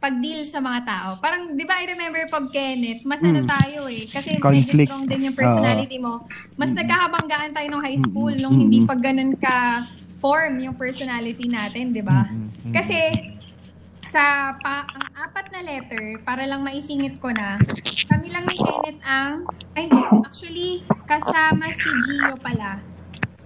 pag-deal 0.00 0.40
sa 0.48 0.64
mga 0.64 0.80
tao. 0.86 1.08
Parang, 1.20 1.52
di 1.52 1.66
ba, 1.68 1.76
I 1.76 1.92
remember 1.92 2.24
pag 2.32 2.48
Kenneth, 2.48 3.04
mas 3.04 3.20
ano 3.20 3.44
tayo 3.44 3.84
eh. 3.90 4.08
Kasi 4.08 4.40
medyo 4.40 4.72
strong 4.86 5.04
din 5.04 5.28
yung 5.28 5.36
personality 5.36 5.98
mo. 6.00 6.24
Mas 6.56 6.72
nagkakabanggaan 6.72 7.52
tayo 7.52 7.66
nung 7.68 7.84
high 7.84 8.00
school 8.00 8.32
nung 8.40 8.56
hindi 8.56 8.80
pag 8.88 9.02
ganun 9.02 9.36
ka 9.36 9.84
form 10.20 10.60
yung 10.64 10.76
personality 10.76 11.48
natin, 11.52 11.92
di 11.92 12.00
ba? 12.00 12.24
Kasi, 12.72 12.96
sa 14.00 14.56
pa, 14.56 14.88
ang 14.88 15.28
apat 15.28 15.52
na 15.52 15.60
letter, 15.60 16.20
para 16.24 16.48
lang 16.48 16.64
maisingit 16.64 17.20
ko 17.20 17.28
na, 17.32 17.60
kami 18.08 18.32
lang 18.32 18.44
ni 18.48 18.56
Kenneth 18.56 19.00
ang, 19.04 19.44
ay 19.76 19.88
hindi, 19.88 20.02
actually, 20.24 20.72
kasama 21.04 21.68
si 21.72 21.88
Gio 22.08 22.36
pala. 22.40 22.80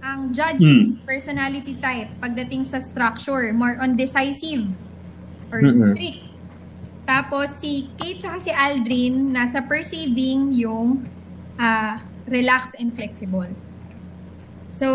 Ang 0.05 0.31
judging 0.31 1.01
personality 1.03 1.75
type 1.81 2.11
pagdating 2.21 2.63
sa 2.63 2.79
structure, 2.79 3.51
more 3.51 3.75
on 3.81 3.97
decisive 3.99 4.67
or 5.55 5.63
strict. 5.71 6.25
Tapos 7.05 7.61
si 7.61 7.85
Kate 7.95 8.25
at 8.25 8.41
si 8.41 8.51
Aldrin, 8.51 9.29
nasa 9.31 9.61
perceiving 9.61 10.51
yung 10.57 11.05
ah, 11.61 12.01
relax 12.25 12.73
and 12.81 12.91
flexible. 12.97 13.47
So, 14.69 14.89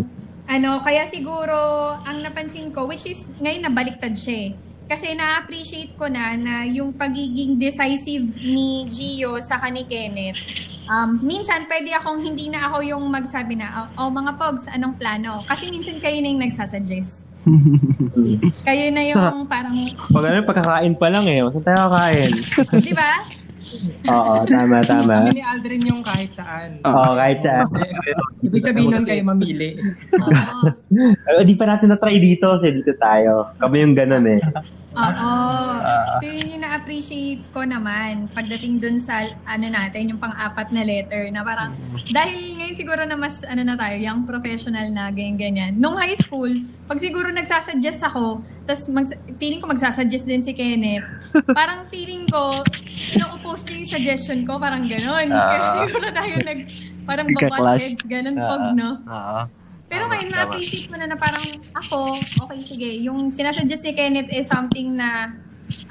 Nice. 0.00 0.14
ano, 0.46 0.78
kaya 0.80 1.04
siguro, 1.04 1.58
ang 2.06 2.22
napansin 2.22 2.70
ko, 2.70 2.86
which 2.86 3.04
is, 3.10 3.28
ngayon 3.42 3.66
nabaliktad 3.66 4.14
siya 4.14 4.50
eh. 4.50 4.50
Kasi 4.86 5.18
na-appreciate 5.18 5.98
ko 5.98 6.06
na 6.06 6.38
na 6.38 6.62
yung 6.62 6.94
pagiging 6.94 7.58
decisive 7.58 8.22
ni 8.46 8.86
Gio 8.86 9.34
sa 9.42 9.58
kani 9.58 9.82
Kenneth. 9.82 10.38
Um, 10.86 11.18
minsan, 11.26 11.66
pwede 11.66 11.90
akong 11.98 12.22
hindi 12.22 12.46
na 12.46 12.70
ako 12.70 12.86
yung 12.86 13.02
magsabi 13.10 13.58
na, 13.58 13.90
oh, 13.98 14.06
oh, 14.06 14.10
mga 14.14 14.38
pogs, 14.38 14.70
anong 14.70 14.94
plano? 14.94 15.42
Kasi 15.42 15.74
minsan 15.74 15.98
kayo 15.98 16.22
na 16.22 16.30
yung 16.30 16.42
nagsasuggest. 16.46 17.26
Kayo 18.66 18.84
na 18.90 19.02
yung 19.06 19.46
parang, 19.46 19.76
Pag 20.10 20.24
ano, 20.26 20.42
pagkakain 20.42 20.94
pa 20.98 21.06
lang 21.08 21.24
eh. 21.30 21.46
Saan 21.46 21.62
tayo 21.62 21.78
kakain? 21.86 22.30
di 22.82 22.92
ba? 22.92 23.10
Oo, 24.06 24.34
tama, 24.46 24.76
tama. 24.86 25.26
Kami 25.26 25.36
ni 25.36 25.44
Aldrin 25.44 25.82
yung 25.82 26.02
kahit 26.02 26.30
saan. 26.30 26.78
Oo, 26.86 27.10
kahit 27.18 27.38
sa... 27.42 27.66
Ibig 28.46 28.62
sabihin 28.62 28.94
nun 28.94 29.06
kayo 29.06 29.22
mamili. 29.26 29.80
Oo. 30.14 30.58
Pero 30.94 31.38
di 31.42 31.54
pa 31.58 31.66
natin 31.66 31.90
na-try 31.90 32.22
dito 32.22 32.46
kasi 32.56 32.70
dito 32.78 32.94
tayo. 32.96 33.50
Kami 33.58 33.76
yung 33.82 33.94
ganun 33.98 34.26
eh. 34.30 34.40
Oo. 34.96 35.32
So, 36.22 36.24
yun 36.24 36.56
yung 36.56 36.62
na-appreciate 36.64 37.44
ko 37.52 37.68
naman 37.68 38.32
pagdating 38.32 38.80
dun 38.80 38.96
sa, 38.96 39.28
ano 39.44 39.66
natin, 39.68 40.14
yung 40.14 40.20
pang-apat 40.22 40.72
na 40.72 40.82
letter 40.86 41.28
na 41.34 41.44
parang, 41.44 41.76
dahil 42.08 42.56
ngayon 42.56 42.76
siguro 42.76 43.02
na 43.04 43.18
mas, 43.18 43.44
ano 43.44 43.60
na 43.60 43.76
tayo, 43.76 43.96
young 44.00 44.24
professional 44.24 44.88
na, 44.88 45.12
ganyan-ganyan. 45.12 45.76
Nung 45.76 46.00
high 46.00 46.16
school, 46.16 46.48
pag 46.88 46.96
siguro 46.96 47.28
nagsasuggest 47.28 48.08
ako, 48.08 48.40
tapos 48.64 48.88
mag, 48.88 49.06
feeling 49.36 49.60
ko 49.60 49.68
magsasuggest 49.68 50.24
din 50.24 50.40
si 50.40 50.56
Kenneth, 50.56 51.04
parang 51.52 51.84
feeling 51.92 52.24
ko, 52.32 52.56
ino-oppose 53.16 53.62
niya 53.68 53.76
yung 53.80 53.90
suggestion 53.90 54.38
ko, 54.44 54.60
parang 54.60 54.84
ganon. 54.84 55.26
Kaya 55.32 55.60
siguro 55.82 56.06
tayo 56.12 56.34
nag, 56.44 56.60
parang 57.08 57.26
babot 57.32 57.80
heads, 57.80 58.04
ganon, 58.04 58.36
pog, 58.36 58.64
no? 58.76 58.90
Oo. 59.04 59.40
Pero 59.86 60.10
ngayon, 60.10 60.28
na-appreciate 60.34 60.90
ko 60.90 60.98
na 60.98 61.06
na 61.06 61.16
parang 61.16 61.46
ako, 61.78 62.18
okay, 62.18 62.58
sige, 62.58 62.90
yung 63.06 63.30
sinasuggest 63.30 63.86
ni 63.86 63.92
Kenneth 63.94 64.30
is 64.34 64.50
something 64.50 64.98
na, 64.98 65.30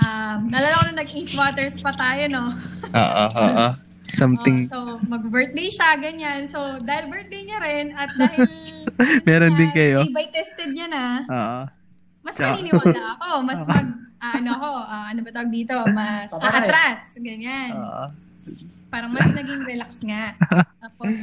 um, 0.04 0.52
nalala 0.52 0.76
ko 0.76 0.84
na 0.92 1.02
nag-East 1.02 1.34
Waters 1.40 1.80
pa 1.80 1.96
tayo, 1.96 2.28
no? 2.28 2.52
Oo, 2.92 3.24
oo. 3.44 3.68
Something. 4.16 4.68
Oh, 4.72 5.00
so, 5.00 5.04
mag-birthday 5.08 5.68
siya, 5.68 6.00
ganyan. 6.00 6.48
So, 6.48 6.80
dahil 6.84 7.12
birthday 7.12 7.42
niya 7.44 7.60
rin, 7.60 7.86
at 7.96 8.12
dahil... 8.16 8.48
Meron 9.28 9.56
din 9.60 9.72
kayo? 9.76 10.08
Ibay 10.08 10.28
tested 10.32 10.72
niya 10.72 10.88
na, 10.88 11.04
Oo. 11.28 11.60
Mas 12.26 12.36
maniniwala 12.42 13.02
ako. 13.16 13.30
Mas 13.46 13.62
mag, 13.70 13.88
ano 14.18 14.50
ako, 14.58 14.70
ah, 14.82 15.06
ano 15.14 15.20
ba 15.22 15.30
tawag 15.30 15.52
dito? 15.54 15.78
Mas 15.94 16.34
aatras, 16.34 17.22
ganyan. 17.22 17.78
Oo. 17.78 18.06
Parang 18.90 19.14
mas 19.14 19.30
naging 19.30 19.62
relax 19.62 20.02
nga. 20.02 20.34
Tapos, 20.84 21.14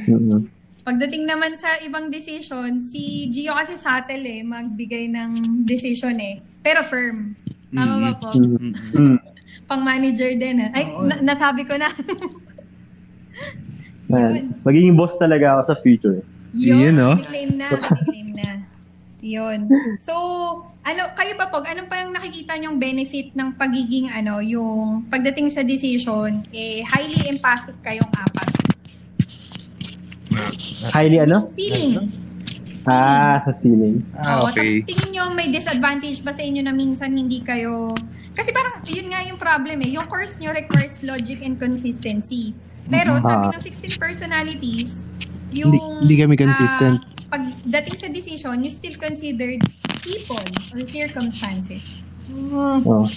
Pagdating 0.83 1.23
naman 1.23 1.55
sa 1.55 1.79
ibang 1.79 2.11
decision, 2.11 2.83
si 2.83 3.31
Gio 3.31 3.55
kasi 3.55 3.79
subtle 3.79 4.19
eh, 4.19 4.43
magbigay 4.43 5.07
ng 5.07 5.63
decision 5.63 6.11
eh. 6.19 6.43
Pero 6.59 6.83
firm. 6.83 7.39
Tama 7.71 8.03
ba 8.03 8.11
po? 8.19 8.35
Mm. 8.35 9.15
Pang 9.63 9.79
manager 9.79 10.35
din 10.35 10.59
ah. 10.59 10.75
Ay, 10.75 10.91
na- 10.91 11.23
nasabi 11.23 11.63
ko 11.63 11.79
na. 11.79 11.87
Man, 14.11 14.59
magiging 14.67 14.99
boss 14.99 15.15
talaga 15.15 15.55
ako 15.55 15.61
sa 15.71 15.75
future. 15.79 16.19
Yun, 16.51 16.99
no? 16.99 17.15
Claim 17.17 17.55
na, 17.55 17.71
claim 18.03 18.27
na. 18.35 18.49
Yun. 19.23 19.71
So, 19.97 20.13
ano, 20.83 21.15
kayo 21.15 21.33
ba 21.39 21.47
po, 21.47 21.63
anong 21.63 21.87
parang 21.87 22.11
nakikita 22.11 22.59
niyong 22.59 22.75
benefit 22.75 23.31
ng 23.31 23.55
pagiging 23.55 24.11
ano, 24.11 24.43
yung 24.43 25.07
pagdating 25.07 25.47
sa 25.47 25.63
decision, 25.63 26.43
eh, 26.51 26.83
highly 26.83 27.31
empathic 27.31 27.79
kayong 27.79 28.11
apat? 28.11 28.49
Highly 30.91 31.23
ano? 31.23 31.47
Feeling. 31.55 32.11
Ah, 32.83 33.39
sa 33.39 33.55
feeling. 33.63 34.03
Ah, 34.11 34.43
Oo, 34.43 34.51
okay. 34.51 34.83
tapos 34.83 34.91
tingin 34.91 35.09
nyo 35.15 35.23
may 35.31 35.47
disadvantage 35.47 36.19
ba 36.19 36.35
sa 36.35 36.43
inyo 36.43 36.59
na 36.59 36.75
minsan 36.75 37.15
hindi 37.15 37.39
kayo... 37.39 37.95
Kasi 38.35 38.51
parang 38.51 38.83
yun 38.83 39.07
nga 39.07 39.23
yung 39.23 39.39
problem 39.39 39.79
eh. 39.87 39.95
Yung 39.95 40.03
course 40.11 40.43
nyo 40.43 40.51
requires 40.51 40.99
logic 40.99 41.39
and 41.47 41.55
consistency. 41.63 42.51
Pero 42.91 43.15
sabi 43.23 43.55
ng 43.55 43.61
16 43.61 43.95
personalities, 43.95 45.07
yung... 45.55 45.71
Hindi- 45.71 46.11
hindi 46.11 46.15
kami 46.19 46.35
consistent. 46.35 46.99
ah, 46.99 47.39
pagdating 47.39 47.95
sa 47.95 48.07
decision, 48.11 48.59
you 48.59 48.67
still 48.67 48.99
considered 48.99 49.63
people 50.03 50.43
or 50.75 50.83
circumstances? 50.83 52.05
Oh. 52.51 53.07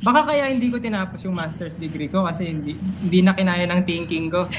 Baka 0.00 0.32
kaya 0.32 0.48
hindi 0.48 0.72
ko 0.72 0.80
tinapos 0.80 1.28
yung 1.28 1.36
master's 1.36 1.76
degree 1.76 2.08
ko 2.08 2.24
kasi 2.24 2.48
hindi 2.48 2.72
hindi 2.72 3.20
na 3.20 3.36
kinaya 3.36 3.68
ng 3.68 3.84
thinking 3.84 4.32
ko. 4.32 4.48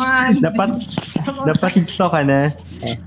mga, 0.00 0.40
Dapat, 0.40 0.68
sa 0.80 1.28
mga, 1.28 1.46
dapat 1.52 1.72
gusto 1.84 2.06
ka 2.08 2.20
na. 2.24 2.48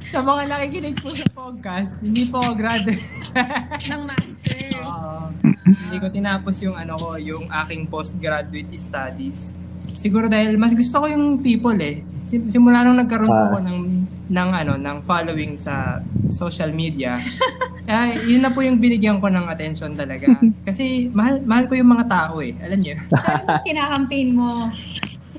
sa 0.05 0.19
mga 0.21 0.41
nakikinig 0.45 0.95
po 1.01 1.09
sa 1.09 1.25
podcast, 1.33 1.97
hindi 2.05 2.29
po 2.29 2.37
ako 2.43 2.53
grad. 2.53 2.85
Ng 2.85 4.03
master. 4.05 4.61
Oo. 4.85 5.33
hindi 5.65 5.97
ko 5.97 6.07
tinapos 6.13 6.55
yung 6.61 6.77
ano 6.77 6.93
ko, 6.99 7.17
yung 7.17 7.49
aking 7.49 7.89
postgraduate 7.89 8.69
studies. 8.77 9.57
Siguro 9.87 10.25
dahil 10.25 10.55
mas 10.55 10.73
gusto 10.73 10.97
ko 10.97 11.05
yung 11.05 11.39
people 11.39 11.77
eh. 11.77 12.01
Sim- 12.21 12.49
Simula 12.49 12.81
nung 12.81 12.97
nagkaroon 12.97 13.29
Ah. 13.29 13.47
ako 13.47 13.57
ng 13.61 13.79
ng 14.25 14.49
ano, 14.51 14.73
ng 14.75 14.97
following 15.01 15.53
sa 15.55 16.01
social 16.27 16.71
media. 16.71 17.13
Kaya 17.85 18.17
yun 18.19 18.41
na 18.41 18.49
po 18.49 18.59
yung 18.59 18.75
binigyan 18.75 19.21
ko 19.21 19.29
ng 19.29 19.45
attention 19.45 19.93
talaga. 19.93 20.25
Kasi 20.67 21.07
mahal 21.09 21.45
mahal 21.45 21.69
ko 21.69 21.77
yung 21.77 21.91
mga 21.91 22.05
tao 22.07 22.41
eh. 22.41 22.57
Alam 22.59 22.81
niyo. 22.81 22.97
So, 23.15 23.29
bang 23.29 23.61
kinakampaign 23.63 24.29
mo? 24.33 24.73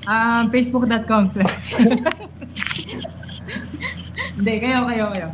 Um, 0.07 0.43
facebook.com 0.47 1.27
slash 1.27 1.75
Hindi, 4.37 4.53
kayo, 4.57 4.85
kayo, 4.85 5.05
kayo. 5.11 5.27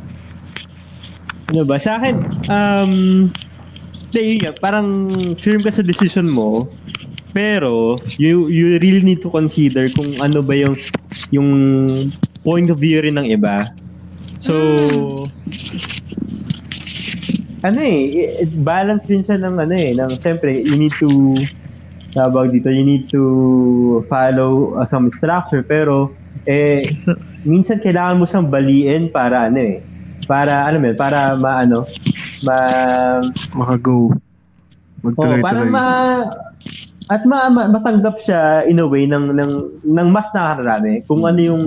Ano 1.45 1.61
ba? 1.68 1.77
Sa 1.77 1.99
akin, 1.99 2.15
um, 2.48 2.94
hindi, 4.10 4.22
yun 4.40 4.53
parang 4.57 4.88
firm 5.35 5.61
ka 5.61 5.69
sa 5.69 5.84
decision 5.84 6.26
mo, 6.26 6.65
pero 7.34 7.97
you 8.22 8.47
you 8.47 8.77
really 8.77 9.01
need 9.01 9.19
to 9.19 9.27
consider 9.34 9.89
kung 9.91 10.14
ano 10.22 10.45
ba 10.45 10.53
yung 10.53 10.77
yung 11.34 11.49
point 12.45 12.69
of 12.69 12.77
view 12.77 13.01
rin 13.01 13.18
ng 13.18 13.27
iba. 13.34 13.65
So, 14.38 14.53
ano 17.64 17.80
eh, 17.80 18.43
balance 18.60 19.07
din 19.07 19.23
siya 19.23 19.39
ng 19.39 19.55
ano 19.55 19.73
eh, 19.73 19.95
ng 19.95 20.11
siyempre, 20.19 20.51
you 20.61 20.76
need 20.76 20.93
to 20.99 21.34
tawag 22.14 22.53
dito, 22.53 22.69
you 22.69 22.85
need 22.85 23.10
to 23.10 23.23
follow 24.05 24.77
uh, 24.77 24.85
some 24.85 25.10
structure, 25.10 25.65
pero 25.65 26.14
eh, 26.45 26.85
minsan 27.47 27.81
kailangan 27.81 28.22
mo 28.22 28.26
siyang 28.30 28.51
baliin 28.51 29.10
para 29.10 29.49
ano 29.49 29.60
eh, 29.64 29.81
para 30.27 30.68
ano 30.69 30.77
mo 30.84 30.91
para 30.93 31.34
maano, 31.39 31.88
ma, 32.45 32.57
Makago. 33.55 34.11
oh, 34.11 34.19
Magtuloy-tuloy. 35.03 35.41
para 35.41 35.61
ma, 35.68 35.85
at 37.11 37.27
ma, 37.27 37.51
ma- 37.51 37.67
matanggap 37.67 38.15
siya 38.15 38.63
in 38.63 38.80
a 38.80 38.88
way 38.88 39.03
ng, 39.03 39.35
ng, 39.35 39.51
ng 39.84 40.07
mas 40.11 40.31
nakararami. 40.31 41.03
Kung 41.03 41.27
ano 41.27 41.39
yung 41.39 41.63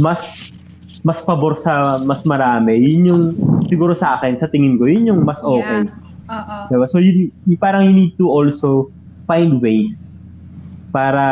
mas 0.00 0.52
mas 1.00 1.24
pabor 1.24 1.56
sa 1.56 1.96
mas 2.04 2.28
marami, 2.28 2.76
yun 2.76 3.02
yung 3.08 3.22
siguro 3.64 3.96
sa 3.96 4.20
akin, 4.20 4.36
sa 4.36 4.48
tingin 4.52 4.76
ko, 4.76 4.84
yun 4.84 5.08
yung 5.08 5.20
mas 5.24 5.40
okay. 5.40 5.84
Yeah. 5.84 6.08
Oo. 6.30 6.56
Diba? 6.70 6.86
So, 6.86 7.00
you, 7.00 7.32
you- 7.48 7.60
parang 7.60 7.88
you 7.88 7.94
need 7.96 8.14
to 8.20 8.28
also 8.28 8.92
find 9.24 9.58
ways 9.64 10.20
para 10.92 11.24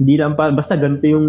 hindi 0.00 0.16
lang 0.16 0.32
pa, 0.32 0.48
basta 0.48 0.80
ganito 0.80 1.04
yung 1.04 1.28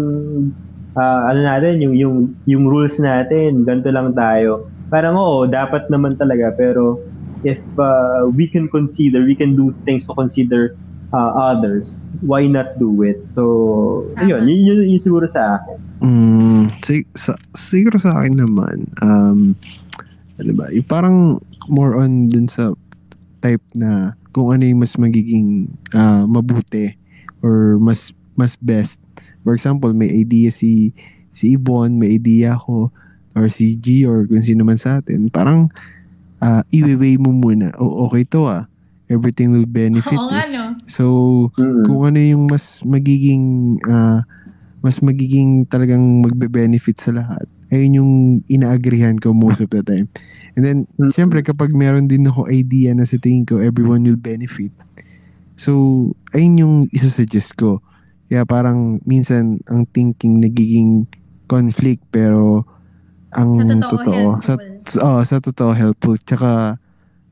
ah, 0.96 1.28
ano 1.28 1.40
natin, 1.44 1.80
yung, 1.84 1.94
yung, 1.96 2.16
yung 2.48 2.64
rules 2.64 2.96
natin, 3.00 3.68
ganito 3.68 3.92
lang 3.92 4.16
tayo. 4.16 4.68
Parang 4.88 5.16
oo, 5.16 5.44
dapat 5.44 5.88
naman 5.92 6.16
talaga, 6.16 6.52
pero 6.56 7.00
if 7.44 7.60
uh, 7.76 8.28
we 8.32 8.48
can 8.48 8.68
consider, 8.68 9.24
we 9.24 9.36
can 9.36 9.52
do 9.52 9.72
things 9.84 10.08
to 10.08 10.16
consider 10.16 10.72
uh, 11.12 11.32
others, 11.36 12.08
why 12.24 12.48
not 12.48 12.76
do 12.80 13.04
it? 13.04 13.28
So, 13.28 14.08
yun, 14.20 14.48
yun, 14.48 14.60
yun, 14.66 14.78
yun 14.96 15.00
siguro 15.00 15.28
sa 15.28 15.60
akin. 15.60 15.78
Mm, 16.02 16.62
sig- 16.82 17.12
sa, 17.14 17.36
siguro 17.54 18.00
sa 18.00 18.20
akin 18.20 18.40
naman, 18.40 18.88
um, 19.04 19.54
ano 20.40 20.52
ba, 20.56 20.72
yung 20.72 20.88
parang 20.88 21.16
more 21.70 22.00
on 22.00 22.26
dun 22.26 22.48
sa 22.48 22.74
type 23.44 23.62
na 23.76 24.16
kung 24.32 24.50
ano 24.50 24.64
yung 24.64 24.80
mas 24.80 24.96
magiging 24.96 25.68
ah, 25.92 26.24
mabuti 26.24 26.96
or 27.44 27.76
mas 27.78 28.10
mas 28.32 28.56
best. 28.56 28.96
For 29.44 29.52
example, 29.52 29.92
may 29.92 30.08
idea 30.08 30.48
si 30.48 30.96
si 31.36 31.54
Ibon, 31.54 32.00
may 32.00 32.16
idea 32.16 32.56
ako 32.56 32.88
or 33.36 33.46
si 33.52 33.76
G 33.76 34.08
or 34.08 34.24
kung 34.24 34.40
sino 34.40 34.64
man 34.64 34.80
sa 34.80 35.00
atin. 35.00 35.28
Parang 35.28 35.68
uh, 36.40 36.62
i-weigh 36.72 37.20
mo 37.20 37.32
muna. 37.32 37.72
O 37.76 38.08
okay 38.08 38.24
to 38.24 38.48
ah. 38.48 38.64
Everything 39.12 39.52
will 39.52 39.68
benefit. 39.68 40.16
Oo 40.16 40.32
eh. 40.32 40.32
nga, 40.32 40.42
no? 40.48 40.64
So, 40.88 41.04
Mm. 41.60 41.84
kung 41.84 42.00
ano 42.08 42.18
yung 42.18 42.44
mas 42.48 42.80
magiging 42.82 43.76
ah, 43.86 44.24
mas 44.82 44.98
magiging 44.98 45.68
talagang 45.68 46.02
magbe-benefit 46.24 46.98
sa 46.98 47.14
lahat 47.14 47.46
ayun 47.72 47.98
yung 48.02 48.12
ina-agreehan 48.50 49.16
ko 49.16 49.32
most 49.32 49.62
of 49.64 49.70
the 49.70 49.80
time 49.80 50.10
and 50.58 50.62
then 50.66 50.78
Mm. 50.98 51.08
syempre 51.14 51.40
kapag 51.40 51.72
meron 51.72 52.04
din 52.04 52.26
ako 52.26 52.50
idea 52.50 52.92
na 52.92 53.06
sa 53.08 53.16
tingin 53.16 53.46
ko 53.46 53.62
everyone 53.62 54.02
will 54.04 54.18
benefit 54.18 54.74
so 55.56 55.72
ayun 56.34 56.58
yung 56.60 56.74
isa-suggest 56.90 57.54
ko 57.56 57.78
kaya 58.28 58.44
parang 58.44 59.00
minsan 59.06 59.62
ang 59.70 59.86
thinking 59.94 60.42
nagiging 60.42 61.06
conflict 61.46 62.02
pero 62.10 62.66
ang 63.32 63.54
Sa 63.56 63.64
totoo, 63.80 64.40
sa, 64.44 64.52
helpful. 64.60 65.00
oh, 65.00 65.20
sa 65.24 65.36
totoo 65.40 65.72
helpful 65.72 66.16
tsaka 66.20 66.76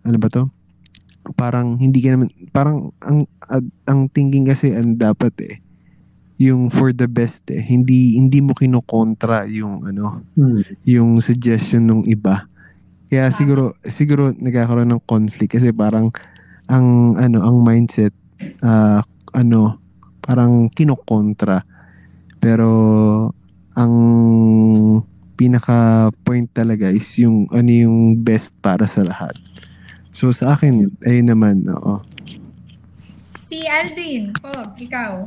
ano 0.01 0.17
ba 0.17 0.29
to 0.33 0.49
parang 1.37 1.77
hindi 1.77 2.01
ka 2.01 2.17
naman 2.17 2.29
parang 2.51 2.91
ang 3.05 3.29
ad- 3.45 3.75
ang 3.85 4.09
thinking 4.09 4.49
kasi 4.49 4.73
ang 4.73 4.97
dapat 4.97 5.35
eh 5.45 5.55
yung 6.41 6.73
for 6.73 6.97
the 6.97 7.05
best 7.05 7.45
eh. 7.53 7.61
Hindi 7.61 8.17
hindi 8.17 8.41
mo 8.41 8.57
kinokontra 8.57 9.45
yung 9.53 9.85
ano 9.85 10.25
Mm. 10.41 10.61
yung 10.89 11.11
suggestion 11.21 11.85
ng 11.85 12.09
iba. 12.09 12.49
Kaya 13.13 13.29
siguro 13.29 13.77
siguro 13.85 14.33
nagkakaroon 14.33 14.89
ng 14.89 15.05
conflict 15.05 15.61
kasi 15.61 15.69
parang 15.69 16.09
ang 16.65 17.13
ano 17.21 17.45
ang 17.45 17.61
mindset 17.61 18.17
ah, 18.65 19.05
ano 19.37 19.77
parang 20.25 20.73
kinokontra. 20.73 21.61
Pero 22.41 22.71
ang 23.77 23.95
pinaka 25.37 26.09
point 26.25 26.49
talaga 26.49 26.89
is 26.89 27.09
yung 27.21 27.53
ano 27.53 27.69
yung 27.69 28.17
best 28.17 28.57
para 28.65 28.89
sa 28.89 29.05
lahat 29.05 29.37
so 30.13 30.31
sa 30.35 30.55
akin 30.55 30.91
ayun 31.07 31.27
naman 31.31 31.63
oo. 31.71 32.03
Si 33.41 33.67
Aldrin, 33.67 34.31
Pog, 34.39 34.79
ikaw. 34.79 35.27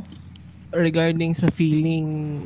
regarding 0.73 1.38
sa 1.38 1.53
feeling 1.53 2.41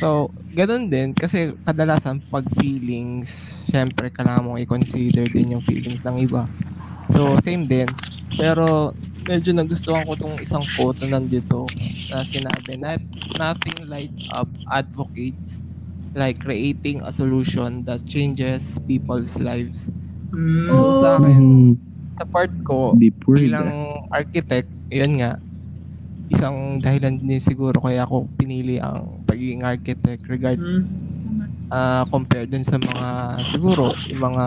so 0.00 0.32
ganun 0.56 0.88
din. 0.88 1.12
Kasi 1.12 1.52
kadalasan 1.66 2.24
pag 2.32 2.46
feelings 2.56 3.28
syempre 3.68 4.08
kailangan 4.08 4.44
mong 4.48 4.60
i-consider 4.64 5.28
din 5.28 5.58
yung 5.58 5.64
feelings 5.64 6.00
ng 6.06 6.24
iba. 6.24 6.48
So 7.12 7.36
same 7.40 7.68
din. 7.68 7.88
Pero 8.36 8.92
medyo 9.28 9.52
nagustuhan 9.52 10.08
ko 10.08 10.16
tong 10.16 10.36
isang 10.40 10.64
quote 10.76 11.04
na 11.04 11.20
nandito 11.20 11.68
na 12.08 12.24
sinabi 12.24 12.80
na 12.80 12.96
nothing 13.36 13.84
lights 13.84 14.24
up 14.32 14.48
advocates 14.72 15.60
like 16.16 16.40
creating 16.40 17.04
a 17.04 17.12
solution 17.12 17.84
that 17.84 18.00
changes 18.08 18.80
people's 18.88 19.36
lives 19.36 19.92
Mm. 20.28 20.68
so 20.68 20.82
sa 20.94 21.16
akin 21.16 21.40
Mm, 21.40 21.72
sa 22.14 22.24
part 22.26 22.52
ko 22.60 22.92
deep 22.94 23.16
word 23.24 23.40
bilang 23.40 23.70
ah. 24.04 24.18
architect, 24.18 24.66
yun 24.88 25.16
nga, 25.16 25.38
isang 26.28 26.78
dahilan 26.78 27.16
din 27.16 27.38
siguro 27.38 27.78
kaya 27.78 28.02
ako 28.02 28.28
pinili 28.34 28.76
ang 28.76 29.22
pagiging 29.24 29.62
architect 29.62 30.26
regard 30.26 30.58
Mm. 30.58 30.84
ah 31.68 32.04
compared 32.06 32.48
dun 32.48 32.60
sa 32.62 32.76
mga 32.76 33.08
siguro 33.40 33.88
yung 34.06 34.22
mga 34.26 34.46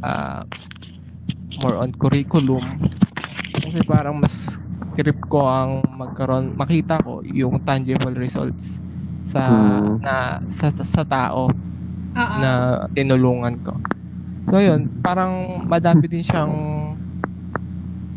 ah, 0.00 0.40
more 1.58 1.76
on 1.78 1.90
curriculum 1.90 2.60
kasi 3.56 3.80
parang 3.82 4.16
mas 4.16 4.60
grip 4.94 5.16
ko 5.24 5.42
ang 5.42 5.80
magkaroon 5.90 6.52
makita 6.54 7.00
ko 7.00 7.20
yung 7.26 7.56
tangible 7.60 8.14
results 8.14 8.78
sa 9.22 9.40
Hmm. 9.42 9.98
na 9.98 10.14
sa, 10.46 10.68
sa, 10.68 10.84
sa 10.84 11.02
tao 11.02 11.48
Oo. 11.48 12.36
na 12.38 12.50
tinulungan 12.92 13.56
ko. 13.58 13.72
So 14.48 14.56
yun, 14.60 14.82
parang 15.04 15.64
madami 15.68 16.04
din 16.08 16.24
siyang 16.24 16.52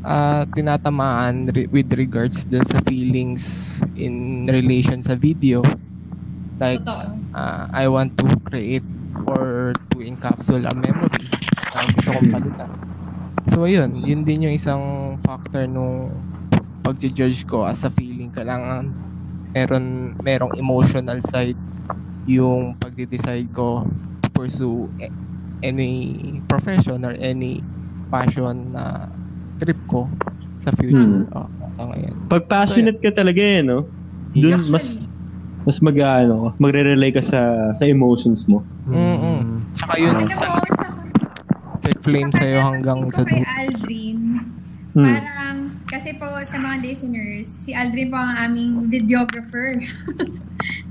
ah, 0.06 0.44
tinatamaan 0.56 1.50
re- 1.54 1.70
with 1.72 1.90
regards 1.98 2.46
dun 2.50 2.66
sa 2.66 2.80
feelings 2.86 3.80
in 3.98 4.46
relation 4.50 5.00
sa 5.04 5.16
video. 5.18 5.62
Like, 6.62 6.84
ah, 7.36 7.68
I 7.74 7.88
want 7.92 8.18
to 8.22 8.28
create 8.46 8.86
or 9.28 9.76
to 9.94 9.98
encapsule 10.04 10.66
a 10.68 10.74
memory 10.76 11.30
na 11.74 11.86
gusto 11.90 12.16
kong 12.16 12.32
palitan. 12.32 12.72
So 13.50 13.66
ayun, 13.68 13.96
yun 13.98 14.24
din 14.28 14.48
yung 14.50 14.56
isang 14.56 15.16
factor 15.22 15.66
nung 15.70 16.26
pag-judge 16.86 17.44
ko 17.48 17.66
as 17.68 17.84
a 17.86 17.92
feeling. 17.92 18.32
Kailangan 18.34 18.96
meron 19.56 20.16
merong 20.22 20.54
emotional 20.58 21.20
side 21.24 21.60
yung 22.28 22.76
pagde-decide 22.80 23.50
ko 23.54 23.86
to 24.24 24.28
pursue 24.34 24.90
a- 25.02 25.14
any 25.62 26.14
profession 26.46 27.02
or 27.02 27.14
any 27.18 27.62
passion 28.08 28.72
na 28.72 29.10
trip 29.58 29.78
ko 29.90 30.06
sa 30.58 30.70
future. 30.74 31.26
Oh, 31.34 31.48
ito 31.48 31.82
ngayon. 31.84 32.14
Pag 32.30 32.44
passionate 32.46 33.00
ka 33.02 33.10
talaga 33.12 33.42
eh, 33.42 33.62
no? 33.62 33.86
Dun, 34.34 34.58
Actually, 34.58 34.74
mas 34.74 34.86
mas 35.68 35.84
mag, 35.84 36.00
ano, 36.00 36.56
magre-rely 36.56 37.12
ka 37.12 37.20
sa, 37.20 37.74
sa 37.76 37.84
emotions 37.84 38.48
mo. 38.48 38.64
Mm-mm. 38.88 39.60
Tsaka 39.76 39.94
yun, 40.00 40.16
Ano 40.16 40.32
po, 40.32 40.64
sa 41.84 41.92
flame 42.00 42.32
sa'yo 42.32 42.64
hanggang 42.64 43.04
Napansin 43.04 43.20
sa 43.20 43.28
kay 43.28 43.44
dulo. 43.44 43.52
Aldrin, 43.60 44.20
Hmm. 44.98 45.06
parang, 45.06 45.58
kasi 45.86 46.16
po 46.16 46.26
sa 46.42 46.58
mga 46.58 46.82
listeners, 46.82 47.46
si 47.46 47.76
Aldrin 47.76 48.10
po 48.10 48.16
ang 48.16 48.34
aming 48.48 48.88
videographer. 48.88 49.78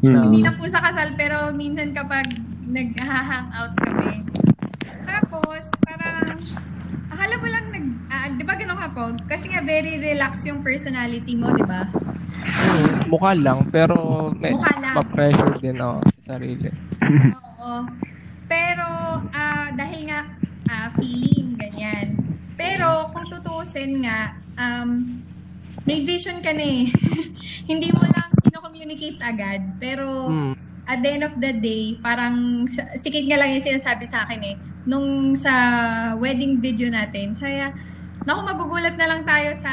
Hmm. 0.04 0.12
Hindi 0.30 0.44
lang 0.44 0.54
po 0.54 0.68
sa 0.68 0.78
kasal, 0.78 1.16
pero 1.16 1.50
minsan 1.50 1.90
kapag 1.90 2.36
nag-hangout 2.68 3.74
kami. 3.80 4.12
Tapos, 5.36 5.68
parang, 5.84 6.32
akala 7.12 7.34
mo 7.36 7.46
lang 7.46 7.64
nag, 7.68 7.84
ah, 8.08 8.28
di 8.30 8.40
ba 8.40 8.56
ganun 8.56 8.80
ka 8.80 8.88
po? 8.88 9.04
Kasi 9.28 9.52
nga 9.52 9.60
very 9.60 10.00
relax 10.00 10.48
yung 10.48 10.64
personality 10.64 11.36
mo, 11.36 11.52
di 11.52 11.60
ba? 11.60 11.84
Mm, 12.56 13.04
mukha 13.06 13.36
lang, 13.36 13.68
pero 13.68 13.96
may 14.32 14.56
Mukha 14.56 14.72
lang. 14.80 14.96
pa-pressure 14.96 15.60
din 15.60 15.76
ako 15.76 15.96
sa 16.08 16.20
sarili. 16.32 16.72
Oo. 17.36 17.84
Pero, 18.48 18.88
ah, 19.28 19.68
dahil 19.76 20.08
nga, 20.08 20.24
ah, 20.66 20.88
feeling, 20.96 21.52
ganyan. 21.54 22.16
Pero, 22.56 23.12
kung 23.12 23.28
tutuusin 23.28 24.00
nga, 24.00 24.32
um, 24.56 25.20
may 25.84 26.00
vision 26.00 26.40
ka 26.40 26.56
na 26.56 26.64
eh. 26.64 26.88
Hindi 27.70 27.92
mo 27.92 28.00
lang 28.02 28.32
kino-communicate 28.40 29.20
agad. 29.20 29.60
Pero, 29.76 30.32
Mm. 30.32 30.54
At 30.86 31.02
the 31.02 31.10
end 31.10 31.26
of 31.26 31.34
the 31.42 31.50
day, 31.50 31.98
parang, 31.98 32.64
sa- 32.70 32.94
si 32.94 33.10
Kate 33.10 33.26
nga 33.26 33.42
lang 33.42 33.50
yung 33.58 33.66
sinasabi 33.66 34.06
sa 34.06 34.22
akin 34.22 34.40
eh, 34.46 34.56
nung 34.86 35.34
sa 35.34 35.52
wedding 36.14 36.62
video 36.62 36.86
natin, 36.86 37.34
saya, 37.34 37.74
naku, 38.22 38.40
magugulat 38.46 38.94
na 38.94 39.10
lang 39.10 39.26
tayo 39.26 39.50
sa 39.58 39.70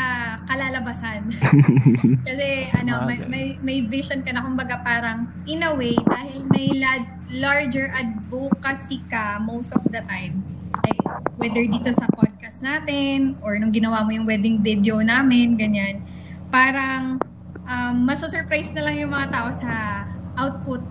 kalalabasan. 0.49 1.29
Kasi, 2.27 2.65
ano, 2.81 3.05
may, 3.05 3.21
may, 3.29 3.45
may 3.61 3.77
vision 3.85 4.25
ka 4.25 4.33
na, 4.33 4.41
kumbaga 4.41 4.81
parang, 4.81 5.29
in 5.45 5.61
a 5.61 5.69
way, 5.77 5.93
dahil 5.93 6.49
may 6.49 6.81
la- 6.81 7.13
larger 7.29 7.93
advocacy 7.93 9.05
ka 9.05 9.37
most 9.37 9.69
of 9.77 9.85
the 9.93 10.01
time. 10.09 10.41
Like, 10.81 11.01
whether 11.37 11.61
dito 11.61 11.93
sa 11.93 12.09
podcast 12.09 12.65
natin, 12.65 13.37
or 13.45 13.53
nung 13.61 13.71
ginawa 13.71 14.01
mo 14.01 14.09
yung 14.09 14.25
wedding 14.25 14.65
video 14.65 14.97
namin, 15.05 15.61
ganyan, 15.61 16.01
parang, 16.49 17.21
um, 17.69 17.95
masasurprise 18.01 18.73
na 18.73 18.89
lang 18.89 18.97
yung 18.97 19.13
mga 19.13 19.29
tao 19.29 19.49
sa 19.53 20.03
output 20.37 20.81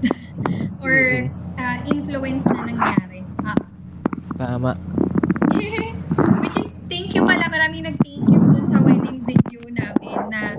or 0.85 1.29
uh, 1.59 1.77
influence 1.91 2.47
na 2.49 2.67
nangyari. 2.67 3.21
Ah. 3.43 3.59
Tama. 4.39 4.73
Which 6.43 6.57
is, 6.59 6.83
thank 6.91 7.15
you 7.15 7.23
pala. 7.23 7.47
Maraming 7.47 7.87
nag-thank 7.87 8.27
you 8.27 8.41
dun 8.51 8.67
sa 8.67 8.83
wedding 8.83 9.23
video 9.23 9.63
namin 9.71 10.19
na 10.31 10.59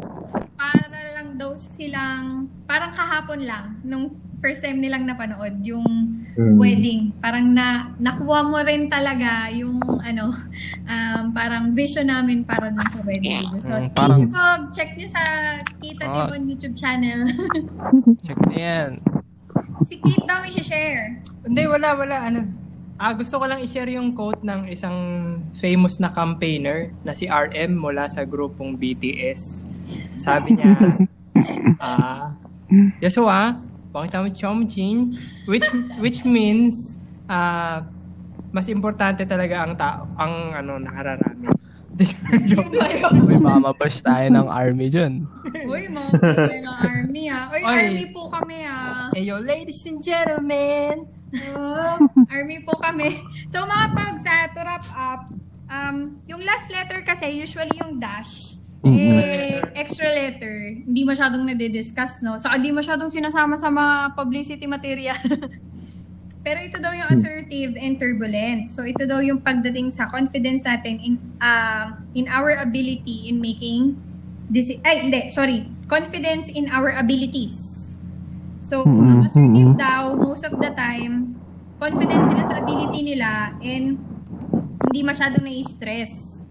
para 0.55 0.99
lang 1.19 1.35
daw 1.35 1.55
silang, 1.59 2.47
parang 2.63 2.91
kahapon 2.95 3.43
lang, 3.43 3.79
nung 3.83 4.11
first 4.43 4.59
time 4.59 4.83
nilang 4.83 5.07
napanood, 5.07 5.63
yung 5.63 5.87
Mm. 6.35 6.57
wedding. 6.59 7.01
Parang 7.17 7.47
na, 7.47 7.95
nakuha 7.95 8.43
mo 8.43 8.59
rin 8.59 8.91
talaga 8.91 9.47
yung, 9.53 9.79
ano, 9.79 10.35
um, 10.83 11.23
parang 11.31 11.71
vision 11.71 12.11
namin 12.11 12.43
para 12.43 12.67
dun 12.67 12.83
sa 12.83 12.99
wedding. 13.07 13.47
So, 13.63 13.71
Mm, 13.71 13.87
thank 13.87 13.95
parang- 13.95 14.19
you 14.19 14.27
po. 14.27 14.45
Check 14.75 14.99
nyo 14.99 15.07
sa 15.07 15.23
Kita 15.79 16.03
Ah. 16.03 16.13
Tibon 16.27 16.43
YouTube 16.43 16.75
channel. 16.75 17.23
Check 18.25 18.39
na 18.51 18.57
yan. 18.57 18.89
si 19.83 19.99
Kate 19.99 20.25
daw 20.25 20.43
share. 20.47 21.19
Hindi, 21.43 21.63
wala, 21.67 21.93
wala. 21.93 22.17
Ano, 22.23 22.39
ah, 22.95 23.13
gusto 23.13 23.35
ko 23.35 23.45
lang 23.45 23.59
i-share 23.59 23.91
yung 23.91 24.15
quote 24.15 24.41
ng 24.41 24.67
isang 24.67 24.95
famous 25.53 25.99
na 25.99 26.07
campaigner 26.09 26.91
na 27.03 27.11
si 27.11 27.27
RM 27.27 27.77
mula 27.77 28.07
sa 28.07 28.23
grupong 28.23 28.75
BTS. 28.75 29.67
Sabi 30.17 30.55
niya, 30.55 30.71
ah, 31.83 32.33
Yasuwa, 32.97 33.53
pakita 33.53 33.72
mo 33.93 34.29
Chomjin, 34.33 35.13
which, 35.45 35.69
which 36.01 36.19
means, 36.25 37.05
ah, 37.29 37.85
mas 38.53 38.69
importante 38.69 39.25
talaga 39.25 39.65
ang 39.65 39.73
tao, 39.77 40.09
ang 40.17 40.53
ano, 40.53 40.81
nakararami. 40.81 41.49
Joke 42.49 42.73
lang. 42.73 43.25
May 43.29 43.37
mamabash 43.37 44.01
tayo 44.01 44.25
ng 44.33 44.47
army 44.49 44.89
dyan. 44.89 45.29
Uy, 45.69 45.85
mga 45.89 46.09
gusto 46.17 46.49
ng 46.49 46.77
army 46.81 47.29
ah. 47.29 47.53
Uy, 47.53 47.61
Oy. 47.61 47.69
army 47.69 48.05
po 48.09 48.29
kami 48.33 48.65
ah. 48.65 49.13
Hey, 49.13 49.29
yo, 49.29 49.37
ladies 49.37 49.85
and 49.85 50.01
gentlemen. 50.01 51.05
Oh, 51.53 51.97
army 52.29 52.61
po 52.65 52.77
kami. 52.77 53.09
So 53.49 53.65
mga 53.65 53.85
pag 53.93 54.15
sa 54.17 54.49
to 54.53 54.61
wrap 54.61 54.85
up, 54.93 55.21
um, 55.69 56.05
yung 56.29 56.41
last 56.45 56.69
letter 56.69 57.01
kasi 57.05 57.29
usually 57.33 57.73
yung 57.77 57.97
dash. 57.97 58.61
Eh, 58.83 59.63
extra 59.79 60.11
letter, 60.11 60.83
hindi 60.83 61.07
masyadong 61.07 61.47
nade-discuss, 61.47 62.19
no? 62.19 62.35
Saka 62.35 62.59
di 62.59 62.75
masyadong 62.75 63.07
sinasama 63.07 63.55
sa 63.55 63.71
mga 63.71 64.11
publicity 64.11 64.67
material. 64.67 65.15
Pero 66.43 66.59
ito 66.59 66.75
daw 66.83 66.91
yung 66.91 67.07
assertive 67.07 67.79
and 67.79 67.95
turbulent. 67.95 68.67
So 68.67 68.83
ito 68.83 69.07
daw 69.07 69.23
yung 69.23 69.39
pagdating 69.39 69.87
sa 69.87 70.11
confidence 70.11 70.67
natin 70.67 70.99
in 70.99 71.15
uh, 71.39 71.95
in 72.11 72.27
our 72.27 72.59
ability 72.59 73.31
in 73.31 73.39
making 73.39 73.95
deci- 74.51 74.83
ay 74.83 75.07
hindi, 75.07 75.31
sorry. 75.31 75.63
Confidence 75.87 76.51
in 76.51 76.67
our 76.67 76.91
abilities. 76.99 77.95
So, 78.59 78.87
ang 78.87 79.27
assertive 79.27 79.75
daw, 79.75 80.15
most 80.15 80.47
of 80.47 80.55
the 80.55 80.71
time, 80.71 81.35
confident 81.79 82.23
sila 82.23 82.43
sa 82.47 82.63
ability 82.63 83.03
nila 83.11 83.59
and 83.59 83.99
hindi 84.87 85.01
masyadong 85.03 85.43
nai-stress. 85.43 86.43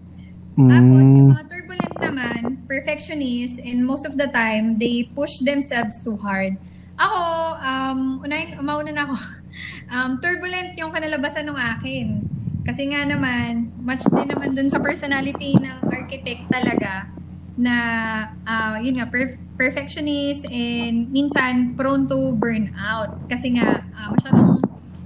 Tapos, 0.53 1.05
yung 1.17 1.33
mga 1.33 1.45
turbulent 1.49 1.95
naman, 1.97 2.39
perfectionist, 2.69 3.57
and 3.65 3.81
most 3.81 4.05
of 4.05 4.13
the 4.13 4.29
time, 4.29 4.77
they 4.77 5.09
push 5.17 5.41
themselves 5.41 5.97
too 6.05 6.17
hard. 6.21 6.57
Ako, 6.93 7.21
um, 7.57 7.99
unahin, 8.21 8.57
mauna 8.61 8.91
na 8.93 9.03
ako. 9.09 9.17
Um, 9.93 10.17
turbulent 10.17 10.73
yung 10.81 10.89
kanalabasan 10.89 11.45
ng 11.45 11.53
akin. 11.53 12.25
Kasi 12.65 12.89
nga 12.89 13.05
naman, 13.05 13.69
much 13.85 14.01
din 14.09 14.25
naman 14.25 14.57
dun 14.57 14.65
sa 14.65 14.81
personality 14.81 15.53
ng 15.53 15.77
architect 15.85 16.49
talaga 16.49 17.05
na, 17.53 17.75
ah, 18.49 18.81
yun 18.81 18.97
nga, 18.97 19.05
perf- 19.13 19.37
perfectionist 19.53 20.49
and 20.49 21.13
minsan 21.13 21.77
prone 21.77 22.09
to 22.09 22.33
burnout. 22.33 23.13
Kasi 23.29 23.53
nga, 23.53 23.85
ah, 23.93 24.09
masyadong 24.09 24.52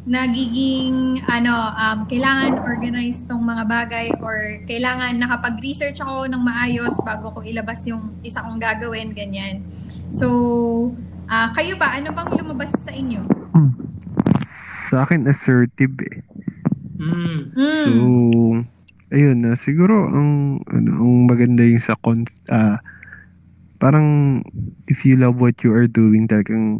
nagiging 0.07 1.19
ano 1.27 1.51
um, 1.51 2.07
kailangan 2.07 2.63
organize 2.63 3.27
tong 3.27 3.43
mga 3.43 3.63
bagay 3.67 4.07
or 4.23 4.63
kailangan 4.63 5.19
nakapag-research 5.19 5.99
ako 5.99 6.31
ng 6.31 6.39
maayos 6.39 6.95
bago 7.03 7.27
ko 7.35 7.43
ilabas 7.43 7.83
yung 7.91 8.15
isa 8.23 8.39
kong 8.39 8.55
gagawin 8.55 9.11
ganyan. 9.11 9.59
So, 10.07 10.95
ah, 11.27 11.51
kayo 11.51 11.75
ba 11.75 11.91
ano 11.91 12.15
bang 12.15 12.31
lumabas 12.39 12.71
sa 12.71 12.95
inyo? 12.95 13.37
Sa 14.87 15.03
akin, 15.03 15.27
assertive 15.27 15.99
eh. 16.07 16.23
Mm. 16.95 17.51
So, 17.83 17.91
ayun 19.11 19.43
na. 19.43 19.59
siguro, 19.59 20.07
ang, 20.07 20.63
ano, 20.63 20.89
ang 21.03 21.13
maganda 21.27 21.67
yung 21.67 21.83
sa 21.83 21.99
conf, 21.99 22.31
ah, 22.47 22.79
parang, 23.83 24.39
if 24.87 25.03
you 25.03 25.19
love 25.19 25.35
what 25.43 25.59
you 25.59 25.75
are 25.75 25.91
doing, 25.91 26.23
talagang, 26.23 26.79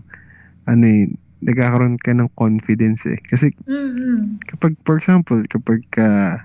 ano 0.63 0.85
eh, 0.87 1.11
nagkakaroon 1.43 2.01
ka 2.01 2.13
ng 2.17 2.29
confidence 2.33 3.05
eh. 3.05 3.19
Kasi, 3.21 3.53
Mm-mm. 3.69 4.41
kapag, 4.49 4.73
for 4.83 4.97
example, 4.97 5.39
kapag 5.47 5.85
ka, 5.93 6.41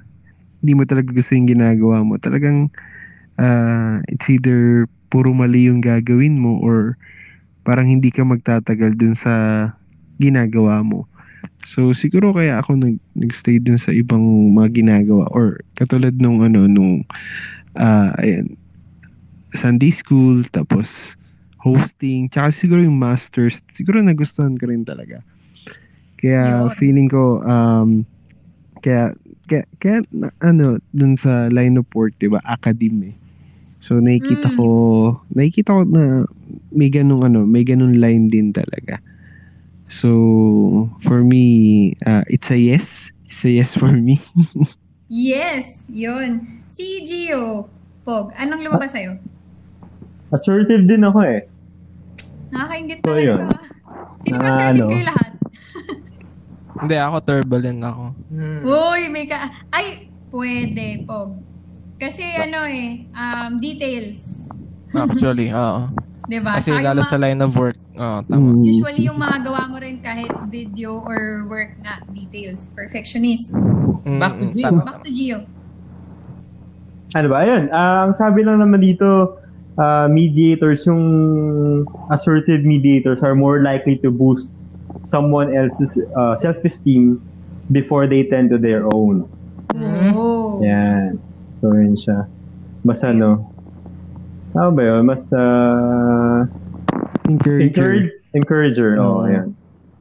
hindi 0.61 0.73
mo 0.77 0.85
talaga 0.85 1.11
gusto 1.11 1.33
yung 1.33 1.49
ginagawa 1.49 2.05
mo, 2.05 2.21
talagang, 2.21 2.69
ah, 3.41 3.99
it's 4.13 4.29
either 4.29 4.87
puro 5.13 5.33
mali 5.37 5.69
yung 5.69 5.85
gagawin 5.85 6.41
mo 6.41 6.57
or 6.61 6.97
parang 7.63 7.85
hindi 7.85 8.09
ka 8.09 8.25
magtatagal 8.25 8.97
dun 8.97 9.13
sa 9.13 9.69
ginagawa 10.17 10.81
mo. 10.81 11.05
So 11.69 11.95
siguro 11.95 12.35
kaya 12.35 12.59
ako 12.59 12.79
nag 12.79 12.97
nagstay 13.15 13.63
dun 13.63 13.79
sa 13.79 13.95
ibang 13.95 14.23
mga 14.55 14.83
ginagawa 14.83 15.31
or 15.31 15.63
katulad 15.79 16.15
nung 16.19 16.43
ano 16.43 16.67
nung 16.67 17.07
ah 17.79 18.15
ayan 18.19 18.59
Sunday 19.55 19.95
school 19.95 20.43
tapos 20.51 21.15
hosting 21.63 22.27
tsaka 22.27 22.51
siguro 22.51 22.83
yung 22.83 22.99
masters 22.99 23.63
siguro 23.73 24.03
nagustuhan 24.03 24.59
ko 24.59 24.67
rin 24.67 24.83
talaga. 24.83 25.23
Kaya 26.19 26.67
Yun. 26.67 26.77
feeling 26.79 27.09
ko 27.11 27.43
um 27.43 28.03
kaya 28.83 29.15
kaya, 29.47 29.65
kaya 29.79 29.99
na- 30.11 30.35
ano 30.43 30.83
dun 30.91 31.15
sa 31.15 31.47
line 31.49 31.79
of 31.79 31.87
work 31.95 32.15
'di 32.19 32.31
ba 32.31 32.43
academe 32.43 33.15
eh. 33.15 33.17
So 33.83 33.99
nakikita 33.99 34.51
Mm. 34.51 34.59
ko 34.59 34.67
nakikita 35.35 35.71
ko 35.75 35.83
na 35.87 36.27
may 36.75 36.91
ganung 36.91 37.23
ano, 37.23 37.47
may 37.47 37.63
ganung 37.63 37.95
line 37.99 38.27
din 38.31 38.51
talaga. 38.51 38.99
So, 39.93 40.89
for 41.05 41.21
me, 41.21 41.93
uh, 42.09 42.25
it's 42.25 42.49
a 42.49 42.57
yes. 42.57 43.13
It's 43.29 43.45
a 43.45 43.53
yes 43.53 43.77
for 43.77 43.93
me. 43.93 44.25
Yes, 45.13 45.85
yun. 45.93 46.41
Si 46.73 47.05
Gio, 47.05 47.69
Pog, 48.01 48.33
anong 48.33 48.65
lumabas 48.65 48.97
sa'yo? 48.97 49.21
Assertive 50.33 50.89
din 50.89 51.05
ako 51.05 51.21
eh. 51.29 51.45
Nakakaingit 52.53 52.99
So, 53.01 53.07
talaga. 53.09 53.25
yun. 53.25 53.41
Hindi 54.23 54.29
Na 54.29 54.37
ba 54.37 54.47
assertive 54.47 54.77
ano? 54.79 54.91
kayo 54.93 55.05
lahat? 55.09 55.31
Hindi, 56.83 56.97
ako 56.97 57.17
turbulent 57.23 57.81
ako. 57.83 58.05
Mm. 58.29 58.61
Uy, 58.65 59.03
may 59.09 59.25
ka... 59.25 59.39
Ay, 59.69 59.87
pwede, 60.29 60.85
Pog. 61.03 61.39
Kasi 61.97 62.27
ano 62.35 62.67
eh, 62.67 63.07
um, 63.09 63.57
details. 63.57 64.51
Actually, 64.91 65.55
oo. 65.55 65.87
Diba? 66.23 66.55
Kasi 66.55 66.71
Saka 66.73 66.83
lalo 66.85 67.01
sa 67.03 67.19
line 67.19 67.39
of 67.39 67.53
work, 67.55 67.79
Oo, 67.93 68.19
tama. 68.25 68.57
Mm. 68.57 68.65
Usually 68.65 69.05
yung 69.05 69.21
mga 69.21 69.45
gawa 69.45 69.69
mo 69.69 69.77
rin 69.77 70.01
kahit 70.01 70.33
video 70.49 70.97
or 70.99 71.45
work 71.45 71.77
nga, 71.79 72.01
details. 72.09 72.73
Perfectionist. 72.73 73.53
Mm, 73.53 74.19
Back 74.19 74.35
to 74.35 74.47
mm, 74.47 74.53
Gio. 74.53 74.65
tama. 74.65 74.81
Back 74.83 74.99
to 75.03 75.11
Gio. 75.13 75.39
Ano 77.13 77.27
ba? 77.29 77.37
Ayun. 77.45 77.65
ah, 77.71 78.09
ang 78.09 78.15
sabi 78.17 78.41
lang 78.41 78.57
naman 78.57 78.81
dito, 78.81 79.37
ah, 79.79 80.09
mediators, 80.09 80.85
yung 80.87 81.05
assertive 82.11 82.65
mediators 82.65 83.23
are 83.23 83.35
more 83.35 83.63
likely 83.63 83.97
to 83.99 84.11
boost 84.11 84.55
someone 85.05 85.53
else's 85.55 85.97
ah, 86.17 86.35
self-esteem 86.35 87.21
before 87.71 88.07
they 88.07 88.27
tend 88.27 88.51
to 88.51 88.59
their 88.59 88.85
own. 88.93 89.25
Oh. 90.13 90.61
Yan. 90.61 91.17
So, 91.61 91.73
yun 91.73 91.95
siya. 91.97 92.27
Mas 92.83 93.01
Yes. 93.01 93.15
ano, 93.15 93.29
ano 94.53 94.69
ba 94.75 94.83
yun? 94.83 95.03
Mas 95.07 95.31
ah, 95.33 96.45
Encourager. 97.31 97.63
encourage, 97.71 98.13
encourager. 98.35 98.91
Oo, 98.99 99.25
Mm. 99.25 99.31
yan. 99.33 99.49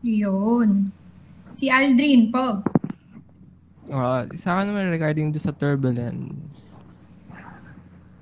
Yun. 0.02 0.70
Si 1.54 1.70
Aldrin, 1.70 2.34
Pog. 2.34 2.66
Ah, 3.92 4.24
sa 4.34 4.56
akin 4.58 4.72
naman 4.72 4.90
regarding 4.90 5.30
do 5.30 5.38
sa 5.38 5.52
turbulence. 5.54 6.80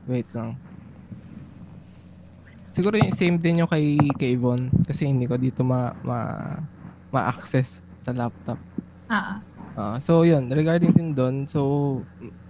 Wait 0.09 0.25
lang. 0.33 0.57
Siguro 2.79 2.95
yung 2.95 3.11
same 3.11 3.35
din 3.35 3.59
yung 3.59 3.67
kay, 3.67 4.15
kay 4.15 4.39
Yvonne. 4.39 4.71
Kasi 4.87 5.11
hindi 5.11 5.27
ko 5.27 5.35
dito 5.35 5.67
ma, 5.67 5.91
ma, 5.99 6.19
ma-access 7.11 7.83
sa 7.99 8.15
laptop. 8.15 8.63
Ah, 9.09 9.41
Ah, 9.77 9.95
so 10.01 10.27
yun, 10.27 10.49
regarding 10.51 10.91
din 10.91 11.15
doon, 11.15 11.47
so 11.47 11.61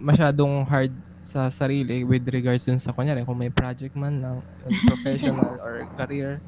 masyadong 0.02 0.66
hard 0.66 0.94
sa 1.22 1.52
sarili 1.54 2.02
with 2.08 2.26
regards 2.34 2.66
dun 2.66 2.80
sa 2.82 2.96
kunyari 2.96 3.22
kung 3.28 3.38
may 3.38 3.52
project 3.54 3.94
man 3.94 4.18
lang, 4.24 4.38
yun, 4.58 4.74
professional 4.82 5.60
or 5.66 5.86
career, 5.94 6.42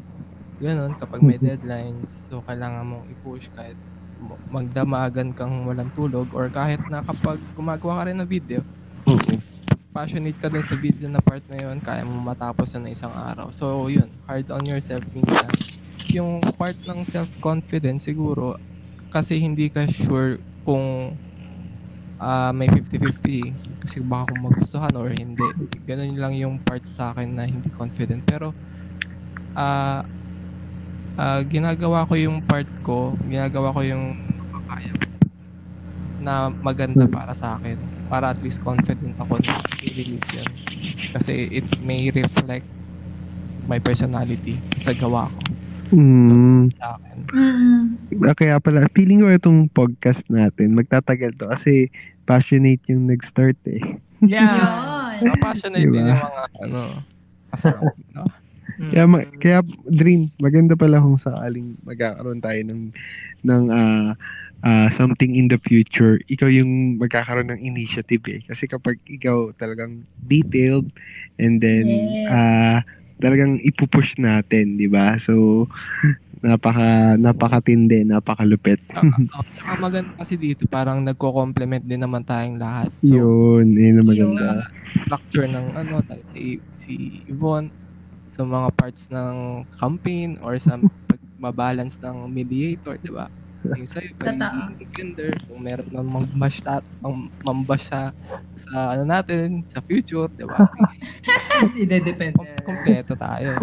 ganun, 0.62 0.94
kapag 0.98 1.22
may 1.26 1.38
deadlines, 1.42 2.10
so 2.30 2.42
kailangan 2.46 2.86
mong 2.88 3.06
i-push 3.12 3.50
kahit 3.54 3.78
magdamagan 4.48 5.34
kang 5.36 5.66
walang 5.70 5.92
tulog 5.94 6.32
or 6.38 6.50
kahit 6.54 6.82
na 6.90 7.02
kapag 7.06 7.42
gumagawa 7.54 8.02
ka 8.02 8.04
rin 8.12 8.18
ng 8.22 8.30
video, 8.30 8.62
passionate 9.92 10.40
ka 10.40 10.48
dun 10.48 10.64
sa 10.64 10.76
video 10.80 11.12
na 11.12 11.20
part 11.20 11.44
na 11.52 11.60
yun, 11.60 11.78
kaya 11.84 12.08
mo 12.08 12.16
matapos 12.24 12.72
na 12.76 12.88
ng 12.88 12.96
isang 12.96 13.12
araw. 13.12 13.52
So 13.52 13.92
yun, 13.92 14.08
hard 14.28 14.48
on 14.52 14.64
yourself 14.64 15.04
minsan. 15.12 15.48
Yung 16.16 16.40
part 16.56 16.76
ng 16.88 17.04
self-confidence 17.08 18.08
siguro, 18.08 18.56
kasi 19.12 19.40
hindi 19.44 19.68
ka 19.68 19.84
sure 19.88 20.40
kung 20.64 21.16
ah, 22.18 22.56
may 22.56 22.72
50-50 22.72 23.84
kasi 23.84 23.98
baka 24.00 24.32
kung 24.32 24.48
magustuhan 24.48 24.94
or 24.96 25.12
hindi. 25.12 25.44
Ganun 25.84 26.16
lang 26.16 26.34
yung 26.40 26.56
part 26.64 26.86
sa 26.88 27.12
akin 27.12 27.36
na 27.36 27.44
hindi 27.44 27.68
confident. 27.68 28.24
Pero 28.24 28.56
ah 29.58 30.08
ah, 31.20 31.42
ginagawa 31.44 32.08
ko 32.08 32.16
yung 32.16 32.40
part 32.40 32.70
ko, 32.88 33.12
ginagawa 33.28 33.76
ko 33.76 33.84
yung 33.84 34.16
ko 34.72 35.08
na 36.22 36.54
maganda 36.62 37.10
para 37.10 37.34
sa 37.34 37.58
akin. 37.58 37.91
Para 38.12 38.28
at 38.28 38.44
least 38.44 38.60
confident 38.60 39.16
ako 39.16 39.40
na 39.40 39.56
i-release 39.82 40.36
yun. 40.36 40.50
Kasi 41.16 41.48
it 41.50 41.68
may 41.80 42.12
reflect 42.12 42.68
my 43.66 43.80
personality 43.80 44.60
sa 44.76 44.92
gawa 44.92 45.32
ko 45.32 45.40
Mm. 45.92 46.72
sa 46.76 46.96
akin. 46.96 47.18
mm 47.28 47.84
Ah, 48.24 48.32
Kaya 48.32 48.60
pala, 48.60 48.88
feeling 48.92 49.20
ko 49.20 49.28
itong 49.28 49.68
podcast 49.68 50.24
natin, 50.28 50.72
magtatagal 50.72 51.36
to 51.36 51.48
kasi 51.48 51.92
passionate 52.24 52.80
yung 52.88 53.08
nag-start 53.08 53.60
eh. 53.68 54.00
Yeah. 54.24 55.20
Yun. 55.20 55.36
Passionate 55.38 55.84
Diba? 55.84 55.96
din 56.00 56.08
yung 56.08 56.22
mga 56.22 56.44
ano 56.64 56.80
kasama, 57.52 57.92
no? 58.10 58.24
Mm. 58.80 58.88
Kaya, 58.88 59.06
ma- 59.06 59.30
kaya 59.36 59.60
Dream, 59.84 60.32
maganda 60.40 60.74
pala 60.74 61.04
kung 61.04 61.20
sakaling 61.20 61.76
magkakaroon 61.84 62.40
tayo 62.40 62.60
ng, 62.64 62.82
ng 63.44 63.64
ah, 63.68 64.16
ah, 64.66 64.90
something 64.94 65.36
in 65.36 65.48
the 65.50 65.60
future, 65.62 66.20
ikaw 66.30 66.48
yung 66.50 66.98
magkakaroon 67.02 67.50
ng 67.54 67.62
initiative 67.62 68.24
eh. 68.30 68.42
Kasi 68.46 68.66
kapag 68.70 69.02
ikaw 69.06 69.52
talagang 69.58 70.06
detailed 70.18 70.90
and 71.42 71.62
then 71.62 72.18
Yes. 72.26 72.30
ah, 72.30 72.82
talagang 73.22 73.62
ipupush 73.62 74.18
natin, 74.18 74.78
di 74.82 74.90
ba? 74.90 75.18
So, 75.22 75.66
napaka 76.42 77.18
napakatindi, 77.22 78.06
napakalupit. 78.08 78.82
Oh, 78.92 79.44
tsaka 79.54 79.72
maganda 79.80 80.12
kasi 80.20 80.36
dito, 80.36 80.68
parang 80.68 81.00
nagko-complement 81.08 81.84
din 81.88 82.02
naman 82.04 82.24
tayong 82.28 82.60
lahat. 82.60 82.92
So, 83.00 83.16
yun, 83.16 83.72
yun 83.78 84.04
ang 84.04 84.08
maganda. 84.10 84.44
uh, 84.44 84.64
structure 84.98 85.48
ng 85.48 85.68
ano, 85.78 86.02
eh, 86.36 86.60
si 86.76 87.24
Yvonne, 87.28 87.72
sa 88.28 88.44
mga 88.48 88.70
parts 88.76 89.12
ng 89.12 89.66
campaign 89.72 90.40
or 90.44 90.56
sa 90.60 90.80
pagbabalance 91.10 92.00
ng 92.04 92.32
mediator, 92.32 92.96
di 93.00 93.12
ba? 93.12 93.28
Yung 93.62 93.86
sa'yo, 93.86 94.10
pagiging 94.18 94.74
defender, 94.78 95.30
kung 95.46 95.62
meron 95.62 95.86
na 95.94 96.02
mambash, 96.02 96.66
ta- 96.66 96.82
mam- 96.98 97.30
mambash 97.46 97.94
sa, 97.94 98.10
sa 98.58 98.98
ano 98.98 99.06
natin, 99.06 99.62
sa 99.70 99.78
future, 99.80 100.26
di 100.34 100.46
ba? 100.50 100.66
Ide-depend. 101.82 102.34
Kom- 102.34 102.66
Kompleto 102.66 103.14
tayo. 103.14 103.54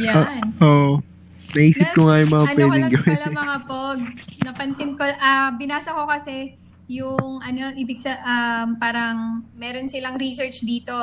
Yan. 0.00 0.40
Oh, 0.64 1.04
naisip 1.52 1.92
ko 1.92 2.08
nga 2.08 2.24
yung 2.24 2.32
mga 2.32 2.46
ano 2.48 2.48
ko 2.48 2.56
pwedeng 2.56 2.80
lang 2.80 2.92
gawin. 2.96 3.08
pala 3.12 3.28
mga 3.28 3.56
pogs, 3.68 4.06
napansin 4.40 4.90
ko, 4.96 5.04
ah 5.04 5.52
binasa 5.52 5.92
ko 5.92 6.08
kasi 6.08 6.56
yung 6.88 7.44
ano, 7.44 7.76
ibig 7.76 8.00
sa, 8.00 8.16
um, 8.24 8.80
parang 8.80 9.44
meron 9.52 9.84
silang 9.84 10.16
research 10.16 10.64
dito. 10.64 10.94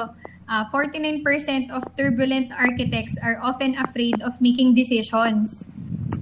Ah, 0.43 0.67
49% 0.67 1.23
of 1.71 1.85
turbulent 1.95 2.51
architects 2.51 3.15
are 3.21 3.39
often 3.39 3.79
afraid 3.79 4.19
of 4.19 4.35
making 4.43 4.75
decisions 4.75 5.71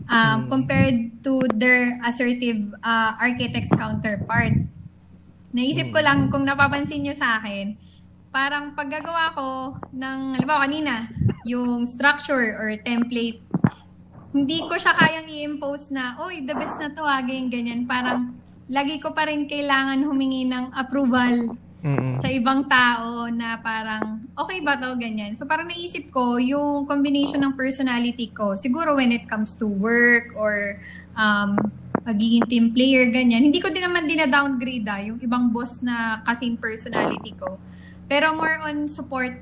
um, 0.08 0.50
compared 0.50 1.22
to 1.22 1.44
their 1.58 2.00
assertive 2.06 2.74
ah, 2.82 3.18
architects 3.20 3.74
counterpart. 3.76 4.56
Naisip 5.52 5.92
ko 5.92 6.00
lang 6.00 6.32
kung 6.32 6.48
napapansin 6.48 7.04
nyo 7.04 7.14
sa 7.14 7.38
akin, 7.44 7.76
parang 8.32 8.72
paggagawa 8.74 9.36
ko 9.36 9.76
ng, 9.92 10.40
halimbawa 10.40 10.64
kanina, 10.64 11.12
yung 11.44 11.84
structure 11.84 12.56
or 12.56 12.72
template 12.86 13.44
hindi 14.32 14.64
ko 14.64 14.80
siya 14.80 14.96
kayang 14.96 15.28
i-impose 15.28 15.92
na, 15.92 16.16
oy, 16.24 16.48
the 16.48 16.56
best 16.56 16.80
na 16.80 16.88
to, 16.96 17.04
ah, 17.04 17.20
ganyan, 17.20 17.52
ganyan. 17.52 17.82
Parang, 17.84 18.32
lagi 18.72 19.04
ko 19.04 19.12
pa 19.12 19.28
rin 19.28 19.44
kailangan 19.44 20.08
humingi 20.08 20.48
ng 20.48 20.72
approval 20.72 21.60
Mm-mm. 21.82 22.14
sa 22.18 22.30
ibang 22.30 22.70
tao 22.70 23.26
na 23.34 23.58
parang, 23.58 24.22
okay 24.38 24.62
ba 24.62 24.78
to, 24.78 24.94
ganyan. 25.02 25.34
So, 25.34 25.50
parang 25.50 25.66
naisip 25.66 26.14
ko, 26.14 26.38
yung 26.38 26.86
combination 26.86 27.42
ng 27.42 27.58
personality 27.58 28.30
ko, 28.30 28.54
siguro 28.54 28.94
when 28.94 29.10
it 29.10 29.26
comes 29.26 29.58
to 29.58 29.66
work 29.66 30.34
or 30.38 30.78
um, 31.18 31.58
magiging 32.06 32.46
team 32.46 32.66
player, 32.70 33.10
ganyan. 33.10 33.50
Hindi 33.50 33.58
ko 33.58 33.74
din 33.74 33.82
naman 33.82 34.06
dina-downgrade 34.06 34.86
ah, 34.86 35.02
yung 35.02 35.18
ibang 35.22 35.50
boss 35.50 35.82
na 35.82 36.22
kasing 36.26 36.58
personality 36.58 37.34
ko. 37.34 37.58
Pero 38.06 38.34
more 38.38 38.62
on 38.66 38.86
support 38.86 39.42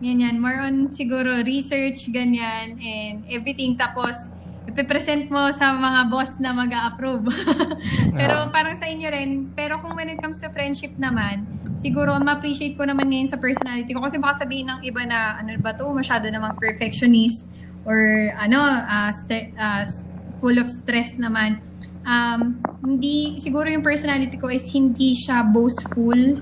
Ganyan, 0.00 0.40
more 0.40 0.56
on 0.64 0.88
siguro 0.88 1.44
research, 1.44 2.08
ganyan, 2.08 2.80
and 2.80 3.20
everything. 3.28 3.76
Tapos, 3.76 4.32
ipipresent 4.68 5.32
mo 5.32 5.48
sa 5.50 5.72
mga 5.72 6.12
boss 6.12 6.36
na 6.38 6.52
mag 6.52 6.68
approve 6.68 7.26
Pero 8.18 8.48
parang 8.52 8.76
sa 8.76 8.86
inyo 8.86 9.08
rin, 9.08 9.30
pero 9.56 9.80
kung 9.80 9.96
when 9.96 10.12
it 10.12 10.20
comes 10.20 10.40
to 10.44 10.48
friendship 10.52 10.92
naman, 11.00 11.48
siguro 11.80 12.12
ma-appreciate 12.20 12.76
ko 12.76 12.84
naman 12.84 13.08
ngayon 13.08 13.28
sa 13.32 13.38
personality 13.40 13.96
ko. 13.96 14.04
Kasi 14.04 14.20
baka 14.20 14.44
sabihin 14.44 14.68
ng 14.68 14.80
iba 14.84 15.02
na, 15.08 15.40
ano 15.40 15.56
ba 15.58 15.72
to, 15.72 15.88
masyado 15.90 16.28
namang 16.28 16.56
perfectionist 16.60 17.48
or 17.88 17.96
ano, 18.36 18.60
ah, 18.60 19.08
stre- 19.08 19.56
ah, 19.56 19.80
s- 19.80 20.04
full 20.36 20.56
of 20.60 20.68
stress 20.68 21.16
naman. 21.16 21.60
Um, 22.04 22.60
hindi, 22.84 23.36
siguro 23.40 23.68
yung 23.68 23.84
personality 23.84 24.36
ko 24.36 24.48
is 24.52 24.68
hindi 24.72 25.16
siya 25.16 25.44
boastful. 25.48 26.36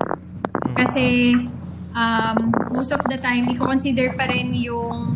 Kasi 0.75 1.35
um, 1.95 2.37
most 2.71 2.91
of 2.91 3.03
the 3.07 3.19
time, 3.19 3.47
i-consider 3.47 4.11
pa 4.15 4.27
rin 4.27 4.51
yung 4.55 5.15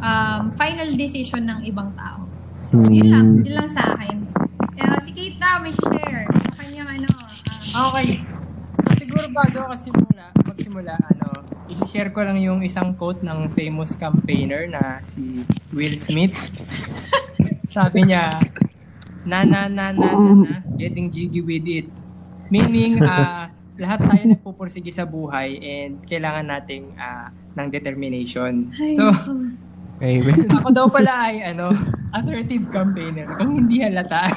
um, 0.00 0.42
final 0.56 0.88
decision 0.96 1.48
ng 1.48 1.64
ibang 1.68 1.92
tao. 1.96 2.31
So, 2.72 2.88
yun 2.88 3.12
lang. 3.12 3.28
Yun 3.44 3.52
lang 3.52 3.68
sa 3.68 3.84
akin. 3.92 4.16
Uh, 4.80 4.96
si 4.96 5.12
Kate 5.12 5.36
daw, 5.36 5.60
may 5.60 5.68
share 5.68 6.24
sa 6.24 6.52
kanyang 6.56 6.88
ano. 6.88 7.08
ah, 7.76 7.92
Okay. 7.92 8.24
So 8.80 8.88
siguro 8.96 9.28
bago 9.28 9.68
ako 9.68 9.76
simula, 9.76 10.32
magsimula, 10.40 10.96
ano, 10.96 11.44
i-share 11.68 12.08
ko 12.10 12.24
lang 12.24 12.40
yung 12.40 12.64
isang 12.64 12.96
quote 12.96 13.20
ng 13.20 13.52
famous 13.52 13.92
campaigner 13.92 14.64
na 14.66 15.04
si 15.04 15.44
Will 15.70 16.00
Smith. 16.00 16.32
Sabi 17.76 18.08
niya, 18.08 18.40
na 19.22 19.44
na 19.44 19.68
na 19.68 19.92
na 19.92 20.08
na 20.08 20.32
na, 20.32 20.54
getting 20.74 21.12
jiggy 21.12 21.44
with 21.44 21.68
it. 21.68 21.92
Meaning, 22.48 23.04
ah, 23.04 23.52
lahat 23.82 24.00
tayo 24.00 24.22
nagpupursige 24.32 24.88
sa 24.88 25.04
buhay 25.04 25.60
and 25.60 26.00
kailangan 26.08 26.48
nating 26.48 26.96
ah, 26.96 27.28
ng 27.52 27.68
determination. 27.68 28.72
So, 28.88 29.12
Amen. 30.00 30.48
ako 30.56 30.68
daw 30.72 30.86
pala 30.88 31.28
ay 31.28 31.52
ano, 31.52 31.68
assertive 32.12 32.68
campaigner. 32.68 33.26
Kung 33.34 33.56
hindi 33.56 33.80
halata. 33.80 34.28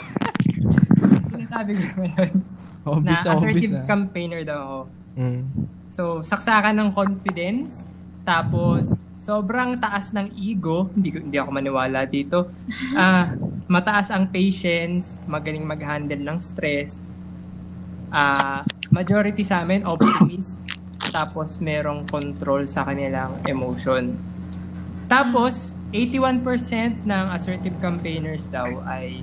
Sinasabi 1.29 1.75
ko 1.75 1.83
naman 1.93 2.09
yun. 2.09 2.33
Na 2.81 2.87
Obvious 2.87 3.21
na 3.21 3.29
obvious 3.29 3.35
assertive 3.35 3.73
na. 3.73 3.83
campaigner 3.83 4.41
daw 4.41 4.59
ako. 4.59 4.79
Mm. 5.15 5.41
So, 5.87 6.03
saksakan 6.21 6.75
ng 6.75 6.89
confidence, 6.91 7.91
Tapos, 8.25 8.97
sobrang 9.15 9.77
taas 9.77 10.09
ng 10.09 10.33
ego. 10.33 10.89
Hindi, 10.97 11.13
ko- 11.13 11.21
hindi 11.21 11.37
ako 11.37 11.49
maniwala 11.53 12.09
dito. 12.09 12.49
Ah, 12.97 13.29
mataas 13.67 14.09
ang 14.09 14.33
patience, 14.33 15.21
magaling 15.25 15.61
mag-handle 15.61 16.17
ng 16.17 16.41
stress. 16.41 17.05
Ah, 18.09 18.65
majority 18.89 19.45
sa 19.45 19.61
amin, 19.61 19.85
optimist. 19.85 20.57
Tapos, 21.13 21.61
merong 21.61 22.09
control 22.09 22.65
sa 22.65 22.81
kanilang 22.81 23.45
emotion. 23.45 24.09
Tapos, 25.05 25.79
81% 25.93 27.05
ng 27.05 27.25
assertive 27.31 27.77
campaigners 27.79 28.49
daw 28.49 28.67
ay 28.89 29.21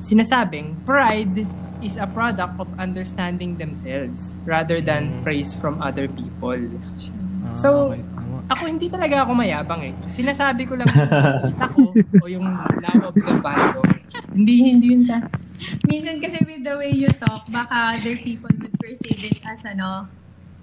sinasabing 0.00 0.74
pride 0.88 1.44
is 1.80 1.96
a 1.96 2.08
product 2.08 2.56
of 2.60 2.68
understanding 2.76 3.56
themselves 3.56 4.40
rather 4.44 4.80
than 4.80 5.24
praise 5.24 5.56
from 5.56 5.80
other 5.80 6.08
people. 6.08 6.56
Ah, 7.44 7.56
So. 7.56 7.96
Ako 8.50 8.66
hindi 8.66 8.90
talaga 8.90 9.22
ako 9.22 9.38
mayabang 9.38 9.78
eh. 9.86 9.94
Sinasabi 10.10 10.66
ko 10.66 10.74
lang 10.74 10.90
yung 10.90 11.06
nakita 11.06 11.66
ko 11.70 11.82
o 11.94 12.26
yung 12.26 12.46
na-obserbahan 12.82 13.78
ko. 13.78 13.80
Hindi, 14.34 14.54
hindi 14.74 14.86
yun 14.98 15.06
sa... 15.06 15.22
Minsan 15.86 16.18
kasi 16.18 16.42
with 16.42 16.66
the 16.66 16.74
way 16.74 16.90
you 16.90 17.06
talk, 17.14 17.46
baka 17.46 17.94
other 17.94 18.18
people 18.18 18.50
would 18.58 18.74
perceive 18.82 19.22
it 19.22 19.38
as 19.46 19.62
ano, 19.62 20.10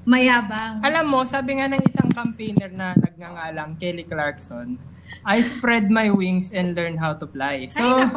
mayabang. 0.07 0.79
Alam 0.79 1.05
mo, 1.05 1.19
sabi 1.27 1.59
nga 1.59 1.67
ng 1.67 1.83
isang 1.83 2.07
campaigner 2.09 2.71
na 2.71 2.95
nagngangalang 2.95 3.75
Kelly 3.75 4.07
Clarkson, 4.07 4.79
I 5.27 5.43
spread 5.43 5.91
my 5.91 6.07
wings 6.07 6.55
and 6.55 6.71
learn 6.71 6.95
how 6.95 7.11
to 7.11 7.27
fly. 7.27 7.67
So, 7.67 7.83
Ay, 7.83 8.07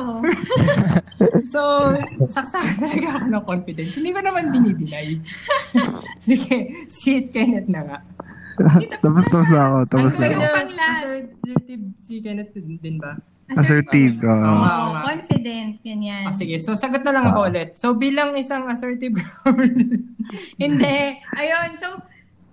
so 1.52 1.90
saksakan 2.30 2.78
talaga 2.86 3.06
ako 3.18 3.26
ng 3.26 3.44
confidence. 3.44 3.98
Hindi 3.98 4.14
ko 4.14 4.20
naman 4.22 4.54
dinideny. 4.54 5.18
Sige, 6.22 6.58
shit, 6.86 7.34
Kenneth 7.34 7.66
na 7.66 7.82
nga. 7.82 7.98
Hindi, 8.60 8.86
tapos 8.94 9.18
na 9.18 9.22
Tapos 9.26 9.46
siya. 9.48 9.58
na 9.58 9.62
ako, 9.66 9.78
tapos 9.88 10.12
na 10.14 10.26
ako. 10.30 10.42
pang 10.54 10.72
last? 10.78 11.02
Assertive 11.02 11.84
si 11.98 12.14
Kenneth 12.22 12.52
din 12.54 12.96
ba? 13.02 13.12
Assertive. 13.50 14.22
Oo. 14.22 14.30
Oo 14.34 14.86
nga. 14.94 15.02
confident, 15.10 15.82
ganyan. 15.82 16.30
Ah, 16.30 16.34
sige, 16.34 16.56
so 16.62 16.74
sagot 16.78 17.02
na 17.02 17.14
lang 17.14 17.26
ako 17.26 17.50
ulit. 17.50 17.74
So 17.74 17.98
bilang 17.98 18.34
isang 18.38 18.66
assertive 18.70 19.16
Hindi. 20.62 20.98
Ayun, 21.34 21.74
so, 21.74 21.90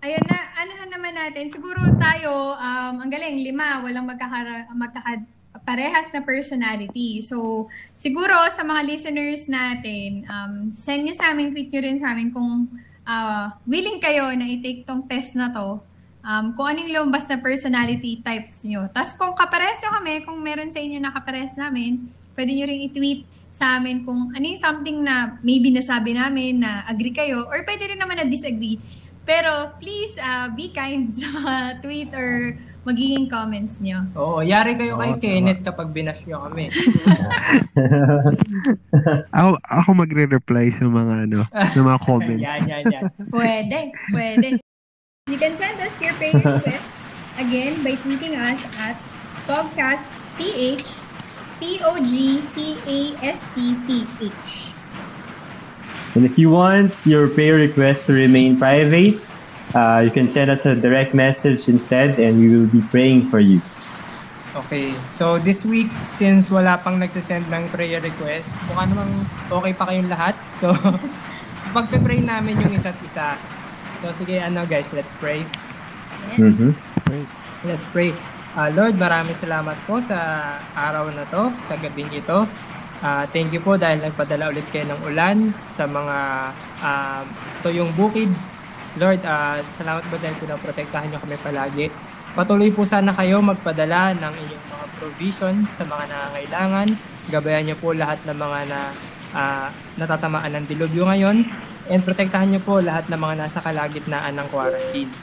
ayun 0.01 0.23
na, 0.25 0.37
anahan 0.57 0.89
naman 0.89 1.13
natin. 1.13 1.45
Siguro 1.45 1.77
tayo, 2.01 2.57
um, 2.57 3.05
ang 3.05 3.09
galing, 3.09 3.37
lima, 3.37 3.85
walang 3.85 4.09
magkakara, 4.09 4.65
magkaka, 4.73 5.21
parehas 5.61 6.09
na 6.15 6.25
personality. 6.25 7.21
So, 7.21 7.67
siguro 7.93 8.33
sa 8.49 8.63
mga 8.65 8.81
listeners 8.87 9.45
natin, 9.51 10.25
um, 10.25 10.53
send 10.73 11.05
nyo 11.05 11.13
sa 11.13 11.35
amin, 11.35 11.53
tweet 11.53 11.69
nyo 11.69 11.81
rin 11.83 11.97
sa 11.99 12.15
amin 12.15 12.31
kung 12.33 12.65
ah, 13.07 13.55
willing 13.63 14.03
kayo 14.03 14.35
na 14.35 14.45
i-take 14.45 14.83
tong 14.83 15.07
test 15.07 15.39
na 15.39 15.47
to. 15.49 15.79
Um, 16.27 16.51
kung 16.59 16.67
anong 16.67 16.91
lumabas 16.91 17.31
na 17.31 17.39
personality 17.39 18.19
types 18.19 18.67
nyo. 18.67 18.91
Tapos 18.91 19.15
kung 19.15 19.31
kapares 19.31 19.79
nyo 19.79 19.95
kami, 19.95 20.27
kung 20.27 20.43
meron 20.43 20.67
sa 20.67 20.83
inyo 20.83 20.99
na 20.99 21.15
kapares 21.15 21.55
namin, 21.55 22.03
pwede 22.35 22.51
nyo 22.51 22.67
rin 22.67 22.83
i-tweet 22.91 23.23
sa 23.47 23.79
amin 23.79 24.03
kung 24.03 24.35
ano 24.35 24.43
yung 24.43 24.59
something 24.59 25.07
na 25.07 25.39
maybe 25.39 25.71
nasabi 25.71 26.11
namin 26.11 26.59
na 26.59 26.83
agree 26.83 27.15
kayo 27.15 27.47
or 27.47 27.63
pwede 27.63 27.95
rin 27.95 27.99
naman 28.03 28.19
na 28.19 28.27
disagree. 28.27 28.75
Pero 29.23 29.71
please 29.79 30.19
uh, 30.19 30.51
be 30.51 30.67
kind 30.75 31.07
sa 31.15 31.79
tweet 31.79 32.11
or 32.11 32.59
magiging 32.87 33.27
comments 33.27 33.83
nyo. 33.83 33.99
Oo, 34.15 34.39
yari 34.39 34.79
kayo 34.79 34.95
kay 34.95 35.19
Kenneth 35.19 35.63
kapag 35.63 35.91
binash 35.91 36.23
nyo 36.27 36.47
kami. 36.47 36.71
Ako, 39.37 39.59
ako 39.59 39.89
magre-reply 39.93 40.71
sa 40.71 40.87
mga 40.87 41.27
ano, 41.27 41.43
sa 41.51 41.79
mga 41.83 41.99
comments. 42.07 42.43
yan, 42.47 42.61
yan, 42.63 42.83
yan. 42.87 43.03
Pwede, 43.27 43.91
pwede. 44.15 44.47
You 45.27 45.35
can 45.35 45.59
send 45.59 45.75
us 45.83 45.99
your 45.99 46.15
prayer 46.15 46.39
requests 46.39 47.03
again 47.35 47.83
by 47.83 47.99
tweeting 47.99 48.39
us 48.39 48.63
at 48.79 48.95
podcastph 49.43 51.03
P-O-G-C-A-S-T-P-H. 51.59 52.39
And 56.15 56.23
if 56.23 56.39
you 56.39 56.47
want 56.47 56.95
your 57.03 57.27
prayer 57.27 57.59
request 57.59 58.07
to 58.07 58.15
remain 58.15 58.55
private, 58.55 59.19
uh, 59.75 59.99
you 59.99 60.15
can 60.15 60.31
send 60.31 60.47
us 60.47 60.63
a 60.63 60.79
direct 60.79 61.11
message 61.11 61.67
instead 61.67 62.15
and 62.23 62.39
we 62.39 62.47
will 62.47 62.71
be 62.71 62.79
praying 62.87 63.27
for 63.27 63.43
you. 63.43 63.59
Okay, 64.55 64.95
so 65.11 65.35
this 65.43 65.67
week, 65.67 65.91
since 66.07 66.47
wala 66.47 66.79
pang 66.79 67.03
nagsasend 67.03 67.51
ng 67.51 67.67
prayer 67.67 67.99
request, 67.99 68.55
mukha 68.71 68.87
namang 68.87 69.27
okay 69.51 69.75
pa 69.75 69.91
kayong 69.91 70.07
lahat. 70.07 70.39
So, 70.55 70.71
pagpe-pray 71.75 72.23
namin 72.23 72.63
yung 72.63 72.71
isa't 72.71 72.95
isa. 73.03 73.56
So, 74.01 74.13
sige, 74.13 74.37
ano 74.37 74.61
guys, 74.69 74.93
let's 74.93 75.13
pray. 75.17 75.41
Yes. 76.37 76.39
Mhm. 76.39 76.71
Great. 77.07 77.29
Let's 77.65 77.85
pray. 77.89 78.13
Ah, 78.57 78.69
Lord, 78.73 78.97
maraming 78.97 79.37
salamat 79.37 79.77
po 79.85 80.01
sa 80.01 80.17
araw 80.73 81.13
na 81.13 81.25
to, 81.29 81.53
sa 81.61 81.77
gabing 81.77 82.09
ito. 82.09 82.45
Ah, 83.05 83.29
thank 83.29 83.53
you 83.53 83.61
po 83.61 83.77
dahil 83.77 84.01
nagpadala 84.01 84.49
ulit 84.49 84.65
kayo 84.73 84.89
ng 84.89 85.01
ulan 85.05 85.53
sa 85.69 85.85
mga 85.85 86.17
ah, 86.81 87.21
tuyong 87.61 87.93
bukid. 87.93 88.29
Lord, 88.97 89.21
ah, 89.25 89.61
salamat 89.69 90.05
po 90.09 90.17
dahil 90.17 90.33
pinaprotektahan 90.41 91.09
niyo 91.09 91.21
kami 91.21 91.37
palagi. 91.37 91.93
Patuloy 92.33 92.69
po 92.73 92.85
sana 92.85 93.13
kayo 93.13 93.41
magpadala 93.41 94.13
ng 94.17 94.33
inyong 94.33 94.65
mga 94.69 94.85
provision 94.97 95.55
sa 95.69 95.85
mga 95.85 96.09
nangangailangan. 96.09 96.87
Gabayan 97.29 97.63
niyo 97.69 97.77
po 97.77 97.93
lahat 97.93 98.21
ng 98.25 98.37
mga 98.37 98.59
na 98.69 98.79
ah, 99.37 99.69
natatamaan 100.01 100.49
ng 100.57 100.65
dilubyo 100.65 101.05
ngayon. 101.05 101.45
And 101.87 102.01
protektahan 102.01 102.49
niyo 102.49 102.65
po 102.65 102.81
lahat 102.81 103.07
ng 103.07 103.19
mga 103.21 103.45
nasa 103.45 103.61
kalagitnaan 103.61 104.33
ng 104.33 104.47
quarantine. 104.49 105.13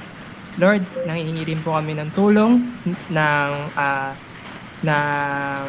Lord, 0.54 0.86
nangihingi 1.02 1.42
rin 1.50 1.60
po 1.66 1.74
kami 1.74 1.98
ng 1.98 2.14
tulong 2.14 2.62
ng 3.10 3.50
ah, 3.74 4.14
ng 4.86 5.66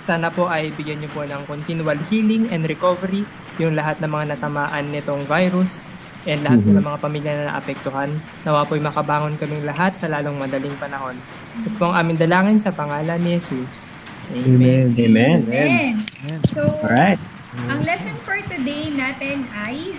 sana 0.00 0.28
po 0.32 0.48
ay 0.48 0.72
bigyan 0.74 1.04
niyo 1.04 1.10
po 1.12 1.22
ng 1.22 1.44
continual 1.44 2.00
healing 2.00 2.50
and 2.50 2.66
recovery 2.66 3.22
yung 3.60 3.78
lahat 3.78 4.02
ng 4.02 4.10
mga 4.10 4.34
natamaan 4.34 4.90
nitong 4.90 5.22
virus 5.30 5.86
and 6.24 6.40
lahat 6.42 6.64
po 6.64 6.70
ng 6.72 6.84
mga 6.84 6.98
pamilya 6.98 7.32
na 7.36 7.44
naapektuhan. 7.52 8.10
Nawa 8.42 8.64
po'y 8.64 8.80
makabangon 8.80 9.36
kaming 9.36 9.64
lahat 9.68 9.94
sa 9.94 10.08
lalong 10.08 10.40
madaling 10.40 10.74
panahon. 10.80 11.16
Ito 11.64 11.68
po 11.76 11.92
ang 11.92 12.00
aming 12.00 12.18
dalangin 12.18 12.58
sa 12.58 12.72
pangalan 12.72 13.20
ni 13.20 13.36
Jesus. 13.36 13.92
Amen. 14.32 14.96
Amen. 14.96 15.38
Amen. 15.44 16.00
Amen. 16.00 16.40
So, 16.48 16.64
Alright. 16.64 17.20
Ang 17.56 17.80
lesson 17.82 18.14
for 18.22 18.36
today 18.44 18.90
natin 18.90 19.46
ay 19.54 19.94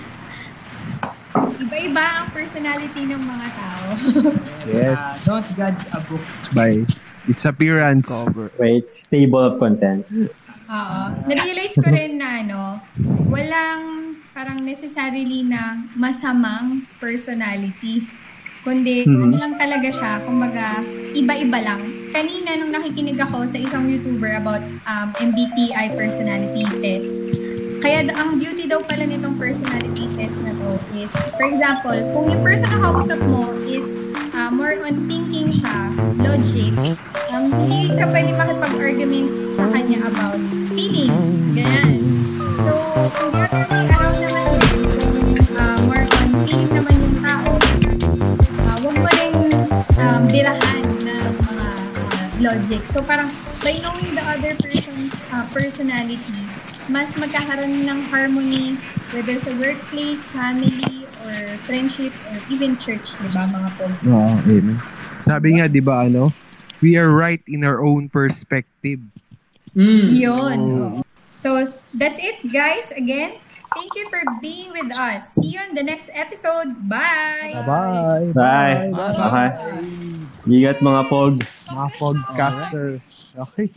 iba-iba 1.57 2.03
ang 2.21 2.27
personality 2.31 3.07
ng 3.07 3.21
mga 3.21 3.47
tao. 3.53 3.85
Yes. 4.65 4.97
Ah, 4.97 5.13
don't 5.29 5.45
judge 5.45 5.83
a 5.93 6.01
book. 6.09 6.25
By 6.57 6.73
its 7.29 7.45
appearance. 7.45 8.01
Cover. 8.01 8.49
Wait, 8.57 8.89
table 9.13 9.45
of 9.45 9.61
contents. 9.61 10.09
Oo. 10.65 11.01
Na-realize 11.29 11.77
ko 11.77 11.85
rin 11.85 12.17
na 12.17 12.41
ano, 12.41 12.81
walang 13.29 14.17
parang 14.33 14.65
necessarily 14.65 15.45
na 15.45 15.77
masamang 15.93 16.81
personality. 16.97 18.09
Kundi, 18.65 19.05
Mhm. 19.05 19.21
ano 19.21 19.35
lang 19.37 19.53
talaga 19.53 19.85
siya, 19.85 20.25
kumbaga, 20.25 20.81
iba-iba 21.13 21.61
lang. 21.61 21.81
Kanina, 22.09 22.57
nung 22.57 22.73
nakikinig 22.73 23.21
ako 23.21 23.45
sa 23.45 23.61
isang 23.61 23.85
YouTuber 23.85 24.41
about 24.41 24.65
um, 24.89 25.13
MBTI 25.15 25.93
personality 25.93 26.65
test, 26.81 27.21
kaya 27.85 28.01
ang 28.17 28.41
beauty 28.41 28.65
daw 28.65 28.81
pala 28.81 29.05
nitong 29.05 29.37
personality 29.37 30.09
test 30.17 30.41
na 30.41 30.49
to 30.57 30.73
is, 30.97 31.13
for 31.37 31.45
example, 31.45 31.93
kung 32.17 32.33
yung 32.33 32.41
person 32.41 32.65
na 32.73 32.81
kausap 32.81 33.21
mo 33.29 33.53
is 33.69 34.01
uh, 34.33 34.49
more 34.49 34.73
on 34.81 35.05
thinking 35.05 35.53
siya, 35.53 35.93
logic, 36.17 36.73
um, 37.29 37.53
hindi 37.53 37.93
ka 37.93 38.09
pwede 38.09 38.33
makipag-argument 38.33 39.29
sa 39.53 39.69
kanya 39.69 40.01
about 40.09 40.41
feelings. 40.73 41.45
Ganyan. 41.53 42.01
So, 42.57 42.73
kung 43.21 43.29
the 43.29 43.45
other 43.53 43.69
way 43.69 43.85
around 43.85 44.17
naman 44.17 44.45
din, 44.65 44.81
uh, 45.53 45.77
more 45.85 46.09
on 46.09 46.29
feeling 46.41 46.71
naman 46.73 46.95
yung 46.97 47.17
tao, 47.21 47.53
uh, 48.65 48.77
wag 48.81 48.95
mo 48.97 49.09
rin 49.13 49.33
um, 50.01 50.21
birahan 50.25 50.85
ng 51.05 51.33
mga 51.37 51.67
uh, 52.01 52.27
logic. 52.49 52.81
So, 52.89 53.05
parang 53.05 53.29
by 53.61 53.77
knowing 53.77 54.17
the 54.17 54.25
other 54.25 54.57
person's 54.57 55.13
uh, 55.29 55.45
personality, 55.53 56.41
mas 56.89 57.17
magkakaroon 57.17 57.85
ng 57.85 57.99
harmony 58.13 58.77
whether 59.13 59.37
sa 59.37 59.53
workplace, 59.57 60.25
family, 60.29 61.05
or 61.25 61.35
friendship, 61.65 62.13
or 62.29 62.37
even 62.49 62.77
church, 62.77 63.17
di 63.21 63.29
ba, 63.33 63.45
mga 63.49 63.69
po? 63.77 63.85
Oo, 64.09 64.33
amen. 64.43 64.77
Sabi 65.21 65.57
nga, 65.57 65.65
di 65.69 65.81
ba, 65.81 66.05
ano? 66.05 66.29
We 66.83 66.99
are 66.99 67.09
right 67.09 67.41
in 67.47 67.63
our 67.63 67.81
own 67.81 68.09
perspective. 68.09 69.01
Mm. 69.73 70.05
Yun. 70.11 70.57
oo. 70.59 70.89
So, 71.35 71.73
that's 71.91 72.19
it, 72.19 72.47
guys. 72.47 72.95
Again, 72.95 73.39
thank 73.75 73.91
you 73.95 74.05
for 74.07 74.23
being 74.39 74.71
with 74.71 74.91
us. 74.95 75.35
See 75.35 75.55
you 75.55 75.59
on 75.59 75.75
the 75.75 75.83
next 75.83 76.11
episode. 76.15 76.87
Bye! 76.87 77.59
Bye! 77.67 78.31
Bye. 78.31 78.91
Okay. 78.93 79.49
Ingat 80.47 80.79
mga 80.79 81.01
pog. 81.11 81.43
Mga 81.67 81.89
podcaster. 81.99 82.87
Okay. 83.35 83.67